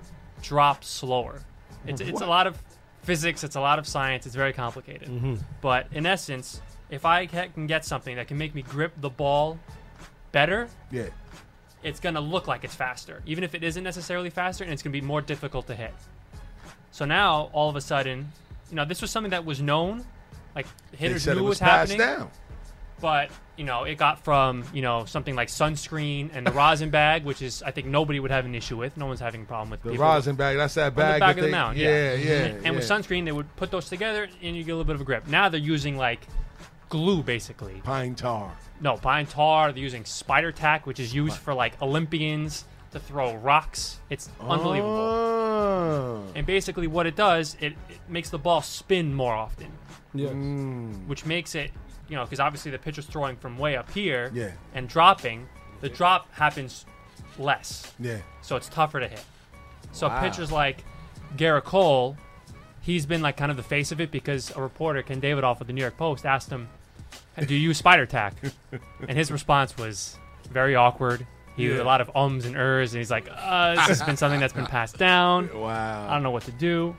drop 0.42 0.84
slower. 0.84 1.40
It's, 1.86 2.00
it's 2.02 2.20
a 2.20 2.26
lot 2.26 2.46
of 2.46 2.62
physics, 3.02 3.42
it's 3.42 3.56
a 3.56 3.60
lot 3.60 3.78
of 3.78 3.86
science, 3.88 4.26
it's 4.26 4.34
very 4.34 4.52
complicated. 4.52 5.08
Mhm. 5.08 5.42
But 5.62 5.86
in 5.92 6.04
essence, 6.04 6.60
if 6.90 7.04
I 7.06 7.26
can 7.26 7.66
get 7.66 7.84
something 7.86 8.16
that 8.16 8.28
can 8.28 8.36
make 8.36 8.54
me 8.54 8.60
grip 8.62 8.92
the 9.00 9.08
ball 9.08 9.58
better, 10.30 10.68
Yeah. 10.90 11.06
it's 11.82 11.98
going 11.98 12.14
to 12.14 12.20
look 12.20 12.46
like 12.46 12.62
it's 12.62 12.74
faster, 12.74 13.22
even 13.24 13.42
if 13.44 13.54
it 13.54 13.64
isn't 13.64 13.82
necessarily 13.82 14.28
faster, 14.30 14.62
and 14.62 14.72
it's 14.72 14.82
going 14.82 14.92
to 14.92 15.00
be 15.00 15.04
more 15.04 15.22
difficult 15.22 15.66
to 15.68 15.74
hit. 15.74 15.94
So 16.90 17.06
now, 17.06 17.48
all 17.54 17.70
of 17.70 17.76
a 17.76 17.80
sudden, 17.80 18.30
you 18.68 18.76
know, 18.76 18.84
this 18.84 19.00
was 19.00 19.10
something 19.10 19.30
that 19.30 19.46
was 19.46 19.62
known, 19.62 20.04
like 20.54 20.66
hitters 20.94 21.22
said 21.22 21.32
it 21.32 21.40
knew 21.40 21.44
was 21.44 21.52
was 21.52 21.58
happening, 21.60 21.98
down. 21.98 22.30
But 23.02 23.30
you 23.58 23.64
know, 23.64 23.84
it 23.84 23.96
got 23.96 24.24
from 24.24 24.64
you 24.72 24.80
know 24.80 25.04
something 25.04 25.34
like 25.34 25.48
sunscreen 25.48 26.30
and 26.32 26.46
the 26.46 26.52
rosin 26.52 26.88
bag, 26.88 27.24
which 27.24 27.42
is 27.42 27.62
I 27.62 27.70
think 27.72 27.86
nobody 27.88 28.18
would 28.18 28.30
have 28.30 28.46
an 28.46 28.54
issue 28.54 28.78
with. 28.78 28.96
No 28.96 29.04
one's 29.04 29.20
having 29.20 29.42
a 29.42 29.44
problem 29.44 29.68
with 29.70 29.82
The 29.82 29.90
people- 29.90 30.06
rosin 30.06 30.36
bag, 30.36 30.56
that's 30.56 30.72
that 30.74 30.86
on 30.92 30.94
bag 30.94 31.14
the 31.16 31.20
back 31.20 31.36
that 31.36 31.38
of 31.40 31.44
the 31.44 31.50
mound. 31.50 31.76
yeah, 31.76 31.88
Yeah, 31.88 32.14
yeah, 32.14 32.32
And, 32.46 32.66
and 32.68 32.76
with 32.76 32.88
sunscreen, 32.88 33.26
they 33.26 33.32
would 33.32 33.54
put 33.56 33.70
those 33.70 33.90
together, 33.90 34.26
and 34.42 34.56
you 34.56 34.64
get 34.64 34.70
a 34.72 34.76
little 34.76 34.86
bit 34.86 34.94
of 34.94 35.02
a 35.02 35.04
grip. 35.04 35.26
Now 35.28 35.50
they're 35.50 35.60
using 35.60 35.98
like 35.98 36.20
glue, 36.88 37.22
basically. 37.22 37.82
Pine 37.84 38.14
tar. 38.14 38.52
No, 38.80 38.96
pine 38.96 39.26
tar. 39.26 39.72
They're 39.72 39.82
using 39.82 40.04
spider 40.06 40.52
tack, 40.52 40.86
which 40.86 40.98
is 41.00 41.14
used 41.14 41.36
for 41.36 41.52
like 41.52 41.80
Olympians 41.82 42.64
to 42.92 42.98
throw 43.00 43.34
rocks. 43.36 43.98
It's 44.10 44.28
unbelievable. 44.40 44.90
Oh. 44.98 46.22
And 46.34 46.46
basically, 46.46 46.86
what 46.86 47.06
it 47.06 47.16
does, 47.16 47.56
it, 47.60 47.74
it 47.88 47.98
makes 48.08 48.30
the 48.30 48.38
ball 48.38 48.62
spin 48.62 49.14
more 49.14 49.34
often. 49.34 49.68
Yeah. 50.14 50.28
Mm. 50.28 51.06
Which 51.06 51.24
makes 51.24 51.54
it, 51.54 51.70
you 52.12 52.18
know, 52.18 52.24
because 52.24 52.40
obviously 52.40 52.70
the 52.70 52.78
pitcher's 52.78 53.06
throwing 53.06 53.36
from 53.36 53.56
way 53.56 53.74
up 53.74 53.90
here 53.90 54.30
Yeah. 54.34 54.50
and 54.74 54.86
dropping, 54.86 55.48
the 55.80 55.88
drop 55.88 56.30
happens 56.34 56.84
less. 57.38 57.90
Yeah. 57.98 58.18
So 58.42 58.56
it's 58.56 58.68
tougher 58.68 59.00
to 59.00 59.08
hit. 59.08 59.24
So 59.92 60.08
Wow. 60.08 60.20
pitchers 60.20 60.52
like 60.52 60.84
Gerrit 61.38 61.64
Cole, 61.64 62.18
he's 62.82 63.06
been 63.06 63.22
like 63.22 63.38
kind 63.38 63.50
of 63.50 63.56
the 63.56 63.62
face 63.62 63.92
of 63.92 63.98
it 63.98 64.10
because 64.10 64.54
a 64.54 64.60
reporter, 64.60 65.02
Ken 65.02 65.22
Davidoff 65.22 65.62
of 65.62 65.66
the 65.68 65.72
New 65.72 65.80
York 65.80 65.96
Post, 65.96 66.26
asked 66.26 66.50
him, 66.50 66.68
"Do 67.46 67.54
you 67.54 67.60
use 67.60 67.78
spider 67.78 68.04
tack?" 68.04 68.34
and 69.08 69.16
his 69.16 69.32
response 69.32 69.74
was 69.78 70.18
very 70.50 70.74
awkward. 70.76 71.26
He 71.56 71.66
Yeah. 71.70 71.82
a 71.82 71.84
lot 71.84 72.02
of 72.02 72.10
ums 72.14 72.44
and 72.44 72.56
ers, 72.56 72.92
and 72.92 72.98
he's 72.98 73.10
like, 73.10 73.26
uh, 73.34 73.74
"This 73.76 73.86
has 73.88 74.02
been 74.02 74.18
something 74.18 74.38
that's 74.40 74.52
been 74.52 74.66
passed 74.66 74.98
down. 74.98 75.48
Wow. 75.54 76.08
I 76.08 76.12
don't 76.12 76.22
know 76.22 76.30
what 76.30 76.42
to 76.44 76.52
do." 76.52 76.94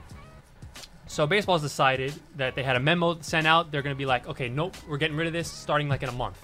So 1.14 1.28
baseball's 1.28 1.62
decided 1.62 2.12
that 2.38 2.56
they 2.56 2.64
had 2.64 2.74
a 2.74 2.80
memo 2.80 3.20
sent 3.20 3.46
out. 3.46 3.70
They're 3.70 3.82
going 3.82 3.94
to 3.94 3.98
be 3.98 4.04
like, 4.04 4.26
"Okay, 4.26 4.48
nope, 4.48 4.76
we're 4.88 4.96
getting 4.96 5.16
rid 5.16 5.28
of 5.28 5.32
this 5.32 5.48
starting 5.48 5.88
like 5.88 6.02
in 6.02 6.08
a 6.08 6.12
month." 6.12 6.36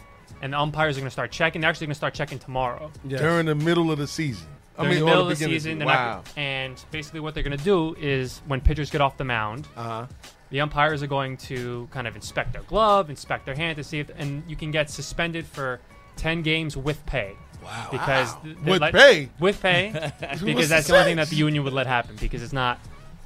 And 0.42 0.52
the 0.52 0.60
umpires 0.60 0.96
are 0.96 1.00
going 1.00 1.08
to 1.08 1.10
start 1.10 1.32
checking. 1.32 1.60
They're 1.60 1.68
actually 1.70 1.88
going 1.88 1.94
to 1.94 1.96
start 1.98 2.14
checking 2.14 2.38
tomorrow. 2.38 2.92
During 3.08 3.46
the 3.46 3.56
middle 3.56 3.90
of 3.90 3.98
the 3.98 4.06
season. 4.06 4.46
I 4.78 4.82
During 4.82 4.90
mean, 4.90 4.98
the 5.00 5.04
or 5.06 5.08
middle 5.08 5.22
of 5.28 5.28
the 5.36 5.44
season, 5.44 5.78
they're 5.80 5.88
Wow. 5.88 6.16
not, 6.18 6.32
and 6.38 6.82
basically 6.92 7.18
what 7.18 7.34
they're 7.34 7.42
going 7.42 7.58
to 7.58 7.64
do 7.64 7.96
is 7.98 8.42
when 8.46 8.60
pitchers 8.60 8.90
get 8.90 9.00
off 9.00 9.16
the 9.16 9.24
mound, 9.24 9.66
uh-huh. 9.76 10.06
the 10.50 10.60
umpires 10.60 11.02
are 11.02 11.08
going 11.08 11.36
to 11.38 11.88
kind 11.90 12.06
of 12.06 12.14
inspect 12.14 12.52
their 12.52 12.62
glove, 12.62 13.10
inspect 13.10 13.46
their 13.46 13.56
hand 13.56 13.76
to 13.76 13.82
see 13.82 13.98
if, 13.98 14.08
and 14.16 14.44
you 14.48 14.54
can 14.54 14.70
get 14.70 14.88
suspended 14.88 15.46
for 15.46 15.80
ten 16.14 16.42
games 16.42 16.76
with 16.76 17.04
pay. 17.06 17.34
Wow. 17.64 17.88
Because 17.90 18.32
Wow. 18.34 18.54
With 18.66 18.80
let- 18.82 18.94
pay? 18.94 19.30
with 19.40 19.60
pay, 19.60 19.90
because 20.20 20.68
the 20.68 20.74
that's 20.76 20.86
the 20.86 20.94
only 20.94 21.06
thing 21.06 21.16
that 21.16 21.28
the 21.28 21.36
union 21.36 21.64
would 21.64 21.72
let 21.72 21.88
happen 21.88 22.14
because 22.20 22.40
it's 22.44 22.52
not. 22.52 22.78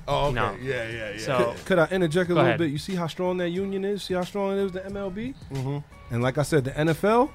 Oh, 0.06 0.28
you 0.28 0.34
know. 0.34 0.56
Yeah, 0.60 0.88
yeah, 0.88 1.10
yeah. 1.12 1.18
So 1.18 1.54
Could 1.64 1.78
I 1.78 1.86
interject 1.86 2.30
a 2.30 2.34
little 2.34 2.46
ahead. 2.46 2.58
bit? 2.58 2.70
You 2.70 2.78
see 2.78 2.94
how 2.94 3.06
strong 3.06 3.38
that 3.38 3.50
union 3.50 3.84
is? 3.84 4.02
See 4.02 4.14
how 4.14 4.22
strong 4.22 4.58
it 4.58 4.62
is, 4.62 4.72
the 4.72 4.80
MLB? 4.80 5.34
Mm-hmm. 5.52 5.78
And 6.14 6.22
like 6.22 6.38
I 6.38 6.42
said, 6.42 6.64
the 6.64 6.72
NFL, 6.72 7.30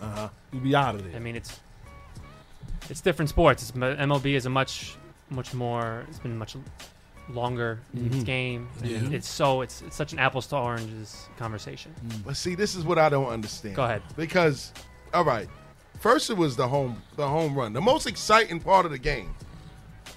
uh-huh. 0.00 0.28
you 0.52 0.60
be 0.60 0.74
out 0.74 0.94
of 0.94 1.04
there. 1.04 1.16
I 1.16 1.18
mean, 1.18 1.36
it's 1.36 1.60
it's 2.88 3.00
different 3.00 3.28
sports. 3.28 3.62
It's, 3.62 3.72
MLB 3.72 4.34
is 4.34 4.46
a 4.46 4.50
much 4.50 4.96
much 5.28 5.54
more. 5.54 6.04
It's 6.08 6.18
been 6.18 6.36
much 6.36 6.56
longer 7.28 7.78
in 7.94 8.06
its 8.06 8.24
game. 8.24 8.68
Yeah. 8.82 8.98
It's 9.10 9.28
so 9.28 9.60
it's 9.60 9.82
it's 9.82 9.96
such 9.96 10.12
an 10.12 10.18
apples 10.18 10.46
to 10.48 10.56
oranges 10.56 11.28
conversation. 11.38 11.94
But 12.24 12.36
see, 12.36 12.54
this 12.54 12.74
is 12.74 12.84
what 12.84 12.98
I 12.98 13.08
don't 13.08 13.28
understand. 13.28 13.76
Go 13.76 13.84
ahead. 13.84 14.02
Because, 14.16 14.72
all 15.14 15.24
right, 15.24 15.48
first 16.00 16.30
it 16.30 16.36
was 16.36 16.56
the 16.56 16.66
home 16.66 17.00
the 17.16 17.28
home 17.28 17.54
run, 17.54 17.72
the 17.72 17.80
most 17.80 18.06
exciting 18.06 18.60
part 18.60 18.86
of 18.86 18.92
the 18.92 18.98
game. 18.98 19.34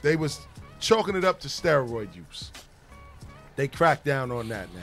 They 0.02 0.16
was 0.16 0.40
chalking 0.84 1.16
it 1.16 1.24
up 1.24 1.40
to 1.40 1.48
steroid 1.48 2.14
use. 2.16 2.52
They 3.56 3.68
crack 3.68 4.04
down 4.04 4.32
on 4.32 4.50
that 4.50 4.74
now. 4.74 4.82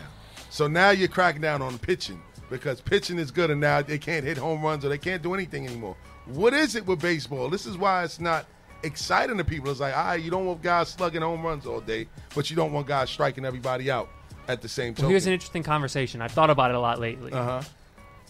So 0.49 0.67
now 0.67 0.91
you're 0.91 1.09
cracking 1.09 1.43
down 1.43 1.63
on 1.63 1.79
pitching 1.79 2.21
because 2.49 2.81
pitching 2.81 3.19
is 3.19 3.31
good, 3.31 3.51
and 3.51 3.61
now 3.61 3.83
they 3.83 3.99
can't 3.99 4.25
hit 4.25 4.37
home 4.37 4.63
runs 4.63 4.85
or 4.85 4.89
they 4.89 4.99
can't 4.99 5.23
do 5.23 5.35
anything 5.35 5.67
anymore. 5.67 5.97
What 6.27 6.55
is 6.55 6.75
it 6.75 6.87
with 6.87 7.01
baseball? 7.01 7.49
This 7.49 7.67
is 7.67 7.77
why 7.77 8.05
it's 8.05 8.19
not 8.19 8.47
exciting 8.83 9.37
to 9.37 9.45
people. 9.45 9.71
It's 9.71 9.81
like, 9.81 9.97
all 9.97 10.05
right, 10.05 10.21
you 10.21 10.31
don't 10.31 10.47
want 10.47 10.63
guys 10.63 10.89
slugging 10.89 11.23
home 11.23 11.45
runs 11.45 11.67
all 11.67 11.81
day, 11.81 12.09
but 12.35 12.51
you 12.51 12.57
don't 12.57 12.73
want 12.73 12.87
guys 12.87 13.11
striking 13.11 13.45
everybody 13.45 13.91
out 13.91 14.09
at 14.49 14.63
the 14.63 14.69
same 14.69 14.95
time. 14.95 15.05
Well, 15.05 15.11
here's 15.11 15.27
an 15.27 15.33
interesting 15.33 15.63
conversation. 15.63 16.23
I've 16.23 16.33
thought 16.33 16.51
about 16.51 16.71
it 16.71 16.77
a 16.77 16.81
lot 16.81 16.99
lately. 16.99 17.33
Uh 17.33 17.45
huh. 17.45 17.63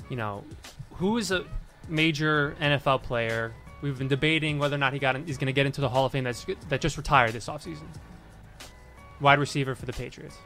You 0.08 0.16
know, 0.16 0.44
who 0.94 1.18
is 1.18 1.30
a 1.30 1.44
major 1.88 2.56
NFL 2.60 3.02
player? 3.02 3.52
We've 3.82 3.96
been 3.98 4.08
debating 4.08 4.58
whether 4.58 4.74
or 4.74 4.78
not 4.78 4.92
he 4.92 4.98
got 4.98 5.16
in, 5.16 5.26
he's 5.26 5.38
going 5.38 5.46
to 5.46 5.52
get 5.52 5.66
into 5.66 5.80
the 5.80 5.88
Hall 5.88 6.06
of 6.06 6.12
Fame. 6.12 6.24
That's 6.24 6.44
that 6.68 6.80
just 6.80 6.96
retired 6.96 7.32
this 7.32 7.46
offseason. 7.46 7.86
Wide 9.20 9.38
receiver 9.38 9.74
for 9.74 9.86
the 9.86 9.92
Patriots, 9.92 10.36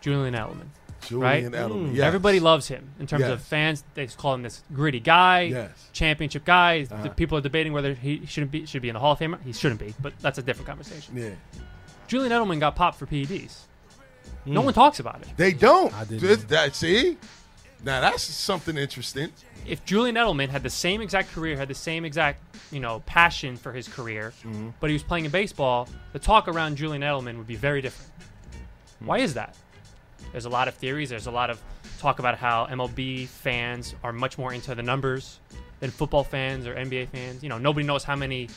Julian 0.00 0.34
Edelman. 0.34 0.66
right? 1.10 1.44
Edelman, 1.44 1.90
Mm. 1.90 1.94
yes. 1.96 2.04
Everybody 2.04 2.40
loves 2.40 2.68
him 2.68 2.90
in 2.98 3.06
terms 3.06 3.24
of 3.24 3.42
fans. 3.42 3.84
They 3.94 4.06
call 4.06 4.34
him 4.34 4.42
this 4.42 4.62
gritty 4.72 5.00
guy, 5.00 5.42
Yes. 5.42 5.70
championship 5.92 6.44
guy. 6.46 6.84
The 6.84 6.94
Uh-huh. 6.94 7.08
people 7.10 7.36
are 7.36 7.42
debating 7.42 7.72
whether 7.74 7.92
he 7.94 8.24
shouldn't 8.26 8.50
be 8.52 8.64
should 8.66 8.80
be 8.82 8.88
in 8.88 8.94
the 8.94 9.00
Hall 9.00 9.12
of 9.12 9.18
Fame. 9.18 9.36
He 9.44 9.52
shouldn't 9.52 9.80
be, 9.80 9.94
but 10.00 10.14
that's 10.20 10.38
a 10.38 10.42
different 10.42 10.66
conversation. 10.66 11.14
Yeah. 11.16 11.30
Julian 12.06 12.32
Edelman 12.32 12.58
got 12.60 12.74
popped 12.76 12.98
for 12.98 13.06
PEDs. 13.06 13.66
No 14.46 14.60
Mm. 14.60 14.64
one 14.66 14.74
talks 14.74 14.98
about 15.00 15.20
it. 15.22 15.28
They 15.36 15.52
don't. 15.52 15.92
I 15.94 16.04
didn't 16.04 16.20
Th- 16.20 16.38
that 16.48 16.74
see, 16.74 17.16
now 17.82 18.00
that's 18.00 18.22
something 18.22 18.76
interesting. 18.78 19.30
If 19.66 19.84
Julian 19.84 20.16
Edelman 20.16 20.48
had 20.50 20.62
the 20.62 20.70
same 20.70 21.00
exact 21.00 21.32
career, 21.32 21.56
had 21.56 21.68
the 21.68 21.74
same 21.74 22.04
exact 22.04 22.42
you 22.70 22.80
know 22.80 23.00
passion 23.06 23.56
for 23.56 23.72
his 23.72 23.88
career, 23.88 24.32
Mm-hmm. 24.42 24.70
but 24.80 24.90
he 24.90 24.94
was 24.94 25.02
playing 25.02 25.24
in 25.24 25.30
baseball, 25.30 25.88
the 26.12 26.18
talk 26.18 26.48
around 26.48 26.76
Julian 26.76 27.02
Edelman 27.02 27.38
would 27.38 27.46
be 27.46 27.56
very 27.56 27.80
different. 27.80 28.10
Hmm. 29.00 29.06
Why 29.06 29.18
is 29.18 29.34
that? 29.34 29.56
There's 30.32 30.44
a 30.46 30.50
lot 30.50 30.68
of 30.68 30.74
theories. 30.74 31.10
There's 31.10 31.26
a 31.26 31.30
lot 31.30 31.48
of 31.50 31.62
talk 31.98 32.18
about 32.18 32.36
how 32.38 32.66
MLB 32.66 33.26
fans 33.28 33.94
are 34.02 34.12
much 34.12 34.36
more 34.38 34.52
into 34.52 34.74
the 34.74 34.82
numbers 34.82 35.38
than 35.80 35.90
football 35.90 36.24
fans 36.24 36.66
or 36.66 36.74
NBA 36.74 37.08
fans. 37.08 37.42
You 37.42 37.48
know, 37.48 37.58
nobody 37.58 37.86
knows 37.86 38.04
how 38.04 38.16
many 38.16 38.48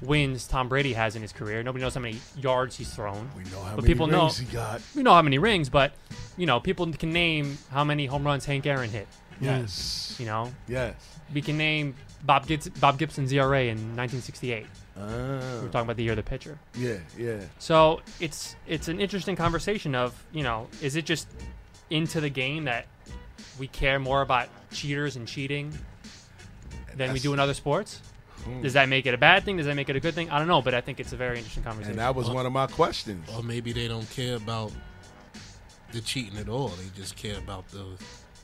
wins 0.00 0.46
Tom 0.46 0.68
Brady 0.68 0.92
has 0.92 1.16
in 1.16 1.22
his 1.22 1.32
career. 1.32 1.62
Nobody 1.62 1.82
knows 1.84 1.94
how 1.94 2.00
many 2.00 2.18
yards 2.36 2.76
he's 2.76 2.92
thrown. 2.94 3.30
We 3.36 3.44
know 3.44 3.60
how 3.62 3.74
but 3.76 3.82
many 3.82 3.86
people 3.94 4.06
know 4.06 4.22
rings 4.22 4.38
he 4.38 4.46
got. 4.46 4.80
We 4.94 5.02
know 5.02 5.12
how 5.14 5.22
many 5.22 5.38
rings, 5.38 5.68
but 5.68 5.92
you 6.36 6.46
know, 6.46 6.60
people 6.60 6.90
can 6.92 7.12
name 7.12 7.58
how 7.70 7.84
many 7.84 8.06
home 8.06 8.24
runs 8.24 8.44
Hank 8.44 8.66
Aaron 8.66 8.90
hit. 8.90 9.06
Yes. 9.40 10.16
You 10.18 10.26
know. 10.26 10.52
Yes. 10.68 10.94
We 11.32 11.42
can 11.42 11.56
name 11.56 11.94
Bob 12.24 12.46
Gibson, 12.46 12.72
Bob 12.80 12.98
Gibson's 12.98 13.32
ERA 13.32 13.62
in 13.62 13.96
1968. 13.96 14.66
Ah. 14.96 15.00
We're 15.00 15.68
talking 15.68 15.80
about 15.82 15.96
the 15.96 16.02
year 16.02 16.12
of 16.12 16.16
the 16.16 16.22
pitcher. 16.22 16.58
Yeah, 16.74 16.98
yeah. 17.18 17.40
So 17.58 18.00
it's 18.20 18.56
it's 18.66 18.88
an 18.88 19.00
interesting 19.00 19.36
conversation 19.36 19.94
of 19.94 20.22
you 20.32 20.42
know 20.42 20.68
is 20.80 20.96
it 20.96 21.04
just 21.04 21.28
into 21.90 22.20
the 22.20 22.28
game 22.28 22.64
that 22.64 22.86
we 23.58 23.68
care 23.68 23.98
more 23.98 24.22
about 24.22 24.48
cheaters 24.70 25.16
and 25.16 25.26
cheating 25.26 25.72
than 26.96 27.12
we 27.12 27.18
do 27.18 27.32
in 27.32 27.40
other 27.40 27.54
sports? 27.54 28.00
Hmm. 28.44 28.62
Does 28.62 28.72
that 28.74 28.88
make 28.88 29.06
it 29.06 29.14
a 29.14 29.18
bad 29.18 29.44
thing? 29.44 29.56
Does 29.56 29.66
that 29.66 29.76
make 29.76 29.88
it 29.88 29.96
a 29.96 30.00
good 30.00 30.14
thing? 30.14 30.30
I 30.30 30.38
don't 30.38 30.48
know, 30.48 30.62
but 30.62 30.74
I 30.74 30.80
think 30.80 31.00
it's 31.00 31.12
a 31.12 31.16
very 31.16 31.38
interesting 31.38 31.62
conversation. 31.62 31.92
And 31.92 32.00
that 32.00 32.14
was 32.14 32.28
one 32.28 32.44
of 32.44 32.52
my 32.52 32.66
questions. 32.66 33.28
Or 33.34 33.42
maybe 33.42 33.72
they 33.72 33.88
don't 33.88 34.08
care 34.10 34.36
about 34.36 34.72
the 35.92 36.00
cheating 36.00 36.38
at 36.38 36.48
all. 36.48 36.68
They 36.68 36.88
just 36.96 37.16
care 37.16 37.38
about 37.38 37.68
the 37.68 37.84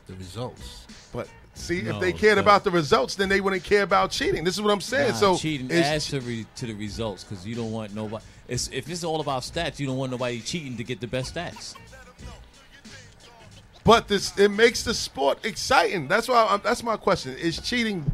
the 0.08 0.14
results. 0.14 0.86
But 1.12 1.28
see, 1.54 1.82
No, 1.82 1.94
if 1.94 2.00
they 2.00 2.12
cared 2.12 2.38
about 2.38 2.64
the 2.64 2.70
results, 2.70 3.14
then 3.14 3.28
they 3.28 3.40
wouldn't 3.40 3.62
care 3.62 3.82
about 3.82 4.10
cheating. 4.10 4.42
This 4.42 4.54
is 4.54 4.62
what 4.62 4.72
I'm 4.72 4.80
saying. 4.80 5.10
Nah, 5.12 5.16
so 5.16 5.36
cheating 5.36 5.66
it's- 5.70 5.86
adds 5.86 6.08
to 6.08 6.20
re, 6.20 6.46
to 6.56 6.66
the 6.66 6.74
results 6.74 7.24
because 7.24 7.46
you 7.46 7.54
don't 7.54 7.70
want 7.72 7.94
nobody. 7.94 8.24
It's, 8.48 8.68
if 8.72 8.88
it's 8.90 9.04
all 9.04 9.20
about 9.20 9.42
stats, 9.42 9.78
you 9.78 9.86
don't 9.86 9.98
want 9.98 10.10
nobody 10.10 10.40
cheating 10.40 10.76
to 10.78 10.84
get 10.84 11.00
the 11.00 11.06
best 11.06 11.34
stats. 11.34 11.74
But 13.84 14.06
this 14.08 14.36
it 14.38 14.50
makes 14.50 14.82
the 14.82 14.92
sport 14.92 15.44
exciting. 15.46 16.08
That's 16.08 16.28
why 16.28 16.46
I'm, 16.50 16.60
that's 16.62 16.82
my 16.82 16.96
question. 16.96 17.34
Is 17.36 17.58
cheating 17.58 18.10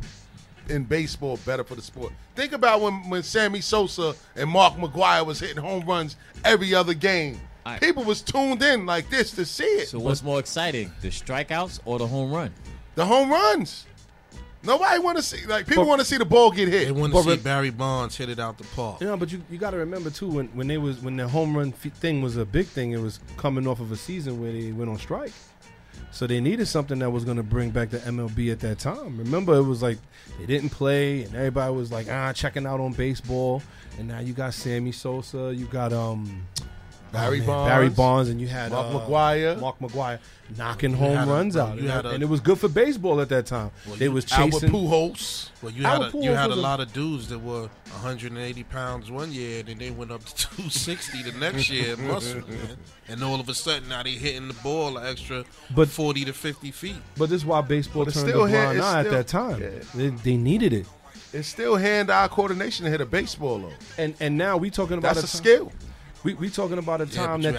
in 0.68 0.84
baseball 0.84 1.38
better 1.44 1.64
for 1.64 1.74
the 1.74 1.82
sport? 1.82 2.12
Think 2.36 2.52
about 2.52 2.80
when 2.80 3.08
when 3.10 3.22
Sammy 3.24 3.60
Sosa 3.60 4.14
and 4.36 4.48
Mark 4.48 4.74
McGwire 4.74 5.26
was 5.26 5.40
hitting 5.40 5.56
home 5.56 5.84
runs 5.84 6.16
every 6.44 6.74
other 6.74 6.94
game. 6.94 7.40
People 7.80 8.04
was 8.04 8.20
tuned 8.22 8.62
in 8.62 8.86
like 8.86 9.08
this 9.10 9.30
to 9.32 9.44
see 9.44 9.64
it. 9.64 9.88
So 9.88 9.98
what's 9.98 10.22
more 10.22 10.38
exciting, 10.38 10.92
the 11.00 11.08
strikeouts 11.08 11.80
or 11.84 11.98
the 11.98 12.06
home 12.06 12.30
run? 12.32 12.52
The 12.94 13.04
home 13.06 13.30
runs. 13.30 13.86
Nobody 14.62 14.98
want 14.98 15.18
to 15.18 15.22
see 15.22 15.44
like 15.46 15.66
people 15.66 15.84
want 15.84 16.00
to 16.00 16.06
see 16.06 16.16
the 16.16 16.24
ball 16.24 16.50
get 16.50 16.68
hit. 16.68 16.86
They 16.86 16.92
want 16.92 17.12
to 17.12 17.22
see 17.22 17.28
re- 17.30 17.36
Barry 17.36 17.70
Bonds 17.70 18.16
hit 18.16 18.30
it 18.30 18.38
out 18.38 18.56
the 18.56 18.64
park. 18.64 19.00
You 19.00 19.08
know, 19.08 19.16
but 19.16 19.30
you, 19.30 19.42
you 19.50 19.58
got 19.58 19.72
to 19.72 19.76
remember 19.76 20.08
too 20.08 20.28
when 20.28 20.46
when 20.48 20.66
they 20.68 20.78
was 20.78 21.00
when 21.00 21.16
the 21.16 21.28
home 21.28 21.54
run 21.56 21.74
f- 21.84 21.92
thing 21.92 22.22
was 22.22 22.38
a 22.38 22.46
big 22.46 22.66
thing. 22.66 22.92
It 22.92 23.00
was 23.00 23.20
coming 23.36 23.66
off 23.66 23.80
of 23.80 23.92
a 23.92 23.96
season 23.96 24.40
where 24.40 24.52
they 24.52 24.72
went 24.72 24.88
on 24.90 24.96
strike, 24.98 25.32
so 26.12 26.26
they 26.26 26.40
needed 26.40 26.66
something 26.66 26.98
that 27.00 27.10
was 27.10 27.24
going 27.26 27.36
to 27.36 27.42
bring 27.42 27.70
back 27.70 27.90
the 27.90 27.98
MLB 27.98 28.50
at 28.52 28.60
that 28.60 28.78
time. 28.78 29.18
Remember, 29.18 29.54
it 29.54 29.64
was 29.64 29.82
like 29.82 29.98
they 30.38 30.46
didn't 30.46 30.70
play, 30.70 31.24
and 31.24 31.34
everybody 31.34 31.74
was 31.74 31.92
like 31.92 32.08
ah 32.10 32.32
checking 32.32 32.66
out 32.66 32.80
on 32.80 32.92
baseball. 32.92 33.62
And 33.98 34.08
now 34.08 34.20
you 34.20 34.32
got 34.32 34.54
Sammy 34.54 34.92
Sosa, 34.92 35.52
you 35.54 35.66
got 35.66 35.92
um 35.92 36.46
Barry 37.14 37.38
man, 37.38 37.46
Bonds, 37.46 37.68
Barry 37.70 37.88
Bonds, 37.90 38.28
and 38.30 38.40
you 38.40 38.46
had 38.48 38.72
Mark 38.72 38.86
uh, 38.94 38.98
McGwire. 39.00 39.60
Mark 39.60 39.78
McGwire 39.78 40.18
knocking 40.58 40.90
You 40.90 40.96
home 40.98 41.16
had 41.16 41.26
a- 41.28 41.30
runs 41.30 41.56
out, 41.56 41.78
you 41.80 41.88
and, 41.90 42.06
a- 42.06 42.10
and 42.10 42.22
it 42.22 42.26
was 42.26 42.40
good 42.40 42.58
for 42.58 42.68
baseball 42.68 43.20
at 43.20 43.28
that 43.30 43.46
time. 43.46 43.70
Well, 43.86 43.96
they 43.96 44.04
you- 44.06 44.12
was 44.12 44.30
Albert 44.32 44.52
chasing 44.52 44.70
Pujols. 44.70 45.50
Well, 45.62 45.72
you 45.72 45.82
had 45.84 46.02
Albert 46.02 46.18
a, 46.18 46.22
you 46.22 46.30
had 46.32 46.50
a 46.50 46.54
a- 46.54 46.56
lot 46.56 46.80
of 46.80 46.92
dudes 46.92 47.28
that 47.28 47.38
were 47.38 47.68
180 47.92 48.62
pounds 48.64 49.10
one 49.10 49.32
year, 49.32 49.60
and 49.60 49.68
then 49.68 49.78
they 49.78 49.90
went 49.90 50.10
up 50.10 50.22
to 50.24 50.34
260 50.56 51.22
the 51.30 51.38
next 51.38 51.70
year, 51.70 51.96
muscle, 51.96 52.40
man. 52.48 52.76
And 53.08 53.22
all 53.22 53.40
of 53.40 53.48
a 53.48 53.54
sudden, 53.54 53.88
now 53.88 54.02
they 54.02 54.10
hitting 54.12 54.48
the 54.48 54.54
ball 54.54 54.96
an 54.98 55.06
extra 55.06 55.44
But- 55.74 55.88
40 55.88 56.26
to 56.26 56.32
50 56.32 56.70
feet. 56.72 56.96
But 57.16 57.30
this 57.30 57.42
is 57.42 57.46
why 57.46 57.60
baseball 57.62 58.04
But 58.04 58.14
turned 58.14 58.26
a 58.28 58.30
still 58.30 58.44
here- 58.44 58.64
blind 58.74 58.80
eye 58.82 59.00
at 59.00 59.10
that 59.10 59.26
time. 59.28 59.60
yeah. 59.62 59.70
They, 59.94 60.08
they 60.10 60.36
needed 60.36 60.72
it. 60.72 60.86
It's 61.32 61.48
still 61.48 61.74
hand-eye 61.76 62.28
coordination 62.28 62.84
to 62.84 62.90
hit 62.92 63.00
a 63.00 63.06
baseball 63.06 63.58
though. 63.58 63.72
And 63.98 64.14
and 64.20 64.38
now 64.38 64.56
we 64.56 64.70
talking 64.70 64.98
about 64.98 65.16
That's 65.16 65.34
a 65.34 65.36
time- 65.36 65.44
skill. 65.44 65.72
We 66.24 66.34
we 66.34 66.50
talking 66.50 66.78
about 66.78 67.00
a 67.00 67.06
time 67.06 67.42
but 67.42 67.52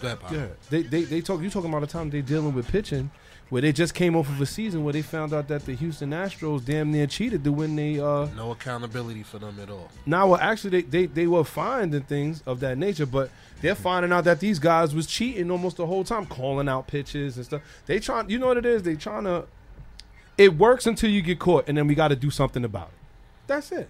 they 0.00 0.08
ahead, 0.08 0.30
yeah 0.32 0.46
they 0.70 0.82
they 0.82 1.02
they 1.04 1.20
talk 1.20 1.40
you 1.42 1.50
talking 1.50 1.70
about 1.70 1.82
a 1.82 1.86
time 1.86 2.10
they 2.10 2.22
dealing 2.22 2.54
with 2.54 2.68
pitching 2.68 3.10
where 3.48 3.62
they 3.62 3.72
just 3.72 3.94
came 3.94 4.16
off 4.16 4.28
of 4.28 4.40
a 4.40 4.46
season 4.46 4.82
where 4.82 4.92
they 4.92 5.02
found 5.02 5.32
out 5.32 5.46
that 5.46 5.64
the 5.66 5.74
Houston 5.74 6.10
Astros 6.10 6.64
damn 6.64 6.90
near 6.90 7.06
cheated 7.06 7.44
to 7.44 7.52
win 7.52 7.76
the 7.76 8.00
uh 8.00 8.26
No 8.36 8.50
accountability 8.52 9.22
for 9.22 9.38
them 9.38 9.58
at 9.60 9.70
all. 9.70 9.90
now 10.04 10.28
well 10.28 10.40
actually 10.40 10.82
they, 10.82 10.82
they 10.82 11.06
they 11.06 11.26
were 11.26 11.44
fined 11.44 11.94
and 11.94 12.06
things 12.06 12.42
of 12.46 12.60
that 12.60 12.78
nature 12.78 13.06
but 13.06 13.30
they're 13.60 13.74
finding 13.74 14.12
out 14.12 14.24
that 14.24 14.40
these 14.40 14.58
guys 14.58 14.94
was 14.94 15.06
cheating 15.06 15.50
almost 15.50 15.78
the 15.78 15.86
whole 15.86 16.04
time 16.04 16.26
calling 16.26 16.68
out 16.68 16.86
pitches 16.86 17.36
and 17.36 17.46
stuff. 17.46 17.62
They 17.86 17.98
trying 18.00 18.28
you 18.30 18.38
know 18.38 18.48
what 18.48 18.58
it 18.58 18.66
is? 18.66 18.82
They 18.82 18.96
trying 18.96 19.24
to 19.24 19.46
it 20.36 20.56
works 20.56 20.86
until 20.86 21.10
you 21.10 21.22
get 21.22 21.38
caught 21.38 21.64
and 21.68 21.76
then 21.78 21.86
we 21.86 21.94
got 21.94 22.08
to 22.08 22.16
do 22.16 22.30
something 22.30 22.64
about 22.64 22.88
it. 22.88 22.98
That's 23.46 23.72
it 23.72 23.88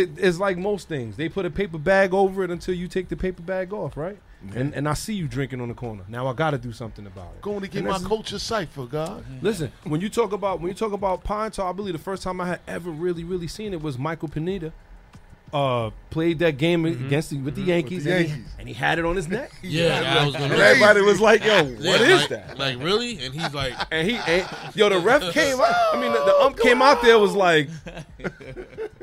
it's 0.00 0.38
like 0.38 0.56
most 0.58 0.88
things. 0.88 1.16
They 1.16 1.28
put 1.28 1.44
a 1.46 1.50
paper 1.50 1.78
bag 1.78 2.14
over 2.14 2.42
it 2.44 2.50
until 2.50 2.74
you 2.74 2.88
take 2.88 3.08
the 3.08 3.16
paper 3.16 3.42
bag 3.42 3.72
off 3.72 3.96
right? 3.96 4.18
And 4.56 4.74
and 4.74 4.88
I 4.88 4.94
see 4.94 5.14
you 5.14 5.28
drinking 5.28 5.60
on 5.60 5.68
the 5.68 5.74
corner. 5.74 6.02
Now 6.08 6.26
I 6.26 6.32
got 6.32 6.50
to 6.50 6.58
do 6.58 6.72
something 6.72 7.06
about 7.06 7.28
it. 7.36 7.42
Going 7.42 7.60
to 7.60 7.68
get 7.68 7.78
And 7.78 7.86
my 7.86 7.92
that's- 7.92 8.08
coach 8.08 8.32
a 8.32 8.40
cipher, 8.40 8.86
God. 8.86 9.24
Listen, 9.40 9.70
when 9.84 10.00
you 10.00 10.08
talk 10.08 10.32
about 10.32 10.60
when 10.60 10.68
you 10.68 10.74
talk 10.74 10.92
about 10.92 11.22
Pine 11.22 11.52
Tar, 11.52 11.70
I 11.70 11.72
believe 11.72 11.92
the 11.92 12.00
first 12.00 12.24
time 12.24 12.40
I 12.40 12.46
had 12.46 12.60
ever 12.66 12.90
really 12.90 13.22
really 13.22 13.46
seen 13.46 13.72
it 13.72 13.80
was 13.80 13.96
Michael 13.98 14.28
Pineda. 14.28 14.72
Uh, 15.52 15.90
played 16.08 16.38
that 16.38 16.56
game 16.56 16.86
against 16.86 17.28
the, 17.28 17.36
with 17.38 17.54
the 17.56 17.60
Yankees, 17.62 18.04
Mm-hmm. 18.06 18.08
the 18.08 18.16
and, 18.16 18.26
he, 18.26 18.30
Yankees. 18.32 18.52
and 18.58 18.68
he 18.68 18.74
had 18.74 18.98
it 18.98 19.04
on 19.04 19.16
his 19.16 19.28
neck. 19.28 19.50
Yeah, 19.62 20.16
I 20.20 20.24
was 20.24 20.32
gonna 20.34 20.46
And 20.46 20.54
everybody 20.54 21.00
was 21.02 21.20
like, 21.20 21.44
"Yo, 21.44 21.56
Yeah, 21.56 21.90
what 21.90 22.00
is 22.00 22.20
like- 22.20 22.28
that?" 22.30 22.58
Like, 22.58 22.78
really? 22.78 23.22
And 23.22 23.34
he's 23.34 23.52
like, 23.52 23.74
And 23.90 24.10
he, 24.10 24.16
and, 24.16 24.48
yo, 24.74 24.88
the 24.88 24.98
ref 24.98 25.30
came 25.34 25.60
out. 25.60 25.74
I 25.94 26.00
mean, 26.00 26.10
the, 26.12 26.24
the 26.24 26.34
ump 26.40 26.58
came 26.58 26.80
out 26.80 27.02
there 27.02 27.18
was 27.18 27.34
like, 27.34 27.68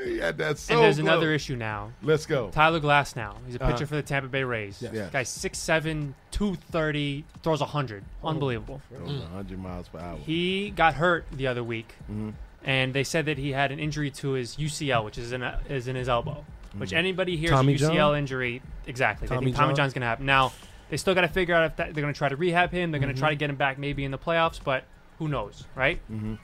He 0.04 0.18
had 0.18 0.38
that 0.40 0.58
so 0.58 0.74
and 0.76 0.84
there's 0.84 0.98
glow. 1.00 1.12
another 1.12 1.34
issue 1.34 1.56
now. 1.56 1.92
Let's 2.02 2.26
go. 2.26 2.50
Tyler 2.50 2.80
Glasnow. 2.80 3.36
He's 3.46 3.56
a 3.56 3.60
pitcher 3.60 3.74
Uh-huh. 3.74 3.86
for 3.86 3.96
the 3.98 4.02
Tampa 4.02 4.28
Bay 4.30 4.44
Rays. 4.44 4.82
Yeah. 4.82 4.90
Yeah. 4.94 5.10
Guy's 5.12 5.30
6'7", 5.30 6.14
230, 6.32 7.26
throws 7.44 7.60
100. 7.62 8.04
Oh. 8.24 8.28
Unbelievable. 8.30 8.82
Throws 8.96 9.20
100 9.22 9.60
miles 9.60 9.88
per 9.90 10.00
hour. 10.00 10.18
He 10.18 10.72
got 10.72 10.96
hurt 10.96 11.26
the 11.32 11.46
other 11.48 11.64
week, 11.64 11.94
Mm-hmm. 12.04 12.30
And 12.64 12.94
they 12.94 13.04
said 13.04 13.26
that 13.26 13.38
he 13.38 13.52
had 13.52 13.72
an 13.72 13.80
injury 13.80 14.12
to 14.12 14.32
his 14.32 14.56
UCL, 14.56 15.04
which 15.06 15.18
is 15.18 15.32
in 15.32 15.42
a, 15.44 15.60
is 15.70 15.88
in 15.88 15.96
his 15.96 16.10
elbow. 16.10 16.46
Which 16.78 16.94
anybody 16.94 17.36
hears 17.36 17.52
Tommy 17.52 17.76
UCL 17.76 17.96
John? 17.96 18.18
injury, 18.18 18.62
exactly. 18.86 19.28
They 19.28 19.34
Tommy 19.36 19.46
think 19.48 19.58
Tommy 19.58 19.70
John? 19.70 19.76
John's 19.78 19.94
going 19.94 20.02
to 20.02 20.08
happen. 20.08 20.26
Now, 20.28 20.52
they 20.90 20.98
still 20.98 21.16
got 21.16 21.22
to 21.22 21.28
figure 21.28 21.56
out 21.56 21.64
if 21.66 21.76
that, 21.78 21.94
they're 21.96 22.02
going 22.02 22.14
to 22.14 22.18
try 22.18 22.30
to 22.30 22.36
rehab 22.36 22.72
him. 22.72 22.92
They're 22.92 23.00
going 23.00 23.10
Mm-hmm. 23.10 23.16
to 23.16 23.20
try 23.22 23.30
to 23.30 23.36
get 23.36 23.50
him 23.50 23.56
back 23.56 23.80
maybe 23.80 24.04
in 24.06 24.12
the 24.12 24.18
playoffs, 24.20 24.60
but 24.64 24.84
who 25.18 25.28
knows, 25.28 25.66
right? 25.76 26.00
Mm-hmm. 26.12 26.36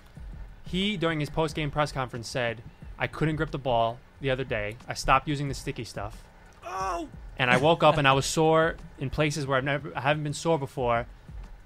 He, 0.65 0.97
during 0.97 1.19
his 1.19 1.29
post 1.29 1.55
game 1.55 1.69
press 1.69 1.91
conference, 1.91 2.27
said, 2.27 2.63
I 2.97 3.05
couldn't 3.07 3.35
grip 3.35 3.51
the 3.51 3.59
ball 3.59 3.99
the 4.19 4.31
other 4.31 4.43
day. 4.43 4.77
I 4.87 4.95
stopped 4.95 5.27
using 5.27 5.47
the 5.47 5.53
sticky 5.53 5.83
stuff. 5.83 6.23
Oh! 6.65 7.07
And 7.37 7.51
I 7.51 7.57
woke 7.57 7.83
up 7.83 7.97
and 7.97 8.07
I 8.07 8.13
was 8.13 8.25
sore 8.25 8.75
in 8.97 9.09
places 9.11 9.45
where 9.45 9.57
I've 9.57 9.63
never, 9.63 9.91
I 9.95 10.01
haven't 10.01 10.23
been 10.23 10.33
sore 10.33 10.57
before. 10.57 11.05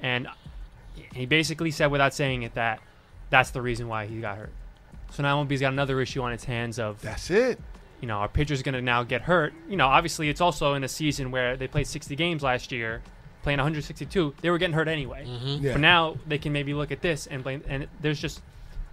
And 0.02 0.28
he 1.14 1.26
basically 1.26 1.72
said, 1.72 1.92
without 1.92 2.14
saying 2.14 2.44
it, 2.44 2.56
that 2.56 2.80
that's 3.30 3.52
the 3.52 3.62
reason 3.62 3.88
why 3.88 4.06
he 4.06 4.20
got 4.22 4.38
hurt. 4.38 4.52
So 5.12 5.24
now 5.24 5.44
MLB's 5.44 5.62
got 5.62 5.74
another 5.74 6.02
issue 6.02 6.22
on 6.22 6.32
its 6.32 6.44
hands 6.44 6.80
of 6.80 7.02
That's 7.02 7.30
it. 7.32 7.60
you 8.02 8.08
know, 8.08 8.18
our 8.18 8.28
pitcher's 8.28 8.62
going 8.62 8.76
to 8.76 8.82
now 8.82 9.04
get 9.04 9.22
hurt. 9.22 9.54
You 9.68 9.78
know, 9.78 9.88
obviously 9.88 10.30
it's 10.30 10.42
also 10.42 10.74
in 10.74 10.84
a 10.84 10.88
season 10.88 11.32
where 11.32 11.58
they 11.58 11.68
played 11.68 11.88
60 11.88 12.16
games 12.16 12.44
last 12.44 12.72
year, 12.72 13.02
playing 13.42 13.58
162. 13.58 14.36
They 14.42 14.50
were 14.50 14.58
getting 14.58 14.76
hurt 14.76 14.88
anyway. 14.88 15.26
Mm-hmm. 15.26 15.66
Yeah. 15.66 15.72
But 15.74 15.82
now 15.82 16.18
they 16.28 16.38
can 16.38 16.54
maybe 16.54 16.74
look 16.74 16.92
at 16.92 17.02
this 17.02 17.28
and 17.28 17.44
blame. 17.44 17.64
And 17.68 17.88
there's 18.02 18.20
just 18.20 18.42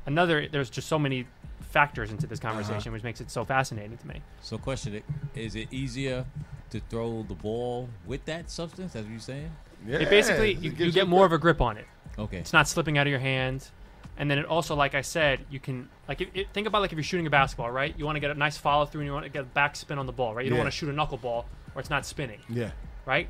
another. 0.07 0.49
There's 0.49 0.70
just 0.70 0.89
so 0.89 0.99
many 0.99 1.26
factors 1.61 2.11
into 2.11 2.26
this 2.26 2.41
conversation, 2.41 2.76
uh-huh. 2.76 2.91
which 2.93 3.03
makes 3.03 3.20
it 3.20 3.30
so 3.30 3.45
fascinating 3.45 3.99
to 3.99 4.07
me. 4.07 4.22
So, 4.41 4.57
question: 4.57 5.03
Is 5.34 5.57
it 5.57 5.72
easier 5.72 6.24
to 6.70 6.80
throw 6.89 7.24
the 7.24 7.34
ball 7.34 7.89
with 8.07 8.24
that 8.24 8.51
substance? 8.51 8.97
As 8.97 9.07
you're 9.07 9.18
saying? 9.18 9.51
Yeah. 9.87 9.99
It 9.99 10.11
basically 10.11 10.53
it 10.53 10.59
you, 10.59 10.70
you 10.70 10.87
you 10.87 10.93
get 10.93 11.06
more 11.06 11.28
grip. 11.28 11.32
of 11.32 11.40
a 11.40 11.43
grip 11.43 11.60
on 11.60 11.77
it. 11.77 11.86
Okay. 12.19 12.39
It's 12.39 12.52
not 12.52 12.66
slipping 12.66 12.97
out 12.97 13.06
of 13.06 13.10
your 13.10 13.20
hand. 13.20 13.69
And 14.18 14.30
then 14.30 14.38
it 14.38 14.47
also, 14.47 14.74
like 14.74 14.94
I 14.94 15.02
said, 15.02 15.44
you 15.51 15.60
can 15.60 15.88
like 16.09 16.20
if, 16.20 16.28
if- 16.34 16.48
think 16.52 16.66
about 16.66 16.80
like 16.82 16.93
if 16.93 16.97
you're 16.97 17.02
shooting 17.05 17.26
a 17.26 17.30
basketball, 17.30 17.70
right? 17.70 17.94
You 17.98 18.05
want 18.06 18.16
to 18.16 18.20
get 18.20 18.30
a 18.30 18.34
nice 18.34 18.56
follow 18.56 18.86
through, 18.86 19.02
and 19.02 19.06
you 19.06 19.12
want 19.12 19.24
to 19.24 19.30
get 19.30 19.43
a 19.43 19.44
back 19.44 19.76
spin 19.76 19.98
on 19.98 20.06
the 20.06 20.12
ball, 20.12 20.34
right? 20.34 20.44
You 20.44 20.51
don't 20.51 20.56
Yeah. 20.59 20.64
want 20.64 20.72
to 20.72 20.78
shoot 20.78 20.88
a 20.88 20.93
knuckleball 20.93 21.44
where 21.72 21.80
it's 21.80 21.90
not 21.90 22.06
spinning. 22.06 22.40
Yeah. 22.48 22.70
right? 23.05 23.28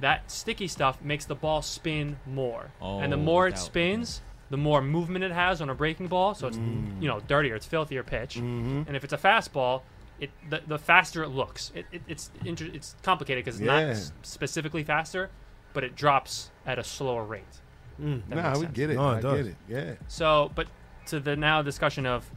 That 0.00 0.30
sticky 0.30 0.68
stuff 0.68 1.00
makes 1.00 1.24
the 1.24 1.34
ball 1.34 1.62
spin 1.62 2.18
more. 2.26 2.70
oh, 2.82 2.98
and 2.98 3.10
the 3.12 3.16
Oh, 3.16 3.20
more 3.20 3.46
it 3.46 3.52
without- 3.52 3.64
spins, 3.64 4.20
the 4.50 4.56
more 4.58 4.82
movement 4.82 5.24
it 5.24 5.32
has 5.32 5.60
on 5.62 5.70
a 5.70 5.74
breaking 5.74 6.08
ball. 6.08 6.34
So 6.34 6.48
it's 6.48 6.56
Mm. 6.58 7.00
you 7.00 7.08
know 7.08 7.20
dirtier, 7.20 7.54
it's 7.56 7.64
filthier 7.66 8.02
pitch. 8.02 8.34
Mm-hmm. 8.36 8.82
And 8.88 8.94
if 8.96 9.04
it's 9.04 9.12
a 9.14 9.18
fastball, 9.18 9.82
it 10.20 10.30
the, 10.50 10.60
the 10.66 10.78
faster 10.78 11.22
it 11.22 11.28
looks. 11.28 11.72
It, 11.74 11.86
it, 11.92 12.02
it's 12.08 12.30
inter- 12.44 12.70
it's 12.72 12.94
complicated 13.02 13.44
because 13.44 13.58
it's 13.60 13.66
Yeah. 13.66 13.80
not 13.86 13.90
s- 13.90 14.12
specifically 14.22 14.82
faster, 14.84 15.30
but 15.72 15.82
it 15.84 15.94
drops 15.96 16.50
at 16.66 16.78
a 16.78 16.84
slower 16.84 17.24
rate. 17.24 17.60
Mm. 18.00 18.22
That 18.28 18.34
Nah, 18.36 18.42
makes 18.50 18.58
we 18.60 18.66
get 18.66 18.90
it. 18.90 18.94
No, 18.96 19.10
it 19.10 19.16
I 19.16 19.20
does. 19.20 19.36
get 19.36 19.46
it. 19.46 19.56
Yeah. 19.68 19.94
So, 20.08 20.50
but 20.54 20.66
to 21.06 21.20
the 21.20 21.36
now 21.36 21.62
discussion 21.62 22.04
of 22.06 22.28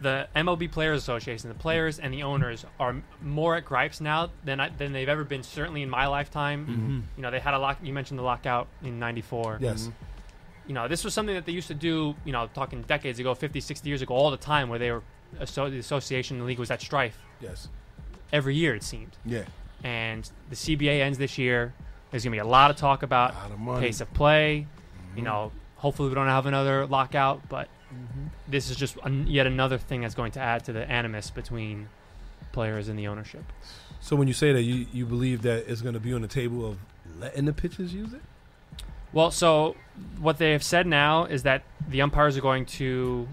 the 0.00 0.26
MLB 0.34 0.70
Players 0.72 0.98
Association, 1.02 1.48
the 1.48 1.54
players 1.54 1.98
and 1.98 2.12
the 2.12 2.22
owners 2.22 2.64
are 2.78 2.96
more 3.22 3.56
at 3.56 3.64
gripes 3.66 4.00
now 4.00 4.30
than 4.44 4.58
I, 4.60 4.70
than 4.70 4.92
they've 4.92 5.08
ever 5.08 5.24
been. 5.24 5.42
Certainly 5.42 5.82
in 5.82 5.90
my 5.90 6.06
lifetime, 6.06 6.62
mm-hmm. 6.66 6.72
Mm-hmm. 6.74 7.00
you 7.16 7.22
know, 7.22 7.30
they 7.30 7.40
had 7.40 7.54
a 7.54 7.58
lock. 7.58 7.78
You 7.82 7.92
mentioned 7.92 8.18
the 8.18 8.22
lockout 8.24 8.66
in 8.82 8.98
'94. 8.98 9.58
yes, 9.60 9.82
mm-hmm. 9.82 9.90
You 10.68 10.74
know, 10.74 10.86
this 10.88 11.02
was 11.04 11.12
something 11.14 11.34
that 11.34 11.44
they 11.46 11.52
used 11.52 11.68
to 11.68 11.74
do. 11.74 12.14
You 12.24 12.32
know, 12.32 12.48
talking 12.54 12.82
decades 12.82 13.18
ago, 13.18 13.34
50, 13.34 13.60
60 13.60 13.88
years 13.88 14.02
ago, 14.02 14.14
all 14.14 14.30
the 14.30 14.36
time, 14.36 14.68
where 14.68 14.78
they 14.78 14.90
were 14.90 15.02
asso- 15.40 15.68
the 15.68 15.78
association, 15.78 16.38
the 16.38 16.44
league 16.44 16.58
was 16.58 16.70
at 16.70 16.80
strife 16.80 17.18
yes, 17.40 17.68
every 18.32 18.54
year. 18.54 18.74
It 18.74 18.82
seemed 18.82 19.16
Yeah. 19.26 19.44
and 19.84 20.30
the 20.48 20.56
CBA 20.56 21.00
ends 21.02 21.18
this 21.18 21.36
year. 21.38 21.74
There's 22.10 22.24
gonna 22.24 22.34
be 22.34 22.38
a 22.38 22.44
lot 22.44 22.70
of 22.70 22.76
talk 22.76 23.02
about 23.02 23.34
of 23.34 23.80
pace 23.80 24.00
of 24.00 24.12
play. 24.14 24.56
You 24.56 24.66
mm-hmm. 25.16 25.24
know, 25.24 25.52
hopefully 25.76 26.08
we 26.08 26.14
don't 26.14 26.26
have 26.26 26.46
another 26.46 26.86
lockout, 26.86 27.48
but 27.48 27.68
mm-hmm. 27.92 28.26
this 28.48 28.70
is 28.70 28.76
just 28.76 28.96
an, 29.04 29.26
yet 29.26 29.46
another 29.46 29.78
thing 29.78 30.02
that's 30.02 30.14
going 30.14 30.32
to 30.32 30.40
add 30.40 30.64
to 30.64 30.72
the 30.72 30.88
animus 30.90 31.30
between 31.30 31.88
players 32.52 32.88
and 32.88 32.98
the 32.98 33.06
ownership. 33.06 33.44
So 34.00 34.16
when 34.16 34.28
you 34.28 34.34
say 34.34 34.52
that, 34.52 34.62
you 34.62 34.86
you 34.92 35.06
believe 35.06 35.42
that 35.42 35.70
it's 35.70 35.82
going 35.82 35.94
to 35.94 36.00
be 36.00 36.12
on 36.12 36.22
the 36.22 36.28
table 36.28 36.66
of 36.66 36.78
letting 37.18 37.44
the 37.44 37.52
pitchers 37.52 37.92
use 37.94 38.12
it? 38.12 38.22
Well, 39.12 39.30
so 39.30 39.76
what 40.18 40.38
they 40.38 40.52
have 40.52 40.62
said 40.62 40.86
now 40.86 41.24
is 41.24 41.42
that 41.42 41.62
the 41.88 42.00
umpires 42.02 42.36
are 42.36 42.40
going 42.40 42.64
to 42.66 43.28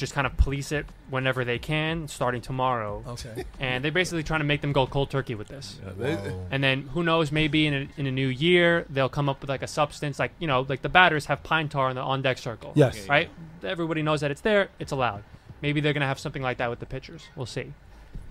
just 0.00 0.12
kind 0.14 0.26
of 0.26 0.36
police 0.36 0.72
it 0.72 0.86
whenever 1.10 1.44
they 1.44 1.58
can, 1.58 2.08
starting 2.08 2.40
tomorrow. 2.40 3.04
Okay. 3.06 3.44
And 3.60 3.84
they're 3.84 3.92
basically 3.92 4.22
trying 4.24 4.40
to 4.40 4.44
make 4.46 4.60
them 4.62 4.72
go 4.72 4.86
cold 4.86 5.10
turkey 5.10 5.34
with 5.36 5.46
this. 5.48 5.78
They- 5.98 6.18
And 6.50 6.64
then 6.64 6.82
who 6.94 7.02
knows? 7.04 7.30
Maybe 7.30 7.66
in 7.66 7.74
a, 7.74 7.88
in 7.96 8.06
a 8.06 8.10
new 8.10 8.26
year 8.26 8.86
they'll 8.90 9.08
come 9.08 9.28
up 9.28 9.40
with 9.40 9.50
like 9.50 9.62
a 9.62 9.68
substance, 9.68 10.18
like 10.18 10.32
you 10.40 10.46
know, 10.48 10.66
like 10.68 10.82
the 10.82 10.88
batters 10.88 11.26
have 11.26 11.42
pine 11.44 11.68
tar 11.68 11.88
on 11.90 11.94
the 11.94 12.00
on 12.02 12.22
deck 12.22 12.38
circle. 12.38 12.72
Yes. 12.74 13.06
Right. 13.08 13.30
Everybody 13.62 14.02
knows 14.02 14.22
that 14.22 14.30
it's 14.30 14.40
there. 14.40 14.70
It's 14.78 14.90
allowed. 14.92 15.22
Maybe 15.62 15.80
they're 15.80 15.92
gonna 15.92 16.06
have 16.08 16.18
something 16.18 16.42
like 16.42 16.56
that 16.58 16.70
with 16.70 16.80
the 16.80 16.86
pitchers. 16.86 17.22
We'll 17.36 17.46
see. 17.46 17.72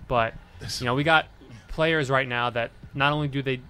But 0.08 0.34
you 0.80 0.84
know, 0.84 0.94
we 0.94 1.04
got 1.04 1.26
players 1.68 2.10
right 2.10 2.26
now 2.28 2.50
that 2.50 2.72
not 2.92 3.12
only 3.12 3.28
do 3.28 3.40
they 3.42 3.60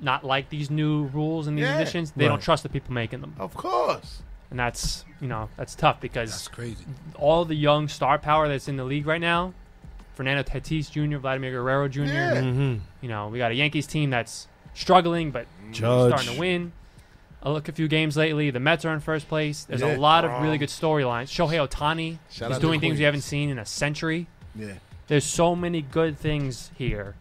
not 0.00 0.24
like 0.24 0.48
these 0.50 0.70
new 0.70 1.06
rules 1.06 1.46
and 1.48 1.58
these 1.58 1.64
Yeah. 1.64 1.78
additions, 1.80 2.12
they 2.12 2.28
don't 2.28 2.40
trust 2.40 2.62
the 2.62 2.68
people 2.68 2.92
making 2.94 3.20
them. 3.22 3.34
Of 3.38 3.54
course. 3.54 4.22
And 4.50 4.58
that's 4.58 5.04
you 5.20 5.26
know 5.28 5.48
that's 5.56 5.74
tough 5.74 6.00
because 6.00 6.30
That's 6.30 6.48
crazy. 6.48 6.84
all 7.16 7.44
the 7.44 7.54
young 7.56 7.88
star 7.88 8.18
power 8.18 8.48
that's 8.48 8.68
in 8.68 8.76
the 8.76 8.84
league 8.84 9.06
right 9.06 9.20
now, 9.20 9.54
Fernando 10.14 10.42
Tatis 10.42 10.90
Jr., 10.90 11.18
Vladimir 11.18 11.50
Guerrero 11.52 11.88
Jr. 11.88 12.00
Yeah. 12.04 12.34
Mm-hmm. 12.36 12.74
You 13.02 13.08
know, 13.08 13.28
we 13.28 13.38
got 13.38 13.50
a 13.50 13.54
Yankees 13.54 13.86
team 13.86 14.10
that's 14.10 14.46
struggling 14.74 15.30
but 15.30 15.46
Judge. 15.72 16.10
starting 16.12 16.34
to 16.34 16.38
win. 16.40 16.72
I 17.42 17.50
look 17.50 17.68
a 17.68 17.72
few 17.72 17.86
games 17.88 18.16
lately. 18.16 18.50
The 18.50 18.58
Mets 18.60 18.84
are 18.84 18.92
in 18.94 19.00
first 19.00 19.28
place. 19.28 19.64
There's 19.64 19.80
Yeah. 19.80 19.96
a 19.96 19.98
lot 19.98 20.24
of 20.24 20.42
really 20.42 20.58
good 20.58 20.68
storylines. 20.68 21.26
Shohei 21.26 21.64
Ohtani 21.66 22.18
is 22.50 22.58
doing 22.58 22.80
things 22.80 22.98
we 22.98 23.04
haven't 23.04 23.20
seen 23.22 23.50
in 23.50 23.58
a 23.58 23.66
century. 23.66 24.26
Yeah. 24.54 24.74
There's 25.08 25.24
so 25.24 25.54
many 25.54 25.82
good 25.82 26.18
things 26.18 26.70
here. 26.76 27.14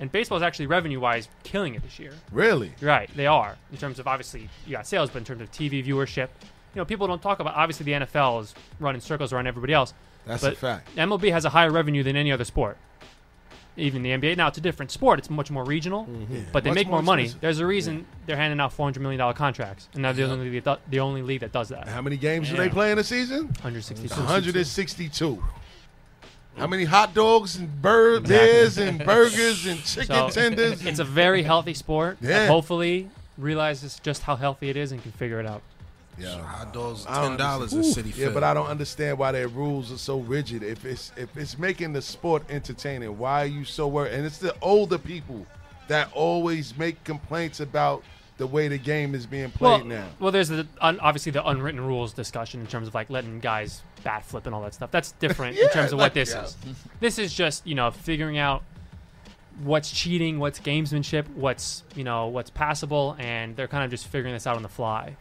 And 0.00 0.10
baseball 0.10 0.36
is 0.36 0.42
actually 0.42 0.66
revenue 0.66 1.00
wise 1.00 1.28
killing 1.44 1.74
it 1.74 1.82
this 1.82 1.98
year. 1.98 2.12
Really? 2.32 2.72
Right, 2.80 3.08
they 3.14 3.26
are. 3.26 3.56
In 3.70 3.78
terms 3.78 3.98
of 3.98 4.08
obviously 4.08 4.48
you 4.66 4.72
got 4.72 4.86
sales, 4.86 5.10
but 5.10 5.18
in 5.18 5.24
terms 5.24 5.40
of 5.40 5.50
TV 5.52 5.84
viewership, 5.84 6.28
you 6.74 6.80
know, 6.80 6.84
people 6.84 7.06
don't 7.06 7.22
talk 7.22 7.40
about 7.40 7.54
obviously 7.54 7.84
the 7.84 7.92
NFL 7.92 8.42
is 8.42 8.54
running 8.80 9.00
circles 9.00 9.32
around 9.32 9.46
everybody 9.46 9.72
else. 9.72 9.94
That's 10.26 10.42
but 10.42 10.54
a 10.54 10.56
fact. 10.56 10.94
MLB 10.96 11.30
has 11.30 11.44
a 11.44 11.50
higher 11.50 11.70
revenue 11.70 12.02
than 12.02 12.16
any 12.16 12.32
other 12.32 12.44
sport. 12.44 12.76
Even 13.76 14.02
the 14.02 14.10
NBA. 14.10 14.36
Now 14.36 14.48
it's 14.48 14.58
a 14.58 14.60
different 14.60 14.92
sport. 14.92 15.18
It's 15.18 15.28
much 15.28 15.50
more 15.50 15.64
regional, 15.64 16.04
mm-hmm. 16.04 16.42
but 16.52 16.62
they 16.62 16.70
Much 16.70 16.76
make 16.76 16.86
more 16.86 16.98
more 16.98 17.02
money. 17.02 17.26
There's 17.40 17.58
a 17.58 17.66
reason 17.66 18.06
they're 18.24 18.36
handing 18.36 18.60
out 18.60 18.72
400 18.72 19.00
million 19.00 19.18
dollar 19.18 19.34
contracts, 19.34 19.88
and 19.94 20.04
they're 20.04 20.12
the 20.12 20.30
only 20.30 20.48
league 20.48 20.62
that, 20.62 20.80
the 20.88 21.00
only 21.00 21.22
league 21.22 21.40
that 21.40 21.50
does 21.50 21.70
that. 21.70 21.88
How 21.88 22.00
many 22.00 22.16
games 22.16 22.50
do 22.50 22.56
they 22.56 22.68
play 22.68 22.92
in 22.92 22.98
a 22.98 23.04
season? 23.04 23.46
162. 23.46 24.14
162. 24.14 25.42
How 26.56 26.66
many 26.66 26.84
hot 26.84 27.14
dogs 27.14 27.56
and 27.56 27.82
bur- 27.82 28.20
beers 28.20 28.78
and 28.78 28.98
burgers 29.04 29.66
and 29.66 29.82
chicken 29.84 30.06
So, 30.14 30.28
tenders? 30.30 30.84
It's 30.86 31.00
a 31.00 31.04
very 31.04 31.42
healthy 31.42 31.74
sport. 31.74 32.18
Yeah. 32.20 32.46
hopefully 32.46 33.10
realizes 33.36 33.98
just 34.02 34.22
how 34.22 34.36
healthy 34.36 34.68
it 34.70 34.76
is 34.76 34.92
and 34.92 35.02
can 35.02 35.12
figure 35.12 35.40
it 35.40 35.46
out. 35.46 35.62
Yeah. 36.16 36.40
Hot 36.42 36.72
dogs, 36.72 37.06
I 37.08 37.20
don't 37.22 37.30
ten 37.30 37.38
dollars 37.38 37.72
in. 37.72 37.80
Citi 37.82 38.06
Yeah, 38.06 38.12
Field. 38.12 38.34
but 38.34 38.44
I 38.44 38.54
don't 38.54 38.68
understand 38.68 39.18
why 39.18 39.32
their 39.32 39.48
rules 39.48 39.90
are 39.90 39.98
so 39.98 40.20
rigid. 40.20 40.62
If 40.62 40.84
it's 40.84 41.10
if 41.16 41.36
it's 41.36 41.58
making 41.58 41.92
the 41.92 42.02
sport 42.02 42.44
entertaining, 42.48 43.18
why 43.18 43.42
are 43.42 43.46
you 43.46 43.64
so 43.64 43.88
worried? 43.88 44.12
And 44.12 44.24
it's 44.24 44.38
the 44.38 44.54
older 44.62 44.98
people 44.98 45.44
that 45.88 46.08
always 46.14 46.78
make 46.78 47.02
complaints 47.02 47.58
about 47.58 48.04
the 48.36 48.46
way 48.46 48.68
the 48.68 48.78
game 48.78 49.14
is 49.14 49.26
being 49.26 49.50
played 49.50 49.80
well, 49.80 49.84
now. 49.84 50.06
Well, 50.20 50.30
there's 50.32 50.48
the 50.48 50.66
un, 50.80 51.00
obviously 51.00 51.32
the 51.32 51.44
unwritten 51.46 51.80
rules 51.80 52.12
discussion 52.12 52.60
in 52.60 52.66
terms 52.68 52.86
of 52.86 52.94
like 52.94 53.10
letting 53.10 53.40
guys 53.40 53.82
bat 54.04 54.24
flip 54.24 54.46
and 54.46 54.54
all 54.54 54.62
that 54.62 54.74
stuff. 54.74 54.90
That's 54.90 55.12
different 55.12 55.58
in 55.58 55.68
terms 55.70 55.92
of 55.92 55.98
like, 55.98 56.06
what 56.06 56.14
this 56.14 56.32
yeah. 56.32 56.44
is. 56.44 56.56
This 57.00 57.18
is 57.18 57.34
just 57.34 57.66
you 57.66 57.74
know 57.74 57.90
figuring 57.90 58.38
out 58.38 58.62
what's 59.62 59.90
cheating, 59.90 60.38
what's 60.38 60.60
gamesmanship, 60.60 61.28
what's 61.34 61.82
you 61.94 62.04
know 62.04 62.28
what's 62.28 62.50
passable, 62.50 63.16
and 63.18 63.56
they're 63.56 63.68
kind 63.68 63.84
of 63.84 63.90
just 63.90 64.06
figuring 64.06 64.34
this 64.34 64.46
out 64.46 64.56
on 64.56 64.62
the 64.62 64.68
fly. 64.68 65.16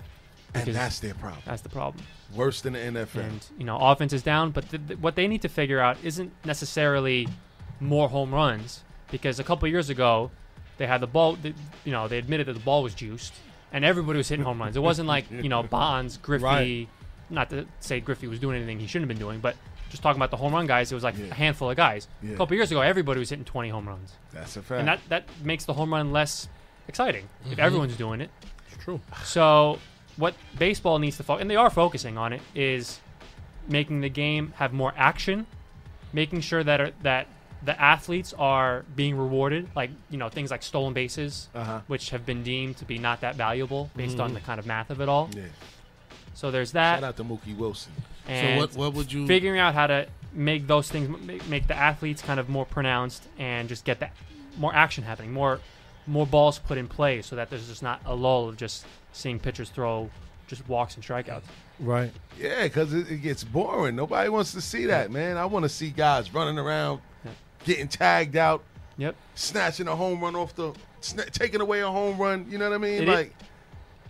And 0.53 0.67
that's 0.67 0.99
their 0.99 1.15
problem. 1.15 1.41
That's 1.45 1.63
the 1.63 1.69
problem. 1.69 2.05
Worse 2.35 2.61
than 2.61 2.73
the 2.73 2.79
NFL. 2.79 3.15
And 3.15 3.45
you 3.57 3.65
know, 3.65 3.77
offense 3.77 4.13
is 4.13 4.21
down, 4.21 4.51
but 4.51 4.69
th- 4.69 4.87
th- 4.87 4.99
what 4.99 5.15
they 5.15 5.27
need 5.27 5.41
to 5.41 5.49
figure 5.49 5.79
out 5.79 5.97
isn't 6.03 6.31
necessarily 6.45 7.27
more 7.79 8.09
home 8.09 8.33
runs 8.33 8.83
because 9.11 9.39
a 9.39 9.43
couple 9.43 9.67
years 9.67 9.89
ago 9.89 10.31
they 10.77 10.87
had 10.87 11.01
the 11.01 11.07
ball. 11.07 11.37
You 11.85 11.91
know, 11.91 12.07
they 12.07 12.17
admitted 12.17 12.47
that 12.47 12.53
the 12.53 12.59
ball 12.59 12.83
was 12.83 12.93
juiced, 12.93 13.33
and 13.71 13.83
everybody 13.83 14.17
was 14.17 14.29
hitting 14.29 14.45
home 14.45 14.59
runs. 14.59 14.75
It 14.75 14.81
wasn't 14.81 15.07
like 15.07 15.29
you 15.31 15.49
know 15.49 15.63
Bonds, 15.77 16.17
Griffey. 16.17 16.43
Right. 16.43 16.87
Not 17.33 17.49
to 17.49 17.65
say 17.79 17.99
Griffey 17.99 18.27
was 18.27 18.39
doing 18.39 18.55
anything 18.57 18.79
he 18.79 18.87
shouldn't 18.87 19.09
have 19.09 19.17
been 19.17 19.25
doing, 19.25 19.39
but 19.39 19.55
just 19.89 20.01
talking 20.03 20.17
about 20.19 20.31
the 20.31 20.37
home 20.37 20.53
run 20.53 20.65
guys, 20.67 20.91
it 20.91 20.95
was 20.95 21.03
like 21.03 21.17
Yeah. 21.17 21.25
a 21.25 21.33
handful 21.33 21.69
of 21.69 21.75
guys. 21.77 22.07
Yeah. 22.21 22.33
A 22.33 22.37
couple 22.37 22.55
years 22.55 22.71
ago, 22.71 22.81
everybody 22.81 23.19
was 23.19 23.29
hitting 23.29 23.45
20 23.45 23.69
home 23.69 23.87
runs, 23.87 24.13
That's 24.31 24.55
a 24.57 24.61
fact. 24.61 24.79
and 24.79 24.87
that 24.87 24.99
that 25.09 25.23
makes 25.43 25.65
the 25.65 25.73
home 25.73 25.93
run 25.93 26.11
less 26.11 26.47
exciting 26.87 27.27
if 27.49 27.57
Mhm. 27.57 27.59
everyone's 27.59 27.97
doing 27.97 28.21
it. 28.21 28.29
It's 28.71 28.83
true. 28.83 29.01
So 29.23 29.79
what 30.15 30.35
baseball 30.57 30.99
needs 30.99 31.17
to 31.17 31.23
focus, 31.23 31.41
and 31.41 31.49
they 31.49 31.55
are 31.55 31.69
focusing 31.69 32.17
on 32.17 32.33
it, 32.33 32.41
is 32.55 32.99
making 33.67 34.01
the 34.01 34.09
game 34.09 34.53
have 34.57 34.73
more 34.73 34.93
action, 34.97 35.45
making 36.11 36.41
sure 36.41 36.63
that 36.63 36.79
are, 36.81 36.91
that 37.01 37.27
the 37.63 37.79
athletes 37.81 38.33
are 38.37 38.83
being 38.95 39.15
rewarded, 39.17 39.69
like 39.75 39.89
you 40.09 40.17
know 40.17 40.27
things 40.29 40.51
like 40.51 40.61
stolen 40.61 40.93
bases, 40.93 41.47
Uh-huh. 41.55 41.79
which 41.87 42.09
have 42.09 42.25
been 42.25 42.43
deemed 42.43 42.75
to 42.77 42.85
be 42.85 42.97
not 42.97 43.21
that 43.21 43.35
valuable 43.35 43.89
based 43.95 44.19
on 44.19 44.31
Mhm. 44.31 44.33
the 44.33 44.39
kind 44.41 44.59
of 44.59 44.65
math 44.65 44.89
of 44.89 44.99
it 44.99 45.07
all. 45.07 45.29
Yeah. 45.33 45.43
So 46.43 46.51
there's 46.51 46.73
that. 46.73 46.95
Shout 46.95 47.03
out 47.05 47.15
to 47.15 47.23
Mookie 47.23 47.55
Wilson. 47.55 47.93
And 48.27 48.59
what- 48.59 48.75
what 48.75 48.93
would 48.95 49.13
you- 49.13 49.25
figuring 49.25 49.61
out 49.61 49.73
how 49.73 49.87
to 49.87 50.07
make 50.33 50.67
those 50.67 50.89
things 50.91 51.07
make, 51.21 51.47
make 51.47 51.67
the 51.67 51.73
athletes 51.73 52.21
kind 52.21 52.37
of 52.37 52.49
more 52.49 52.65
pronounced 52.65 53.23
and 53.39 53.69
just 53.69 53.85
get 53.85 54.01
that 54.01 54.11
more 54.57 54.75
action 54.75 55.05
happening, 55.05 55.31
more 55.31 55.61
more 56.05 56.27
balls 56.27 56.59
put 56.59 56.77
in 56.77 56.85
play, 56.89 57.21
so 57.21 57.37
that 57.37 57.49
there's 57.49 57.65
just 57.69 57.81
not 57.81 58.01
a 58.05 58.13
lull 58.13 58.49
of 58.49 58.57
just 58.57 58.85
seeing 59.13 59.39
pitchers 59.39 59.69
throw 59.69 60.09
just 60.47 60.67
walks 60.67 60.95
and 60.95 61.03
strikeouts. 61.05 61.43
Right. 61.79 62.11
Yeah, 62.37 62.63
because 62.63 62.91
it, 62.93 63.09
it 63.09 63.21
gets 63.21 63.45
boring. 63.45 63.95
Nobody 63.95 64.27
wants 64.27 64.51
to 64.51 64.59
see 64.59 64.85
that, 64.87 65.11
man. 65.11 65.37
I 65.37 65.45
want 65.45 65.63
to 65.63 65.69
see 65.69 65.91
guys 65.91 66.33
running 66.33 66.59
around, 66.59 66.99
getting 67.63 67.87
tagged 67.87 68.35
out, 68.35 68.63
Yep. 68.97 69.15
snatching 69.35 69.87
a 69.87 69.95
home 69.95 70.19
run 70.19 70.35
off 70.35 70.53
the, 70.55 70.73
sna- 71.01 71.31
taking 71.31 71.61
away 71.61 71.79
a 71.79 71.87
home 71.89 72.17
run. 72.17 72.47
You 72.49 72.57
know 72.57 72.67
what 72.69 72.75
I 72.75 72.79
mean? 72.79 73.03
It 73.03 73.07
is- 73.07 73.15
like, 73.15 73.33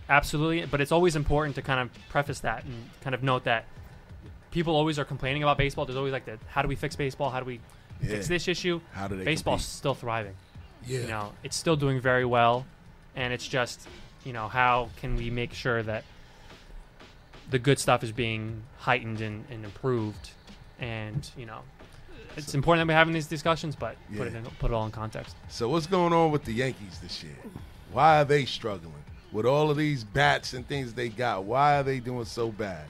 Absolutely, 0.08 0.66
but 0.66 0.80
it's 0.80 0.92
always 0.92 1.16
important 1.16 1.54
to 1.56 1.62
kind 1.62 1.80
of 1.80 1.90
preface 2.08 2.40
that 2.40 2.64
and 2.64 2.90
kind 3.00 3.14
of 3.14 3.22
note 3.22 3.44
that 3.44 3.64
people 4.50 4.76
always 4.76 4.98
are 4.98 5.04
complaining 5.04 5.42
about 5.42 5.56
baseball. 5.58 5.86
There's 5.86 5.96
always 5.96 6.12
like 6.12 6.26
the 6.26 6.38
how 6.48 6.62
do 6.62 6.68
we 6.68 6.76
fix 6.76 6.94
baseball? 6.96 7.30
How 7.30 7.40
do 7.40 7.46
we 7.46 7.60
fix 8.02 8.28
this 8.28 8.48
issue? 8.48 8.80
How 8.92 9.08
do 9.08 9.16
they 9.16 9.24
Baseball's 9.24 9.62
compete? 9.62 9.78
still 9.78 9.94
thriving. 9.94 10.34
Yeah. 10.86 11.00
You 11.00 11.08
know, 11.08 11.32
it's 11.42 11.56
still 11.56 11.76
doing 11.76 12.00
very 12.00 12.24
well, 12.24 12.66
and 13.16 13.32
it's 13.32 13.46
just 13.48 13.88
you 14.24 14.32
know 14.32 14.48
how 14.48 14.90
can 14.98 15.16
we 15.16 15.30
make 15.30 15.54
sure 15.54 15.82
that 15.82 16.04
the 17.50 17.58
good 17.58 17.78
stuff 17.78 18.02
is 18.02 18.12
being 18.12 18.62
heightened 18.78 19.20
and, 19.20 19.44
and 19.50 19.64
improved, 19.64 20.30
and 20.78 21.28
you 21.36 21.46
know. 21.46 21.60
It's 22.36 22.52
important 22.52 22.84
that 22.84 22.92
we're 22.92 22.98
having 22.98 23.14
these 23.14 23.28
discussions, 23.28 23.76
but 23.76 23.96
put 24.16 24.26
it 24.26 24.34
in, 24.34 24.42
put 24.58 24.72
it 24.72 24.74
all 24.74 24.84
in 24.86 24.90
context. 24.90 25.36
so 25.48 25.68
what's 25.68 25.86
going 25.86 26.12
on 26.12 26.32
with 26.32 26.44
the 26.44 26.52
Yankees 26.52 26.98
this 27.00 27.22
year? 27.22 27.36
Why 27.92 28.20
are 28.20 28.24
they 28.24 28.44
struggling 28.44 29.03
with 29.34 29.44
all 29.44 29.70
of 29.70 29.76
these 29.76 30.02
bats 30.04 30.54
and 30.54 30.66
things 30.66 30.94
they 30.94 31.10
got? 31.10 31.44
Why 31.44 31.78
are 31.78 31.82
they 31.82 32.00
doing 32.00 32.24
so 32.24 32.48
bad? 32.50 32.86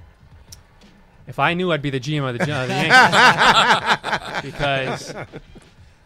If 1.26 1.38
I 1.38 1.54
knew, 1.54 1.72
I'd 1.72 1.80
be 1.82 1.90
the 1.90 1.98
GM 1.98 2.28
of 2.28 2.38
the, 2.38 2.52
uh, 2.52 2.66
the 2.66 2.74
Yankees 4.42 4.42
because 4.52 5.14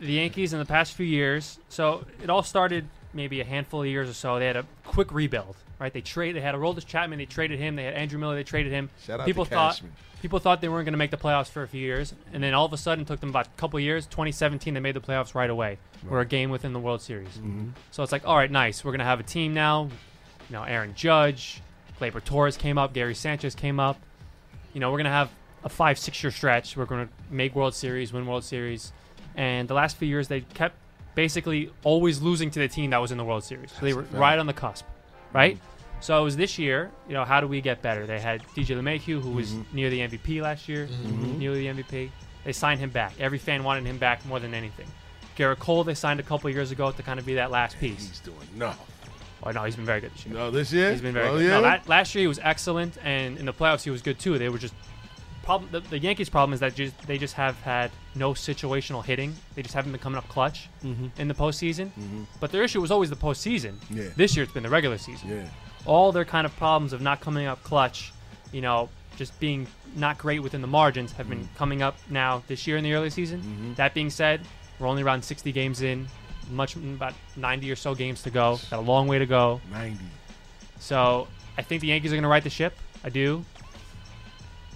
the 0.01 0.12
Yankees 0.12 0.52
in 0.52 0.59
the 0.60 0.65
past 0.65 0.94
few 0.94 1.06
years. 1.06 1.59
So 1.69 2.05
it 2.23 2.31
all 2.31 2.43
started 2.44 2.89
maybe 3.12 3.40
a 3.40 3.44
handful 3.44 3.81
of 3.82 3.89
years 3.89 4.09
or 4.09 4.12
so. 4.15 4.39
They 4.39 4.47
had 4.47 4.56
a 4.56 4.65
quick 4.85 5.12
rebuild, 5.12 5.56
right? 5.81 5.93
They 5.93 6.02
trade. 6.02 6.36
They 6.36 6.40
had 6.40 6.55
a 6.55 6.59
Aroldis 6.59 6.86
Chapman. 6.86 7.19
They 7.19 7.27
traded 7.27 7.59
him. 7.59 7.74
They 7.74 7.85
had 7.85 7.94
Andrew 7.94 8.19
Miller. 8.20 8.36
They 8.36 8.44
traded 8.44 8.70
him. 8.73 8.90
Shout 9.05 9.19
out 9.19 9.27
people 9.27 9.44
to 9.44 9.51
thought 9.51 9.73
Cashman. 9.74 9.93
people 10.23 10.39
thought 10.39 10.60
they 10.60 10.69
weren't 10.69 10.85
going 10.85 10.93
to 10.93 10.98
make 10.98 11.10
the 11.10 11.16
playoffs 11.16 11.48
for 11.51 11.65
a 11.65 11.69
few 11.69 11.81
years, 11.81 12.15
and 12.32 12.40
then 12.40 12.55
all 12.55 12.66
of 12.66 12.73
a 12.73 12.77
sudden, 12.77 13.02
it 13.02 13.09
took 13.09 13.19
them 13.19 13.31
about 13.31 13.47
a 13.48 13.51
couple 13.56 13.78
of 13.78 13.82
years. 13.82 14.06
2017, 14.06 14.73
they 14.73 14.78
made 14.78 14.94
the 14.94 15.01
playoffs 15.01 15.35
right 15.35 15.51
away. 15.51 15.78
We're 16.09 16.20
a 16.20 16.27
game 16.27 16.51
within 16.51 16.73
the 16.73 16.78
World 16.78 17.02
Series. 17.02 17.36
Mhm. 17.39 17.73
So 17.90 18.05
it's 18.05 18.12
like, 18.12 18.24
all 18.24 18.36
right, 18.36 18.51
nice. 18.52 18.85
We're 18.85 18.93
going 18.93 19.01
to 19.01 19.05
have 19.05 19.19
a 19.19 19.24
team 19.24 19.52
now. 19.52 19.89
You 20.48 20.56
know, 20.56 20.62
Aaron 20.62 20.94
Judge, 20.94 21.60
Gleyber 22.00 22.22
Torres 22.24 22.56
came 22.56 22.78
up, 22.78 22.92
Gary 22.94 23.14
Sanchez 23.14 23.54
came 23.54 23.78
up. 23.80 23.98
You 24.72 24.80
know, 24.80 24.90
we're 24.90 24.98
going 24.98 25.04
to 25.04 25.10
have 25.10 25.30
a 25.64 25.68
five, 25.68 25.98
six 25.98 26.22
year 26.22 26.30
stretch. 26.30 26.76
We're 26.76 26.86
going 26.86 27.06
to 27.06 27.12
make 27.30 27.54
World 27.54 27.74
Series, 27.74 28.12
win 28.12 28.26
World 28.26 28.44
Series. 28.44 28.92
And 29.34 29.68
the 29.68 29.74
last 29.74 29.96
few 29.96 30.08
years, 30.08 30.28
they 30.28 30.40
kept 30.40 30.76
basically 31.14 31.70
always 31.84 32.22
losing 32.22 32.50
to 32.52 32.58
the 32.60 32.68
team 32.68 32.90
that 32.90 32.98
was 32.98 33.10
in 33.12 33.18
the 33.18 33.24
World 33.24 33.44
Series. 33.44 33.72
So 33.72 33.84
they 33.84 33.92
were. 33.92 34.02
Mm-hmm. 34.04 34.18
right 34.18 34.38
on 34.38 34.46
the 34.46 34.52
cusp, 34.52 34.84
right? 35.32 35.58
So 36.00 36.18
it 36.20 36.22
was 36.22 36.36
this 36.36 36.58
year, 36.60 36.90
you 37.08 37.14
know, 37.14 37.24
how 37.24 37.40
do 37.40 37.48
we 37.48 37.60
get 37.60 37.82
better? 37.82 38.06
They 38.06 38.20
had 38.20 38.40
DJ 38.54 38.76
LeMahieu, 38.76 39.20
who 39.20 39.30
was 39.32 39.50
Mhm. 39.52 39.64
near 39.72 39.90
the 39.90 40.00
MVP 40.02 40.40
last 40.40 40.68
year, 40.68 40.86
Mhm. 40.86 41.38
nearly 41.38 41.60
the 41.62 41.68
MVP. 41.68 42.12
They 42.44 42.52
signed 42.52 42.78
him 42.78 42.90
back. 42.90 43.14
Every 43.18 43.38
fan 43.38 43.64
wanted 43.64 43.84
him 43.84 43.98
back 43.98 44.24
more 44.24 44.38
than 44.38 44.54
anything. 44.54 44.86
Gerrit 45.36 45.58
Cole, 45.58 45.82
they 45.82 45.94
signed 45.94 46.20
a 46.20 46.22
couple 46.22 46.48
years 46.50 46.70
ago 46.70 46.92
to 46.92 47.02
kind 47.02 47.18
of 47.18 47.26
be 47.26 47.34
that 47.34 47.50
last 47.50 47.78
piece. 47.80 48.08
He's 48.08 48.20
doing 48.20 48.36
no. 48.54 48.74
Oh 49.43 49.51
no, 49.51 49.62
he's 49.65 49.77
been 49.77 49.85
very 49.85 50.01
good 50.01 50.12
this 50.15 50.27
year. 50.27 50.35
No, 50.35 50.51
this 50.51 50.73
year? 50.73 50.90
He's 50.93 51.01
been 51.01 51.15
very 51.15 51.28
Oh, 51.28 51.39
good. 51.39 51.44
yeah? 51.44 51.51
No, 51.51 51.60
la- 51.60 51.78
last 51.86 52.15
year 52.15 52.23
he 52.23 52.27
was 52.27 52.40
excellent, 52.43 52.97
and 53.05 53.39
in 53.39 53.47
the 53.47 53.52
playoffs 53.52 53.82
he 53.85 53.90
was 53.90 54.02
good 54.02 54.19
too. 54.19 54.36
They 54.39 54.48
were 54.48 54.59
just 54.59 54.74
problem. 55.44 55.70
The, 55.70 55.81
the 55.81 55.98
Yankees' 55.98 56.28
problem 56.28 56.52
is 56.52 56.60
that 56.60 56.74
just, 56.74 56.98
they 57.06 57.16
just 57.19 57.35
have 57.35 57.59
had 57.62 57.90
no 58.15 58.32
situational 58.35 59.05
hitting. 59.05 59.35
They 59.55 59.62
just 59.62 59.74
haven't 59.74 59.93
been 59.93 60.01
coming 60.01 60.19
up 60.19 60.28
clutch 60.28 60.69
Mhm. 60.85 61.10
in 61.19 61.28
the 61.28 61.35
postseason. 61.35 61.90
Mhm. 61.98 62.27
But 62.40 62.51
their 62.52 62.62
issue 62.65 62.81
was 62.81 62.90
always 62.90 63.09
the 63.10 63.16
postseason. 63.16 63.77
Yeah. 63.89 64.09
This 64.16 64.36
year 64.36 64.43
it's 64.44 64.52
been 64.52 64.62
the 64.65 64.69
regular 64.69 64.98
season. 64.98 65.28
Yeah. 65.31 65.48
All 65.86 66.12
their 66.12 66.24
kind 66.27 66.44
of 66.44 66.55
problems 66.56 66.93
of 66.93 67.01
not 67.01 67.20
coming 67.20 67.47
up 67.47 67.62
clutch, 67.62 68.12
you 68.52 68.60
know, 68.60 68.90
just 69.16 69.39
being 69.40 69.66
not 69.97 70.19
great 70.19 70.40
within 70.40 70.60
the 70.60 70.66
margins, 70.66 71.12
have 71.12 71.28
been 71.31 71.48
coming 71.56 71.81
up 71.81 71.97
now 72.10 72.43
this 72.47 72.66
year 72.66 72.77
in 72.77 72.85
the 72.85 72.93
early 72.93 73.09
season. 73.10 73.40
Mhm. 73.73 73.77
That 73.77 73.94
being 73.94 74.10
said, 74.10 74.43
we're 74.78 74.86
only 74.86 75.02
around 75.02 75.23
60 75.24 75.51
games 75.51 75.81
in, 75.81 76.09
much 76.50 76.76
about 76.76 77.14
90 77.36 77.70
or 77.70 77.76
so 77.76 77.94
games 77.94 78.22
to 78.22 78.30
go. 78.30 78.58
Got 78.70 78.78
a 78.78 78.82
long 78.82 79.06
way 79.08 79.18
to 79.18 79.26
go. 79.26 79.60
90. 79.72 79.98
So 80.80 81.28
I 81.56 81.62
think 81.62 81.80
the 81.80 81.88
Yankees 81.88 82.12
are 82.12 82.16
going 82.16 82.22
to 82.22 82.28
right 82.28 82.42
the 82.44 82.50
ship. 82.50 82.74
I 83.04 83.08
do. 83.10 83.44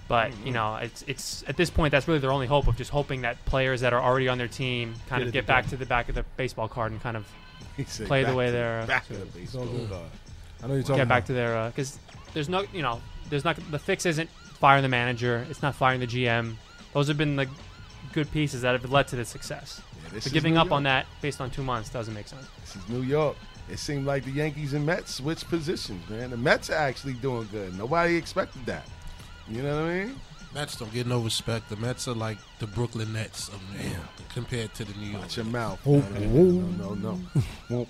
But 0.07 0.31
Mm-hmm. 0.31 0.47
you 0.47 0.53
know, 0.53 0.75
it's 0.75 1.03
it's 1.07 1.43
at 1.47 1.55
this 1.57 1.69
point 1.69 1.91
that's 1.91 2.07
really 2.07 2.19
their 2.19 2.31
only 2.31 2.45
hope 2.47 2.67
of 2.67 2.75
just 2.75 2.91
hoping 2.91 3.21
that 3.21 3.43
players 3.45 3.81
that 3.81 3.93
are 3.93 4.01
already 4.01 4.27
on 4.27 4.37
their 4.37 4.47
team 4.49 4.93
kind 5.07 5.21
Get 5.21 5.27
of 5.27 5.33
get 5.33 5.45
back 5.45 5.63
together. 5.65 5.77
to 5.77 5.79
the 5.79 5.85
back 5.89 6.09
of 6.09 6.15
the 6.15 6.23
baseball 6.37 6.67
card 6.67 6.91
and 6.91 7.01
kind 7.01 7.15
of 7.17 7.25
said 7.87 8.07
play 8.07 8.23
the 8.23 8.35
way 8.35 8.47
to- 8.47 8.51
they're 8.51 8.81
uh, 8.81 8.85
back 8.85 9.07
to 9.07 9.13
the 9.13 9.25
baseball 9.25 9.65
card. 9.65 10.01
I 10.61 10.67
know 10.67 10.73
you're 10.73 10.83
talking 10.83 10.97
get 10.97 11.07
back 11.07 11.19
about. 11.23 11.27
to 11.27 11.33
their 11.33 11.67
because 11.69 11.97
there's 12.33 12.49
no 12.49 12.65
you 12.73 12.81
know 12.81 13.01
there's 13.29 13.45
not 13.45 13.57
the 13.71 13.79
fix 13.79 14.05
isn't 14.05 14.29
firing 14.59 14.83
the 14.83 14.89
manager. 14.89 15.45
It's 15.49 15.61
not 15.61 15.73
firing 15.73 16.01
the 16.01 16.07
GM. 16.07 16.55
Those 16.93 17.07
have 17.07 17.17
been 17.17 17.35
the 17.37 17.47
good 18.11 18.29
pieces 18.31 18.61
that 18.61 18.79
have 18.79 18.91
led 18.91 19.07
to 19.07 19.15
the 19.15 19.25
success. 19.25 19.81
This 20.13 20.23
but 20.25 20.33
giving 20.33 20.53
New 20.53 20.59
up 20.59 20.67
York. 20.67 20.77
on 20.77 20.83
that 20.83 21.05
based 21.21 21.41
on 21.41 21.49
two 21.49 21.63
months 21.63 21.89
doesn't 21.89 22.13
make 22.13 22.27
sense. 22.27 22.45
This 22.61 22.75
is 22.75 22.89
New 22.89 23.01
York. 23.01 23.35
It 23.69 23.79
seemed 23.79 24.05
like 24.05 24.25
the 24.25 24.31
Yankees 24.31 24.73
and 24.73 24.85
Mets 24.85 25.15
switched 25.15 25.47
positions, 25.49 26.07
man. 26.09 26.31
The 26.31 26.37
Mets 26.37 26.69
are 26.69 26.73
actually 26.75 27.13
doing 27.13 27.47
good. 27.51 27.77
Nobody 27.77 28.15
expected 28.17 28.65
that. 28.65 28.85
You 29.47 29.61
know 29.61 29.83
what 29.83 29.91
I 29.91 30.03
mean? 30.05 30.15
Mets 30.53 30.75
don't 30.75 30.93
get 30.93 31.07
no 31.07 31.19
respect. 31.19 31.69
The 31.69 31.77
Mets 31.77 32.07
are 32.07 32.13
like 32.13 32.37
the 32.59 32.67
Brooklyn 32.67 33.11
Nets 33.13 33.47
of 33.47 33.59
New 33.73 33.87
York 33.89 33.99
compared 34.33 34.73
to 34.75 34.85
the 34.85 34.93
New 34.99 35.07
York. 35.07 35.23
Watch 35.23 35.37
your 35.37 35.45
mouth. 35.47 35.79
Oh, 35.85 35.97
No, 36.19 36.93
no, 36.93 36.93
no. 36.93 37.19
no. 37.69 37.87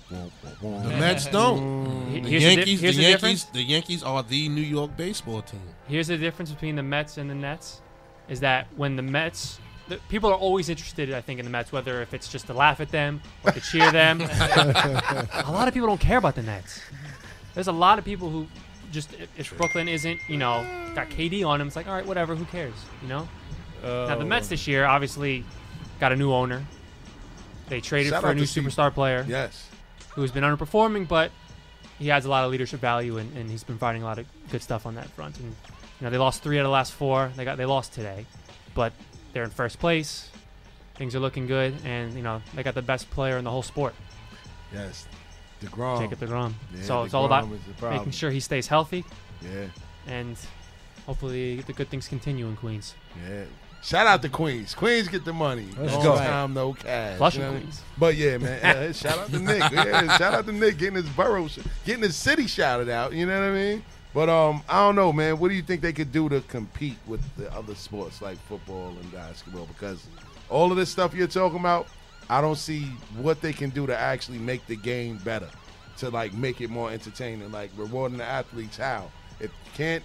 The 0.50 0.88
Mets 0.98 1.26
don't. 1.26 1.60
Mm. 1.86 2.22
The 2.22 2.28
here's 2.30 2.42
the 2.42 2.48
di- 2.48 2.54
Yankees, 2.56 2.80
the, 2.80 2.86
here's 2.86 2.96
the 2.96 3.02
Yankees, 3.02 3.44
the 3.52 3.62
Yankees 3.62 4.02
are 4.02 4.22
the 4.22 4.48
New 4.48 4.62
York 4.62 4.96
baseball 4.96 5.42
team. 5.42 5.60
Here's 5.88 6.06
the 6.06 6.16
difference 6.16 6.50
between 6.52 6.76
the 6.76 6.82
Mets 6.82 7.18
and 7.18 7.28
the 7.28 7.34
Nets, 7.34 7.82
is 8.28 8.40
that 8.40 8.66
when 8.76 8.96
the 8.96 9.02
Mets, 9.02 9.58
the, 9.88 9.96
people 10.08 10.30
are 10.30 10.36
always 10.36 10.68
interested, 10.68 11.12
I 11.12 11.20
think, 11.20 11.38
in 11.40 11.44
the 11.44 11.50
Mets, 11.50 11.72
whether 11.72 12.00
if 12.02 12.14
it's 12.14 12.28
just 12.28 12.46
to 12.46 12.54
laugh 12.54 12.80
at 12.80 12.90
them 12.90 13.20
or 13.44 13.52
to 13.52 13.60
cheer 13.60 13.90
them. 13.92 14.20
a 14.22 15.44
lot 15.48 15.68
of 15.68 15.74
people 15.74 15.88
don't 15.88 16.00
care 16.00 16.18
about 16.18 16.34
the 16.34 16.42
Nets. 16.42 16.80
There's 17.54 17.68
a 17.68 17.72
lot 17.72 17.98
of 17.98 18.04
people 18.04 18.30
who 18.30 18.46
just 18.92 19.12
if, 19.14 19.28
if 19.38 19.56
Brooklyn 19.58 19.88
isn't, 19.88 20.20
you 20.28 20.36
know, 20.36 20.64
got 20.94 21.08
KD 21.10 21.46
on 21.46 21.60
him, 21.60 21.66
it's 21.66 21.76
like, 21.76 21.86
all 21.88 21.94
right, 21.94 22.06
whatever, 22.06 22.34
who 22.34 22.44
cares, 22.46 22.74
you 23.02 23.08
know? 23.08 23.28
now 23.82 24.16
the 24.16 24.22
Oh. 24.24 24.26
Mets 24.26 24.48
this 24.48 24.66
year 24.66 24.84
obviously 24.86 25.44
got 26.00 26.12
a 26.12 26.16
new 26.16 26.32
owner. 26.32 26.64
They 27.68 27.80
traded 27.80 28.12
Shout 28.12 28.22
for 28.22 28.30
a 28.30 28.34
new 28.34 28.42
to 28.42 28.46
Steve. 28.46 28.64
superstar 28.64 28.92
player. 28.92 29.24
Yes. 29.28 29.68
Who's 30.14 30.30
been 30.30 30.44
underperforming, 30.44 31.08
but 31.08 31.30
he 31.98 32.10
adds 32.10 32.24
a 32.26 32.30
lot 32.30 32.44
of 32.44 32.50
leadership 32.50 32.80
value, 32.80 33.18
and, 33.18 33.36
and 33.36 33.50
he's 33.50 33.64
been 33.64 33.76
providing 33.78 34.02
a 34.02 34.04
lot 34.06 34.18
of 34.18 34.26
good 34.50 34.62
stuff 34.62 34.86
on 34.86 34.94
that 34.94 35.08
front. 35.10 35.38
And 35.38 35.48
you 35.48 35.54
know, 36.04 36.10
they 36.10 36.18
lost 36.18 36.42
three 36.42 36.58
out 36.58 36.62
of 36.62 36.66
the 36.66 36.70
last 36.70 36.92
four. 36.92 37.30
They 37.36 37.44
got 37.44 37.56
they 37.56 37.64
lost 37.64 37.92
today, 37.92 38.26
but 38.74 38.92
they're 39.34 39.44
in 39.44 39.50
first 39.50 39.78
place. 39.78 40.30
Things 40.94 41.14
are 41.14 41.20
looking 41.20 41.46
good, 41.46 41.74
and 41.84 42.14
you 42.14 42.22
know 42.22 42.40
they 42.54 42.62
got 42.62 42.74
the 42.74 42.82
best 42.82 43.10
player 43.10 43.36
in 43.36 43.44
the 43.44 43.50
whole 43.50 43.62
sport, 43.64 43.94
Yes. 44.72 45.06
DeGrom. 45.60 45.98
Jacob 45.98 46.20
Degrom. 46.20 46.52
Yeah, 46.74 46.82
so 46.82 47.02
it's 47.02 47.14
all 47.14 47.24
about 47.26 47.44
DeGrom 47.44 47.54
is 47.54 47.60
the 47.66 47.72
problem. 47.74 47.98
making 48.00 48.12
sure 48.12 48.30
he 48.30 48.40
stays 48.40 48.68
healthy, 48.68 49.04
Yeah. 49.42 49.66
and 50.06 50.36
hopefully 51.04 51.60
the 51.62 51.72
good 51.72 51.88
things 51.90 52.06
continue 52.08 52.46
in 52.46 52.56
Queens. 52.56 52.94
Yeah. 53.28 53.44
Shout 53.82 54.06
out 54.06 54.22
to 54.22 54.30
Queens. 54.30 54.74
Queens 54.74 55.08
get 55.08 55.26
the 55.26 55.32
money. 55.34 55.66
Let's 55.76 55.92
no 55.94 56.02
go. 56.02 56.16
time, 56.16 56.54
no 56.54 56.72
cash. 56.72 57.18
Flushing 57.18 57.40
You 57.42 57.46
know 57.46 57.52
what 57.52 57.56
I 57.56 57.60
mean? 57.60 57.66
Queens. 57.68 57.82
But 57.98 58.14
yeah, 58.14 58.38
man. 58.38 58.64
uh, 58.88 58.92
shout 58.94 59.18
out 59.18 59.30
to 59.30 59.38
Nick. 59.40 59.58
Yeah, 59.72 60.16
shout 60.16 60.32
out 60.32 60.46
to 60.46 60.52
Nick 60.52 60.78
getting 60.78 60.94
his 60.94 61.08
borough, 61.10 61.48
getting 61.84 62.02
his 62.02 62.16
city 62.16 62.46
shouted 62.46 62.88
out. 62.88 63.12
You 63.12 63.26
know 63.26 63.38
what 63.38 63.48
I 63.50 63.52
mean? 63.52 63.84
But 64.14 64.28
um, 64.28 64.62
I 64.68 64.86
don't 64.86 64.94
know, 64.94 65.12
man. 65.12 65.40
What 65.40 65.48
do 65.48 65.54
you 65.54 65.62
think 65.62 65.80
they 65.80 65.92
could 65.92 66.12
do 66.12 66.28
to 66.28 66.40
compete 66.42 66.96
with 67.04 67.20
the 67.36 67.52
other 67.52 67.74
sports 67.74 68.22
like 68.22 68.38
football 68.46 68.90
and 68.90 69.12
basketball? 69.12 69.66
Because 69.66 70.06
all 70.48 70.70
of 70.70 70.76
this 70.76 70.88
stuff 70.88 71.14
you're 71.14 71.26
talking 71.26 71.58
about, 71.58 71.88
I 72.30 72.40
don't 72.40 72.56
see 72.56 72.84
what 73.20 73.40
they 73.40 73.52
can 73.52 73.70
do 73.70 73.88
to 73.88 73.98
actually 73.98 74.38
make 74.38 74.64
the 74.68 74.76
game 74.76 75.18
better, 75.18 75.50
to 75.98 76.10
like 76.10 76.32
make 76.32 76.60
it 76.60 76.70
more 76.70 76.92
entertaining, 76.92 77.50
like 77.50 77.70
rewarding 77.76 78.18
the 78.18 78.24
athletes. 78.24 78.76
How 78.76 79.10
if 79.40 79.50
you 79.50 79.70
can't 79.74 80.04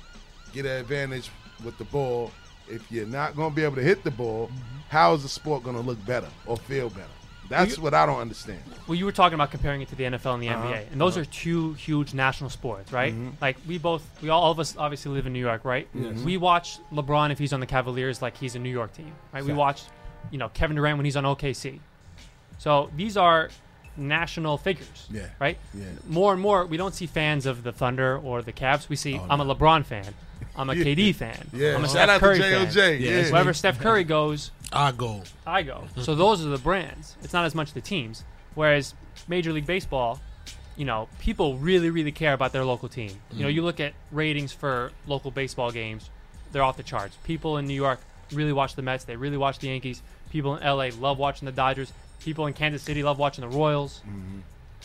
get 0.53 0.65
an 0.65 0.71
advantage 0.71 1.29
with 1.63 1.77
the 1.77 1.85
ball, 1.85 2.31
if 2.67 2.91
you're 2.91 3.05
not 3.05 3.35
going 3.35 3.51
to 3.51 3.55
be 3.55 3.63
able 3.63 3.75
to 3.75 3.83
hit 3.83 4.03
the 4.03 4.11
ball, 4.11 4.49
how 4.89 5.13
is 5.13 5.21
the 5.21 5.29
sport 5.29 5.63
going 5.63 5.75
to 5.75 5.83
look 5.83 6.03
better 6.07 6.29
or 6.47 6.57
feel 6.57 6.89
better? 6.89 7.05
That's 7.49 7.77
what 7.79 7.93
I 7.93 8.05
don't 8.05 8.19
understand. 8.19 8.59
Well, 8.87 8.95
you 8.95 9.05
were 9.05 9.11
talking 9.11 9.33
about 9.33 9.51
comparing 9.51 9.81
it 9.81 9.89
to 9.89 9.95
the 9.95 10.03
NFL 10.05 10.35
and 10.35 10.43
the 10.43 10.49
Uh-huh, 10.49 10.67
NBA, 10.67 10.91
and 10.91 11.01
those 11.01 11.17
uh-huh. 11.17 11.21
are 11.23 11.25
two 11.25 11.73
huge 11.73 12.13
national 12.13 12.49
sports, 12.49 12.91
right? 12.93 13.13
Mhm. 13.13 13.33
Like 13.41 13.57
we 13.67 13.77
both, 13.77 14.03
we 14.21 14.29
all, 14.29 14.41
all 14.41 14.51
of 14.51 14.59
us 14.59 14.75
obviously 14.77 15.11
live 15.11 15.25
in 15.27 15.33
New 15.33 15.39
York, 15.39 15.65
right? 15.65 15.87
Yes. 15.93 16.19
We 16.19 16.37
watch 16.37 16.77
LeBron 16.93 17.31
if 17.31 17.39
he's 17.39 17.51
on 17.51 17.59
the 17.59 17.65
Cavaliers, 17.65 18.21
like 18.21 18.37
he's 18.37 18.55
a 18.55 18.59
New 18.59 18.69
York 18.69 18.93
team, 18.93 19.11
right? 19.33 19.43
We 19.43 19.53
watch, 19.53 19.81
you 20.31 20.37
know, 20.37 20.49
Kevin 20.49 20.75
Durant 20.75 20.97
when 20.97 21.05
he's 21.05 21.17
on 21.17 21.23
OKC. 21.25 21.79
So 22.59 22.89
these 22.95 23.17
are 23.17 23.49
national 23.97 24.57
figures, 24.57 25.07
Yeah. 25.11 25.25
right? 25.39 25.57
Yeah. 25.73 25.85
More 26.07 26.33
and 26.33 26.41
more, 26.41 26.65
we 26.65 26.77
don't 26.77 26.93
see 26.93 27.05
fans 27.05 27.45
of 27.45 27.63
the 27.63 27.71
Thunder 27.71 28.17
or 28.17 28.41
the 28.41 28.53
Cavs. 28.53 28.87
We 28.89 28.95
see, 28.95 29.17
Oh, 29.17 29.25
I'm 29.29 29.39
no. 29.39 29.51
a 29.51 29.55
LeBron 29.55 29.85
fan. 29.85 30.13
I'm 30.59 30.69
a 30.69 30.75
Yeah. 30.75 30.83
KD 30.83 31.15
fan. 31.15 31.47
Yeah. 31.53 31.75
I'm 31.75 31.83
a 31.83 31.87
Shout 31.87 31.91
Steph 31.91 32.09
out 32.09 32.13
to 32.15 32.19
Curry 32.19 32.39
JOJ, 32.39 32.73
fan. 32.73 33.01
yeah. 33.01 33.31
Wherever 33.31 33.53
Steph 33.53 33.79
Curry 33.79 34.03
goes, 34.03 34.51
I 34.71 34.91
go. 34.91 35.23
I 35.47 35.63
go. 35.63 35.85
So 36.01 36.13
those 36.15 36.45
are 36.45 36.49
the 36.49 36.57
brands. 36.57 37.15
It's 37.23 37.33
not 37.33 37.45
as 37.45 37.55
much 37.55 37.73
the 37.73 37.81
teams. 37.81 38.23
Whereas 38.55 38.93
Major 39.27 39.53
League 39.53 39.65
Baseball, 39.65 40.19
you 40.75 40.85
know, 40.85 41.07
people 41.19 41.57
really, 41.57 41.89
really 41.89 42.11
care 42.11 42.33
about 42.33 42.51
their 42.51 42.65
local 42.65 42.89
team. 42.89 43.11
You 43.31 43.43
know, 43.43 43.49
Mm. 43.49 43.53
you 43.53 43.61
look 43.63 43.79
at 43.79 43.93
ratings 44.11 44.51
for 44.51 44.91
local 45.07 45.31
baseball 45.31 45.71
games, 45.71 46.09
they're 46.51 46.63
off 46.63 46.77
the 46.77 46.83
charts. 46.83 47.17
People 47.23 47.57
in 47.57 47.65
New 47.65 47.73
York 47.73 47.99
really 48.33 48.53
watch 48.53 48.75
the 48.75 48.81
Mets. 48.81 49.05
They 49.05 49.15
really 49.15 49.37
watch 49.37 49.59
the 49.59 49.67
Yankees. 49.67 50.01
People 50.29 50.55
in 50.57 50.63
LA 50.63 50.89
love 50.99 51.17
watching 51.17 51.45
the 51.45 51.51
Dodgers. 51.51 51.93
People 52.19 52.45
in 52.47 52.53
Kansas 52.53 52.81
City 52.83 53.01
love 53.01 53.17
watching 53.17 53.41
the 53.49 53.55
Royals. 53.55 54.01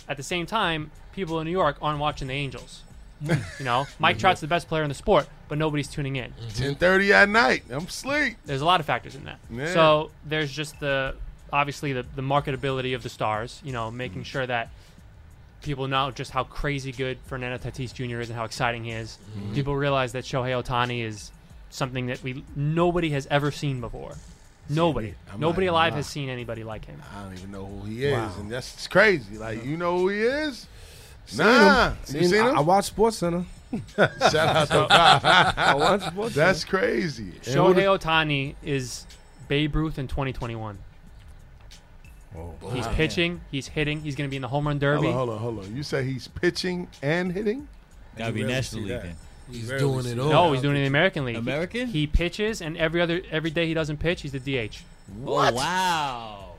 At 0.08 0.16
the 0.16 0.22
same 0.22 0.46
time, 0.46 0.90
people 1.14 1.40
in 1.40 1.46
New 1.46 1.50
York 1.50 1.76
aren't 1.82 1.98
watching 1.98 2.28
the 2.28 2.34
Angels. 2.34 2.82
you 3.22 3.64
know, 3.64 3.86
Mike 3.98 4.18
Trout's 4.18 4.40
the 4.40 4.46
best 4.46 4.68
player 4.68 4.82
in 4.82 4.88
the 4.88 4.94
sport, 4.94 5.28
but 5.48 5.56
nobody's 5.58 5.88
tuning 5.88 6.16
in. 6.16 6.32
Ten 6.54 6.74
thirty 6.74 7.12
at 7.12 7.28
night. 7.28 7.64
I'm 7.70 7.86
asleep. 7.86 8.36
There's 8.44 8.60
a 8.60 8.64
lot 8.66 8.80
of 8.80 8.86
factors 8.86 9.14
in 9.14 9.24
that. 9.24 9.38
Yeah. 9.50 9.72
So 9.72 10.10
there's 10.26 10.50
just 10.52 10.78
the 10.80 11.14
obviously 11.52 11.92
the, 11.92 12.04
the 12.16 12.22
marketability 12.22 12.94
of 12.94 13.02
the 13.02 13.08
stars. 13.08 13.60
You 13.64 13.72
know, 13.72 13.90
making 13.90 14.22
Mm. 14.22 14.26
sure 14.26 14.46
that 14.46 14.70
people 15.62 15.88
know 15.88 16.10
just 16.10 16.30
how 16.30 16.44
crazy 16.44 16.92
good 16.92 17.16
Fernando 17.26 17.56
Tatis 17.56 17.94
Jr. 17.94 18.20
is 18.20 18.28
and 18.28 18.38
how 18.38 18.44
exciting 18.44 18.84
he 18.84 18.90
is. 18.90 19.18
Mhm. 19.38 19.54
People 19.54 19.74
realize 19.76 20.12
that 20.12 20.24
Shohei 20.24 20.62
Ohtani 20.62 21.02
is 21.04 21.30
something 21.70 22.06
that 22.06 22.22
we 22.22 22.44
nobody 22.54 23.10
has 23.10 23.26
ever 23.30 23.50
seen 23.50 23.80
before. 23.80 24.14
Nobody, 24.68 25.14
I'm 25.32 25.40
nobody 25.40 25.66
alive 25.66 25.92
has 25.94 26.06
seen 26.06 26.28
anybody 26.30 26.64
like 26.64 26.86
him. 26.86 27.00
I 27.14 27.22
don't 27.22 27.34
even 27.34 27.50
know 27.50 27.66
who 27.66 27.86
he 27.86 28.06
is, 28.06 28.12
Wow. 28.14 28.32
and 28.38 28.50
that's 28.50 28.72
it's 28.74 28.86
crazy. 28.88 29.36
Like 29.36 29.64
you 29.64 29.76
know 29.76 29.98
who 29.98 30.08
he 30.08 30.20
is? 30.20 30.66
Seen 31.26 31.46
nah, 31.46 31.90
him. 31.90 31.96
you 32.20 32.24
seen 32.28 32.40
I, 32.42 32.50
him? 32.50 32.58
I 32.58 32.60
watch 32.60 32.84
Sports 32.86 33.16
Center. 33.18 33.44
Shout 33.96 34.36
out 34.36 34.68
to 34.68 34.86
I 34.90 35.74
watch 35.74 36.02
Sports 36.02 36.34
That's 36.34 36.60
Center. 36.60 36.78
crazy. 36.78 37.22
And 37.24 37.42
Shohei 37.42 37.98
Ohtani 37.98 38.54
is 38.62 39.06
Babe 39.48 39.74
Ruth 39.74 39.98
in 39.98 40.06
2021. 40.08 40.78
Oh, 42.36 42.52
He's 42.72 42.84
Wow. 42.86 42.92
pitching, 42.94 43.40
he's 43.50 43.68
hitting, 43.68 44.00
he's 44.00 44.16
going 44.16 44.28
to 44.28 44.30
be 44.30 44.36
in 44.36 44.42
the 44.42 44.48
home 44.48 44.66
run 44.66 44.78
derby. 44.78 45.06
Hold 45.10 45.30
on, 45.30 45.38
hold 45.38 45.54
on, 45.54 45.54
hold 45.56 45.66
on. 45.70 45.76
You 45.76 45.82
say 45.82 46.04
he's 46.04 46.26
pitching 46.28 46.88
and 47.02 47.32
hitting? 47.32 47.68
Gotta 48.16 48.32
be 48.32 48.42
National 48.44 48.82
League 48.84 49.02
then. 49.02 49.16
He's 49.50 49.68
Rarely 49.70 50.02
doing 50.02 50.06
it 50.06 50.18
all. 50.18 50.28
No, 50.30 50.52
he's 50.52 50.62
doing 50.62 50.74
it 50.76 50.78
in 50.78 50.84
the 50.84 50.88
American 50.88 51.24
League. 51.24 51.36
American? 51.36 51.86
He, 51.88 52.06
pitches, 52.06 52.60
and 52.62 52.76
every 52.76 53.00
other 53.00 53.20
every 53.30 53.50
day 53.50 53.66
he 53.66 53.74
doesn't 53.74 53.98
pitch, 53.98 54.22
he's 54.22 54.32
the 54.32 54.38
DH. 54.40 54.78
Oh, 55.26 55.52
wow. 55.52 56.52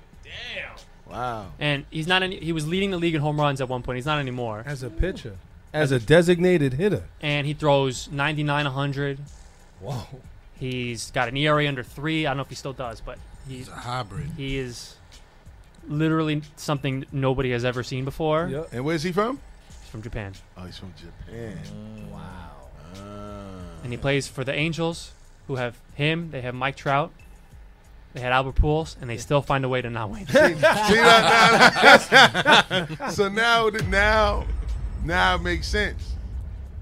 Wow. 1.10 1.52
And 1.60 1.86
he's 1.92 2.08
not 2.08 2.24
any. 2.24 2.40
He 2.40 2.52
was 2.52 2.68
leading 2.68 2.92
the 2.92 2.98
league 2.98 3.16
in 3.16 3.22
home 3.22 3.40
runs 3.40 3.62
at 3.62 3.70
one 3.70 3.84
point. 3.84 3.98
He's 3.98 4.06
not 4.06 4.20
anymore. 4.20 4.64
As 4.66 4.82
a 4.84 4.90
pitcher, 4.90 5.38
as 5.74 5.92
a 5.92 6.00
designated 6.00 6.74
hitter. 6.74 7.04
And 7.22 7.46
he 7.46 7.54
throws 7.54 8.10
99, 8.12 8.66
100. 8.66 9.20
Whoa. 9.82 10.04
He's 10.58 11.12
got 11.12 11.28
an 11.28 11.38
ERA 11.38 11.68
under 11.68 11.84
three. 11.84 12.26
I 12.26 12.30
don't 12.32 12.38
know 12.38 12.44
if 12.44 12.50
he 12.50 12.56
still 12.56 12.74
does, 12.74 13.02
but 13.02 13.18
he's 13.48 13.58
He's 13.58 13.68
a 13.68 13.72
hybrid. 13.76 14.32
he 14.38 14.58
is 14.58 14.96
literally 15.88 16.42
something 16.56 17.06
nobody 17.12 17.52
has 17.52 17.64
ever 17.66 17.84
seen 17.84 18.06
before. 18.06 18.48
Yep. 18.52 18.70
And 18.72 18.86
where's 18.86 19.04
he 19.04 19.12
from? 19.12 19.40
He's 19.82 19.90
from 19.90 20.02
Japan, 20.02 20.34
Oh, 20.58 20.64
he's 20.64 20.78
from 20.78 20.94
Japan. 20.98 21.60
Wow. 22.12 22.20
Ah. 22.96 23.84
and 23.84 23.92
he 23.92 23.98
plays 23.98 24.28
for 24.28 24.44
the 24.44 24.54
Angels, 24.54 25.12
who 25.48 25.56
have 25.58 25.76
him. 25.94 26.32
They 26.32 26.42
have 26.42 26.56
Mike 26.56 26.76
Trout. 26.78 27.12
They 28.16 28.22
had 28.22 28.32
Albert 28.32 28.56
Pujols, 28.56 28.96
and 29.02 29.10
they 29.10 29.18
still 29.18 29.42
find 29.42 29.66
a 29.66 29.70
way 29.70 29.82
to 29.82 29.90
not 29.90 30.10
win. 30.10 30.26
See 30.28 30.34
that? 30.34 32.06
Now, 32.10 32.96
now- 32.98 33.10
so 33.10 33.28
now, 33.28 33.68
now, 33.90 34.46
now 35.04 35.36
it 35.36 35.42
makes 35.42 35.68
sense. 35.68 36.14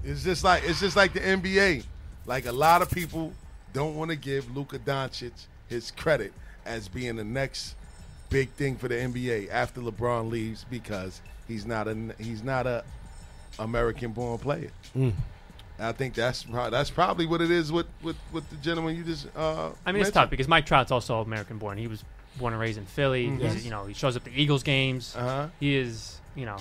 It's 0.04 0.22
just 0.22 0.44
like 0.44 0.62
it's 0.64 0.78
just 0.78 0.94
like 0.94 1.12
the 1.12 1.18
NBA. 1.18 1.84
Like 2.24 2.46
a 2.46 2.52
lot 2.52 2.82
of 2.82 2.90
people 2.90 3.32
don't 3.72 3.96
want 3.96 4.10
to 4.12 4.16
give 4.16 4.54
Luka 4.56 4.78
Doncic 4.78 5.32
his 5.66 5.90
credit 5.90 6.32
as 6.64 6.86
being 6.86 7.16
the 7.16 7.24
next 7.24 7.74
big 8.30 8.50
thing 8.50 8.76
for 8.76 8.86
the 8.86 8.94
NBA 8.94 9.50
after 9.50 9.80
LeBron 9.80 10.30
leaves 10.30 10.64
because 10.70 11.20
he's 11.48 11.66
not 11.66 11.88
a 11.88 12.14
he's 12.18 12.44
not 12.44 12.68
a 12.68 12.84
American 13.58 14.12
born 14.12 14.38
player. 14.38 14.70
Mm. 14.96 15.14
I 15.78 15.92
think 15.92 16.14
that's 16.14 16.44
pro- 16.44 16.70
that's 16.70 16.90
probably 16.90 17.26
what 17.26 17.40
it 17.40 17.50
is 17.50 17.72
with, 17.72 17.86
with, 18.02 18.16
with 18.32 18.48
the 18.50 18.56
gentleman 18.56 18.96
you 18.96 19.02
just. 19.02 19.26
Uh, 19.36 19.40
I 19.40 19.64
mean, 19.66 19.72
mentioned. 19.84 20.02
it's 20.02 20.10
tough 20.10 20.30
because 20.30 20.48
Mike 20.48 20.66
Trout's 20.66 20.92
also 20.92 21.20
American 21.20 21.58
born. 21.58 21.78
He 21.78 21.88
was 21.88 22.04
born 22.38 22.52
and 22.52 22.60
raised 22.60 22.78
in 22.78 22.86
Philly. 22.86 23.26
Mm-hmm. 23.26 23.46
He's, 23.46 23.64
you 23.64 23.70
know, 23.70 23.84
he 23.84 23.94
shows 23.94 24.16
up 24.16 24.24
to 24.24 24.32
Eagles 24.32 24.62
games. 24.62 25.14
Uh-huh. 25.16 25.48
He 25.58 25.76
is, 25.76 26.20
you 26.36 26.46
know, 26.46 26.58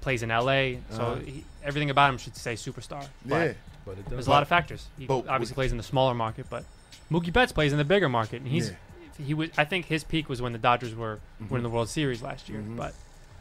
plays 0.00 0.22
in 0.22 0.30
L.A. 0.30 0.80
So 0.90 1.02
uh-huh. 1.02 1.14
he, 1.24 1.44
everything 1.64 1.90
about 1.90 2.10
him 2.10 2.18
should 2.18 2.36
say 2.36 2.54
superstar. 2.54 3.06
But 3.24 3.34
yeah, 3.34 3.52
but 3.84 4.06
there's 4.08 4.26
a 4.26 4.30
lot 4.30 4.42
of 4.42 4.48
factors. 4.48 4.86
He 4.98 5.06
obviously 5.08 5.54
plays 5.54 5.70
in 5.70 5.76
the 5.76 5.84
smaller 5.84 6.14
market, 6.14 6.46
but 6.50 6.64
Mookie 7.10 7.32
Betts 7.32 7.52
plays 7.52 7.72
in 7.72 7.78
the 7.78 7.84
bigger 7.84 8.08
market, 8.08 8.42
and 8.42 8.48
he's 8.48 8.70
yeah. 8.70 9.24
he 9.24 9.34
was. 9.34 9.50
I 9.56 9.64
think 9.64 9.86
his 9.86 10.02
peak 10.02 10.28
was 10.28 10.42
when 10.42 10.52
the 10.52 10.58
Dodgers 10.58 10.94
were 10.94 11.20
mm-hmm. 11.40 11.52
winning 11.52 11.62
the 11.62 11.70
World 11.70 11.88
Series 11.88 12.22
last 12.22 12.48
year. 12.48 12.58
Mm-hmm. 12.58 12.76
But 12.76 12.94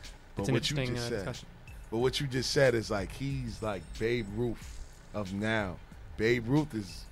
it's 0.04 0.12
but 0.36 0.50
an 0.50 0.56
interesting 0.56 0.98
uh, 0.98 1.10
discussion. 1.10 1.48
But 1.92 1.98
what 1.98 2.20
you 2.20 2.28
just 2.28 2.52
said 2.52 2.76
is 2.76 2.92
like 2.92 3.12
he's 3.12 3.62
like 3.62 3.82
Babe 4.00 4.28
Ruth 4.36 4.75
of 5.16 5.34
now. 5.34 5.78
Babe 6.18 6.48
Ruth 6.48 6.74
is 6.76 7.06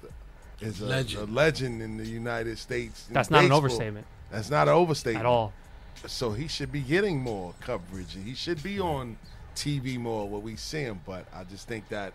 is 0.61 0.81
a 0.81 0.85
legend, 0.85 1.29
a 1.29 1.31
legend 1.33 1.81
in 1.81 1.97
the 1.97 2.05
United 2.05 2.57
States. 2.57 3.07
That's 3.09 3.31
not 3.31 3.43
an 3.43 3.51
overstatement. 3.51 4.05
That's 4.31 4.49
not 4.49 4.67
an 4.67 4.73
overstatement 4.75 5.25
at 5.25 5.29
all. 5.29 5.53
So 6.05 6.31
he 6.31 6.47
should 6.47 6.71
be 6.71 6.81
getting 6.81 7.19
more 7.19 7.53
coverage. 7.61 8.15
He 8.23 8.35
should 8.35 8.61
be 8.61 8.79
on 8.79 9.17
TV 9.55 9.97
more 9.97 10.27
where 10.27 10.41
we 10.41 10.55
see 10.55 10.81
him. 10.81 11.01
But 11.05 11.25
I 11.33 11.43
just 11.45 11.67
think 11.67 11.87
that 11.89 12.13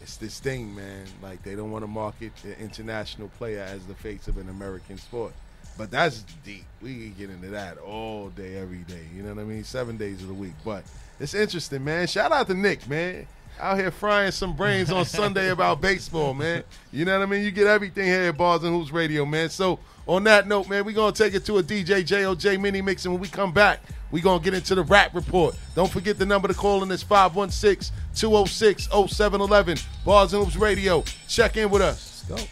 it's 0.00 0.16
this 0.16 0.40
thing, 0.40 0.74
man. 0.74 1.06
Like 1.22 1.42
they 1.42 1.54
don't 1.54 1.70
want 1.70 1.84
to 1.84 1.88
market 1.88 2.32
the 2.42 2.58
international 2.58 3.28
player 3.38 3.62
as 3.62 3.84
the 3.86 3.94
face 3.94 4.28
of 4.28 4.36
an 4.36 4.48
American 4.48 4.98
sport. 4.98 5.32
But 5.78 5.90
that's 5.90 6.24
deep. 6.44 6.64
We 6.82 6.94
can 6.94 7.14
get 7.14 7.30
into 7.30 7.48
that 7.48 7.78
all 7.78 8.28
day, 8.30 8.56
every 8.56 8.78
day. 8.78 9.06
You 9.14 9.22
know 9.22 9.34
what 9.34 9.40
I 9.40 9.44
mean? 9.44 9.64
Seven 9.64 9.96
days 9.96 10.20
of 10.22 10.28
the 10.28 10.34
week. 10.34 10.54
But 10.64 10.84
it's 11.18 11.34
interesting, 11.34 11.84
man. 11.84 12.06
Shout 12.06 12.32
out 12.32 12.46
to 12.48 12.54
Nick, 12.54 12.88
man 12.88 13.26
out 13.60 13.78
here 13.78 13.90
frying 13.90 14.32
some 14.32 14.56
brains 14.56 14.90
on 14.90 15.04
Sunday 15.04 15.48
about 15.50 15.80
baseball, 15.80 16.34
man. 16.34 16.64
You 16.92 17.04
know 17.04 17.18
what 17.18 17.28
I 17.28 17.30
mean? 17.30 17.44
You 17.44 17.50
get 17.50 17.66
everything 17.66 18.06
here 18.06 18.22
at 18.22 18.36
Bars 18.36 18.64
and 18.64 18.74
Hoops 18.74 18.90
Radio, 18.90 19.24
man. 19.24 19.48
So 19.50 19.78
on 20.06 20.24
that 20.24 20.48
note, 20.48 20.68
man, 20.68 20.84
we're 20.84 20.94
gonna 20.94 21.12
take 21.12 21.34
it 21.34 21.44
to 21.46 21.58
a 21.58 21.62
DJ 21.62 22.02
JOJ 22.02 22.60
mini 22.60 22.82
mix, 22.82 23.04
and 23.04 23.14
when 23.14 23.20
we 23.20 23.28
come 23.28 23.52
back, 23.52 23.80
we're 24.10 24.22
gonna 24.22 24.42
get 24.42 24.54
into 24.54 24.74
the 24.74 24.82
rap 24.82 25.14
report. 25.14 25.56
Don't 25.74 25.90
forget 25.90 26.18
the 26.18 26.26
number 26.26 26.48
to 26.48 26.54
call 26.54 26.82
in 26.82 26.90
is 26.90 27.04
516-206-0711. 27.04 29.86
Bars 30.04 30.34
and 30.34 30.44
Hoops 30.44 30.56
Radio. 30.56 31.04
Check 31.28 31.56
in 31.56 31.70
with 31.70 31.82
us. 31.82 32.24
Let's 32.28 32.42
go. 32.42 32.48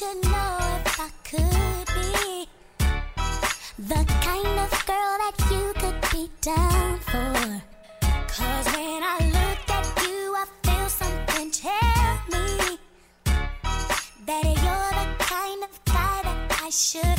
Should 0.00 0.24
know 0.24 0.58
if 0.86 0.98
I 0.98 1.10
could 1.24 1.86
be 1.94 2.48
the 3.76 4.02
kind 4.24 4.58
of 4.64 4.70
girl 4.86 5.14
that 5.20 5.34
you 5.50 5.74
could 5.74 6.00
be 6.10 6.30
down 6.40 6.98
for? 7.00 7.62
Cause 8.28 8.66
when 8.74 9.02
I 9.02 9.18
look 9.36 9.68
at 9.68 9.86
you, 10.02 10.34
I 10.34 10.46
feel 10.62 10.88
something 10.88 11.50
tell 11.50 12.14
me 12.32 12.78
that 14.24 14.44
you're 14.64 14.92
the 15.00 15.06
kind 15.22 15.64
of 15.64 15.84
guy 15.84 16.22
that 16.22 16.62
I 16.64 16.70
should. 16.70 17.09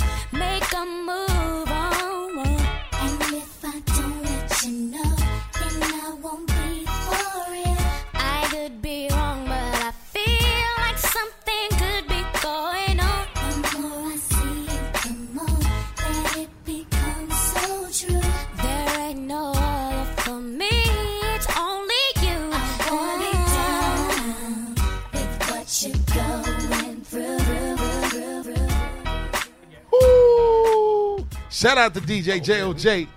out 31.81 31.95
to 31.95 31.99
DJ 31.99 32.37
oh, 32.61 32.73
JOJ 32.73 33.07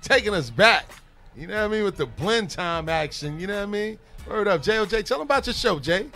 taking 0.00 0.34
us 0.34 0.48
back. 0.48 0.86
You 1.36 1.48
know 1.48 1.56
what 1.56 1.64
I 1.64 1.68
mean? 1.68 1.82
With 1.82 1.96
the 1.96 2.06
blend 2.06 2.48
time 2.48 2.88
action. 2.88 3.40
You 3.40 3.48
know 3.48 3.56
what 3.56 3.62
I 3.64 3.66
mean? 3.66 3.98
Word 4.28 4.46
up, 4.46 4.62
JOJ. 4.62 5.04
Tell 5.04 5.18
them 5.18 5.26
about 5.26 5.46
your 5.46 5.54
show, 5.54 5.80
Jay. 5.80 6.06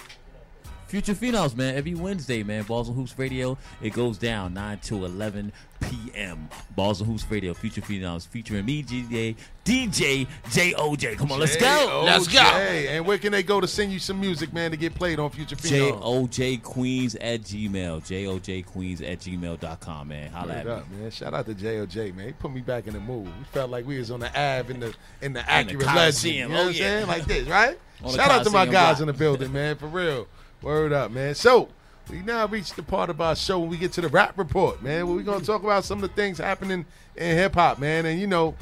Future 0.87 1.15
Phenoms, 1.15 1.57
man. 1.57 1.75
Every 1.75 1.97
Wednesday, 1.97 2.45
man. 2.45 2.63
Bars 2.63 2.87
and 2.87 2.97
Hoops 2.97 3.19
Radio. 3.19 3.59
It 3.83 3.95
goes 3.95 4.17
down 4.17 4.55
9 4.55 4.79
to 4.79 5.05
11 5.07 5.53
p.m. 5.89 6.49
Bars 6.77 7.01
and 7.01 7.09
Hoops 7.11 7.25
Radio, 7.31 7.55
Future 7.55 7.81
Phenoms, 7.81 8.27
featuring 8.27 8.65
me, 8.65 8.83
DJ, 8.83 9.37
DJ 9.65 10.27
J.O.J. 10.51 11.17
Come 11.17 11.33
on, 11.33 11.41
let's 11.41 11.57
go. 11.57 12.03
Let's 12.05 12.27
go. 12.29 12.41
Hey, 12.41 12.97
and 12.97 13.07
where 13.07 13.19
can 13.19 13.33
they 13.33 13.43
go 13.43 13.61
to 13.61 13.67
send 13.67 13.93
you 13.93 13.99
some 13.99 14.21
music, 14.21 14.53
man, 14.53 14.71
to 14.71 14.77
get 14.77 14.95
played 14.95 15.19
on 15.19 15.31
Future 15.31 15.57
J 15.57 15.81
Phenom? 15.91 16.01
O 16.03 16.27
J 16.27 16.57
Queens 16.59 17.15
at 17.17 17.43
Gmail. 17.43 18.07
J 18.07 18.27
O 18.27 18.39
J 18.39 18.63
Queens 18.63 19.01
at 19.03 19.19
gmail.com, 19.21 20.09
man. 20.09 20.31
Holla 20.31 20.47
Word 20.49 20.57
at 20.59 20.67
me. 20.67 20.73
up, 20.73 20.91
man. 20.91 21.11
Shout 21.11 21.35
out 21.35 21.47
to 21.47 21.55
JOJ, 21.55 22.15
man. 22.15 22.27
He 22.27 22.33
put 22.33 22.53
me 22.53 22.61
back 22.61 22.87
in 22.87 22.95
the 22.95 23.01
mood. 23.01 23.27
We 23.27 23.45
felt 23.53 23.71
like 23.71 23.87
we 23.87 23.99
was 23.99 24.11
on 24.11 24.21
the 24.21 24.29
Ave 24.29 24.73
in 24.73 24.81
the 24.81 24.95
in 25.23 25.33
the 25.33 25.51
accurate 25.51 25.87
legend. 25.87 26.35
You 26.35 26.45
oh, 26.45 26.49
know 26.49 26.55
what 26.55 26.61
Oh, 26.65 26.69
I'm 26.69 26.75
yeah. 26.75 26.81
saying? 26.81 27.07
Like 27.07 27.25
this, 27.27 27.49
right? 27.49 27.79
Shout 28.11 28.31
out 28.31 28.45
to 28.45 28.51
my 28.51 28.65
guys 28.67 28.99
block. 28.99 29.01
in 29.01 29.07
the 29.09 29.13
building, 29.13 29.53
man. 29.53 29.77
For 29.77 29.87
real. 29.87 30.29
Word 30.63 30.93
up, 30.93 31.11
man. 31.11 31.35
So 31.35 31.69
we 32.11 32.21
now 32.21 32.47
reached 32.47 32.77
the 32.77 32.83
part 32.83 33.11
of 33.11 33.21
our 33.21 33.37
show 33.37 33.59
when 33.59 33.69
we 33.69 33.77
get 33.77 33.93
to 33.93 34.01
the 34.01 34.09
rap 34.09 34.39
report, 34.39 34.83
man. 34.83 35.07
Where 35.07 35.17
we 35.17 35.23
gonna 35.23 35.45
talk 35.45 35.63
about 35.63 35.85
some 35.85 36.03
of 36.03 36.09
the 36.09 36.15
things 36.15 36.39
happening 36.39 36.85
in 37.17 37.37
hip 37.37 37.55
hop, 37.55 37.79
man. 37.79 38.07
And 38.07 38.21
you 38.21 38.27
know, 38.27 38.55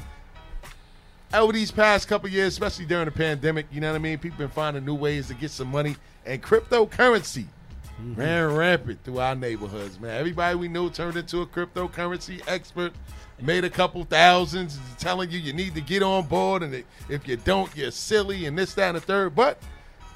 over 1.33 1.53
these 1.53 1.71
past 1.71 2.07
couple 2.07 2.29
years, 2.29 2.53
especially 2.53 2.85
during 2.85 3.05
the 3.05 3.11
pandemic, 3.11 3.67
you 3.71 3.81
know 3.81 3.91
what 3.91 3.95
I 3.95 3.99
mean? 3.99 4.17
People 4.17 4.39
been 4.39 4.49
finding 4.49 4.85
new 4.85 4.95
ways 4.95 5.27
to 5.27 5.33
get 5.33 5.51
some 5.51 5.69
money, 5.69 5.95
and 6.25 6.41
cryptocurrency 6.41 7.45
mm-hmm. 8.01 8.15
ran 8.15 8.53
rampant 8.53 9.03
through 9.03 9.19
our 9.19 9.35
neighborhoods, 9.35 9.99
man. 9.99 10.17
Everybody 10.17 10.55
we 10.55 10.67
knew 10.67 10.89
turned 10.89 11.17
into 11.17 11.41
a 11.41 11.45
cryptocurrency 11.45 12.41
expert, 12.47 12.93
made 13.41 13.63
a 13.63 13.69
couple 13.69 14.03
thousands, 14.03 14.79
telling 14.97 15.29
you 15.29 15.39
you 15.39 15.53
need 15.53 15.75
to 15.75 15.81
get 15.81 16.03
on 16.03 16.25
board, 16.27 16.63
and 16.63 16.83
if 17.09 17.27
you 17.27 17.37
don't, 17.37 17.75
you're 17.75 17.91
silly, 17.91 18.45
and 18.45 18.57
this, 18.57 18.73
that, 18.75 18.89
and 18.89 18.97
the 18.97 19.01
third. 19.01 19.35
But 19.35 19.61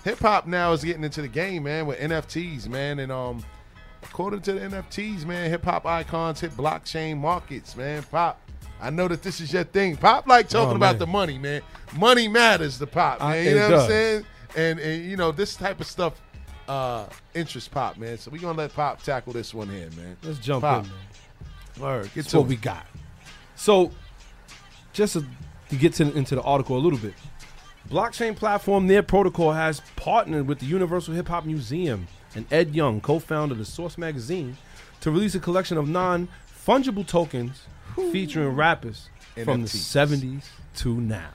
hip 0.03 0.19
hop 0.19 0.47
now 0.47 0.71
is 0.73 0.83
getting 0.83 1.03
into 1.03 1.21
the 1.21 1.27
game, 1.27 1.63
man, 1.63 1.85
with 1.85 1.99
NFTs, 1.99 2.67
man, 2.67 2.99
and 2.99 3.11
um. 3.11 3.43
According 4.03 4.41
to 4.41 4.53
the 4.53 4.59
NFTs, 4.61 5.25
man, 5.25 5.47
hip 5.51 5.63
hop 5.63 5.85
icons 5.85 6.39
hit 6.41 6.49
blockchain 6.57 7.17
markets, 7.17 7.77
man. 7.77 8.01
Pop, 8.09 8.41
I 8.81 8.89
know 8.89 9.07
that 9.07 9.21
this 9.21 9.39
is 9.39 9.53
your 9.53 9.63
thing. 9.63 9.95
Pop 9.95 10.25
like 10.25 10.49
talking 10.49 10.73
Oh, 10.73 10.75
about 10.75 10.97
the 10.97 11.05
money, 11.05 11.37
man. 11.37 11.61
Money 11.95 12.27
matters 12.27 12.79
to 12.79 12.87
Pop, 12.87 13.21
I- 13.23 13.29
man. 13.33 13.45
it 13.45 13.49
you 13.51 13.55
know 13.57 13.69
what. 13.69 13.79
I'm 13.81 13.87
saying? 13.87 14.25
And 14.57 14.79
and 14.79 15.05
you 15.05 15.17
know 15.17 15.31
this 15.31 15.55
type 15.55 15.79
of 15.79 15.85
stuff 15.85 16.19
uh 16.67 17.05
interests 17.35 17.69
Pop, 17.69 17.97
man. 17.97 18.17
So 18.17 18.31
we 18.31 18.39
gonna 18.39 18.57
let 18.57 18.73
Pop 18.73 19.03
tackle 19.03 19.33
this 19.33 19.53
one 19.53 19.69
here, 19.69 19.89
man. 19.95 20.17
Let's 20.23 20.39
jump 20.39 20.63
Pop. 20.63 20.83
in, 20.85 20.89
man. 20.89 20.99
Word, 21.79 22.03
get 22.05 22.15
That's 22.15 22.31
to 22.31 22.37
what 22.39 22.45
it. 22.47 22.49
we 22.49 22.55
got. 22.55 22.87
So, 23.55 23.91
just 24.93 25.13
to, 25.13 25.25
to 25.69 25.75
get 25.75 25.93
to, 25.93 26.11
into 26.17 26.33
the 26.33 26.41
article 26.41 26.75
a 26.75 26.79
little 26.79 26.97
bit, 26.99 27.13
blockchain 27.89 28.35
platform 28.35 28.87
Near 28.87 29.03
Protocol 29.03 29.53
has 29.53 29.81
partnered 29.95 30.47
with 30.47 30.59
the 30.59 30.65
Universal 30.65 31.13
Hip 31.15 31.27
Hop 31.27 31.45
Museum 31.45 32.07
and 32.35 32.45
Ed 32.51 32.73
Young, 32.75 33.01
co-founder 33.01 33.53
of 33.53 33.59
the 33.59 33.65
Source 33.65 33.97
magazine, 33.97 34.57
to 35.01 35.11
release 35.11 35.35
a 35.35 35.39
collection 35.39 35.77
of 35.77 35.87
non-fungible 35.89 37.05
tokens 37.05 37.63
featuring 38.11 38.49
rappers 38.49 39.09
from 39.43 39.61
the 39.63 39.67
70s 39.67 40.45
to 40.77 41.01
now. 41.01 41.29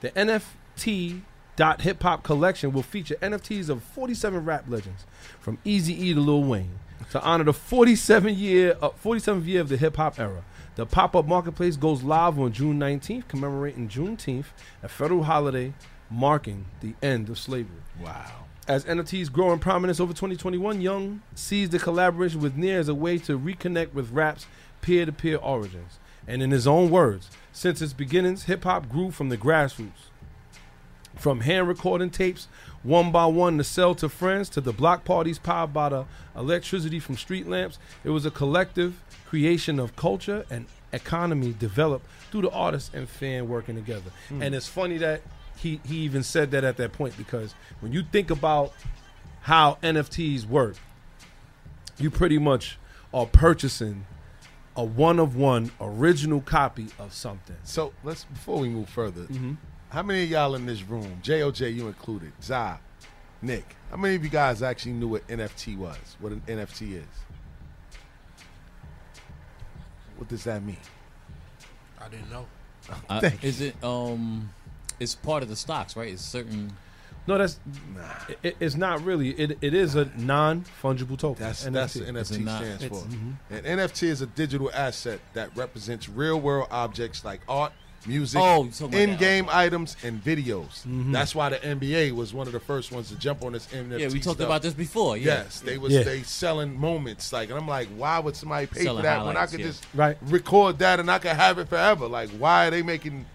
The 0.00 0.10
NFT 0.10 1.20
dot 1.56 1.82
hip 1.82 2.02
hop 2.02 2.22
collection 2.22 2.72
will 2.72 2.82
feature 2.82 3.16
NFTs 3.16 3.68
of 3.68 3.82
47 3.82 4.44
rap 4.44 4.64
legends 4.66 5.04
from 5.40 5.58
Easy 5.64 6.08
E 6.08 6.14
to 6.14 6.20
Lil 6.20 6.42
Wayne 6.42 6.78
to 7.10 7.20
honor 7.22 7.44
the 7.44 7.52
47 7.52 8.34
year 8.34 8.76
uh, 8.80 8.90
47th 9.04 9.46
year 9.46 9.60
of 9.60 9.68
the 9.68 9.76
hip 9.76 9.96
hop 9.96 10.18
era. 10.18 10.42
The 10.80 10.86
pop 10.86 11.14
up 11.14 11.26
marketplace 11.26 11.76
goes 11.76 12.02
live 12.02 12.38
on 12.38 12.52
June 12.52 12.80
19th, 12.80 13.28
commemorating 13.28 13.86
Juneteenth, 13.86 14.46
a 14.82 14.88
federal 14.88 15.24
holiday 15.24 15.74
marking 16.08 16.64
the 16.80 16.94
end 17.02 17.28
of 17.28 17.38
slavery. 17.38 17.82
Wow. 18.02 18.46
As 18.66 18.86
NFTs 18.86 19.30
grow 19.30 19.52
in 19.52 19.58
prominence 19.58 20.00
over 20.00 20.14
2021, 20.14 20.80
Young 20.80 21.20
sees 21.34 21.68
the 21.68 21.78
collaboration 21.78 22.40
with 22.40 22.56
Near 22.56 22.78
as 22.78 22.88
a 22.88 22.94
way 22.94 23.18
to 23.18 23.38
reconnect 23.38 23.92
with 23.92 24.12
rap's 24.12 24.46
peer 24.80 25.04
to 25.04 25.12
peer 25.12 25.36
origins. 25.36 25.98
And 26.26 26.42
in 26.42 26.50
his 26.50 26.66
own 26.66 26.88
words, 26.88 27.28
since 27.52 27.82
its 27.82 27.92
beginnings, 27.92 28.44
hip 28.44 28.64
hop 28.64 28.88
grew 28.88 29.10
from 29.10 29.28
the 29.28 29.36
grassroots. 29.36 30.08
From 31.16 31.40
hand 31.40 31.68
recording 31.68 32.08
tapes 32.08 32.48
one 32.82 33.12
by 33.12 33.26
one 33.26 33.58
to 33.58 33.64
sell 33.64 33.94
to 33.96 34.08
friends 34.08 34.48
to 34.48 34.62
the 34.62 34.72
block 34.72 35.04
parties 35.04 35.38
powered 35.38 35.74
by 35.74 35.90
the 35.90 36.06
electricity 36.34 36.98
from 36.98 37.18
street 37.18 37.46
lamps, 37.46 37.78
it 38.02 38.08
was 38.08 38.24
a 38.24 38.30
collective 38.30 39.02
creation 39.30 39.78
of 39.78 39.94
culture 39.94 40.44
and 40.50 40.66
economy 40.92 41.54
developed 41.56 42.04
through 42.32 42.42
the 42.42 42.50
artists 42.50 42.90
and 42.92 43.08
fan 43.08 43.48
working 43.48 43.76
together. 43.76 44.10
Hmm. 44.28 44.42
And 44.42 44.56
it's 44.56 44.66
funny 44.66 44.98
that 44.98 45.22
he, 45.56 45.80
he 45.86 45.98
even 45.98 46.24
said 46.24 46.50
that 46.50 46.64
at 46.64 46.76
that 46.78 46.92
point 46.92 47.16
because 47.16 47.54
when 47.78 47.92
you 47.92 48.02
think 48.02 48.28
about 48.32 48.72
how 49.42 49.78
NFTs 49.84 50.46
work, 50.46 50.74
you 51.96 52.10
pretty 52.10 52.38
much 52.38 52.76
are 53.14 53.24
purchasing 53.24 54.04
a 54.74 54.82
one 54.82 55.20
of 55.20 55.36
one 55.36 55.70
original 55.80 56.40
copy 56.40 56.88
of 56.98 57.12
something. 57.14 57.56
So 57.62 57.92
let's 58.02 58.24
before 58.24 58.58
we 58.58 58.68
move 58.68 58.88
further, 58.88 59.22
Mm-hmm. 59.22 59.52
how 59.90 60.02
many 60.02 60.24
of 60.24 60.30
y'all 60.30 60.56
in 60.56 60.66
this 60.66 60.82
room, 60.82 61.20
JOJ 61.22 61.72
you 61.72 61.86
included, 61.86 62.32
Zah, 62.42 62.78
Nick, 63.42 63.76
how 63.92 63.96
many 63.96 64.16
of 64.16 64.24
you 64.24 64.30
guys 64.30 64.60
actually 64.60 64.92
knew 64.92 65.06
what 65.06 65.26
NFT 65.28 65.76
was? 65.78 66.16
What 66.18 66.32
an 66.32 66.42
NFT 66.48 66.94
is? 66.96 67.04
What 70.20 70.28
does 70.28 70.44
that 70.44 70.62
mean? 70.62 70.76
I 71.98 72.08
didn't 72.10 72.30
know. 72.30 72.44
Uh, 73.08 73.20
Thank 73.20 73.42
is 73.42 73.62
it 73.62 73.74
um? 73.82 74.50
It's 74.98 75.14
part 75.14 75.42
of 75.42 75.48
the 75.48 75.56
stocks, 75.56 75.96
right? 75.96 76.12
It's 76.12 76.22
certain. 76.22 76.72
No, 77.26 77.38
that's 77.38 77.58
it, 78.42 78.54
it's 78.60 78.74
not 78.74 79.02
really. 79.02 79.30
It 79.30 79.56
it 79.62 79.72
is 79.72 79.94
a 79.94 80.10
non 80.18 80.66
fungible 80.82 81.16
token. 81.18 81.42
That's 81.42 81.64
that's 81.64 81.96
what 81.96 82.04
NFT 82.08 82.44
not- 82.44 82.60
stands 82.62 82.82
it's- 82.84 83.02
for. 83.02 83.08
mhm. 83.08 83.34
An 83.50 83.64
NFT 83.78 84.08
is 84.08 84.20
a 84.20 84.26
digital 84.26 84.70
asset 84.74 85.20
that 85.32 85.56
represents 85.56 86.06
real 86.06 86.38
world 86.38 86.68
objects 86.70 87.24
like 87.24 87.40
art, 87.48 87.72
music, 88.06 88.40
Oh, 88.42 88.64
you 88.64 88.70
talking 88.70 88.90
that. 88.92 88.98
in-game 89.00 89.46
items, 89.50 89.96
and 90.02 90.22
videos. 90.24 90.86
Mhm. 90.86 91.12
That's 91.12 91.34
why 91.34 91.50
the 91.50 91.58
NBA 91.64 92.12
was 92.12 92.32
one 92.32 92.46
of 92.46 92.52
the 92.52 92.60
first 92.60 92.90
ones 92.92 93.08
to 93.10 93.16
jump 93.16 93.44
on 93.44 93.52
this 93.52 93.66
NFT. 93.72 94.00
Yeah, 94.00 94.08
we 94.08 94.20
talked 94.20 94.36
stuff. 94.36 94.46
about 94.46 94.62
this 94.62 94.74
before, 94.74 95.16
yeah. 95.16 95.42
Yes, 95.42 95.60
they 95.60 95.76
was 95.78 95.92
Yeah. 95.92 96.02
they 96.02 96.22
selling 96.22 96.78
moments 96.78 97.32
like, 97.32 97.50
and 97.50 97.58
I'm 97.58 97.68
like, 97.68 97.88
why 97.96 98.18
would 98.18 98.36
somebody 98.36 98.66
pay 98.66 98.84
Selling 98.84 98.98
for 98.98 99.02
that 99.02 99.26
when 99.26 99.36
I 99.36 99.46
could 99.46 99.60
yeah. 99.60 99.66
just 99.66 99.84
Right. 99.94 100.16
record 100.22 100.78
that 100.78 100.98
and 101.00 101.10
I 101.10 101.18
could 101.18 101.36
have 101.36 101.58
it 101.58 101.68
forever? 101.68 102.06
Like, 102.08 102.30
why 102.30 102.66
are 102.66 102.70
they 102.70 102.82
making 102.82 103.26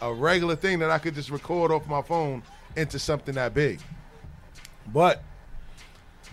a 0.00 0.12
regular 0.12 0.56
thing 0.56 0.78
that 0.80 0.90
I 0.90 0.98
could 0.98 1.14
just 1.14 1.30
record 1.30 1.70
off 1.70 1.86
my 1.86 2.02
phone 2.02 2.42
into 2.76 2.98
something 2.98 3.34
that 3.36 3.54
big? 3.54 3.80
But 4.92 5.22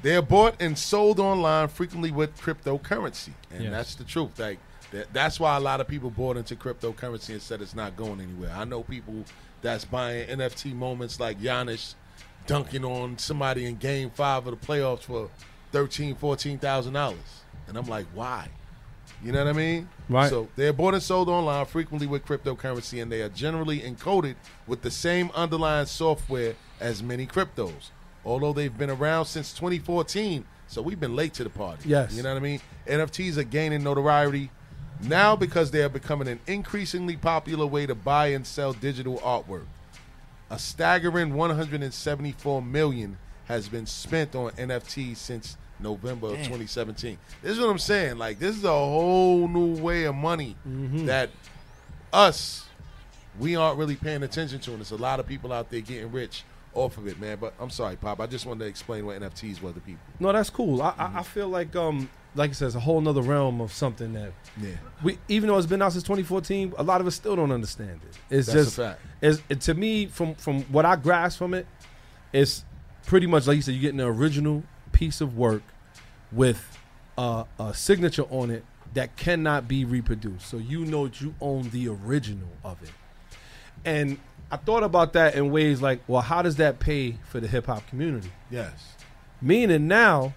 they're 0.01 0.21
bought 0.21 0.55
and 0.59 0.77
sold 0.77 1.19
online 1.19 1.67
frequently 1.67 2.11
with 2.11 2.39
cryptocurrency, 2.39 3.33
and 3.51 3.63
Yes. 3.63 3.71
that's 3.71 3.95
the 3.95 4.03
truth. 4.03 4.37
Like 4.39 4.59
that, 4.95 5.13
that's 5.13 5.39
why 5.39 5.57
a 5.57 5.59
lot 5.59 5.81
of 5.81 5.87
people 5.87 6.09
bought 6.09 6.37
into 6.37 6.55
cryptocurrency 6.55 7.29
and 7.29 7.41
said 7.41 7.61
it's 7.61 7.75
not 7.75 7.95
going 7.95 8.21
anywhere. 8.21 8.51
I 8.55 8.63
know 8.63 8.83
people 8.83 9.25
that's 9.61 9.83
buying 9.83 10.27
NFT 10.27 10.73
moments 10.73 11.19
like 11.19 11.39
Giannis 11.39 11.95
dunking 12.47 12.85
on 12.85 13.17
somebody 13.17 13.65
in 13.65 13.75
Game 13.75 14.09
Five 14.09 14.47
of 14.47 14.59
the 14.59 14.65
playoffs 14.65 15.01
for 15.01 15.29
thirteen, 15.71 16.15
fourteen 16.15 16.57
thousand 16.57 16.93
dollars, 16.93 17.43
and 17.67 17.77
I'm 17.77 17.87
like, 17.87 18.05
why? 18.13 18.47
You 19.23 19.31
know 19.31 19.43
what 19.43 19.53
I 19.53 19.57
mean? 19.57 19.89
Right. 20.07 20.29
So 20.29 20.47
they're 20.55 20.73
bought 20.73 20.93
and 20.93 21.03
sold 21.03 21.29
online 21.29 21.65
frequently 21.65 22.07
with 22.07 22.25
cryptocurrency, 22.25 23.01
and 23.01 23.11
they 23.11 23.21
are 23.21 23.29
generally 23.29 23.81
encoded 23.81 24.35
with 24.67 24.81
the 24.81 24.91
same 24.91 25.31
underlying 25.33 25.87
software 25.87 26.55
as 26.79 27.01
many 27.01 27.25
cryptos. 27.25 27.89
Although 28.23 28.53
they've 28.53 28.75
been 28.75 28.89
around 28.89 29.25
since 29.25 29.53
2014, 29.53 30.45
so 30.67 30.81
we've 30.81 30.99
been 30.99 31.15
late 31.15 31.33
to 31.35 31.43
the 31.43 31.49
party. 31.49 31.89
Yes. 31.89 32.13
You 32.13 32.23
know 32.23 32.33
what 32.33 32.39
I 32.39 32.41
mean? 32.41 32.59
NFTs 32.87 33.37
are 33.37 33.43
gaining 33.43 33.83
notoriety 33.83 34.49
now 35.01 35.35
because 35.35 35.71
they 35.71 35.81
are 35.83 35.89
becoming 35.89 36.27
an 36.27 36.39
increasingly 36.47 37.15
popular 37.17 37.65
way 37.65 37.85
to 37.85 37.95
buy 37.95 38.27
and 38.27 38.45
sell 38.45 38.73
digital 38.73 39.17
artwork. 39.19 39.65
A 40.49 40.59
staggering 40.59 41.33
174 41.33 42.61
million 42.61 43.17
has 43.45 43.67
been 43.67 43.85
spent 43.85 44.35
on 44.35 44.51
NFTs 44.51 45.17
since 45.17 45.57
November 45.79 46.27
of 46.27 46.37
2017. 46.37 47.17
This 47.41 47.51
is 47.53 47.59
what 47.59 47.69
I'm 47.69 47.77
saying. 47.79 48.17
Like 48.17 48.39
this 48.39 48.55
is 48.55 48.63
a 48.63 48.69
whole 48.69 49.47
new 49.47 49.75
way 49.81 50.03
of 50.05 50.15
money 50.15 50.55
Mm-hmm. 50.67 51.05
that 51.07 51.29
us 52.13 52.65
we 53.39 53.55
aren't 53.57 53.77
really 53.77 53.95
paying 53.97 54.23
attention 54.23 54.59
to, 54.61 54.71
and 54.71 54.79
there's 54.79 54.91
a 54.91 54.95
lot 54.95 55.19
of 55.19 55.27
people 55.27 55.51
out 55.51 55.69
there 55.69 55.81
getting 55.81 56.09
rich 56.11 56.43
off 56.73 56.97
of 56.97 57.05
it, 57.07 57.19
man. 57.19 57.37
But 57.41 57.53
I'm 57.59 57.69
sorry, 57.69 57.97
Pop. 57.97 58.21
I 58.21 58.27
just 58.27 58.45
wanted 58.45 58.59
to 58.63 58.65
explain 58.69 59.05
what 59.05 59.19
NFTs 59.19 59.61
were 59.61 59.73
to 59.73 59.79
people. 59.81 59.99
No, 60.21 60.31
that's 60.31 60.49
cool. 60.49 60.81
I, 60.81 60.93
I, 60.97 61.19
I 61.19 61.23
feel 61.23 61.49
like 61.49 61.75
um 61.75 62.09
like 62.35 62.49
I 62.51 62.53
said, 62.53 62.67
it's 62.67 62.75
a 62.75 62.79
whole 62.81 62.99
nother 63.01 63.21
realm 63.21 63.61
of 63.61 63.71
something 63.73 64.13
that 64.13 64.31
Yeah. 64.61 64.71
we 65.03 65.17
even 65.27 65.47
though 65.47 65.57
it's 65.57 65.67
been 65.67 65.81
out 65.81 65.93
since 65.93 66.03
2014, 66.03 66.73
a 66.77 66.83
lot 66.83 67.01
of 67.01 67.07
us 67.07 67.15
still 67.15 67.35
don't 67.35 67.51
understand 67.51 68.01
it. 68.09 68.17
It's 68.29 68.47
That's 68.47 68.49
a 68.49 68.63
just 68.65 68.75
fact. 68.75 69.01
It's, 69.21 69.41
it, 69.49 69.61
to 69.61 69.73
me 69.73 70.05
from 70.07 70.35
from 70.35 70.63
what 70.63 70.85
I 70.85 70.95
grasp 70.97 71.37
from 71.37 71.53
it, 71.53 71.65
it's 72.33 72.65
pretty 73.05 73.27
much 73.27 73.47
like 73.47 73.55
you 73.55 73.61
said, 73.61 73.71
you're 73.73 73.81
getting 73.81 73.99
an 74.01 74.07
original 74.07 74.63
piece 74.91 75.21
of 75.21 75.37
work 75.37 75.63
with 76.31 76.77
uh, 77.17 77.45
a 77.59 77.73
signature 77.73 78.23
on 78.29 78.51
it 78.51 78.63
that 78.93 79.15
cannot 79.15 79.67
be 79.67 79.85
reproduced. 79.85 80.47
So 80.47 80.57
you 80.57 80.85
know 80.85 81.07
that 81.07 81.21
you 81.21 81.35
own 81.41 81.69
the 81.69 81.87
original 81.89 82.49
of 82.63 82.81
it. 82.83 82.91
And 83.83 84.17
I 84.51 84.57
thought 84.57 84.83
about 84.83 85.13
that 85.13 85.35
in 85.35 85.51
ways 85.51 85.81
like, 85.81 85.99
well, 86.07 86.21
how 86.21 86.41
does 86.41 86.55
that 86.57 86.79
pay 86.79 87.17
for 87.29 87.39
the 87.39 87.47
hip 87.47 87.65
hop 87.67 87.87
community? 87.87 88.31
Yes. 88.49 88.95
Meaning 89.41 89.87
now 89.87 90.33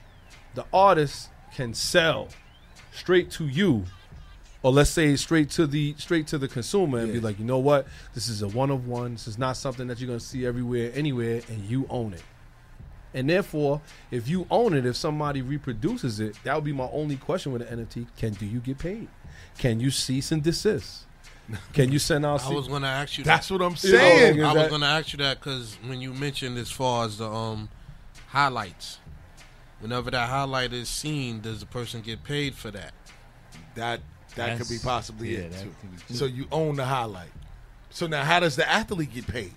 the 0.54 0.64
artist 0.72 1.28
can 1.58 1.74
sell 1.74 2.28
straight 2.92 3.32
to 3.32 3.44
you 3.44 3.84
or 4.62 4.70
let's 4.70 4.90
say 4.90 5.16
straight 5.16 5.50
to 5.50 5.66
the 5.66 5.92
straight 5.98 6.24
to 6.28 6.38
the 6.38 6.46
consumer 6.46 6.98
and 6.98 7.12
be 7.12 7.18
like, 7.18 7.36
you 7.36 7.44
know 7.44 7.58
what, 7.58 7.84
this 8.14 8.28
is 8.28 8.42
a 8.42 8.48
one 8.48 8.70
of 8.70 8.86
one. 8.86 9.14
This 9.14 9.26
is 9.26 9.38
not 9.38 9.56
something 9.56 9.88
that 9.88 9.98
you're 9.98 10.06
gonna 10.06 10.20
see 10.20 10.46
everywhere, 10.46 10.92
anywhere, 10.94 11.40
and 11.48 11.64
you 11.68 11.84
own 11.90 12.12
it. 12.12 12.22
And 13.12 13.28
therefore, 13.28 13.80
if 14.12 14.28
you 14.28 14.46
own 14.52 14.72
it, 14.72 14.86
if 14.86 14.94
somebody 14.94 15.42
reproduces 15.42 16.20
it, 16.20 16.36
that 16.44 16.54
would 16.54 16.62
be 16.62 16.72
my 16.72 16.88
only 16.92 17.16
question 17.16 17.50
with 17.50 17.62
an 17.62 17.84
NFT. 17.84 18.06
Can 18.16 18.34
do 18.34 18.46
you 18.46 18.60
get 18.60 18.78
paid? 18.78 19.08
Can 19.58 19.80
you 19.80 19.90
cease 19.90 20.30
and 20.30 20.44
desist? 20.44 21.06
Can 21.72 21.90
you 21.90 21.98
send 21.98 22.24
out? 22.24 22.44
I 22.46 22.52
was 22.52 22.68
going 22.68 22.82
to 22.82 22.88
ask 22.88 23.18
you. 23.18 23.24
That's 23.24 23.48
that. 23.48 23.54
what 23.54 23.62
I'm 23.62 23.74
saying. 23.76 24.44
I 24.44 24.52
was 24.52 24.70
that- 24.70 24.78
to 24.78 24.84
ask 24.84 25.12
you 25.12 25.18
that 25.18 25.40
because 25.40 25.76
when 25.86 26.00
you 26.00 26.12
mentioned 26.12 26.56
as 26.58 26.70
far 26.70 27.06
as 27.06 27.18
the 27.18 27.28
um 27.28 27.68
highlights, 28.28 28.98
whenever 29.80 30.10
that 30.10 30.28
highlight 30.28 30.72
is 30.72 30.88
seen, 30.88 31.40
does 31.40 31.60
the 31.60 31.66
person 31.66 32.00
get 32.00 32.24
paid 32.24 32.54
for 32.54 32.70
that? 32.70 32.92
That 33.74 34.00
that 34.36 34.58
could 34.58 34.68
be 34.68 34.78
possibly 34.82 35.32
yeah, 35.34 35.40
it. 35.44 35.52
too. 35.52 35.74
be 35.82 35.96
too. 36.08 36.14
So 36.14 36.24
you 36.26 36.46
own 36.52 36.76
the 36.76 36.84
highlight. 36.84 37.30
So 37.90 38.06
now, 38.06 38.22
how 38.24 38.40
does 38.40 38.56
the 38.56 38.68
athlete 38.70 39.12
get 39.14 39.26
paid? 39.26 39.52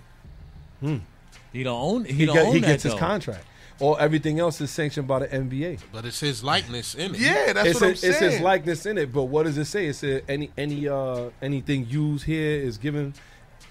He 1.52 1.62
don't 1.62 1.80
own. 1.80 2.04
He, 2.04 2.12
He, 2.14 2.26
don't 2.26 2.34
get- 2.36 2.46
own 2.46 2.54
he 2.54 2.60
that, 2.60 2.66
gets 2.66 2.82
his 2.84 2.92
though. 2.94 2.98
contract. 2.98 3.44
Or 3.80 4.00
everything 4.00 4.38
else 4.38 4.60
is 4.60 4.70
sanctioned 4.70 5.08
by 5.08 5.20
the 5.20 5.28
NBA. 5.28 5.80
But 5.92 6.04
it's 6.04 6.20
his 6.20 6.44
likeness 6.44 6.94
in 6.94 7.14
it. 7.14 7.20
Yeah, 7.20 7.52
that's 7.52 7.80
it's 7.82 7.82
a- 8.04 8.08
It's 8.08 8.18
his 8.18 8.40
likeness 8.40 8.86
in 8.86 8.96
it, 8.98 9.12
but 9.12 9.24
what 9.24 9.42
does 9.44 9.58
it 9.58 9.64
say? 9.64 9.86
It 9.86 9.94
said 9.94 10.24
any 10.28 10.50
any 10.56 10.88
uh 10.88 11.30
anything 11.40 11.86
used 11.88 12.24
here 12.24 12.60
is 12.60 12.78
given 12.78 13.12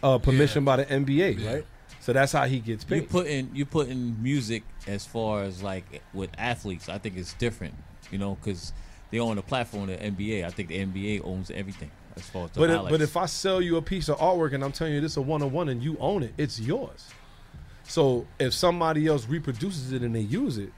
uh 0.03 0.17
permission 0.17 0.65
by 0.65 0.77
the 0.77 0.85
NBA, 0.85 1.45
right? 1.45 1.65
So 2.01 2.13
that's 2.13 2.31
how 2.31 2.45
he 2.45 2.59
gets 2.59 2.83
paid. 2.83 3.03
You 3.03 3.07
putting 3.07 3.55
you 3.55 3.65
putting 3.65 4.21
music 4.21 4.63
as 4.87 5.05
far 5.05 5.43
as 5.43 5.61
like 5.61 6.01
with 6.13 6.31
athletes. 6.37 6.89
I 6.89 6.97
think 6.97 7.15
it's 7.15 7.33
different, 7.33 7.75
you 8.11 8.17
know, 8.17 8.35
because 8.35 8.73
they 9.11 9.19
own 9.19 9.35
the 9.35 9.43
platform. 9.43 9.87
The 9.87 9.97
NBA. 9.97 10.43
I 10.43 10.49
think 10.49 10.69
the 10.69 10.79
NBA 10.79 11.21
owns 11.23 11.51
everything 11.51 11.91
as 12.17 12.23
far 12.23 12.45
as 12.45 12.51
the 12.51 12.59
But 12.59 12.69
it, 12.71 12.89
but 12.89 13.01
if 13.01 13.15
I 13.15 13.27
sell 13.27 13.61
you 13.61 13.77
a 13.77 13.81
piece 13.81 14.09
of 14.09 14.17
artwork 14.17 14.53
and 14.53 14.63
I'm 14.63 14.71
telling 14.71 14.93
you 14.93 15.01
this 15.01 15.11
is 15.11 15.17
a 15.17 15.21
one 15.21 15.43
on 15.43 15.51
one 15.51 15.69
and 15.69 15.83
you 15.83 15.95
own 15.99 16.23
it, 16.23 16.33
it's 16.37 16.59
yours. 16.59 17.07
So 17.83 18.25
if 18.39 18.53
somebody 18.53 19.05
else 19.05 19.27
reproduces 19.27 19.91
it 19.91 20.01
and 20.01 20.15
they 20.15 20.21
use 20.21 20.57
it, 20.57 20.71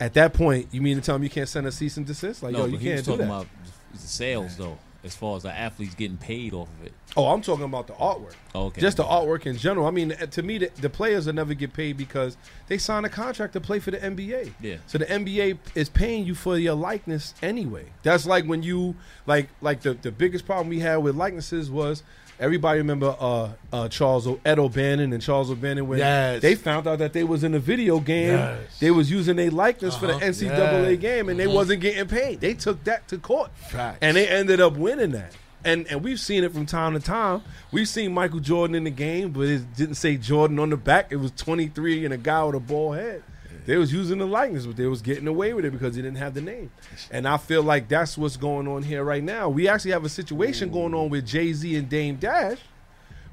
at 0.00 0.14
that 0.14 0.32
point, 0.32 0.68
you 0.72 0.80
mean 0.80 0.96
to 0.96 1.02
tell 1.02 1.18
me 1.18 1.26
you 1.26 1.30
can't 1.30 1.48
send 1.48 1.66
a 1.66 1.72
cease 1.72 1.96
and 1.96 2.06
desist? 2.06 2.42
Like, 2.42 2.52
no, 2.52 2.60
yo, 2.60 2.66
you 2.66 2.78
can't 2.78 3.04
do 3.04 3.12
talking 3.12 3.18
that. 3.18 3.24
about 3.26 3.46
the 3.92 3.98
sales 3.98 4.56
though, 4.56 4.78
as 5.04 5.14
far 5.14 5.36
as 5.36 5.44
the 5.44 5.52
athletes 5.52 5.94
getting 5.94 6.16
paid 6.16 6.52
off 6.52 6.68
of 6.80 6.86
it. 6.86 6.92
Oh, 7.16 7.28
I'm 7.28 7.40
talking 7.40 7.64
about 7.64 7.86
the 7.86 7.92
artwork. 7.94 8.34
Oh, 8.54 8.66
okay. 8.66 8.80
Just 8.80 8.96
the 8.96 9.04
artwork 9.04 9.46
in 9.46 9.56
general. 9.56 9.86
I 9.86 9.90
mean, 9.90 10.10
to 10.10 10.42
me, 10.42 10.58
the, 10.58 10.70
the 10.80 10.90
players 10.90 11.26
will 11.26 11.34
never 11.34 11.54
get 11.54 11.72
paid 11.72 11.96
because 11.96 12.36
they 12.66 12.78
signed 12.78 13.06
a 13.06 13.08
contract 13.08 13.52
to 13.52 13.60
play 13.60 13.78
for 13.78 13.92
the 13.92 13.98
NBA. 13.98 14.52
Yeah. 14.60 14.76
So 14.86 14.98
the 14.98 15.06
NBA 15.06 15.58
is 15.74 15.88
paying 15.88 16.26
you 16.26 16.34
for 16.34 16.58
your 16.58 16.74
likeness 16.74 17.34
anyway. 17.42 17.86
That's 18.02 18.26
like 18.26 18.44
when 18.44 18.62
you 18.62 18.96
like 19.26 19.48
like 19.60 19.82
the, 19.82 19.94
the 19.94 20.10
biggest 20.10 20.46
problem 20.46 20.68
we 20.68 20.80
had 20.80 20.96
with 20.96 21.14
likenesses 21.14 21.70
was 21.70 22.02
everybody 22.40 22.78
remember 22.78 23.14
uh, 23.18 23.50
uh, 23.72 23.88
Charles 23.88 24.26
o- 24.26 24.40
Ed 24.44 24.58
O'Bannon 24.58 25.12
and 25.12 25.22
Charles 25.22 25.50
O'Bannon 25.50 25.86
when 25.88 25.98
Yes. 25.98 26.42
they 26.42 26.54
found 26.54 26.86
out 26.86 26.98
that 27.00 27.12
they 27.12 27.24
was 27.24 27.44
in 27.44 27.54
a 27.54 27.58
video 27.58 28.00
game. 28.00 28.30
Yes. 28.38 28.78
They 28.80 28.90
was 28.90 29.10
using 29.10 29.36
their 29.36 29.50
likeness 29.50 29.96
for 29.96 30.06
the 30.06 30.14
Uh-huh. 30.14 30.24
NCAA 30.26 30.90
Yeah. 30.90 30.94
game 30.96 31.28
and 31.28 31.38
they 31.38 31.46
Mhm. 31.46 31.54
wasn't 31.54 31.80
getting 31.80 32.06
paid. 32.06 32.40
They 32.40 32.54
took 32.54 32.82
that 32.84 33.06
to 33.08 33.18
court. 33.18 33.50
Facts. 33.70 33.98
And 34.02 34.16
they 34.16 34.28
ended 34.28 34.60
up 34.60 34.76
winning 34.76 35.12
that. 35.12 35.32
And 35.64 35.86
and 35.90 36.02
we've 36.04 36.20
seen 36.20 36.44
it 36.44 36.52
from 36.52 36.66
time 36.66 36.94
to 36.94 37.00
time. 37.00 37.42
We've 37.72 37.88
seen 37.88 38.14
Michael 38.14 38.38
Jordan 38.38 38.76
in 38.76 38.84
the 38.84 38.90
game, 38.90 39.30
but 39.30 39.46
it 39.48 39.62
didn't 39.76 39.96
say 39.96 40.16
Jordan 40.16 40.58
on 40.60 40.70
the 40.70 40.76
back. 40.76 41.08
It 41.10 41.16
was 41.16 41.32
23 41.32 42.04
and 42.04 42.14
a 42.14 42.16
guy 42.16 42.44
with 42.44 42.54
a 42.54 42.60
bald 42.60 42.96
head. 42.96 43.22
They 43.68 43.76
was 43.76 43.92
using 43.92 44.16
the 44.16 44.26
likeness, 44.26 44.64
but 44.64 44.78
they 44.78 44.86
was 44.86 45.02
getting 45.02 45.28
away 45.28 45.52
with 45.52 45.66
it 45.66 45.72
because 45.72 45.94
they 45.94 46.00
didn't 46.00 46.16
have 46.16 46.32
the 46.32 46.40
name. 46.40 46.70
And 47.10 47.28
I 47.28 47.36
feel 47.36 47.62
like 47.62 47.86
that's 47.86 48.16
what's 48.16 48.38
going 48.38 48.66
on 48.66 48.82
here 48.82 49.04
right 49.04 49.22
now. 49.22 49.50
We 49.50 49.68
actually 49.68 49.90
have 49.90 50.06
a 50.06 50.08
situation 50.08 50.70
going 50.70 50.94
on 50.94 51.10
with 51.10 51.26
Jay 51.26 51.52
Z 51.52 51.76
and 51.76 51.86
Dame 51.86 52.16
Dash, 52.16 52.56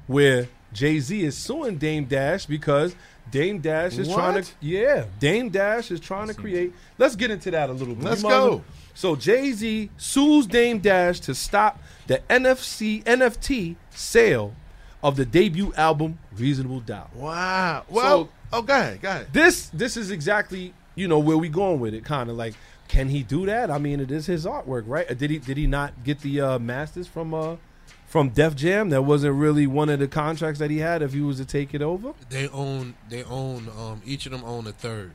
where 0.06 0.46
Jay 0.74 1.00
Z 1.00 1.24
is 1.24 1.38
suing 1.38 1.78
Dame 1.78 2.04
Dash 2.04 2.44
because 2.44 2.94
Dame 3.30 3.60
Dash 3.60 3.96
is 3.96 4.12
trying 4.12 4.42
to 4.42 4.50
yeah, 4.60 5.06
Dame 5.18 5.48
Dash 5.48 5.90
is 5.90 6.00
trying 6.00 6.28
to 6.28 6.34
create. 6.34 6.74
Let's 6.98 7.16
get 7.16 7.30
into 7.30 7.50
that 7.52 7.70
a 7.70 7.72
little 7.72 7.94
bit. 7.94 8.04
Let's 8.04 8.22
go. 8.22 8.62
So 8.92 9.16
Jay 9.16 9.52
Z 9.52 9.88
sues 9.96 10.46
Dame 10.46 10.80
Dash 10.80 11.18
to 11.20 11.34
stop 11.34 11.80
the 12.08 12.18
NFC 12.28 13.02
NFT 13.04 13.76
sale 13.88 14.54
of 15.02 15.16
the 15.16 15.24
debut 15.24 15.72
album 15.78 16.18
Reasonable 16.36 16.80
Doubt. 16.80 17.16
Wow. 17.16 17.84
Well, 17.88 18.24
So- 18.24 18.28
oh, 18.58 18.62
go 18.62 18.74
ahead, 18.74 19.00
go 19.02 19.08
ahead. 19.10 19.28
This 19.32 19.68
this 19.70 19.96
is 19.96 20.10
exactly 20.10 20.74
you 20.94 21.08
know 21.08 21.18
where 21.18 21.36
we 21.36 21.48
going 21.48 21.80
with 21.80 21.94
it. 21.94 22.04
Kind 22.04 22.30
of 22.30 22.36
like, 22.36 22.54
can 22.88 23.08
he 23.08 23.22
do 23.22 23.46
that? 23.46 23.70
I 23.70 23.78
mean, 23.78 24.00
it 24.00 24.10
is 24.10 24.26
his 24.26 24.46
artwork, 24.46 24.84
right? 24.86 25.10
Uh, 25.10 25.14
Did 25.14 25.30
he 25.30 25.38
did 25.38 25.56
he 25.56 25.66
not 25.66 26.04
get 26.04 26.20
the 26.20 26.40
uh, 26.40 26.58
masters 26.58 27.06
from 27.06 27.34
uh 27.34 27.56
from 28.06 28.30
Def 28.30 28.54
Jam? 28.56 28.90
That 28.90 29.02
wasn't 29.02 29.34
really 29.36 29.66
one 29.66 29.88
of 29.88 29.98
the 29.98 30.08
contracts 30.08 30.58
that 30.60 30.70
he 30.70 30.78
had 30.78 31.02
if 31.02 31.12
he 31.12 31.20
was 31.20 31.36
to 31.38 31.44
take 31.44 31.74
it 31.74 31.82
over. 31.82 32.14
They 32.30 32.48
own. 32.48 32.94
They 33.08 33.24
own. 33.24 33.68
Um, 33.78 34.00
each 34.04 34.26
of 34.26 34.32
them 34.32 34.44
own 34.44 34.66
a 34.66 34.72
third. 34.72 35.12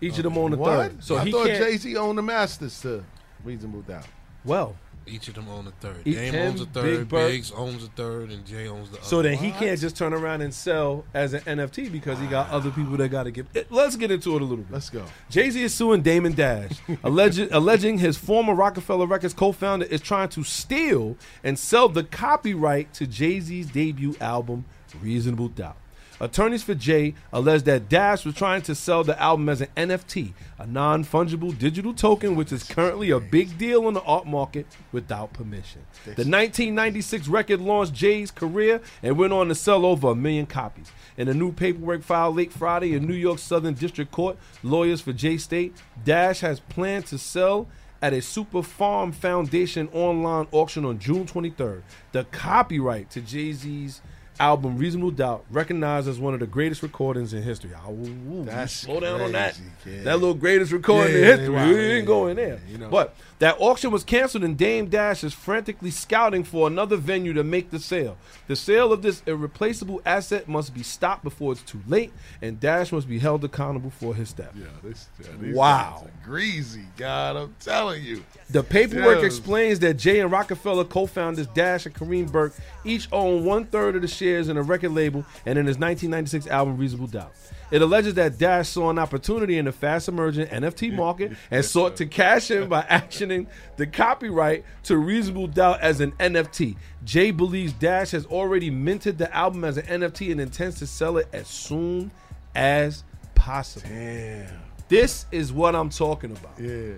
Each 0.00 0.16
of 0.18 0.24
them 0.24 0.38
own 0.38 0.52
a 0.52 0.56
What? 0.56 0.70
third. 0.92 1.04
So 1.04 1.16
I 1.18 1.24
he 1.24 1.32
thought 1.32 1.46
can't. 1.48 1.58
Jay 1.58 1.76
Z 1.76 1.96
owned 1.96 2.18
the 2.18 2.22
masters 2.22 2.80
to 2.82 3.04
Reasonable 3.44 3.82
Doubt. 3.82 4.06
well, 4.44 4.76
Each 5.08 5.28
of 5.28 5.34
them 5.34 5.48
own 5.48 5.66
a 5.66 5.70
third. 5.72 5.96
E- 6.04 6.14
Dame 6.14 6.34
him, 6.34 6.48
owns 6.48 6.60
a 6.60 6.64
Big 6.66 6.72
third. 6.74 7.08
Bird- 7.08 7.28
Biggs 7.30 7.50
owns 7.52 7.82
a 7.84 7.88
third, 7.88 8.30
and 8.30 8.44
Jay 8.46 8.68
owns 8.68 8.90
the 8.90 8.98
other. 8.98 9.06
So 9.06 9.22
then 9.22 9.36
he 9.38 9.50
can't 9.52 9.80
just 9.80 9.96
turn 9.96 10.12
around 10.12 10.42
and 10.42 10.52
sell 10.54 11.04
as 11.14 11.34
an 11.34 11.40
NFT 11.42 11.90
because 11.90 12.18
he 12.18 12.26
got 12.26 12.50
other 12.50 12.70
people 12.70 12.96
that 12.98 13.08
got 13.08 13.24
to 13.24 13.30
give. 13.30 13.46
Eh, 13.56 13.64
Let's 13.70 13.96
get 13.96 14.10
into 14.10 14.36
it 14.36 14.42
a 14.42 14.44
little 14.44 14.64
bit. 14.64 14.72
Let's 14.72 14.90
go. 14.90 15.04
Jay 15.30 15.50
Z 15.50 15.62
is 15.62 15.74
suing 15.74 16.02
Damon 16.02 16.32
Dash, 16.34 16.72
alleged, 17.02 17.48
alleging 17.50 17.98
his 17.98 18.16
former 18.16 18.54
Rockefeller 18.54 19.06
Records 19.06 19.34
co-founder 19.34 19.86
is 19.86 20.00
trying 20.00 20.28
to 20.30 20.44
steal 20.44 21.16
and 21.42 21.58
sell 21.58 21.88
the 21.88 22.04
copyright 22.04 22.92
to 22.94 23.06
Jay 23.06 23.40
Z's 23.40 23.66
debut 23.70 24.14
album, 24.20 24.64
Reasonable 25.02 25.48
Doubt. 25.48 25.76
Attorneys 26.20 26.62
for 26.62 26.74
Jay 26.74 27.14
allege 27.32 27.62
that 27.62 27.88
Dash 27.88 28.24
was 28.24 28.34
trying 28.34 28.62
to 28.62 28.74
sell 28.74 29.04
the 29.04 29.20
album 29.20 29.48
as 29.48 29.60
an 29.60 29.68
NFT, 29.76 30.32
a 30.58 30.66
non-fungible 30.66 31.56
digital 31.56 31.94
token, 31.94 32.34
which 32.34 32.50
is 32.52 32.64
currently 32.64 33.10
a 33.10 33.20
big 33.20 33.56
deal 33.56 33.86
in 33.86 33.94
the 33.94 34.02
art 34.02 34.26
market 34.26 34.66
without 34.90 35.32
permission. 35.32 35.82
The 36.04 36.24
1996 36.24 37.28
record 37.28 37.60
launched 37.60 37.92
Jay's 37.92 38.30
career 38.30 38.80
and 39.02 39.16
went 39.16 39.32
on 39.32 39.48
to 39.48 39.54
sell 39.54 39.86
over 39.86 40.10
a 40.10 40.14
million 40.14 40.46
copies. 40.46 40.90
In 41.16 41.28
a 41.28 41.34
new 41.34 41.52
paperwork 41.52 42.02
filed 42.02 42.36
late 42.36 42.52
Friday 42.52 42.94
in 42.94 43.06
New 43.06 43.14
York 43.14 43.38
Southern 43.38 43.74
District 43.74 44.10
Court, 44.10 44.36
lawyers 44.62 45.00
for 45.00 45.12
Jay 45.12 45.38
State, 45.38 45.76
Dash 46.04 46.40
has 46.40 46.60
planned 46.60 47.06
to 47.06 47.18
sell 47.18 47.68
at 48.00 48.12
a 48.12 48.22
Super 48.22 48.62
Farm 48.62 49.12
Foundation 49.12 49.88
online 49.92 50.46
auction 50.52 50.84
on 50.84 50.98
June 50.98 51.26
23rd. 51.26 51.82
The 52.12 52.24
copyright 52.24 53.10
to 53.10 53.20
Jay 53.20 53.52
Z's 53.52 54.00
album 54.40 54.78
Reasonable 54.78 55.10
Doubt, 55.10 55.44
recognized 55.50 56.08
as 56.08 56.18
one 56.18 56.34
of 56.34 56.40
the 56.40 56.46
greatest 56.46 56.82
recordings 56.82 57.32
in 57.34 57.42
history. 57.42 57.70
Ah, 57.76 57.90
ooh, 57.90 58.44
That's 58.44 58.72
slow 58.72 59.00
down 59.00 59.20
on 59.20 59.32
that. 59.32 59.58
That 59.84 60.18
little 60.20 60.34
greatest 60.34 60.72
recording 60.72 61.12
Yeah, 61.14 61.18
in 61.18 61.24
history. 61.38 61.48
wow, 61.54 61.66
we 61.68 61.70
yeah, 61.74 61.80
didn't 61.88 62.04
go 62.04 62.34
there. 62.34 62.60
you 62.70 62.78
know. 62.78 62.88
But 62.88 63.14
that 63.40 63.56
auction 63.60 63.90
was 63.90 64.04
canceled, 64.04 64.44
and 64.44 64.56
Dame 64.56 64.88
Dash 64.88 65.22
is 65.24 65.32
frantically 65.32 65.90
scouting 65.90 66.44
for 66.44 66.66
another 66.66 66.96
venue 66.96 67.32
to 67.34 67.44
make 67.44 67.70
the 67.70 67.78
sale. 67.78 68.16
The 68.48 68.56
sale 68.56 68.92
of 68.92 69.02
this 69.02 69.22
irreplaceable 69.26 70.00
asset 70.06 70.48
must 70.48 70.74
be 70.74 70.82
stopped 70.82 71.22
before 71.24 71.52
it's 71.52 71.62
too 71.62 71.80
late, 71.86 72.12
and 72.42 72.58
Dash 72.60 72.92
must 72.92 73.08
be 73.08 73.18
held 73.18 73.44
accountable 73.44 73.90
for 73.90 74.14
his 74.14 74.28
step. 74.28 74.52
Yeah, 74.56 74.64
this, 74.82 75.06
yeah, 75.22 75.52
Wow. 75.52 76.06
greasy, 76.24 76.82
God, 76.96 77.36
I'm 77.36 77.54
telling 77.60 78.02
you. 78.04 78.24
The 78.50 78.62
paperwork 78.62 79.22
explains 79.22 79.78
that 79.80 79.94
Jay 79.94 80.20
and 80.20 80.30
Rockefeller 80.32 80.84
co-founders 80.84 81.46
Dash 81.48 81.86
and 81.86 81.94
Kareem 81.94 82.30
Burke 82.30 82.54
each 82.84 83.08
own 83.12 83.44
one 83.44 83.66
third 83.66 83.96
of 83.96 84.02
the 84.02 84.08
shares 84.08 84.27
in 84.36 84.56
a 84.56 84.62
record 84.62 84.92
label 84.92 85.24
and 85.46 85.58
in 85.58 85.66
his 85.66 85.78
1996 85.78 86.46
album 86.46 86.76
Reasonable 86.76 87.06
Doubt. 87.06 87.32
It 87.70 87.82
alleges 87.82 88.14
that 88.14 88.38
Dash 88.38 88.68
saw 88.68 88.90
an 88.90 88.98
opportunity 88.98 89.58
in 89.58 89.66
the 89.66 89.72
fast 89.72 90.08
emerging 90.08 90.46
NFT 90.46 90.94
market 90.94 91.32
and 91.50 91.64
sought 91.64 91.96
to 91.96 92.06
cash 92.06 92.50
in 92.50 92.68
by 92.68 92.82
actioning 92.90 93.46
the 93.76 93.86
copyright 93.86 94.64
to 94.84 94.96
Reasonable 94.96 95.48
Doubt 95.48 95.80
as 95.80 96.00
an 96.00 96.12
NFT. 96.12 96.76
Jay 97.04 97.30
believes 97.30 97.72
Dash 97.74 98.12
has 98.12 98.24
already 98.26 98.70
minted 98.70 99.18
the 99.18 99.34
album 99.34 99.64
as 99.64 99.76
an 99.76 99.84
NFT 99.84 100.32
and 100.32 100.40
intends 100.40 100.78
to 100.78 100.86
sell 100.86 101.18
it 101.18 101.28
as 101.32 101.46
soon 101.48 102.10
as 102.54 103.04
possible. 103.34 103.88
Damn. 103.88 104.62
This 104.88 105.26
is 105.30 105.52
what 105.52 105.76
I'm 105.76 105.90
talking 105.90 106.32
about. 106.32 106.58
Yeah. 106.58 106.94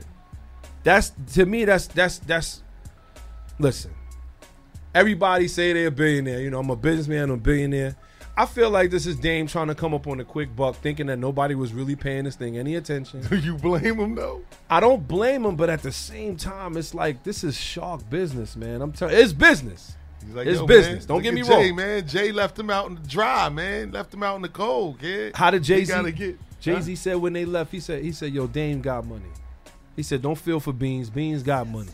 That's 0.83 1.13
to 1.35 1.47
me. 1.47 1.65
That's 1.65 1.87
that's 1.89 2.19
that's. 2.21 2.63
Listen, 3.59 3.93
everybody 4.95 5.49
say 5.49 5.73
they're 5.73 5.89
a 5.89 5.91
billionaire. 5.91 6.41
You 6.41 6.51
know, 6.51 6.61
I'm 6.61 6.71
a 6.71 6.77
businessman. 6.77 7.25
I'm 7.25 7.31
a 7.33 7.37
billionaire. 7.37 7.97
I 8.37 8.47
feel 8.47 8.71
like 8.71 8.91
this 8.91 9.07
is 9.07 9.17
Dame 9.17 9.47
trying 9.47 9.69
to 9.69 9.75
come 9.75 9.93
up 9.93 10.07
on 10.07 10.19
a 10.21 10.25
quick 10.25 10.55
buck, 10.55 10.77
thinking 10.77 11.07
that 11.07 11.19
nobody 11.19 11.55
was 11.55 11.73
really 11.75 11.97
paying 11.97 12.25
this 12.25 12.37
thing 12.37 12.57
any 12.57 12.77
attention. 12.77 13.23
Do 13.23 13.37
you 13.39 13.55
blame 13.57 13.99
him 13.99 14.15
though? 14.15 14.43
I 14.71 14.81
don't 14.81 15.07
blame 15.07 15.45
him, 15.45 15.57
but 15.57 15.69
at 15.69 15.83
the 15.83 15.93
same 15.93 16.37
time, 16.37 16.77
it's 16.77 16.95
like 16.95 17.23
this 17.23 17.45
is 17.45 17.57
shark 17.57 18.09
business, 18.09 18.57
man. 18.57 18.81
I'm 18.81 18.93
telling, 18.93 19.17
it's 19.17 19.33
business. 19.33 19.95
He's 20.25 20.35
like, 20.35 20.47
it's 20.47 20.63
business. 20.63 21.07
man, 21.07 21.09
don't 21.09 21.23
get 21.23 21.35
me 21.35 21.41
at 21.41 21.49
wrong. 21.49 21.77
Man. 21.77 22.07
Jay 22.07 22.31
left 22.31 22.59
him 22.59 22.71
out 22.71 22.89
in 22.89 22.95
the 22.95 23.09
dry, 23.09 23.49
man. 23.49 23.91
Left 23.91 24.13
him 24.13 24.23
out 24.23 24.37
in 24.37 24.43
the 24.43 24.49
cold, 24.49 25.01
kid. 25.01 25.35
How 25.35 25.51
did 25.51 25.63
Jay 25.63 25.85
Z? 25.85 26.37
Jay 26.61 26.81
Z 26.81 26.97
said 26.97 27.17
when 27.17 27.33
they 27.33 27.45
left, 27.45 27.73
he 27.73 27.81
said 27.81 28.03
he 28.03 28.13
said, 28.13 28.33
"Yo, 28.33 28.47
Dame 28.47 28.81
got 28.81 29.07
money." 29.07 29.31
He 29.97 30.03
said, 30.03 30.23
"Don't 30.23 30.39
feel 30.39 30.61
for 30.61 30.73
Beans. 30.73 31.11
Beans 31.11 31.43
got 31.43 31.67
money." 31.67 31.93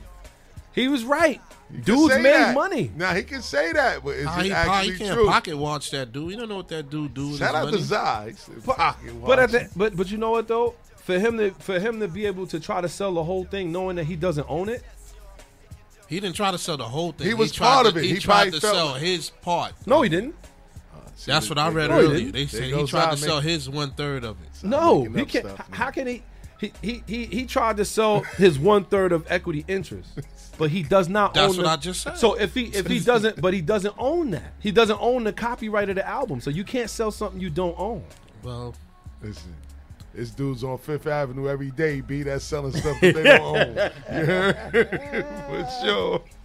He 0.76 0.86
was 0.86 1.02
right. 1.04 1.40
He 1.72 1.78
Dudes 1.78 2.14
made 2.16 2.26
that. 2.26 2.54
money. 2.54 2.92
Now 2.94 3.12
he 3.14 3.24
can 3.24 3.42
say 3.42 3.72
that, 3.72 4.04
but 4.04 4.10
is 4.10 4.26
How 4.26 4.38
it 4.40 4.44
he, 4.44 4.50
how 4.50 4.72
actually 4.74 4.92
he 4.92 4.98
can't 4.98 5.14
true? 5.14 5.26
pocket 5.26 5.56
watch 5.56 5.90
that 5.90 6.12
dude. 6.12 6.30
You 6.30 6.36
don't 6.36 6.48
know 6.48 6.56
what 6.58 6.68
that 6.68 6.88
dude 6.90 7.12
do 7.14 7.30
with 7.30 7.38
Shout 7.38 7.48
his 7.48 7.56
out 7.56 7.64
money. 7.64 7.76
to 7.78 7.82
Zai. 7.82 8.26
He 8.28 8.36
said, 8.36 8.64
Pocket 8.64 9.20
But 9.26 9.38
at 9.40 9.50
watch. 9.50 9.50
the, 9.50 9.70
but 9.74 9.96
but 9.96 10.10
you 10.10 10.18
know 10.18 10.30
what 10.30 10.46
though? 10.46 10.74
For 10.98 11.18
him 11.18 11.38
to 11.38 11.50
for 11.52 11.80
him 11.80 11.98
to 12.00 12.06
be 12.08 12.26
able 12.26 12.46
to 12.48 12.60
try 12.60 12.80
to 12.80 12.88
sell 12.88 13.14
the 13.14 13.24
whole 13.24 13.44
thing, 13.44 13.72
knowing 13.72 13.96
that 13.96 14.04
he 14.04 14.14
doesn't 14.14 14.46
own 14.48 14.68
it. 14.68 14.84
He 16.08 16.20
didn't 16.20 16.36
try 16.36 16.52
to 16.52 16.58
sell 16.58 16.76
the 16.76 16.84
whole 16.84 17.10
thing. 17.12 17.26
He 17.26 17.34
was 17.34 17.50
tried 17.50 17.66
part 17.66 17.84
to- 17.86 17.90
of 17.90 17.96
it. 17.96 18.04
He, 18.04 18.10
He 18.14 18.18
tried 18.20 18.52
to 18.52 18.60
sell 18.60 18.92
like- 18.92 19.02
his 19.02 19.30
part. 19.30 19.72
No, 19.86 20.02
he 20.02 20.08
didn't. 20.08 20.36
Ah, 20.94 20.98
That's 21.26 21.48
what 21.48 21.58
I 21.58 21.68
read 21.70 21.90
No, 21.90 21.98
earlier. 21.98 22.30
They 22.30 22.46
said 22.46 22.62
he 22.64 22.86
tried 22.86 23.10
to 23.12 23.16
Zai 23.16 23.26
sell 23.26 23.40
his 23.40 23.68
one 23.68 23.90
third 23.92 24.22
of 24.24 24.36
it. 24.42 24.62
No, 24.64 25.02
he 25.04 25.24
can't. 25.24 25.46
stuff, 25.46 25.66
how 25.72 25.90
can 25.90 26.06
he? 26.06 26.22
He, 26.60 26.72
he, 26.80 27.02
he, 27.06 27.24
he 27.26 27.44
tried 27.46 27.76
to 27.78 27.84
sell 27.84 28.20
his 28.20 28.58
one 28.58 28.84
third 28.84 29.12
of 29.12 29.26
equity 29.28 29.64
interest, 29.68 30.08
but 30.58 30.70
he 30.70 30.82
does 30.82 31.08
not 31.08 31.34
That's 31.34 31.52
own. 31.52 31.56
what 31.58 31.62
the- 31.64 31.70
I 31.70 31.76
just 31.76 32.02
said. 32.02 32.18
So 32.18 32.34
if 32.34 32.54
he 32.54 32.64
if 32.66 32.86
he 32.86 33.00
doesn't, 33.00 33.40
but 33.40 33.54
he 33.54 33.60
doesn't 33.60 33.94
own 33.98 34.30
that. 34.30 34.52
He 34.60 34.70
doesn't 34.70 34.98
own 35.00 35.24
the 35.24 35.32
copyright 35.32 35.88
of 35.88 35.96
the 35.96 36.06
album, 36.06 36.40
so 36.40 36.50
you 36.50 36.64
can't 36.64 36.90
sell 36.90 37.10
something 37.10 37.40
you 37.40 37.50
don't 37.50 37.78
own. 37.78 38.04
Well, 38.42 38.74
Listen, 39.22 39.54
this 40.14 40.30
dude's 40.30 40.62
on 40.62 40.78
Fifth 40.78 41.06
Avenue 41.06 41.48
every 41.48 41.70
day, 41.70 42.00
B, 42.00 42.22
that's 42.22 42.44
selling 42.44 42.72
stuff 42.72 43.00
that 43.00 43.14
they 43.14 43.22
don't 43.22 43.40
own. 43.40 43.74
You 44.18 44.26
heard? 44.26 44.56
For 45.48 45.68
sure. 45.84 46.22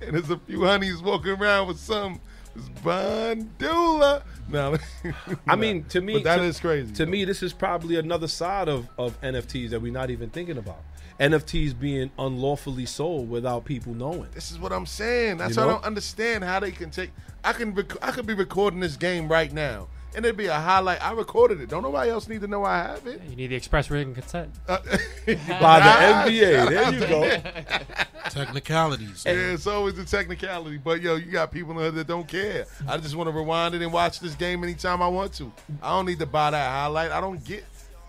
and 0.00 0.14
there's 0.16 0.30
a 0.30 0.38
few 0.38 0.64
honeys 0.64 1.02
walking 1.02 1.32
around 1.32 1.68
with 1.68 1.78
some 1.78 2.20
this 2.54 2.68
Bandula. 2.82 4.22
No, 4.48 4.76
I 5.46 5.56
mean, 5.56 5.84
to 5.84 6.00
me, 6.00 6.14
but 6.14 6.24
that 6.24 6.36
to, 6.38 6.42
is 6.44 6.58
crazy. 6.58 6.92
To 6.94 7.04
though. 7.04 7.10
me, 7.10 7.24
this 7.24 7.42
is 7.42 7.52
probably 7.52 7.96
another 7.96 8.26
side 8.26 8.68
of, 8.68 8.88
of 8.98 9.20
NFTs 9.20 9.70
that 9.70 9.80
we're 9.80 9.92
not 9.92 10.10
even 10.10 10.30
thinking 10.30 10.58
about. 10.58 10.82
NFTs 11.20 11.78
being 11.78 12.10
unlawfully 12.18 12.86
sold 12.86 13.28
without 13.28 13.64
people 13.66 13.92
knowing. 13.94 14.26
This 14.32 14.50
is 14.50 14.58
what 14.58 14.72
I'm 14.72 14.86
saying. 14.86 15.36
That's 15.36 15.54
You 15.56 15.62
why 15.62 15.68
I 15.68 15.72
don't 15.72 15.84
understand 15.84 16.42
how 16.44 16.58
they 16.60 16.70
can 16.70 16.90
take. 16.90 17.10
I 17.44 17.52
can 17.52 17.74
rec- 17.74 18.02
I 18.02 18.10
could 18.10 18.26
be 18.26 18.34
recording 18.34 18.80
this 18.80 18.96
game 18.96 19.28
right 19.28 19.52
now, 19.52 19.88
and 20.16 20.24
it'd 20.24 20.36
be 20.38 20.46
a 20.46 20.54
highlight. 20.54 21.04
I 21.04 21.12
recorded 21.12 21.60
it. 21.60 21.68
Don't 21.68 21.82
nobody 21.82 22.10
else 22.10 22.26
need 22.26 22.40
to 22.40 22.46
know 22.46 22.64
I 22.64 22.78
have 22.78 23.06
it. 23.06 23.20
You 23.28 23.36
need 23.36 23.48
the 23.48 23.54
express 23.54 23.90
written 23.90 24.14
consent. 24.14 24.50
Uh, 24.66 24.78
By 25.26 25.80
the 25.80 26.30
NBA. 26.30 26.68
There 26.70 26.92
you 26.94 27.00
go. 27.00 27.90
technicalities. 28.30 29.24
Yeah, 29.26 29.32
it's 29.32 29.66
always 29.66 29.94
the 29.94 30.04
technicality. 30.04 30.78
But 30.78 31.02
yo, 31.02 31.16
you 31.16 31.30
got 31.30 31.52
people 31.52 31.72
in 31.72 31.78
there 31.78 31.90
that 31.90 32.06
don't 32.06 32.26
care. 32.26 32.66
I 32.88 32.96
just 32.98 33.14
want 33.14 33.28
to 33.28 33.32
rewind 33.36 33.74
it 33.74 33.82
and 33.82 33.92
watch 33.92 34.20
this 34.20 34.34
game 34.34 34.64
anytime 34.64 35.02
I 35.02 35.08
want 35.08 35.34
to. 35.34 35.52
I 35.82 35.90
don't 35.90 36.06
need 36.06 36.18
to 36.20 36.26
buy 36.26 36.50
that 36.50 36.70
highlight. 36.70 37.10
I 37.10 37.20
don't 37.20 37.42
get. 37.44 37.64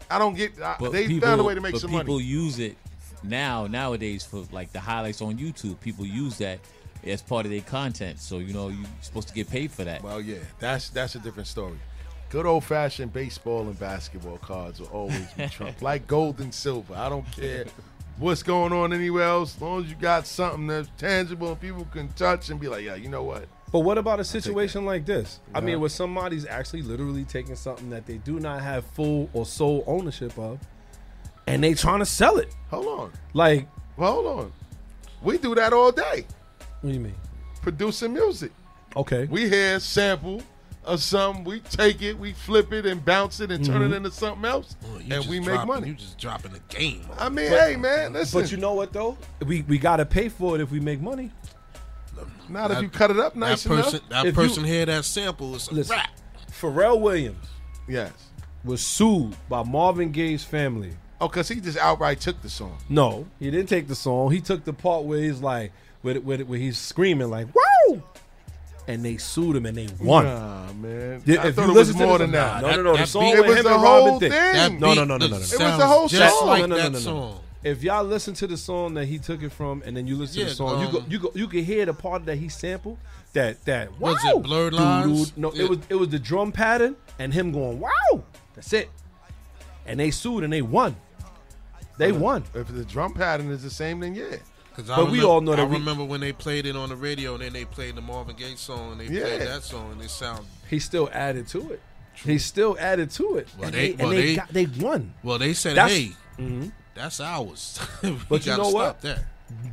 I 0.10 0.20
don't 0.20 0.36
get. 0.36 0.62
I, 0.62 0.76
But 0.80 0.92
they 0.92 1.08
people, 1.08 1.28
found 1.28 1.42
a 1.42 1.44
way 1.44 1.56
to 1.56 1.62
make 1.62 1.74
but 1.74 1.82
some 1.82 1.92
people 1.92 2.16
money. 2.16 2.26
use 2.26 2.60
it 2.60 2.76
now 3.24 3.68
nowadays 3.68 4.24
for 4.24 4.44
like 4.52 4.72
the 4.74 4.80
highlights 4.80 5.22
on 5.22 5.38
YouTube. 5.38 5.80
People 5.82 6.06
use 6.06 6.38
that 6.40 6.60
as 7.06 7.22
part 7.22 7.46
of 7.46 7.52
their 7.52 7.62
content. 7.62 8.20
So 8.20 8.38
you 8.40 8.54
know 8.54 8.70
you're 8.70 8.86
supposed 9.02 9.28
to 9.30 9.34
get 9.34 9.50
paid 9.50 9.72
for 9.72 9.84
that. 9.84 10.04
Well, 10.04 10.22
yeah, 10.22 10.38
that's 10.60 10.90
that's 10.90 11.16
a 11.16 11.20
different 11.20 11.48
story. 11.48 11.78
Good 12.30 12.46
old 12.46 12.64
fashioned 12.64 13.12
baseball 13.12 13.62
and 13.64 13.78
basketball 13.78 14.38
cards 14.38 14.80
will 14.80 14.88
always 14.88 15.28
be 15.34 15.48
Trump, 15.52 15.82
like 15.82 16.08
gold 16.08 16.40
and 16.40 16.54
silver. 16.54 16.96
I 16.96 17.10
don't 17.10 17.30
care 17.32 17.66
what's 18.18 18.44
going 18.44 18.72
on 18.72 18.94
anywhere 18.94 19.24
else, 19.24 19.56
as 19.56 19.62
long 19.62 19.84
as 19.84 19.90
you 19.90 19.96
got 19.98 20.26
something 20.28 20.68
that's 20.68 20.90
tangible 20.98 21.50
and 21.52 21.60
people 21.60 21.86
can 21.92 22.08
touch 22.14 22.50
and 22.50 22.60
be 22.60 22.68
like, 22.70 22.84
yeah, 22.86 22.96
you 22.96 23.10
know 23.10 23.24
what? 23.24 23.48
But 23.72 23.80
what 23.80 23.98
about 23.98 24.20
a 24.20 24.24
situation 24.24 24.86
like 24.86 25.06
this? 25.06 25.40
I 25.56 25.60
Yeah. 25.60 25.66
mean, 25.66 25.80
where 25.80 25.90
somebody's 25.90 26.46
actually 26.46 26.84
literally 26.84 27.24
taking 27.26 27.56
something 27.56 27.90
that 27.90 28.06
they 28.06 28.18
do 28.18 28.40
not 28.40 28.62
have 28.62 28.86
full 28.86 29.30
or 29.34 29.46
sole 29.46 29.84
ownership 29.88 30.38
of, 30.38 30.60
and 31.52 31.64
they 31.64 31.74
trying 31.74 32.00
to 32.00 32.06
sell 32.06 32.38
it. 32.38 32.54
Hold 32.70 32.88
on, 32.88 33.12
Like, 33.34 33.68
well, 33.98 34.14
hold 34.14 34.40
on. 34.40 34.54
We 35.22 35.38
do 35.38 35.54
that 35.56 35.74
all 35.74 35.92
day, 35.92 36.26
what 36.82 36.90
do 36.90 36.94
you 36.94 37.00
mean? 37.00 37.16
producing 37.62 38.14
music. 38.14 38.52
Okay. 38.96 39.26
We 39.26 39.48
hear 39.50 39.76
a 39.76 39.80
sample 39.80 40.42
of 40.84 41.00
something, 41.02 41.44
we 41.44 41.60
take 41.60 42.02
it, 42.02 42.18
we 42.18 42.34
flip 42.34 42.74
it 42.74 42.86
and 42.88 43.04
bounce 43.06 43.40
it 43.40 43.52
and 43.52 43.64
turn 43.64 43.82
Mhm. 43.84 43.92
it 43.92 43.96
into 43.98 44.10
something 44.12 44.46
else, 44.46 44.76
Well, 44.82 44.96
and 44.96 45.08
just 45.10 45.28
we 45.30 45.40
make 45.40 45.50
dropping- 45.50 45.68
money. 45.68 45.88
You 45.90 45.94
just 45.94 46.18
dropping 46.18 46.54
the 46.54 46.60
game. 46.70 47.06
I 47.20 47.30
mean, 47.30 47.52
But- 47.52 47.60
hey 47.60 47.76
man, 47.76 48.14
listen. 48.14 48.42
But 48.42 48.52
you 48.52 48.58
know 48.58 48.74
what 48.74 48.92
though? 48.94 49.16
We 49.46 49.62
we 49.64 49.78
gotta 49.78 50.06
pay 50.06 50.28
for 50.30 50.56
it 50.56 50.62
if 50.62 50.72
we 50.72 50.80
make 50.80 51.00
money. 51.02 51.32
not 52.50 52.72
if 52.72 52.82
you 52.82 52.90
cut 52.90 53.12
it 53.12 53.20
up 53.20 53.36
nice 53.36 53.64
that 53.64 53.70
person, 53.70 53.96
enough. 54.00 54.10
that 54.10 54.26
If 54.26 54.36
you- 54.36 54.42
person 54.48 54.64
hear 54.66 54.86
that 54.88 55.06
sample, 55.06 55.56
it's 55.56 55.68
a 55.70 55.74
Listen, 55.74 55.96
rap. 55.98 56.10
Pharrell 56.52 57.00
Williams 57.00 57.46
Yes. 57.88 58.12
was 58.66 58.82
sued 58.84 59.36
by 59.48 59.64
Marvin 59.64 60.12
Gaye's 60.12 60.44
family. 60.44 60.94
Oh, 61.22 61.28
because 61.28 61.48
he 61.48 61.62
just 61.62 61.78
outright 61.78 62.20
took 62.20 62.42
the 62.42 62.50
song. 62.50 62.78
No, 62.90 63.28
he 63.40 63.52
didn't 63.52 63.70
take 63.70 63.88
the 63.88 63.96
song. 63.96 64.32
He 64.32 64.42
took 64.42 64.64
the 64.66 64.74
part 64.74 65.04
where 65.04 65.20
he's 65.22 65.40
like, 65.40 65.72
where, 66.02 66.16
where, 66.16 66.40
where 66.40 66.58
he's 66.60 66.78
screaming 66.80 67.30
like, 67.30 67.48
"Woo!" 67.54 68.02
and 68.88 69.06
they 69.06 69.18
sued 69.18 69.56
him 69.56 69.68
and 69.68 69.78
they 69.78 69.88
won. 70.02 70.26
Nah, 70.26 70.74
man. 70.74 71.22
Yeah, 71.26 71.44
I 71.44 71.48
if 71.50 71.56
thought 71.56 71.66
you 71.68 71.72
it 71.72 71.76
was 71.76 71.88
listen 71.90 72.00
to 72.02 72.08
more 72.08 72.18
the- 72.18 72.24
than 72.26 72.32
that. 72.32 72.62
No, 72.64 72.76
no, 72.76 72.82
no. 72.82 72.98
The 72.98 73.06
song 73.06 73.22
beat- 73.24 73.36
with 73.38 73.46
It 73.46 73.48
was 73.50 73.58
him 73.60 73.64
the 73.66 73.70
and 73.74 73.80
whole 73.82 74.06
Robin 74.06 74.20
Thicke. 74.20 74.32
thing. 74.32 74.80
No, 74.80 74.94
no, 74.96 75.04
no, 75.04 75.18
no, 75.18 75.18
no, 75.18 75.28
no. 75.28 75.36
It 75.36 75.40
was 75.42 75.52
the 75.58 75.88
whole 75.88 76.08
just 76.08 76.40
song. 76.40 76.48
like 76.48 76.62
no, 76.62 76.66
no, 76.66 76.76
no, 76.76 76.82
that 76.82 76.92
no, 76.92 76.98
no. 76.98 77.04
song. 77.04 77.40
If 77.64 77.84
y'all 77.84 78.04
listen 78.04 78.34
to 78.34 78.48
the 78.48 78.58
song 78.58 78.96
that 78.96 79.06
he 79.06 79.20
took 79.20 79.44
it 79.44 79.52
from, 79.52 79.84
and 79.86 79.96
then 79.96 80.08
you 80.08 80.16
listen 80.16 80.40
to 80.40 80.46
the 80.46 80.56
song, 80.56 80.84
you 80.84 80.92
go, 80.92 80.98
um, 80.98 81.06
you 81.08 81.20
go, 81.20 81.32
you 81.36 81.48
can 81.48 81.64
hear 81.64 81.86
the 81.86 81.94
part 81.94 82.26
that 82.26 82.38
he 82.38 82.50
sampled. 82.50 82.98
That 83.34 83.64
that 83.66 83.92
wow, 84.00 84.14
Was 84.14 84.26
it 84.26 84.42
Blurred 84.42 84.74
Lines? 84.74 85.30
doo-doo. 85.30 85.42
No, 85.42 85.54
Yeah. 85.54 85.64
it 85.66 85.70
was 85.70 85.80
it 85.90 85.96
was 85.96 86.10
the 86.10 86.18
drum 86.18 86.52
pattern 86.52 86.96
and 87.20 87.32
him 87.32 87.52
going 87.52 87.80
wow. 87.80 88.24
That's 88.56 88.74
it. 88.74 88.90
And 89.86 90.00
they 90.00 90.10
sued 90.12 90.44
and 90.44 90.52
they 90.52 90.62
won. 90.64 90.96
They 92.02 92.12
won. 92.12 92.44
If 92.54 92.68
the 92.68 92.84
drum 92.86 93.14
pattern 93.14 93.50
is 93.52 93.64
the 93.64 93.70
same, 93.70 94.00
then 94.02 94.16
yeah. 94.16 94.38
Cause 94.76 94.88
But 94.88 95.12
we 95.12 95.22
all 95.24 95.42
know 95.42 95.52
that 95.52 95.60
I 95.60 95.64
we- 95.66 95.78
remember 95.78 96.04
when 96.06 96.22
they 96.22 96.32
played 96.32 96.66
it 96.66 96.76
on 96.78 96.90
the 96.90 96.96
radio, 96.96 97.34
and 97.34 97.44
then 97.44 97.52
they 97.54 97.66
played 97.66 97.96
the 97.96 98.02
Marvin 98.02 98.36
Gaye 98.38 98.56
song, 98.56 98.94
and 98.94 99.02
they 99.02 99.14
Yeah. 99.14 99.24
played 99.24 99.42
that 99.42 99.64
song, 99.64 99.92
and 99.92 100.02
it 100.02 100.10
sound 100.10 100.46
He 100.70 100.80
still 100.80 101.10
added 101.12 101.48
to 101.50 101.72
it. 101.72 101.82
He 102.14 102.38
still 102.38 102.78
added 102.80 103.12
to 103.12 103.36
it. 103.38 103.48
Well, 103.58 103.66
and 103.68 103.74
they- 103.76 103.92
they, 103.92 104.04
well, 104.04 104.10
and 104.14 104.18
they, 104.20 104.26
they- 104.28 104.36
got 104.36 104.54
they 104.54 104.66
won. 104.66 105.14
well. 105.24 105.38
They 105.40 105.54
said, 105.54 105.76
That's- 105.76 105.98
"Hey, 105.98 106.12
Mhm. 106.40 106.72
that's 106.96 107.20
ours." 107.20 107.80
But 108.30 108.46
you 108.46 108.56
know 108.58 108.64
stop 108.70 108.74
what? 108.74 109.02
That. 109.02 109.20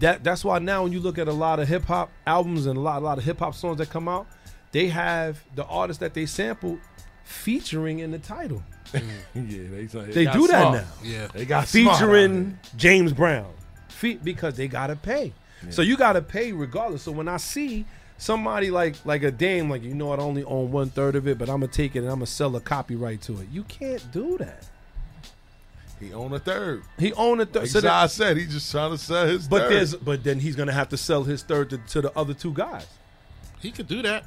That 0.01 0.25
that's 0.25 0.45
why 0.45 0.59
now 0.59 0.83
when 0.83 0.91
you 0.93 0.99
look 0.99 1.19
at 1.19 1.29
a 1.29 1.33
lot 1.33 1.61
of 1.61 1.69
hip 1.69 1.85
hop 1.85 2.11
albums 2.27 2.67
and 2.67 2.77
a 2.77 2.81
lot 2.81 3.01
a 3.01 3.05
lot 3.05 3.19
of 3.19 3.23
hip 3.25 3.39
hop 3.39 3.55
songs 3.55 3.79
that 3.79 3.91
come 3.91 4.09
out, 4.09 4.27
they 4.73 4.89
have 4.89 5.39
the 5.55 5.65
artists 5.67 6.01
that 6.01 6.15
they 6.15 6.27
sampled 6.27 6.81
featuring 7.29 7.99
in 7.99 8.11
the 8.11 8.19
title. 8.19 8.63
Mm. 8.93 9.03
yeah, 9.35 10.03
they, 10.03 10.25
They 10.25 10.25
do 10.33 10.47
that 10.47 10.73
now. 10.73 10.85
Yeah. 11.05 11.29
They 11.33 11.45
got 11.45 11.69
smart 11.69 11.99
featuring 11.99 12.59
James 12.77 13.13
Brown, 13.13 13.53
Fe- 13.89 14.19
because 14.23 14.55
they 14.57 14.67
gotta 14.67 14.97
pay. 14.97 15.33
So 15.71 15.83
you 15.83 15.97
gotta 15.97 16.23
pay 16.23 16.53
regardless. 16.53 17.03
So 17.03 17.13
when 17.13 17.29
I 17.29 17.37
see 17.37 17.85
somebody 18.17 18.71
like 18.71 18.95
like 19.05 19.23
a 19.25 19.31
Dame, 19.31 19.69
like 19.69 19.83
you 19.83 19.95
know, 19.95 20.13
I 20.13 20.17
only 20.17 20.45
own 20.45 20.71
one 20.73 20.89
third 20.89 21.17
of 21.17 21.27
it, 21.29 21.37
but 21.37 21.49
I'm 21.51 21.61
gonna 21.61 21.69
take 21.73 21.97
it 21.97 22.01
and 22.01 22.09
I'm 22.09 22.17
gonna 22.17 22.27
sell 22.27 22.55
a 22.57 22.61
copyright 22.61 23.21
to 23.23 23.41
it. 23.41 23.49
You 23.53 23.65
can't 23.65 24.11
do 24.11 24.39
that. 24.39 24.67
He 26.01 26.13
own 26.15 26.33
a 26.33 26.39
third. 26.39 26.83
He 26.97 27.13
own 27.15 27.41
a 27.41 27.47
third. 27.47 27.63
Like 27.63 27.71
so 27.71 27.81
that- 27.81 27.93
I 27.93 28.07
said, 28.07 28.37
he 28.37 28.47
just 28.47 28.71
trying 28.71 28.93
to 28.93 28.99
sell 28.99 29.27
his 29.27 29.49
but 29.49 29.63
third. 29.63 29.73
there's 29.73 29.95
but 29.97 30.23
then 30.25 30.39
he's 30.41 30.55
gonna 30.57 30.73
have 30.73 30.89
to 30.91 30.97
sell 30.97 31.25
his 31.25 31.43
third 31.43 31.71
to, 31.71 31.79
to 31.79 32.01
the 32.03 32.17
other 32.17 32.35
two 32.35 32.53
guys. 32.55 32.87
He 33.61 33.73
could 33.73 33.89
do 33.89 34.01
that, 34.03 34.25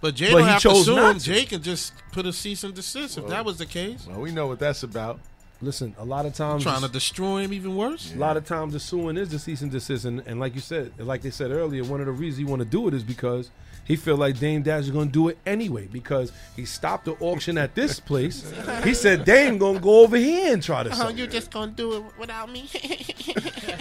but 0.00 0.14
Jay 0.14 0.26
But 0.32 0.38
don't 0.38 0.46
he 0.46 0.52
have 0.52 0.62
to 0.62 0.68
chose 0.68 0.84
sue 0.86 0.96
not 0.96 1.12
him. 1.14 1.18
to. 1.20 1.24
Jay 1.24 1.44
can 1.44 1.62
just 1.62 1.92
put 2.12 2.26
a 2.26 2.32
cease 2.32 2.64
and 2.64 2.74
desist 2.74 3.18
if 3.18 3.26
that 3.28 3.44
was 3.44 3.58
the 3.58 3.66
case. 3.66 4.06
well, 4.08 4.20
we 4.20 4.30
know 4.30 4.46
what 4.46 4.58
that's 4.58 4.82
about. 4.82 5.18
Listen, 5.62 5.94
a 5.98 6.04
lot 6.04 6.26
of 6.26 6.34
times 6.34 6.62
Trying 6.64 6.82
to 6.82 6.88
destroy 6.88 7.42
him 7.42 7.52
even 7.54 7.76
worse. 7.76 8.12
A 8.14 8.18
lot 8.18 8.36
of 8.36 8.44
times 8.44 8.74
the 8.74 8.80
suing 8.80 9.16
is 9.16 9.30
the 9.30 9.38
cease 9.38 9.62
and 9.62 9.70
desist, 9.70 10.04
and, 10.04 10.20
and 10.26 10.38
like 10.38 10.54
you 10.54 10.60
said, 10.60 10.92
like 10.98 11.22
they 11.22 11.30
said 11.30 11.50
earlier, 11.50 11.82
one 11.82 12.00
of 12.00 12.06
the 12.06 12.12
reasons 12.12 12.36
he 12.38 12.44
want 12.44 12.60
to 12.60 12.68
do 12.68 12.88
it 12.88 12.92
is 12.94 13.02
because 13.02 13.50
he 13.86 13.96
feel 13.96 14.16
like 14.16 14.38
Dame 14.38 14.62
Dash 14.62 14.84
is 14.84 14.90
going 14.90 15.08
to 15.08 15.12
do 15.12 15.28
it 15.28 15.38
anyway 15.46 15.86
because 15.86 16.32
he 16.56 16.64
stopped 16.64 17.04
the 17.04 17.12
auction 17.20 17.56
at 17.56 17.74
this 17.74 18.00
place. 18.00 18.52
he 18.84 18.92
said 18.94 19.24
Dame 19.24 19.58
going 19.58 19.76
to 19.76 19.80
go 19.82 20.00
over 20.00 20.16
here 20.16 20.52
and 20.52 20.62
try 20.62 20.82
to 20.82 20.90
uh-huh, 20.90 20.98
sell. 21.02 21.08
it. 21.08 21.16
you 21.16 21.26
just 21.26 21.50
gonna 21.50 21.70
do 21.72 21.94
it 21.94 22.02
without 22.18 22.50
me? 22.50 22.68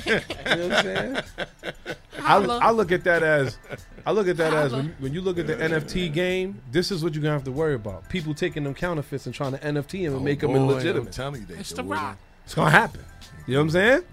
You 0.06 0.14
know 0.14 0.68
what 0.68 0.78
I'm 0.78 0.84
saying? 0.84 1.18
I, 2.22 2.36
I 2.38 2.72
look 2.72 2.92
at 2.92 3.04
that 3.06 3.24
as 3.24 3.58
I 4.06 4.12
look 4.12 4.28
at 4.28 4.38
that 4.38 4.54
as 4.54 4.72
when, 4.72 4.96
when 5.00 5.14
you 5.14 5.22
look 5.22 5.40
at 5.40 5.48
the 5.48 5.56
NFT 5.56 6.14
game, 6.14 6.62
this 6.72 6.92
is 6.92 7.04
what 7.04 7.14
you're 7.14 7.24
gonna 7.24 7.34
have 7.34 7.44
to 7.46 7.52
worry 7.52 7.74
about. 7.74 8.08
People 8.10 8.34
taking 8.36 8.64
them 8.64 8.74
counterfeits 8.76 9.26
and 9.26 9.34
trying 9.34 9.54
to 9.54 9.58
NFT 9.58 10.04
them 10.06 10.14
and 10.14 10.16
oh, 10.16 10.20
make 10.20 10.40
them 10.42 10.52
Oh, 10.52 10.54
Boy, 10.54 10.60
I'm 10.60 10.70
illegitimate. 10.70 11.12
telling 11.14 11.42
you, 11.42 11.48
they 11.48 11.56
It's 11.56 11.72
the 11.72 11.84
it. 11.84 11.88
rock. 11.88 12.18
It's 12.46 12.54
gonna 12.54 12.70
happen. 12.70 13.02
You 13.48 13.56
know 13.56 13.60
what 13.62 13.64
I'm 13.64 13.70
saying? 13.72 14.04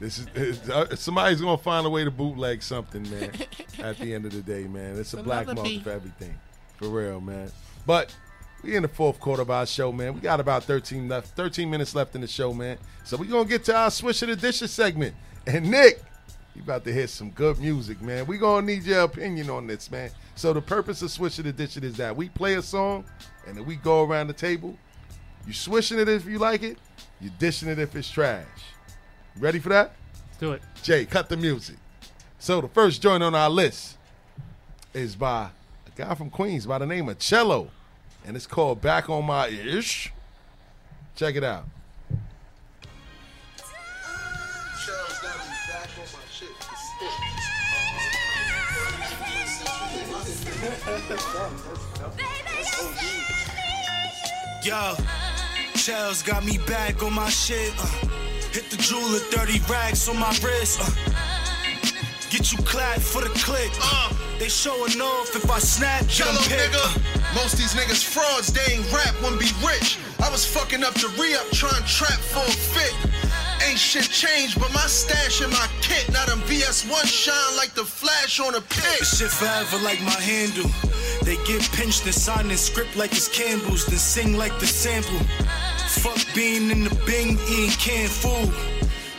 Listen, 0.00 0.26
Holla. 0.26 0.46
kid, 0.46 0.54
This 0.54 0.62
is 0.62 0.70
uh, 0.70 0.96
somebody's 0.96 1.40
gonna 1.40 1.58
find 1.58 1.86
a 1.86 1.90
way 1.90 2.04
to 2.04 2.10
bootleg 2.10 2.62
something, 2.62 3.02
man. 3.10 3.30
at 3.78 3.98
the 3.98 4.14
end 4.14 4.26
of 4.26 4.32
the 4.32 4.42
day, 4.42 4.64
man, 4.64 4.98
it's 4.98 5.14
a 5.14 5.22
black 5.22 5.46
market 5.46 5.62
beat. 5.62 5.82
for 5.82 5.90
everything, 5.90 6.34
for 6.76 6.88
real, 6.88 7.20
man. 7.20 7.50
But 7.86 8.14
we 8.62 8.76
in 8.76 8.82
the 8.82 8.88
fourth 8.88 9.20
quarter 9.20 9.42
of 9.42 9.50
our 9.50 9.66
show, 9.66 9.92
man. 9.92 10.14
We 10.14 10.20
got 10.20 10.40
about 10.40 10.64
13 10.64 11.08
left, 11.08 11.28
13 11.36 11.70
minutes 11.70 11.94
left 11.94 12.14
in 12.14 12.20
the 12.20 12.26
show, 12.26 12.52
man. 12.52 12.78
So 13.04 13.16
we 13.16 13.26
gonna 13.26 13.48
get 13.48 13.64
to 13.64 13.76
our 13.76 13.90
swish 13.90 14.22
of 14.22 14.28
the 14.28 14.36
dishes 14.36 14.70
segment. 14.72 15.14
And 15.46 15.70
Nick, 15.70 16.02
you 16.54 16.62
about 16.62 16.84
to 16.84 16.92
hit 16.92 17.10
some 17.10 17.30
good 17.30 17.58
music, 17.58 18.00
man. 18.00 18.26
We 18.26 18.38
gonna 18.38 18.66
need 18.66 18.84
your 18.84 19.02
opinion 19.02 19.50
on 19.50 19.66
this, 19.66 19.90
man. 19.90 20.10
So 20.34 20.52
the 20.52 20.62
purpose 20.62 21.02
of 21.02 21.10
swish 21.10 21.38
of 21.38 21.44
the 21.44 21.52
dish 21.52 21.76
is 21.76 21.96
that 21.96 22.16
we 22.16 22.28
play 22.28 22.54
a 22.54 22.62
song, 22.62 23.04
and 23.46 23.56
then 23.56 23.64
we 23.66 23.76
go 23.76 24.04
around 24.04 24.28
the 24.28 24.32
table. 24.32 24.76
You 25.46 25.52
swishing 25.52 25.98
it 25.98 26.08
if 26.08 26.24
you 26.24 26.38
like 26.38 26.62
it. 26.62 26.78
You 27.20 27.30
dishing 27.38 27.68
it 27.68 27.78
if 27.78 27.94
it's 27.94 28.10
trash. 28.10 28.46
Ready 29.38 29.58
for 29.58 29.70
that? 29.70 29.92
Let's 30.26 30.38
do 30.38 30.52
it. 30.52 30.62
Jay, 30.82 31.04
cut 31.04 31.28
the 31.28 31.36
music. 31.36 31.76
So 32.38 32.60
the 32.60 32.68
first 32.68 33.02
joint 33.02 33.22
on 33.22 33.34
our 33.34 33.50
list 33.50 33.96
is 34.92 35.16
by 35.16 35.48
a 35.86 35.90
guy 35.96 36.14
from 36.14 36.30
Queens 36.30 36.66
by 36.66 36.78
the 36.78 36.86
name 36.86 37.08
of 37.08 37.18
Cello, 37.18 37.70
and 38.24 38.36
it's 38.36 38.46
called 38.46 38.80
"Back 38.80 39.10
on 39.10 39.24
My 39.24 39.48
Ish." 39.48 40.12
Check 41.16 41.36
it 41.36 41.44
out. 41.44 41.64
Yo, 54.62 54.94
Shells 55.74 56.22
got 56.22 56.44
me 56.44 56.58
back 56.66 57.02
on 57.02 57.12
my 57.12 57.28
shit. 57.28 57.72
Uh, 57.78 58.08
hit 58.54 58.70
the 58.70 58.78
jeweler, 58.78 59.18
30 59.34 59.58
rags 59.66 60.08
on 60.08 60.16
my 60.16 60.30
wrist. 60.38 60.78
Uh, 60.78 60.86
get 62.30 62.52
you 62.52 62.58
clapped 62.62 63.02
for 63.02 63.20
the 63.20 63.32
click. 63.42 63.70
Uh, 63.82 64.14
they 64.38 64.48
showing 64.48 65.00
off 65.02 65.34
if 65.34 65.50
I 65.50 65.58
snap, 65.58 66.06
Yellow 66.06 66.38
nigga. 66.46 67.34
Most 67.34 67.58
these 67.58 67.74
niggas 67.74 68.04
frauds, 68.06 68.52
they 68.54 68.62
ain't 68.74 68.86
rap, 68.94 69.10
when 69.22 69.36
be 69.42 69.50
rich. 69.66 69.98
I 70.22 70.30
was 70.30 70.46
fucking 70.46 70.84
up 70.84 70.94
the 70.94 71.10
re-up, 71.18 71.50
trying 71.50 71.82
to 71.82 71.88
trap 71.88 72.20
for 72.30 72.46
a 72.46 72.54
fit. 72.70 72.94
Ain't 73.66 73.78
shit 73.78 74.06
changed, 74.06 74.60
but 74.60 74.72
my 74.72 74.86
stash 74.86 75.40
and 75.40 75.50
my 75.50 75.66
kit. 75.82 76.08
Now 76.12 76.24
them 76.26 76.38
VS1 76.46 77.06
shine 77.06 77.56
like 77.56 77.74
the 77.74 77.84
flash 77.84 78.38
on 78.38 78.54
a 78.54 78.60
pic. 78.60 79.00
This 79.00 79.18
shit 79.18 79.32
forever 79.32 79.82
like 79.82 80.00
my 80.02 80.20
handle. 80.22 80.70
They 81.26 81.42
get 81.42 81.62
pinched 81.72 82.04
and 82.04 82.14
sign 82.14 82.46
the 82.46 82.56
script 82.56 82.96
like 82.96 83.10
it's 83.10 83.26
Campbell's, 83.26 83.84
then 83.86 83.98
sing 83.98 84.36
like 84.36 84.56
the 84.60 84.66
sample. 84.66 85.18
Fuck 86.02 86.34
being 86.34 86.70
in 86.70 86.84
the 86.84 86.94
Bing 87.06 87.38
eating 87.48 87.70
canned 87.78 88.10
food. 88.10 88.52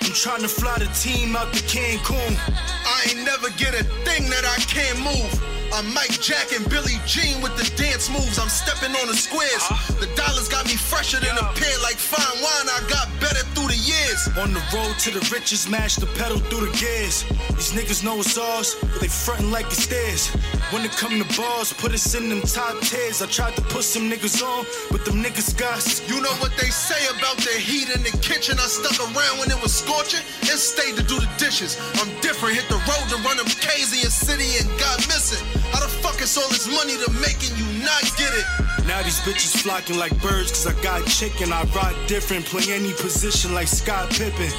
I'm 0.01 0.13
trying 0.13 0.41
to 0.41 0.47
fly 0.47 0.77
the 0.77 0.85
team 0.93 1.35
out 1.35 1.51
to 1.53 1.59
Cancun. 1.63 2.37
I 2.85 3.09
ain't 3.09 3.25
never 3.25 3.49
get 3.57 3.73
a 3.73 3.83
thing 4.05 4.29
that 4.29 4.45
I 4.45 4.57
can't 4.59 4.99
move. 4.99 5.54
I'm 5.75 5.93
Mike 5.93 6.21
Jack 6.21 6.53
and 6.55 6.63
Billy 6.69 6.95
Jean 7.05 7.41
with 7.41 7.51
the 7.59 7.67
dance 7.75 8.07
moves. 8.09 8.39
I'm 8.39 8.47
stepping 8.47 8.95
on 8.95 9.11
the 9.11 9.13
squares. 9.13 9.59
Uh-huh. 9.59 9.99
The 9.99 10.07
dollars 10.15 10.47
got 10.47 10.63
me 10.71 10.79
fresher 10.79 11.19
than 11.19 11.35
a 11.35 11.43
pear 11.51 11.75
like 11.83 11.99
fine 11.99 12.39
wine. 12.39 12.67
I 12.71 12.79
got 12.87 13.11
better 13.19 13.43
through 13.51 13.67
the 13.67 13.81
years. 13.83 14.23
On 14.39 14.55
the 14.55 14.63
road 14.71 14.95
to 15.03 15.11
the 15.11 15.19
riches, 15.35 15.67
mash 15.67 15.99
the 15.99 16.07
pedal 16.15 16.39
through 16.47 16.71
the 16.71 16.73
gears. 16.79 17.27
These 17.59 17.75
niggas 17.75 18.07
know 18.07 18.15
it's 18.23 18.37
ours, 18.39 18.79
but 18.79 19.03
they 19.03 19.11
frontin' 19.11 19.51
like 19.51 19.67
it's 19.67 19.83
theirs. 19.87 20.31
When 20.71 20.87
it 20.87 20.95
come 20.95 21.19
to 21.19 21.27
bars, 21.35 21.73
put 21.73 21.91
us 21.91 22.15
in 22.15 22.29
them 22.31 22.39
top 22.47 22.79
tiers. 22.79 23.21
I 23.21 23.27
tried 23.27 23.59
to 23.59 23.63
put 23.67 23.83
some 23.83 24.07
niggas 24.07 24.39
on, 24.39 24.63
but 24.95 25.03
them 25.03 25.19
niggas 25.19 25.59
got 25.59 25.83
You 26.07 26.23
know 26.23 26.35
what 26.39 26.55
they 26.55 26.71
say 26.71 27.03
about 27.19 27.35
the 27.43 27.51
heat 27.51 27.91
in 27.91 27.99
the 27.99 28.15
kitchen? 28.23 28.55
I 28.63 28.67
stuck 28.71 28.95
around 29.11 29.43
when 29.43 29.51
it 29.51 29.59
was 29.59 29.75
scorching 29.75 30.23
and 30.39 30.55
stayed 30.55 30.95
to 30.95 31.03
do 31.03 31.19
the 31.19 31.27
dishes. 31.35 31.75
I'm 31.99 32.07
different, 32.23 32.55
hit 32.55 32.63
the 32.71 32.79
road 32.87 33.05
to 33.11 33.19
run 33.27 33.35
them 33.35 33.51
K's 33.51 33.91
in 33.91 33.99
your 33.99 34.15
city 34.15 34.55
and 34.63 34.71
got 34.79 35.03
missing. 35.11 35.43
How 35.71 35.79
the 35.79 35.87
fuck 35.87 36.21
is 36.21 36.37
all 36.37 36.47
this 36.49 36.67
money 36.67 36.95
to 37.03 37.11
making 37.21 37.55
you 37.57 37.65
not 37.83 38.03
get 38.17 38.31
it? 38.33 38.45
Now 38.87 39.01
these 39.01 39.19
bitches 39.21 39.57
flocking 39.61 39.97
like 39.97 40.13
birds, 40.21 40.51
cause 40.51 40.67
I 40.67 40.73
got 40.81 41.05
chicken. 41.07 41.51
I 41.51 41.63
ride 41.75 41.95
different, 42.07 42.45
play 42.45 42.73
any 42.73 42.93
position 42.93 43.53
like 43.53 43.67
Scott 43.67 44.09
Pippen. 44.11 44.51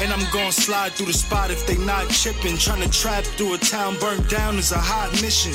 And 0.00 0.12
I'm 0.12 0.24
gon' 0.32 0.52
slide 0.52 0.92
through 0.92 1.06
the 1.06 1.12
spot 1.12 1.50
if 1.50 1.66
they 1.66 1.76
not 1.76 2.08
chipping. 2.08 2.56
Tryna 2.56 2.92
trap 2.92 3.24
through 3.24 3.54
a 3.54 3.58
town 3.58 3.98
burnt 3.98 4.28
down 4.28 4.56
is 4.56 4.72
a 4.72 4.78
hot 4.78 5.12
mission. 5.20 5.52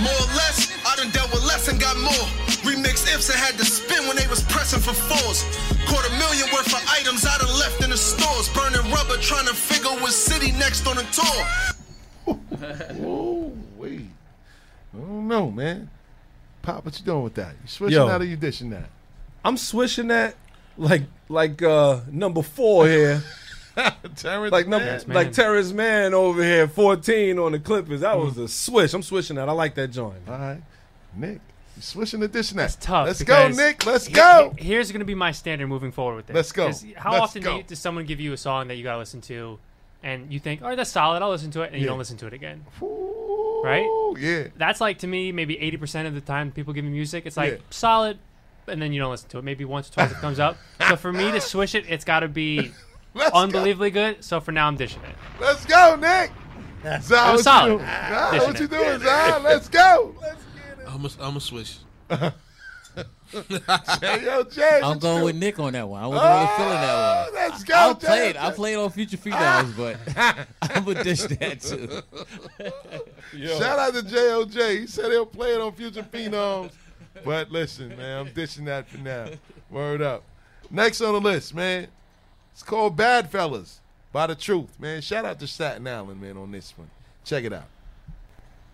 More 0.00 0.12
or 0.12 0.30
less, 0.36 0.72
I 0.86 0.96
done 0.96 1.10
dealt 1.10 1.32
with 1.32 1.44
less 1.44 1.68
and 1.68 1.80
got 1.80 1.96
more. 1.98 2.26
Remix 2.64 3.04
ifs 3.12 3.28
and 3.28 3.38
had 3.38 3.58
to 3.58 3.64
spin 3.64 4.06
when 4.06 4.16
they 4.16 4.26
was 4.28 4.42
pressing 4.44 4.80
for 4.80 4.94
fours. 4.94 5.44
Quarter 5.88 6.10
million 6.16 6.48
worth 6.52 6.72
of 6.72 6.82
items 6.88 7.26
I 7.26 7.36
done 7.38 7.52
left 7.58 7.82
in 7.82 7.90
the 7.90 7.96
stores. 7.96 8.48
Burning 8.50 8.84
rubber, 8.90 9.16
trying 9.20 9.46
to 9.46 9.54
figure 9.54 9.90
what 10.00 10.12
city 10.12 10.52
next 10.52 10.86
on 10.86 10.96
the 10.96 11.06
tour. 11.12 11.42
Oh, 13.04 13.52
wait. 13.76 14.06
I 14.94 14.98
don't 14.98 15.28
know, 15.28 15.50
man. 15.50 15.90
Pop, 16.62 16.84
what 16.84 16.98
you 16.98 17.04
doing 17.04 17.24
with 17.24 17.34
that? 17.34 17.52
You 17.62 17.68
switching 17.68 17.96
Yo. 17.98 18.08
out 18.08 18.20
or 18.20 18.24
you 18.24 18.36
dishing 18.36 18.70
that? 18.70 18.88
I'm 19.44 19.56
swishing 19.56 20.08
that 20.08 20.36
like 20.78 21.02
like 21.28 21.62
uh 21.62 22.00
number 22.10 22.42
four 22.42 22.86
here. 22.86 23.22
Terrence 24.16 24.52
like 24.52 24.68
number 24.68 24.84
Mann. 24.86 25.02
like 25.08 25.32
Terrence 25.32 25.72
Mann 25.72 26.12
over 26.14 26.42
here, 26.42 26.68
14 26.68 27.38
on 27.38 27.52
the 27.52 27.58
Clippers. 27.58 28.02
That 28.02 28.18
was 28.18 28.36
a 28.38 28.46
swish. 28.46 28.92
I'm 28.92 29.02
swishing 29.02 29.36
that. 29.36 29.48
I 29.48 29.52
like 29.52 29.74
that 29.76 29.88
joint. 29.88 30.18
All 30.28 30.38
right. 30.38 30.62
Nick, 31.16 31.40
you 31.76 31.82
swishing 31.82 32.22
or 32.22 32.28
dishing 32.28 32.58
that? 32.58 32.64
That's 32.64 32.76
tough. 32.76 33.06
Let's 33.06 33.22
go, 33.22 33.48
Nick. 33.48 33.84
Let's 33.86 34.06
he- 34.06 34.12
go. 34.12 34.54
he- 34.58 34.66
here's 34.66 34.92
going 34.92 35.00
to 35.00 35.06
be 35.06 35.14
my 35.14 35.32
standard 35.32 35.66
moving 35.68 35.90
forward 35.90 36.16
with 36.16 36.26
this. 36.26 36.34
Let's 36.34 36.52
go. 36.52 36.66
'Cause 36.66 36.84
How 36.96 37.12
Let's 37.12 37.22
often 37.24 37.42
go. 37.42 37.50
Do 37.52 37.56
you, 37.58 37.62
does 37.64 37.78
someone 37.78 38.04
give 38.04 38.20
you 38.20 38.32
a 38.34 38.36
song 38.36 38.68
that 38.68 38.76
you 38.76 38.84
got 38.84 38.92
to 38.92 38.98
listen 38.98 39.22
to, 39.22 39.58
and 40.02 40.32
you 40.32 40.38
think, 40.40 40.60
"Oh, 40.62 40.74
that's 40.76 40.90
solid. 40.90 41.22
I'll 41.22 41.30
listen 41.30 41.50
to 41.52 41.62
it," 41.62 41.72
and 41.72 41.80
you 41.80 41.86
don't 41.86 41.98
listen 41.98 42.16
to 42.18 42.26
it 42.26 42.32
again? 42.32 42.64
right? 43.64 43.86
Yeah. 44.18 44.48
That's 44.56 44.80
like 44.80 44.98
to 44.98 45.06
me, 45.06 45.30
maybe 45.32 45.58
eighty 45.60 45.76
percent 45.76 46.08
of 46.08 46.14
the 46.14 46.20
time 46.20 46.50
people 46.50 46.72
give 46.72 46.84
me 46.84 46.90
music, 46.90 47.26
it's 47.26 47.36
like 47.36 47.52
Yeah. 47.52 47.58
solid, 47.70 48.18
and 48.66 48.80
then 48.82 48.92
you 48.92 49.00
don't 49.00 49.10
listen 49.10 49.28
to 49.30 49.38
it. 49.38 49.44
Maybe 49.44 49.64
once 49.64 49.88
or 49.88 49.92
twice 49.92 50.10
it 50.10 50.16
comes 50.18 50.38
up. 50.40 50.56
So 50.88 50.96
for 50.96 51.12
me 51.12 51.30
to 51.30 51.40
swish 51.40 51.74
it, 51.76 51.84
it's 51.88 52.04
got 52.04 52.20
to 52.20 52.28
be 52.28 52.72
unbelievably 53.32 53.90
good. 53.92 54.24
So 54.24 54.40
for 54.40 54.50
now, 54.52 54.66
I'm 54.66 54.76
dishing 54.76 55.02
it. 55.04 55.14
Let's 55.40 55.64
go, 55.64 55.96
Nick. 55.96 56.32
Zah, 57.02 57.28
It 57.30 57.32
what 57.36 57.40
solid. 57.40 57.70
you 57.72 57.78
doing? 57.78 57.86
Zah, 57.88 58.38
what 58.46 58.60
you 58.60 58.66
doing, 58.68 58.98
Zah? 59.00 59.40
Let's 59.42 59.68
go. 59.68 60.14
let's 60.20 60.42
I'm 60.88 61.04
a, 61.06 61.10
I'm 61.20 61.36
a 61.36 61.40
switch. 61.40 61.78
Yo, 64.22 64.44
Jay. 64.44 64.80
I'm 64.82 64.98
going 64.98 65.24
with 65.24 65.36
Nick 65.36 65.58
on 65.58 65.72
that 65.72 65.88
one. 65.88 66.02
I 66.02 66.06
wasn't 66.06 66.28
really 66.28 66.46
oh, 66.48 66.56
feeling 66.56 66.72
that 66.72 67.24
one. 67.24 67.34
Let's 67.34 67.64
go, 67.64 67.74
I'll 67.74 67.94
Jay. 67.94 68.34
I'll 68.36 68.52
play 68.52 68.74
it 68.74 68.76
on 68.76 68.90
Future 68.90 69.16
Phenoms, 69.16 69.34
ah. 69.36 69.74
but 69.76 70.46
I'm 70.74 70.84
gonna 70.84 71.02
dish 71.02 71.22
that 71.22 71.60
too. 71.60 72.02
Shout 73.46 73.78
out 73.78 73.94
to 73.94 74.02
JOJ. 74.02 74.80
He 74.80 74.86
said 74.86 75.10
he'll 75.10 75.24
play 75.24 75.54
it 75.54 75.60
on 75.60 75.72
Future 75.72 76.02
Phenoms. 76.02 76.72
But 77.24 77.50
listen, 77.50 77.88
man, 77.96 78.26
I'm 78.26 78.32
dishing 78.34 78.66
that 78.66 78.86
for 78.88 78.98
now. 78.98 79.28
Word 79.70 80.02
up. 80.02 80.24
Next 80.70 81.00
on 81.00 81.14
the 81.14 81.20
list, 81.20 81.54
man. 81.54 81.88
It's 82.52 82.62
called 82.62 82.96
Bad 82.96 83.30
Fellas 83.30 83.80
by 84.12 84.26
The 84.26 84.34
Truth, 84.34 84.78
man. 84.78 85.00
Shout 85.00 85.24
out 85.24 85.38
to 85.40 85.46
Staten 85.46 85.86
Island, 85.86 86.20
man, 86.20 86.36
on 86.36 86.50
this 86.52 86.76
one. 86.76 86.90
Check 87.24 87.44
it 87.44 87.52
out. 87.52 87.64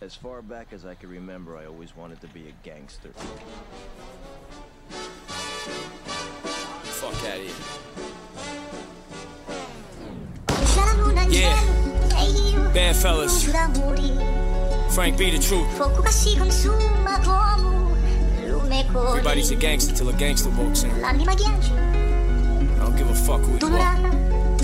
As 0.01 0.15
far 0.15 0.43
back 0.43 0.69
as 0.73 0.87
I 0.87 0.95
can 0.95 1.11
remember, 1.11 1.57
I 1.57 1.67
always 1.67 1.97
wanted 1.97 2.21
to 2.21 2.29
be 2.29 2.47
a 2.49 2.53
gangster. 2.63 3.11
Fuck 6.85 7.15
out 7.27 7.39
of 7.39 7.43
here. 7.43 7.53
Yeah. 11.31 12.73
Bad 12.73 12.95
fellas. 12.95 13.45
Frank 14.95 15.19
B. 15.19 15.31
The 15.33 15.39
truth. 15.41 15.67
Fogo 15.77 16.03
che 16.03 16.13
si 16.13 16.37
consuma 16.37 17.21
come 17.25 17.97
lume 18.47 18.85
Everybody's 18.95 19.51
a 19.51 19.57
gangster 19.57 19.95
till 19.95 20.11
a 20.11 20.13
gangster 20.13 20.51
walks 20.51 20.85
in. 20.85 21.01
L'anima 21.01 21.35
ghiaccia, 21.35 21.75
I 21.75 22.79
don't 22.79 22.97
give 22.97 23.11
a 23.11 23.15
fuck 23.15 23.41
who 23.41 23.59
you 23.59 23.75
are. 23.75 23.81
I 23.81 24.01
don't 24.01 24.57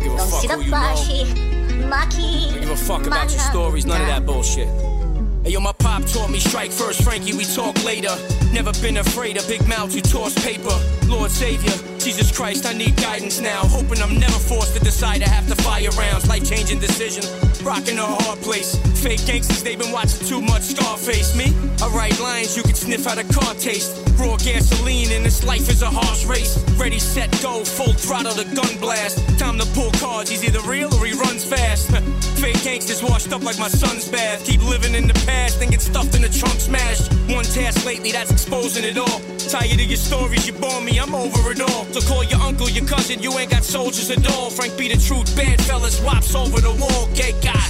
give 0.00 0.12
a 0.12 0.16
non 0.16 0.28
fuck 0.28 0.50
who 0.50 0.62
you 0.62 0.70
know. 0.70 1.49
Pace, 1.90 1.90
ma 1.90 1.96
I 1.96 2.50
don't 2.50 2.60
give 2.60 2.70
a 2.70 2.76
fuck 2.76 3.06
about 3.06 3.30
your 3.30 3.40
stories, 3.40 3.86
none 3.86 4.00
of 4.00 4.06
that 4.06 4.24
bullshit. 4.24 4.99
Hey, 5.42 5.52
yo, 5.52 5.60
my 5.60 5.72
pop 5.72 6.04
taught 6.04 6.28
me 6.28 6.38
strike 6.38 6.70
first, 6.70 7.02
Frankie, 7.02 7.32
we 7.32 7.44
talk 7.44 7.82
later. 7.82 8.14
Never 8.52 8.72
been 8.82 8.98
afraid 8.98 9.38
of 9.38 9.48
big 9.48 9.66
mouths 9.66 9.94
who 9.94 10.02
toss 10.02 10.34
paper. 10.44 10.76
Lord 11.06 11.30
Savior, 11.30 11.72
Jesus 11.98 12.30
Christ, 12.30 12.66
I 12.66 12.74
need 12.74 12.94
guidance 12.96 13.40
now. 13.40 13.60
Hoping 13.64 14.02
I'm 14.02 14.18
never 14.18 14.38
forced 14.38 14.76
to 14.76 14.80
decide 14.84 15.22
I 15.22 15.28
have 15.28 15.48
to 15.48 15.56
fire 15.62 15.88
rounds. 15.96 16.28
Life 16.28 16.44
changing 16.44 16.78
decision, 16.78 17.24
rocking 17.64 17.98
a 17.98 18.04
hard 18.04 18.38
place. 18.40 18.76
Fake 19.02 19.24
gangsters, 19.24 19.62
they've 19.62 19.78
been 19.78 19.92
watching 19.92 20.26
too 20.26 20.42
much 20.42 20.62
Scarface. 20.62 21.34
Me, 21.34 21.54
I 21.80 21.88
write 21.88 22.20
lines 22.20 22.54
you 22.54 22.62
can 22.62 22.74
sniff 22.74 23.06
out 23.06 23.16
a 23.16 23.24
car 23.32 23.54
taste. 23.54 23.96
Raw 24.18 24.36
gasoline, 24.36 25.10
and 25.12 25.24
this 25.24 25.42
life 25.42 25.70
is 25.70 25.80
a 25.80 25.88
harsh 25.88 26.26
race. 26.26 26.58
Ready, 26.76 26.98
set, 26.98 27.30
go, 27.40 27.64
full 27.64 27.94
throttle, 27.94 28.34
the 28.34 28.44
gun 28.54 28.76
blast. 28.78 29.16
Time 29.38 29.58
to 29.58 29.66
pull 29.72 29.90
cards, 29.92 30.28
he's 30.28 30.44
either 30.44 30.60
real 30.68 30.94
or 30.96 31.06
he 31.06 31.14
runs 31.14 31.44
fast. 31.44 31.90
Fake 32.40 32.62
gangsters 32.62 33.02
washed 33.02 33.32
up 33.32 33.42
like 33.42 33.58
my 33.58 33.68
son's 33.68 34.06
bath. 34.08 34.44
Keep 34.44 34.62
living 34.64 34.94
in 34.94 35.06
the 35.06 35.14
past 35.14 35.29
and 35.60 35.70
get 35.70 35.80
stuffed 35.80 36.14
in 36.14 36.22
the 36.22 36.28
trunk 36.28 36.60
smashed. 36.60 37.12
One 37.28 37.44
task 37.44 37.84
lately, 37.84 38.12
that's 38.12 38.30
exposing 38.30 38.84
it 38.84 38.96
all. 38.96 39.20
Tired 39.38 39.80
of 39.80 39.86
your 39.86 39.96
stories, 39.96 40.46
you 40.46 40.52
bore 40.52 40.80
me, 40.80 40.98
I'm 40.98 41.14
over 41.14 41.52
it 41.52 41.60
all. 41.60 41.84
So 41.92 42.00
call 42.00 42.24
your 42.24 42.40
uncle, 42.40 42.68
your 42.68 42.86
cousin, 42.86 43.22
you 43.22 43.36
ain't 43.38 43.50
got 43.50 43.64
soldiers 43.64 44.10
at 44.10 44.26
all. 44.32 44.50
Frank 44.50 44.76
be 44.78 44.88
the 44.88 45.00
truth, 45.00 45.34
bad 45.36 45.60
fellas, 45.62 46.00
wops 46.02 46.34
over 46.34 46.60
the 46.60 46.72
wall, 46.72 47.08
gay 47.14 47.32
guys. 47.40 47.68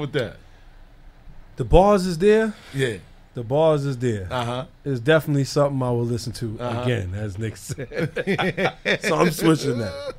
What 0.00 0.12
with 0.12 0.22
that? 0.22 0.36
The 1.56 1.64
bars 1.64 2.06
is 2.06 2.18
there. 2.18 2.54
Yeah. 2.74 2.96
The 3.34 3.44
bars 3.44 3.84
is 3.84 3.96
there. 3.98 4.26
Uh 4.30 4.44
huh. 4.44 4.66
It's 4.84 5.00
definitely 5.00 5.44
something 5.44 5.80
I 5.82 5.90
will 5.90 6.04
listen 6.04 6.32
to 6.34 6.56
Uh-huh. 6.58 6.82
again, 6.82 7.14
as 7.14 7.38
Nick 7.38 7.56
said. 7.56 8.72
so 9.02 9.14
I'm 9.16 9.30
switching 9.30 9.78
that. 9.78 10.14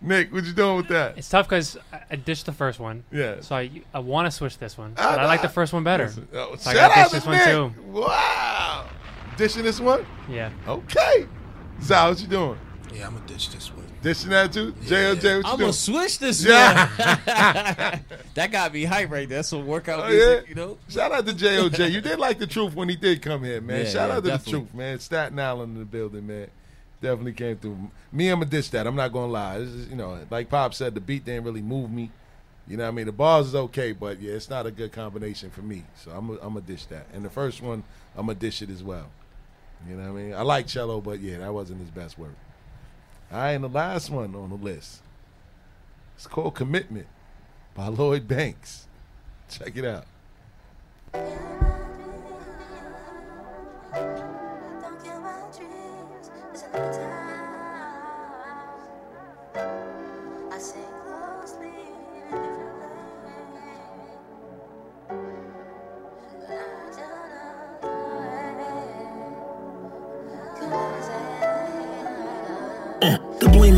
Nick, 0.00 0.32
what 0.32 0.44
you 0.44 0.52
doing 0.52 0.76
with 0.76 0.88
that? 0.88 1.16
It's 1.16 1.28
tough 1.28 1.48
because 1.48 1.78
I, 1.92 2.00
I 2.12 2.16
ditched 2.16 2.46
the 2.46 2.52
first 2.52 2.78
one. 2.80 3.04
Yeah. 3.12 3.40
So 3.40 3.56
I 3.56 3.70
I 3.94 3.98
want 4.00 4.26
to 4.26 4.30
switch 4.30 4.58
this 4.58 4.76
one, 4.76 4.92
but 4.94 5.04
Ah, 5.04 5.16
I 5.16 5.26
like 5.26 5.42
the 5.42 5.48
first 5.48 5.72
one 5.72 5.84
better. 5.84 6.06
Listen, 6.06 6.28
oh, 6.34 6.56
so 6.56 6.70
I 6.70 6.74
gotta 6.74 7.00
out 7.00 7.10
ditch 7.10 7.10
to 7.10 7.14
this 7.16 7.26
one 7.26 7.36
Nick. 7.36 7.46
too. 7.46 7.82
Wow. 8.00 8.88
Dishing 9.36 9.62
this 9.64 9.80
one? 9.80 10.04
Yeah. 10.28 10.50
Okay. 10.66 11.26
Zal, 11.82 12.10
what 12.10 12.20
you 12.20 12.26
doing? 12.26 12.58
Yeah, 12.94 13.06
I'm 13.06 13.14
gonna 13.14 13.26
ditch 13.26 13.50
this 13.50 13.72
one. 13.72 13.85
Dishing 14.02 14.30
that 14.30 14.52
too? 14.52 14.72
JOJ, 14.72 15.14
what 15.16 15.22
you 15.24 15.30
I'm 15.36 15.42
doing? 15.42 15.58
gonna 15.60 15.72
switch 15.72 16.18
this 16.18 16.44
Yeah. 16.44 16.88
that 18.34 18.50
got 18.52 18.72
me 18.72 18.84
hype 18.84 19.10
right 19.10 19.28
there. 19.28 19.42
Some 19.42 19.66
workout 19.66 20.04
Oh, 20.04 20.08
music, 20.08 20.44
yeah? 20.44 20.48
you 20.48 20.54
know. 20.54 20.78
Shout 20.88 21.12
out 21.12 21.26
to 21.26 21.32
JOJ. 21.32 21.90
You 21.90 22.00
did 22.00 22.18
like 22.18 22.38
the 22.38 22.46
truth 22.46 22.74
when 22.74 22.88
he 22.88 22.96
did 22.96 23.20
come 23.22 23.42
here, 23.42 23.60
man. 23.60 23.84
Yeah, 23.84 23.90
Shout 23.90 24.08
yeah, 24.10 24.16
out 24.16 24.24
to 24.24 24.30
definitely. 24.30 24.52
the 24.52 24.58
truth, 24.58 24.74
man. 24.74 24.98
Staten 25.00 25.38
Island 25.40 25.72
in 25.74 25.78
the 25.80 25.84
building, 25.86 26.26
man. 26.26 26.48
Definitely 27.00 27.32
came 27.32 27.56
through. 27.56 27.90
Me, 28.12 28.28
I'm 28.28 28.38
gonna 28.40 28.50
dish 28.50 28.68
that. 28.70 28.86
I'm 28.86 28.96
not 28.96 29.12
gonna 29.12 29.32
lie. 29.32 29.58
This 29.58 29.68
is, 29.70 29.88
you 29.88 29.96
know, 29.96 30.18
like 30.30 30.48
Pop 30.48 30.72
said, 30.74 30.94
the 30.94 31.00
beat 31.00 31.24
didn't 31.24 31.44
really 31.44 31.62
move 31.62 31.90
me. 31.90 32.10
You 32.68 32.76
know 32.76 32.84
what 32.84 32.88
I 32.88 32.92
mean? 32.92 33.06
The 33.06 33.12
bars 33.12 33.48
is 33.48 33.54
okay, 33.54 33.92
but 33.92 34.20
yeah, 34.20 34.32
it's 34.32 34.50
not 34.50 34.66
a 34.66 34.70
good 34.70 34.92
combination 34.92 35.50
for 35.50 35.62
me. 35.62 35.84
So 35.96 36.10
I'm 36.10 36.30
I'm 36.30 36.54
gonna 36.54 36.60
dish 36.62 36.86
that. 36.86 37.06
And 37.12 37.24
the 37.24 37.30
first 37.30 37.62
one, 37.62 37.84
I'm 38.16 38.26
gonna 38.26 38.38
dish 38.38 38.62
it 38.62 38.70
as 38.70 38.82
well. 38.82 39.06
You 39.88 39.96
know 39.96 40.10
what 40.12 40.18
I 40.18 40.22
mean? 40.22 40.34
I 40.34 40.42
like 40.42 40.66
cello, 40.66 41.00
but 41.00 41.20
yeah, 41.20 41.38
that 41.38 41.52
wasn't 41.52 41.80
his 41.80 41.90
best 41.90 42.18
work. 42.18 42.34
Right, 43.30 43.52
and 43.52 43.64
the 43.64 43.68
last 43.68 44.10
one 44.10 44.34
on 44.34 44.50
the 44.50 44.56
list. 44.56 45.02
It's 46.14 46.26
called 46.26 46.54
Commitment 46.54 47.06
by 47.74 47.88
Lloyd 47.88 48.26
Banks. 48.28 48.86
Check 49.50 49.76
it 49.76 49.84
out. 49.84 50.06
I 56.72 57.15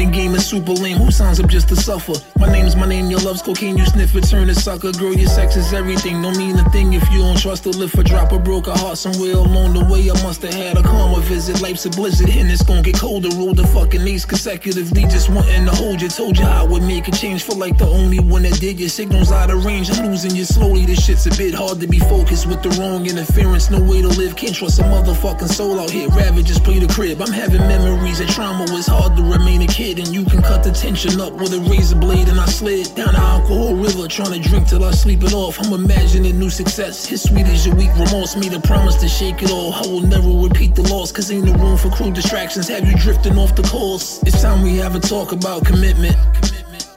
The 0.09 0.15
game 0.15 0.35
is 0.35 0.47
super 0.47 0.73
lame. 0.73 0.97
Who 0.97 1.11
signs 1.11 1.39
up 1.39 1.51
just 1.51 1.69
to 1.69 1.77
suffer? 1.77 2.15
My 2.39 2.51
name's 2.51 2.75
my 2.75 2.87
name, 2.89 3.11
your 3.11 3.21
love's 3.21 3.43
cocaine. 3.43 3.77
You 3.77 3.85
sniff 3.85 4.17
it, 4.17 4.25
turn 4.25 4.49
a 4.49 4.55
sucker. 4.55 4.91
Girl, 4.93 5.13
your 5.13 5.29
sex 5.29 5.55
is 5.55 5.75
everything. 5.75 6.23
Don't 6.23 6.39
mean 6.39 6.59
a 6.59 6.65
thing 6.71 6.95
if 6.95 7.07
you 7.11 7.19
don't 7.19 7.37
trust 7.37 7.65
to 7.65 7.69
live 7.69 7.91
for 7.91 8.03
drop 8.03 8.33
a 8.33 8.39
broke 8.39 8.69
a 8.69 8.75
heart 8.75 8.97
somewhere 8.97 9.35
along 9.35 9.75
the 9.75 9.85
way. 9.85 10.09
I 10.11 10.15
must 10.23 10.41
have 10.41 10.55
had 10.55 10.79
a 10.79 10.83
karma 10.83 11.21
visit. 11.21 11.61
Life's 11.61 11.85
a 11.85 11.91
blizzard, 11.91 12.31
and 12.31 12.51
it's 12.51 12.63
gonna 12.63 12.81
get 12.81 12.99
colder. 12.99 13.29
Roll 13.37 13.53
the 13.53 13.67
fucking 13.67 14.01
ace 14.09 14.25
consecutively. 14.25 15.03
Just 15.03 15.29
wanting 15.29 15.67
to 15.67 15.73
hold 15.73 16.01
you. 16.01 16.09
Told 16.09 16.39
you 16.39 16.47
I 16.47 16.63
would 16.63 16.85
make 16.85 17.07
a 17.07 17.11
change. 17.11 17.43
Feel 17.43 17.59
like 17.59 17.77
the 17.77 17.87
only 17.87 18.19
one 18.19 18.45
that 18.45 18.59
did. 18.61 18.81
Your 18.81 18.89
signals 18.89 19.31
out 19.31 19.51
of 19.51 19.63
range. 19.67 19.91
I'm 19.91 20.07
losing 20.07 20.35
you 20.35 20.47
slowly. 20.47 20.87
This 20.87 21.05
shit's 21.05 21.27
a 21.27 21.37
bit 21.37 21.53
hard 21.53 21.81
to 21.81 21.87
be 21.87 21.99
focused 21.99 22.47
with 22.47 22.63
the 22.63 22.71
wrong 22.81 23.07
interference. 23.07 23.69
No 23.69 23.79
way 23.79 24.01
to 24.01 24.09
live. 24.09 24.37
Can't 24.37 24.55
trust 24.55 24.79
a 24.79 24.85
motherfucking 24.85 25.53
soul 25.53 25.79
out 25.79 25.91
here. 25.91 26.09
Just 26.49 26.65
play 26.65 26.79
the 26.79 26.89
crib. 26.89 27.21
I'm 27.21 27.31
having 27.31 27.61
memories 27.69 28.21
of 28.21 28.29
trauma. 28.29 28.65
It's 28.71 28.87
hard 28.87 29.15
to 29.19 29.23
remain 29.23 29.61
a 29.61 29.67
kid, 29.67 29.98
and 29.99 30.09
you 30.15 30.25
can 30.25 30.43
cut 30.43 30.63
the 30.63 30.71
tension 30.71 31.21
up 31.21 31.33
with 31.35 31.53
a 31.53 31.61
razor 31.61 31.97
blade. 31.97 32.29
And 32.29 32.41
I 32.41 32.47
slid 32.47 32.95
down 32.95 33.15
the 33.15 33.21
alcohol 33.21 33.75
river, 33.75 34.09
trying 34.09 34.41
to 34.41 34.49
drink 34.49 34.69
till 34.69 34.85
I 34.85 34.93
sleep 34.93 35.23
it 35.23 35.33
off. 35.33 35.59
I'm 35.61 35.73
imagining 35.73 36.39
new 36.39 36.51
success. 36.51 37.07
His 37.07 37.23
sweet 37.23 37.47
as 37.47 37.67
your 37.67 37.75
weak 37.75 37.91
remorse. 37.97 38.37
Made 38.37 38.55
a 38.55 38.61
promise 38.61 38.97
to 38.97 39.09
shake 39.09 39.43
it 39.43 39.51
all. 39.51 39.73
I 39.75 39.83
will 39.83 40.03
never 40.03 40.29
repeat 40.29 40.75
the 40.75 40.83
loss, 40.83 41.13
cause 41.13 41.31
ain't 41.31 41.45
no 41.45 41.53
room 41.55 41.77
for 41.77 41.91
cruel 41.91 42.13
distractions. 42.13 42.69
Have 42.69 42.87
you 42.87 42.97
drifting 42.97 43.39
off 43.39 43.55
the 43.57 43.63
course? 43.63 44.23
It's 44.23 44.43
time 44.43 44.63
we 44.63 44.77
have 44.77 44.95
a 44.95 45.01
talk 45.01 45.33
about 45.33 45.65
commitment. 45.65 46.17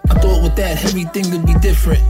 I 0.10 0.16
thought 0.20 0.44
with 0.44 0.56
that, 0.58 0.84
everything 0.84 1.32
would 1.32 1.46
be 1.46 1.54
different. 1.56 2.02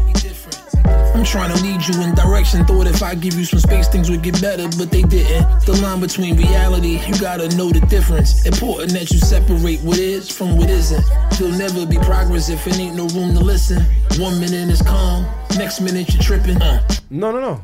I'm 0.85 1.23
trying 1.23 1.55
to 1.55 1.63
lead 1.63 1.85
you 1.85 2.01
in 2.01 2.15
direction. 2.15 2.65
Thought 2.65 2.87
if 2.87 3.03
I 3.03 3.15
give 3.15 3.35
you 3.35 3.45
some 3.45 3.59
space, 3.59 3.87
things 3.87 4.09
would 4.09 4.21
get 4.23 4.41
better, 4.41 4.67
but 4.77 4.91
they 4.91 5.03
didn't. 5.03 5.65
The 5.65 5.73
line 5.81 5.99
between 5.99 6.37
reality, 6.37 6.99
you 7.05 7.19
gotta 7.19 7.49
know 7.55 7.69
the 7.69 7.81
difference. 7.87 8.45
Important 8.45 8.91
that 8.93 9.11
you 9.11 9.19
separate 9.19 9.81
what 9.81 9.97
is 9.97 10.29
from 10.29 10.57
what 10.57 10.69
isn't. 10.69 11.03
There'll 11.37 11.57
never 11.57 11.85
be 11.85 11.97
progress 11.97 12.49
if 12.49 12.65
it 12.67 12.79
ain't 12.79 12.95
no 12.95 13.07
room 13.07 13.33
to 13.35 13.43
listen. 13.43 13.83
One 14.17 14.39
minute 14.39 14.69
is 14.69 14.81
calm, 14.81 15.25
next 15.57 15.81
minute 15.81 16.13
you're 16.13 16.23
tripping. 16.23 16.61
Uh. 16.61 16.87
No, 17.09 17.31
no, 17.31 17.39
no. 17.39 17.61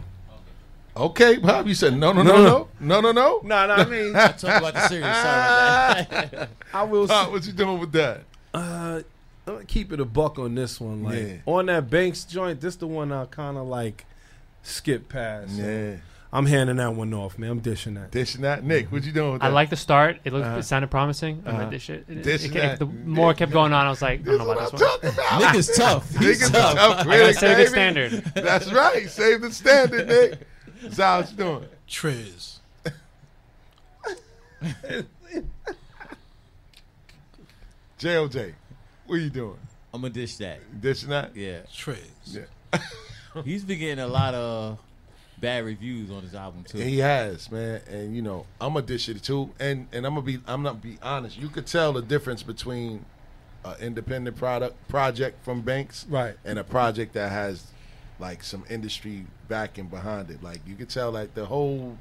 Okay, 0.96 1.38
Pop, 1.38 1.68
you 1.68 1.76
said 1.76 1.96
no, 1.96 2.12
no, 2.12 2.24
no, 2.24 2.42
no, 2.44 2.68
no, 2.80 3.02
no, 3.02 3.12
no. 3.12 3.42
No, 3.44 3.68
no, 3.68 3.74
I 3.74 3.86
mean, 3.86 4.16
I 4.16 4.28
talk 4.30 4.58
about 4.60 4.74
the 4.74 4.88
serious 4.88 5.16
side 5.16 6.08
of. 6.34 6.50
I 6.74 6.84
will. 6.84 7.08
Pop, 7.08 7.32
what 7.32 7.46
you 7.46 7.54
doing 7.54 7.80
with 7.80 7.92
that? 7.92 8.24
Uh, 8.54 9.02
I'm 9.48 9.54
gonna 9.54 9.66
keep 9.66 9.94
it 9.94 10.00
a 10.02 10.06
buck 10.06 10.38
on 10.40 10.56
this 10.56 10.80
one. 10.82 11.04
Like 11.04 11.16
Yeah. 11.20 11.34
on 11.46 11.68
that 11.68 11.90
Banks 11.90 12.26
joint, 12.26 12.60
this 12.60 12.76
the 12.76 12.88
one 12.88 13.12
I 13.14 13.26
kind 13.26 13.58
of 13.58 13.66
like 13.68 14.06
skip 14.62 15.08
past. 15.08 15.56
So 15.56 15.64
Yeah. 15.64 15.96
I'm 16.34 16.46
handing 16.46 16.76
that 16.76 16.94
one 16.94 17.14
off, 17.14 17.40
man. 17.40 17.52
I'm 17.52 17.60
dishing 17.60 17.94
that. 17.94 18.12
Dishing 18.12 18.42
that, 18.42 18.62
Nick. 18.66 18.92
What 18.92 19.06
you 19.06 19.14
doing 19.14 19.32
with 19.34 19.42
that? 19.42 19.48
I 19.48 19.50
like 19.50 19.70
the 19.70 19.78
start. 19.78 20.18
It 20.26 20.34
looked, 20.34 20.46
Uh-huh. 20.46 20.58
it 20.58 20.64
sounded 20.64 20.92
promising. 20.92 21.42
I'm 21.46 21.54
Uh-huh. 21.54 21.62
like, 21.64 21.72
this 21.72 21.82
shit. 21.84 22.04
It, 22.10 22.18
it, 22.18 22.24
Dishing 22.24 22.52
it- 22.52 22.56
that. 22.56 22.80
the 22.80 22.86
more 22.86 23.32
it 23.32 23.38
kept 23.38 23.54
going 23.54 23.72
on, 23.72 23.86
I 23.86 23.90
was 23.90 24.02
like, 24.02 24.20
I 24.20 24.24
don't 24.24 24.40
know 24.40 24.52
about 24.52 24.72
this 24.74 24.82
one. 24.82 25.40
Nick 25.42 25.56
is 25.56 25.72
tough. 25.78 26.10
He's 26.18 26.42
Niggas 26.42 26.52
tough. 26.52 26.76
tough 26.76 27.08
I 27.08 27.18
gotta 27.18 27.34
save 27.34 27.58
the 27.58 27.68
standard. 27.68 28.12
That's 28.36 28.70
right. 28.74 29.10
Save 29.10 29.40
the 29.42 29.54
standard, 29.54 30.08
Nick. 30.10 30.40
Zal, 30.92 31.22
what 31.22 31.32
you 31.32 31.38
doing? 31.38 31.66
Triz. 31.88 32.58
JOJ, 38.00 38.54
what 39.08 39.16
are 39.16 39.22
you 39.22 39.30
doing? 39.30 39.58
I'm 39.94 40.02
gonna 40.02 40.14
dish 40.14 40.36
that. 40.38 40.60
Dishing 40.82 41.10
that? 41.10 41.36
Yeah. 41.36 41.60
Triz. 41.74 41.98
Yeah. 42.26 42.80
He's 43.44 43.64
been 43.64 43.80
getting 43.80 44.04
a 44.04 44.08
lot 44.08 44.34
of 44.34 44.80
bad 45.40 45.64
reviews 45.66 46.10
on 46.12 46.24
his 46.24 46.34
album 46.36 46.64
too. 46.64 46.80
He 46.80 46.98
has, 47.00 47.52
man, 47.52 47.82
and 47.90 48.16
you 48.16 48.22
know 48.22 48.46
I'm 48.60 48.74
gonna 48.74 48.86
dish 48.86 49.08
it 49.10 49.22
too, 49.24 49.50
and 49.60 49.88
and 49.92 50.06
I'm 50.06 50.14
gonna 50.16 50.26
be 50.26 50.40
I'm 50.48 50.64
not 50.64 50.82
be 50.82 50.98
honest. 51.02 51.38
You 51.38 51.50
could 51.50 51.66
tell 51.68 51.94
the 51.94 52.02
difference 52.02 52.44
between 52.44 53.06
an 53.64 53.76
independent 53.80 54.36
product 54.38 54.88
project 54.88 55.44
from 55.44 55.62
Banks, 55.62 56.06
Right. 56.10 56.36
and 56.46 56.60
a 56.60 56.64
project 56.64 57.14
that 57.14 57.32
has 57.32 57.68
like 58.20 58.44
some 58.44 58.64
industry 58.70 59.26
backing 59.48 59.88
behind 59.88 60.30
it. 60.32 60.42
Like 60.44 60.60
you 60.68 60.76
could 60.76 60.90
tell 60.90 61.12
like 61.12 61.34
the 61.36 61.46
whole 61.46 61.98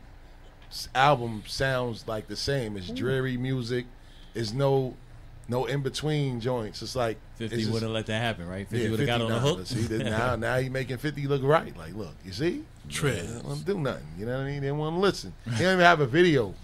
album 0.94 1.42
sounds 1.46 2.08
like 2.08 2.26
the 2.28 2.36
same. 2.36 2.76
It's 2.76 2.88
dreary 2.90 3.36
music. 3.36 3.86
There's 4.34 4.52
no 4.52 4.94
no 5.48 5.66
in 5.66 5.82
between 5.82 6.40
joints. 6.40 6.82
It's 6.82 6.96
like 6.96 7.18
Fifty 7.36 7.54
it's 7.56 7.62
just- 7.64 7.72
wouldn't 7.72 7.92
let 7.92 8.06
that 8.06 8.20
happen, 8.20 8.48
right? 8.48 8.66
Fifty 8.68 8.84
yeah, 8.84 8.90
would 8.90 9.00
have 9.00 9.06
got 9.06 9.20
on 9.22 9.30
the 9.30 9.38
hook. 9.38 9.66
See, 9.66 9.86
now, 9.98 10.36
now 10.46 10.58
he 10.58 10.68
making 10.68 10.96
fifty 10.98 11.26
look 11.26 11.42
right. 11.42 11.76
Like, 11.76 11.94
look, 11.94 12.14
you 12.24 12.32
see, 12.32 12.64
Triz. 12.88 13.26
They 13.42 13.48
didn't 13.48 13.64
do 13.64 13.78
nothing. 13.78 14.06
You 14.18 14.26
know 14.26 14.32
what 14.38 14.44
I 14.46 14.50
mean? 14.50 14.62
They 14.62 14.72
want 14.72 14.96
to 14.96 15.00
listen. 15.00 15.32
He 15.44 15.50
don't 15.62 15.74
even 15.74 15.80
have 15.80 16.00
a 16.00 16.06
video. 16.06 16.54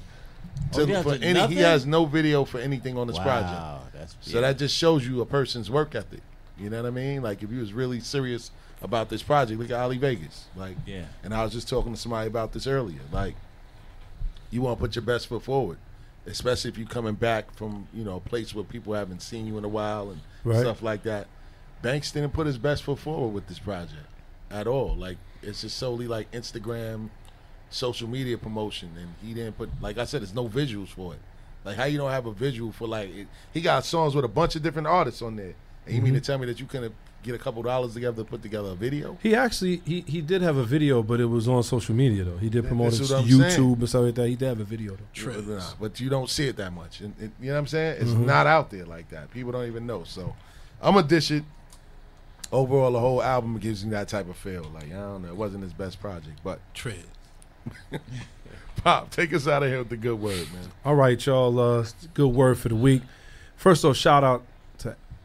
Oh, 0.75 0.79
To, 0.81 0.87
he 0.87 0.93
has 0.93 1.05
for 1.05 1.17
to- 1.19 1.25
any, 1.25 1.33
nothing? 1.35 1.57
he 1.57 1.63
has 1.63 1.87
no 1.87 2.05
video 2.05 2.45
for 2.45 2.59
anything 2.59 2.99
on 2.99 3.07
this 3.07 3.17
Wow, 3.17 3.23
project. 3.25 3.93
that's- 3.93 4.17
so 4.21 4.35
yeah. 4.37 4.41
that 4.43 4.59
just 4.59 4.77
shows 4.77 5.07
you 5.07 5.21
a 5.21 5.27
person's 5.27 5.71
work 5.71 5.95
ethic. 5.95 6.21
You 6.59 6.69
know 6.71 6.83
what 6.83 6.89
I 6.89 6.91
mean? 6.91 7.23
Like 7.23 7.43
if 7.43 7.51
he 7.51 7.57
was 7.57 7.73
really 7.73 8.01
serious 8.01 8.51
about 8.83 9.09
this 9.09 9.23
project, 9.23 9.59
look 9.61 9.71
at 9.71 9.79
Ali 9.81 9.97
Vegas. 9.99 10.47
Like, 10.57 10.77
Yeah. 10.87 11.05
And 11.23 11.33
I 11.33 11.45
was 11.45 11.53
just 11.53 11.69
talking 11.69 11.95
to 11.95 11.99
somebody 11.99 12.27
about 12.27 12.53
this 12.53 12.67
earlier. 12.67 13.01
Like, 13.13 13.35
you 14.51 14.61
want 14.63 14.79
to 14.79 14.81
put 14.81 14.95
your 14.97 15.03
best 15.05 15.29
foot 15.29 15.43
forward, 15.43 15.79
especially 16.27 16.71
if 16.71 16.79
you're 16.79 16.87
coming 16.87 17.15
back 17.15 17.53
from 17.55 17.89
you 17.93 18.05
know 18.05 18.17
a 18.17 18.21
place 18.21 18.55
where 18.55 18.65
people 18.65 18.95
haven't 18.95 19.21
seen 19.21 19.47
you 19.47 19.59
in 19.59 19.65
a 19.65 19.69
while 19.69 20.11
and 20.11 20.21
Right. 20.45 20.61
stuff 20.61 20.83
like 20.83 21.05
that. 21.05 21.29
Banks 21.83 22.11
didn't 22.11 22.33
put 22.33 22.47
his 22.47 22.59
best 22.59 22.83
foot 22.83 22.99
forward 22.99 23.33
with 23.33 23.47
this 23.49 23.59
project 23.59 24.07
at 24.51 24.67
all. 24.67 24.95
Like 24.97 25.19
it's 25.43 25.63
just 25.63 25.77
solely 25.79 26.07
like 26.09 26.31
Instagram, 26.33 27.11
social 27.71 28.09
media 28.09 28.39
promotion, 28.39 28.91
and 28.97 29.15
he 29.23 29.35
didn't 29.35 29.57
put 29.57 29.71
like 29.81 29.99
I 29.99 30.05
said, 30.05 30.21
there's 30.23 30.35
no 30.35 30.49
visuals 30.49 30.89
for 30.89 31.15
it. 31.15 31.21
Like 31.65 31.77
how 31.77 31.85
you 31.85 31.99
don't 31.99 32.11
have 32.11 32.27
a 32.27 32.33
visual 32.33 32.73
for 32.73 32.89
like 32.89 33.15
it, 33.15 33.29
he 33.53 33.61
got 33.61 33.85
songs 33.85 34.15
with 34.15 34.25
a 34.25 34.29
bunch 34.29 34.57
of 34.57 34.63
different 34.63 34.89
artists 34.89 35.23
on 35.23 35.37
there, 35.37 35.55
and 35.87 35.95
you 35.95 36.03
mean 36.03 36.15
to 36.15 36.21
mm-hmm. 36.21 36.27
tell 36.27 36.39
me 36.39 36.47
that 36.47 36.59
you 36.59 36.67
couldn't 36.67 36.95
get 37.23 37.35
a 37.35 37.39
couple 37.39 37.63
dollars 37.63 37.95
together 37.95 38.23
to 38.23 38.29
put 38.29 38.43
together 38.43 38.71
a 38.71 38.75
video? 38.75 39.17
He 39.23 39.35
actually 39.35 39.83
he, 39.85 40.01
he 40.07 40.21
did 40.21 40.43
have 40.43 40.57
a 40.57 40.65
video, 40.65 41.03
but 41.03 41.21
it 41.21 41.27
was 41.27 41.49
on 41.49 41.63
social 41.63 41.95
media 41.95 42.25
though. 42.25 42.37
He 42.39 42.49
did 42.49 42.67
promote 42.67 42.95
it 42.95 42.99
That's 42.99 43.11
to 43.11 43.15
YouTube 43.17 43.51
saying. 43.51 43.73
and 43.81 43.89
stuff 43.89 44.03
like 44.05 44.15
that. 44.17 44.29
He 44.29 44.37
did 44.37 44.49
have 44.49 44.61
a 44.61 44.65
video 44.65 44.97
though. 44.97 45.25
But, 45.33 45.47
nah, 45.47 45.63
but 45.81 46.01
you 46.01 46.09
don't 46.11 46.29
see 46.29 46.49
it 46.49 46.57
that 46.57 46.73
much. 46.73 47.01
And, 47.01 47.15
and- 47.21 47.33
you 47.41 47.49
know 47.49 47.55
what 47.55 47.59
I'm 47.61 47.67
saying? 47.69 47.97
It's 48.01 48.11
Mhm. 48.11 48.27
not 48.27 48.47
out 48.47 48.71
there 48.71 48.85
like 48.87 49.09
that. 49.11 49.31
People 49.31 49.53
don't 49.53 49.67
even 49.67 49.87
know. 49.87 50.05
So 50.05 50.35
I'm 50.83 50.95
gonna 50.95 51.07
dish 51.07 51.31
it. 51.31 51.45
Overall, 52.51 52.93
the 52.93 53.01
whole 53.01 53.23
album 53.23 53.57
gives 53.59 53.83
me 53.85 53.93
that 53.93 54.09
type 54.09 54.29
of 54.29 54.37
feel. 54.37 54.71
Like 54.75 54.93
I 54.93 54.97
don't 54.97 55.23
know, 55.23 55.29
it 55.29 55.37
wasn't 55.37 55.63
his 55.65 55.73
best 55.73 56.01
project, 56.01 56.41
but 56.45 56.61
Tread. 56.75 57.05
Pop, 58.77 59.11
take 59.11 59.33
us 59.33 59.47
out 59.47 59.63
of 59.63 59.69
here 59.69 59.79
with 59.79 59.91
the 59.91 59.97
good 59.97 60.21
word, 60.21 60.47
man. 60.53 60.69
All 60.85 60.95
right, 60.97 61.25
y'all. 61.25 61.59
Uh, 61.59 61.87
good 62.15 62.29
word 62.29 62.59
for 62.59 62.69
the 62.69 62.75
week. 62.77 63.03
First 63.57 63.85
off, 63.85 63.97
shout 63.97 64.25
out 64.25 64.41
to 64.41 64.45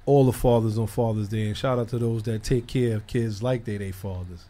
all 0.07 0.23
the 0.25 0.31
fathers 0.31 0.79
on 0.79 0.88
Father's 0.88 1.27
Day, 1.27 1.47
and 1.47 1.55
shout 1.55 1.77
out 1.77 1.89
to 1.89 1.99
those 1.99 2.23
that 2.23 2.41
take 2.41 2.65
care 2.65 2.95
of 2.95 3.05
kids 3.05 3.43
like 3.43 3.65
they 3.65 3.77
they 3.77 3.91
fathers. 3.91 4.45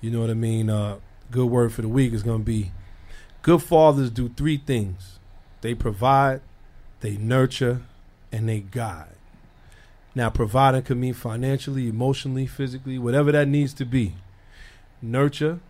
You 0.00 0.10
know 0.10 0.20
what 0.20 0.30
I 0.30 0.34
mean? 0.34 0.70
Uh, 0.70 0.98
good 1.30 1.46
word 1.46 1.72
for 1.72 1.82
the 1.82 1.88
week 1.88 2.12
is 2.12 2.22
going 2.22 2.40
to 2.40 2.44
be: 2.44 2.70
good 3.42 3.62
fathers 3.62 4.10
do 4.10 4.28
three 4.28 4.58
things: 4.58 5.18
they 5.62 5.74
provide, 5.74 6.42
they 7.00 7.16
nurture, 7.16 7.80
and 8.30 8.48
they 8.48 8.60
guide. 8.60 9.16
Now, 10.14 10.30
providing 10.30 10.82
can 10.82 11.00
mean 11.00 11.14
financially, 11.14 11.88
emotionally, 11.88 12.46
physically, 12.46 12.98
whatever 12.98 13.32
that 13.32 13.48
needs 13.48 13.72
to 13.74 13.84
be. 13.84 14.14
Nurture, 15.00 15.60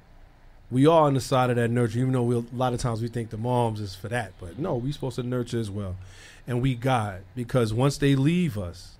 we 0.70 0.86
are 0.86 1.02
on 1.02 1.14
the 1.14 1.20
side 1.20 1.50
of 1.50 1.56
that 1.56 1.70
nurture, 1.70 2.00
even 2.00 2.12
though 2.12 2.22
we, 2.22 2.36
a 2.36 2.44
lot 2.52 2.72
of 2.72 2.80
times 2.80 3.02
we 3.02 3.08
think 3.08 3.30
the 3.30 3.36
moms 3.36 3.80
is 3.80 3.94
for 3.94 4.08
that. 4.08 4.32
But 4.40 4.58
no, 4.58 4.74
we 4.74 4.90
supposed 4.90 5.16
to 5.16 5.22
nurture 5.22 5.60
as 5.60 5.70
well. 5.70 5.96
And 6.46 6.60
we 6.60 6.74
guide 6.74 7.22
because 7.36 7.72
once 7.72 7.98
they 7.98 8.16
leave 8.16 8.58
us, 8.58 8.97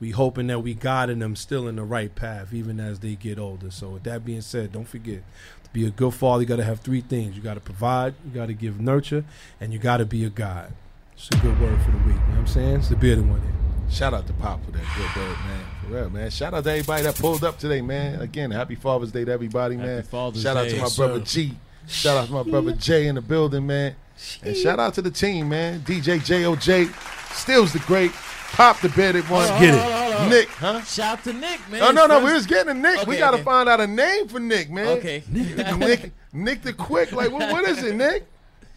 we 0.00 0.10
hoping 0.10 0.46
that 0.48 0.60
we 0.60 0.74
guiding 0.74 1.18
them 1.18 1.36
still 1.36 1.68
in 1.68 1.76
the 1.76 1.84
right 1.84 2.14
path, 2.14 2.52
even 2.52 2.80
as 2.80 3.00
they 3.00 3.14
get 3.14 3.38
older. 3.38 3.70
So 3.70 3.90
with 3.90 4.02
that 4.04 4.24
being 4.24 4.40
said, 4.40 4.72
don't 4.72 4.88
forget 4.88 5.22
to 5.64 5.70
be 5.72 5.86
a 5.86 5.90
good 5.90 6.14
father, 6.14 6.42
you 6.42 6.48
gotta 6.48 6.64
have 6.64 6.80
three 6.80 7.02
things. 7.02 7.36
You 7.36 7.42
gotta 7.42 7.60
provide, 7.60 8.14
you 8.24 8.30
gotta 8.32 8.54
give 8.54 8.80
nurture, 8.80 9.24
and 9.60 9.72
you 9.72 9.78
gotta 9.78 10.06
be 10.06 10.24
a 10.24 10.30
guide. 10.30 10.72
It's 11.14 11.28
a 11.28 11.36
good 11.36 11.60
word 11.60 11.80
for 11.82 11.90
the 11.90 11.98
week. 11.98 12.06
You 12.06 12.12
know 12.14 12.18
what 12.28 12.38
I'm 12.38 12.46
saying? 12.46 12.76
It's 12.76 12.88
the 12.88 12.96
bearded 12.96 13.28
one 13.28 13.42
here. 13.42 13.50
Shout 13.90 14.14
out 14.14 14.26
to 14.28 14.32
Pop 14.34 14.64
for 14.64 14.70
that 14.70 14.84
good 14.96 15.16
word, 15.20 15.36
man. 15.36 15.64
For 15.82 15.86
real, 15.88 16.10
man. 16.10 16.30
Shout 16.30 16.54
out 16.54 16.64
to 16.64 16.70
everybody 16.70 17.02
that 17.02 17.16
pulled 17.16 17.44
up 17.44 17.58
today, 17.58 17.82
man. 17.82 18.20
Again, 18.20 18.52
happy 18.52 18.76
Father's 18.76 19.10
Day 19.12 19.24
to 19.24 19.32
everybody, 19.32 19.76
man. 19.76 20.02
Father's 20.04 20.42
shout 20.42 20.56
out 20.56 20.68
to 20.68 20.76
my 20.76 20.82
Yes, 20.82 20.96
brother. 20.96 21.20
G. 21.20 21.56
Shout 21.88 22.16
out 22.16 22.26
to 22.28 22.32
my 22.32 22.42
brother 22.44 22.72
Jay 22.72 23.08
in 23.08 23.16
the 23.16 23.20
building, 23.20 23.66
man. 23.66 23.96
And 24.42 24.56
shout 24.56 24.78
out 24.78 24.94
to 24.94 25.02
the 25.02 25.10
team, 25.10 25.48
man. 25.48 25.80
DJ 25.80 26.20
JOJ, 26.20 26.88
Stills 27.34 27.72
the 27.72 27.80
Great, 27.80 28.12
Pop 28.52 28.80
the 28.80 28.88
bearded 28.90 29.28
one. 29.28 29.48
Hold 29.48 29.62
on, 29.62 29.68
hold 29.68 29.70
on, 29.70 29.80
hold 29.80 29.92
on, 29.92 30.12
hold 30.12 30.22
on. 30.22 30.28
Nick, 30.30 30.48
huh? 30.48 30.82
Shout 30.82 31.18
out 31.18 31.24
to 31.24 31.32
Nick, 31.32 31.70
man. 31.70 31.82
Oh 31.82 31.90
no, 31.90 32.06
no, 32.06 32.20
First- 32.20 32.26
we 32.26 32.32
was 32.34 32.46
getting 32.46 32.70
a 32.70 32.74
Nick. 32.74 33.06
we 33.06 33.16
gotta 33.16 33.36
okay. 33.36 33.44
find 33.44 33.68
out 33.68 33.80
a 33.80 33.86
name 33.86 34.28
for 34.28 34.40
Nick, 34.40 34.70
man. 34.70 34.98
Okay. 34.98 35.22
Nick, 35.30 36.12
Nick 36.32 36.62
the 36.62 36.72
Quick. 36.72 37.12
Like, 37.12 37.30
what, 37.30 37.50
what 37.50 37.64
is 37.64 37.82
it, 37.82 37.94
Nick? 37.94 38.26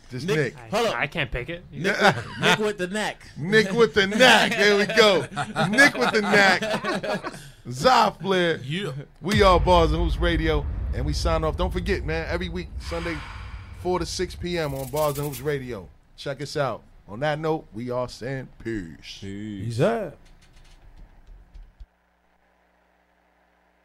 Just 0.10 0.28
Nick. 0.28 0.56
Hold 0.70 0.88
up. 0.88 0.96
I 0.96 1.08
can't 1.08 1.32
pick 1.32 1.50
it. 1.50 1.64
Nick, 1.72 1.98
Nick 2.40 2.60
with 2.60 2.78
the 2.78 2.88
neck. 2.88 3.26
Nick 3.36 3.72
with 3.72 3.96
the 3.96 4.06
knack. 4.06 4.52
There 4.52 4.78
we 4.78 4.86
go. 4.86 5.22
Nick 5.70 5.96
with 5.96 6.12
the 6.12 6.22
knack. 6.22 6.62
Zoff 7.68 8.22
Flair. 8.22 8.58
Yeah. 8.64 8.92
We 9.22 9.42
are 9.42 9.60
Bars 9.60 9.92
and 9.92 10.02
Hoops 10.02 10.18
Radio. 10.18 10.66
And 10.94 11.04
we 11.04 11.14
sign 11.14 11.44
off. 11.44 11.58
Don't 11.58 11.74
forget, 11.74 12.06
man, 12.06 12.28
every 12.30 12.50
week, 12.50 12.68
Sunday, 12.80 13.18
4 13.82 14.00
to 14.00 14.06
6 14.06 14.36
p.m. 14.36 14.76
on 14.76 14.88
Bars 14.90 15.18
and 15.18 15.26
Hoops 15.26 15.42
Radio. 15.42 15.90
Check 16.16 16.42
us 16.42 16.56
out. 16.56 16.84
On 17.08 17.20
that 17.20 17.38
note, 17.40 17.66
we 17.74 17.90
are 17.90 18.08
saying 18.08 18.48
peace. 18.64 19.20
Peace. 19.20 19.80
up. 19.80 20.18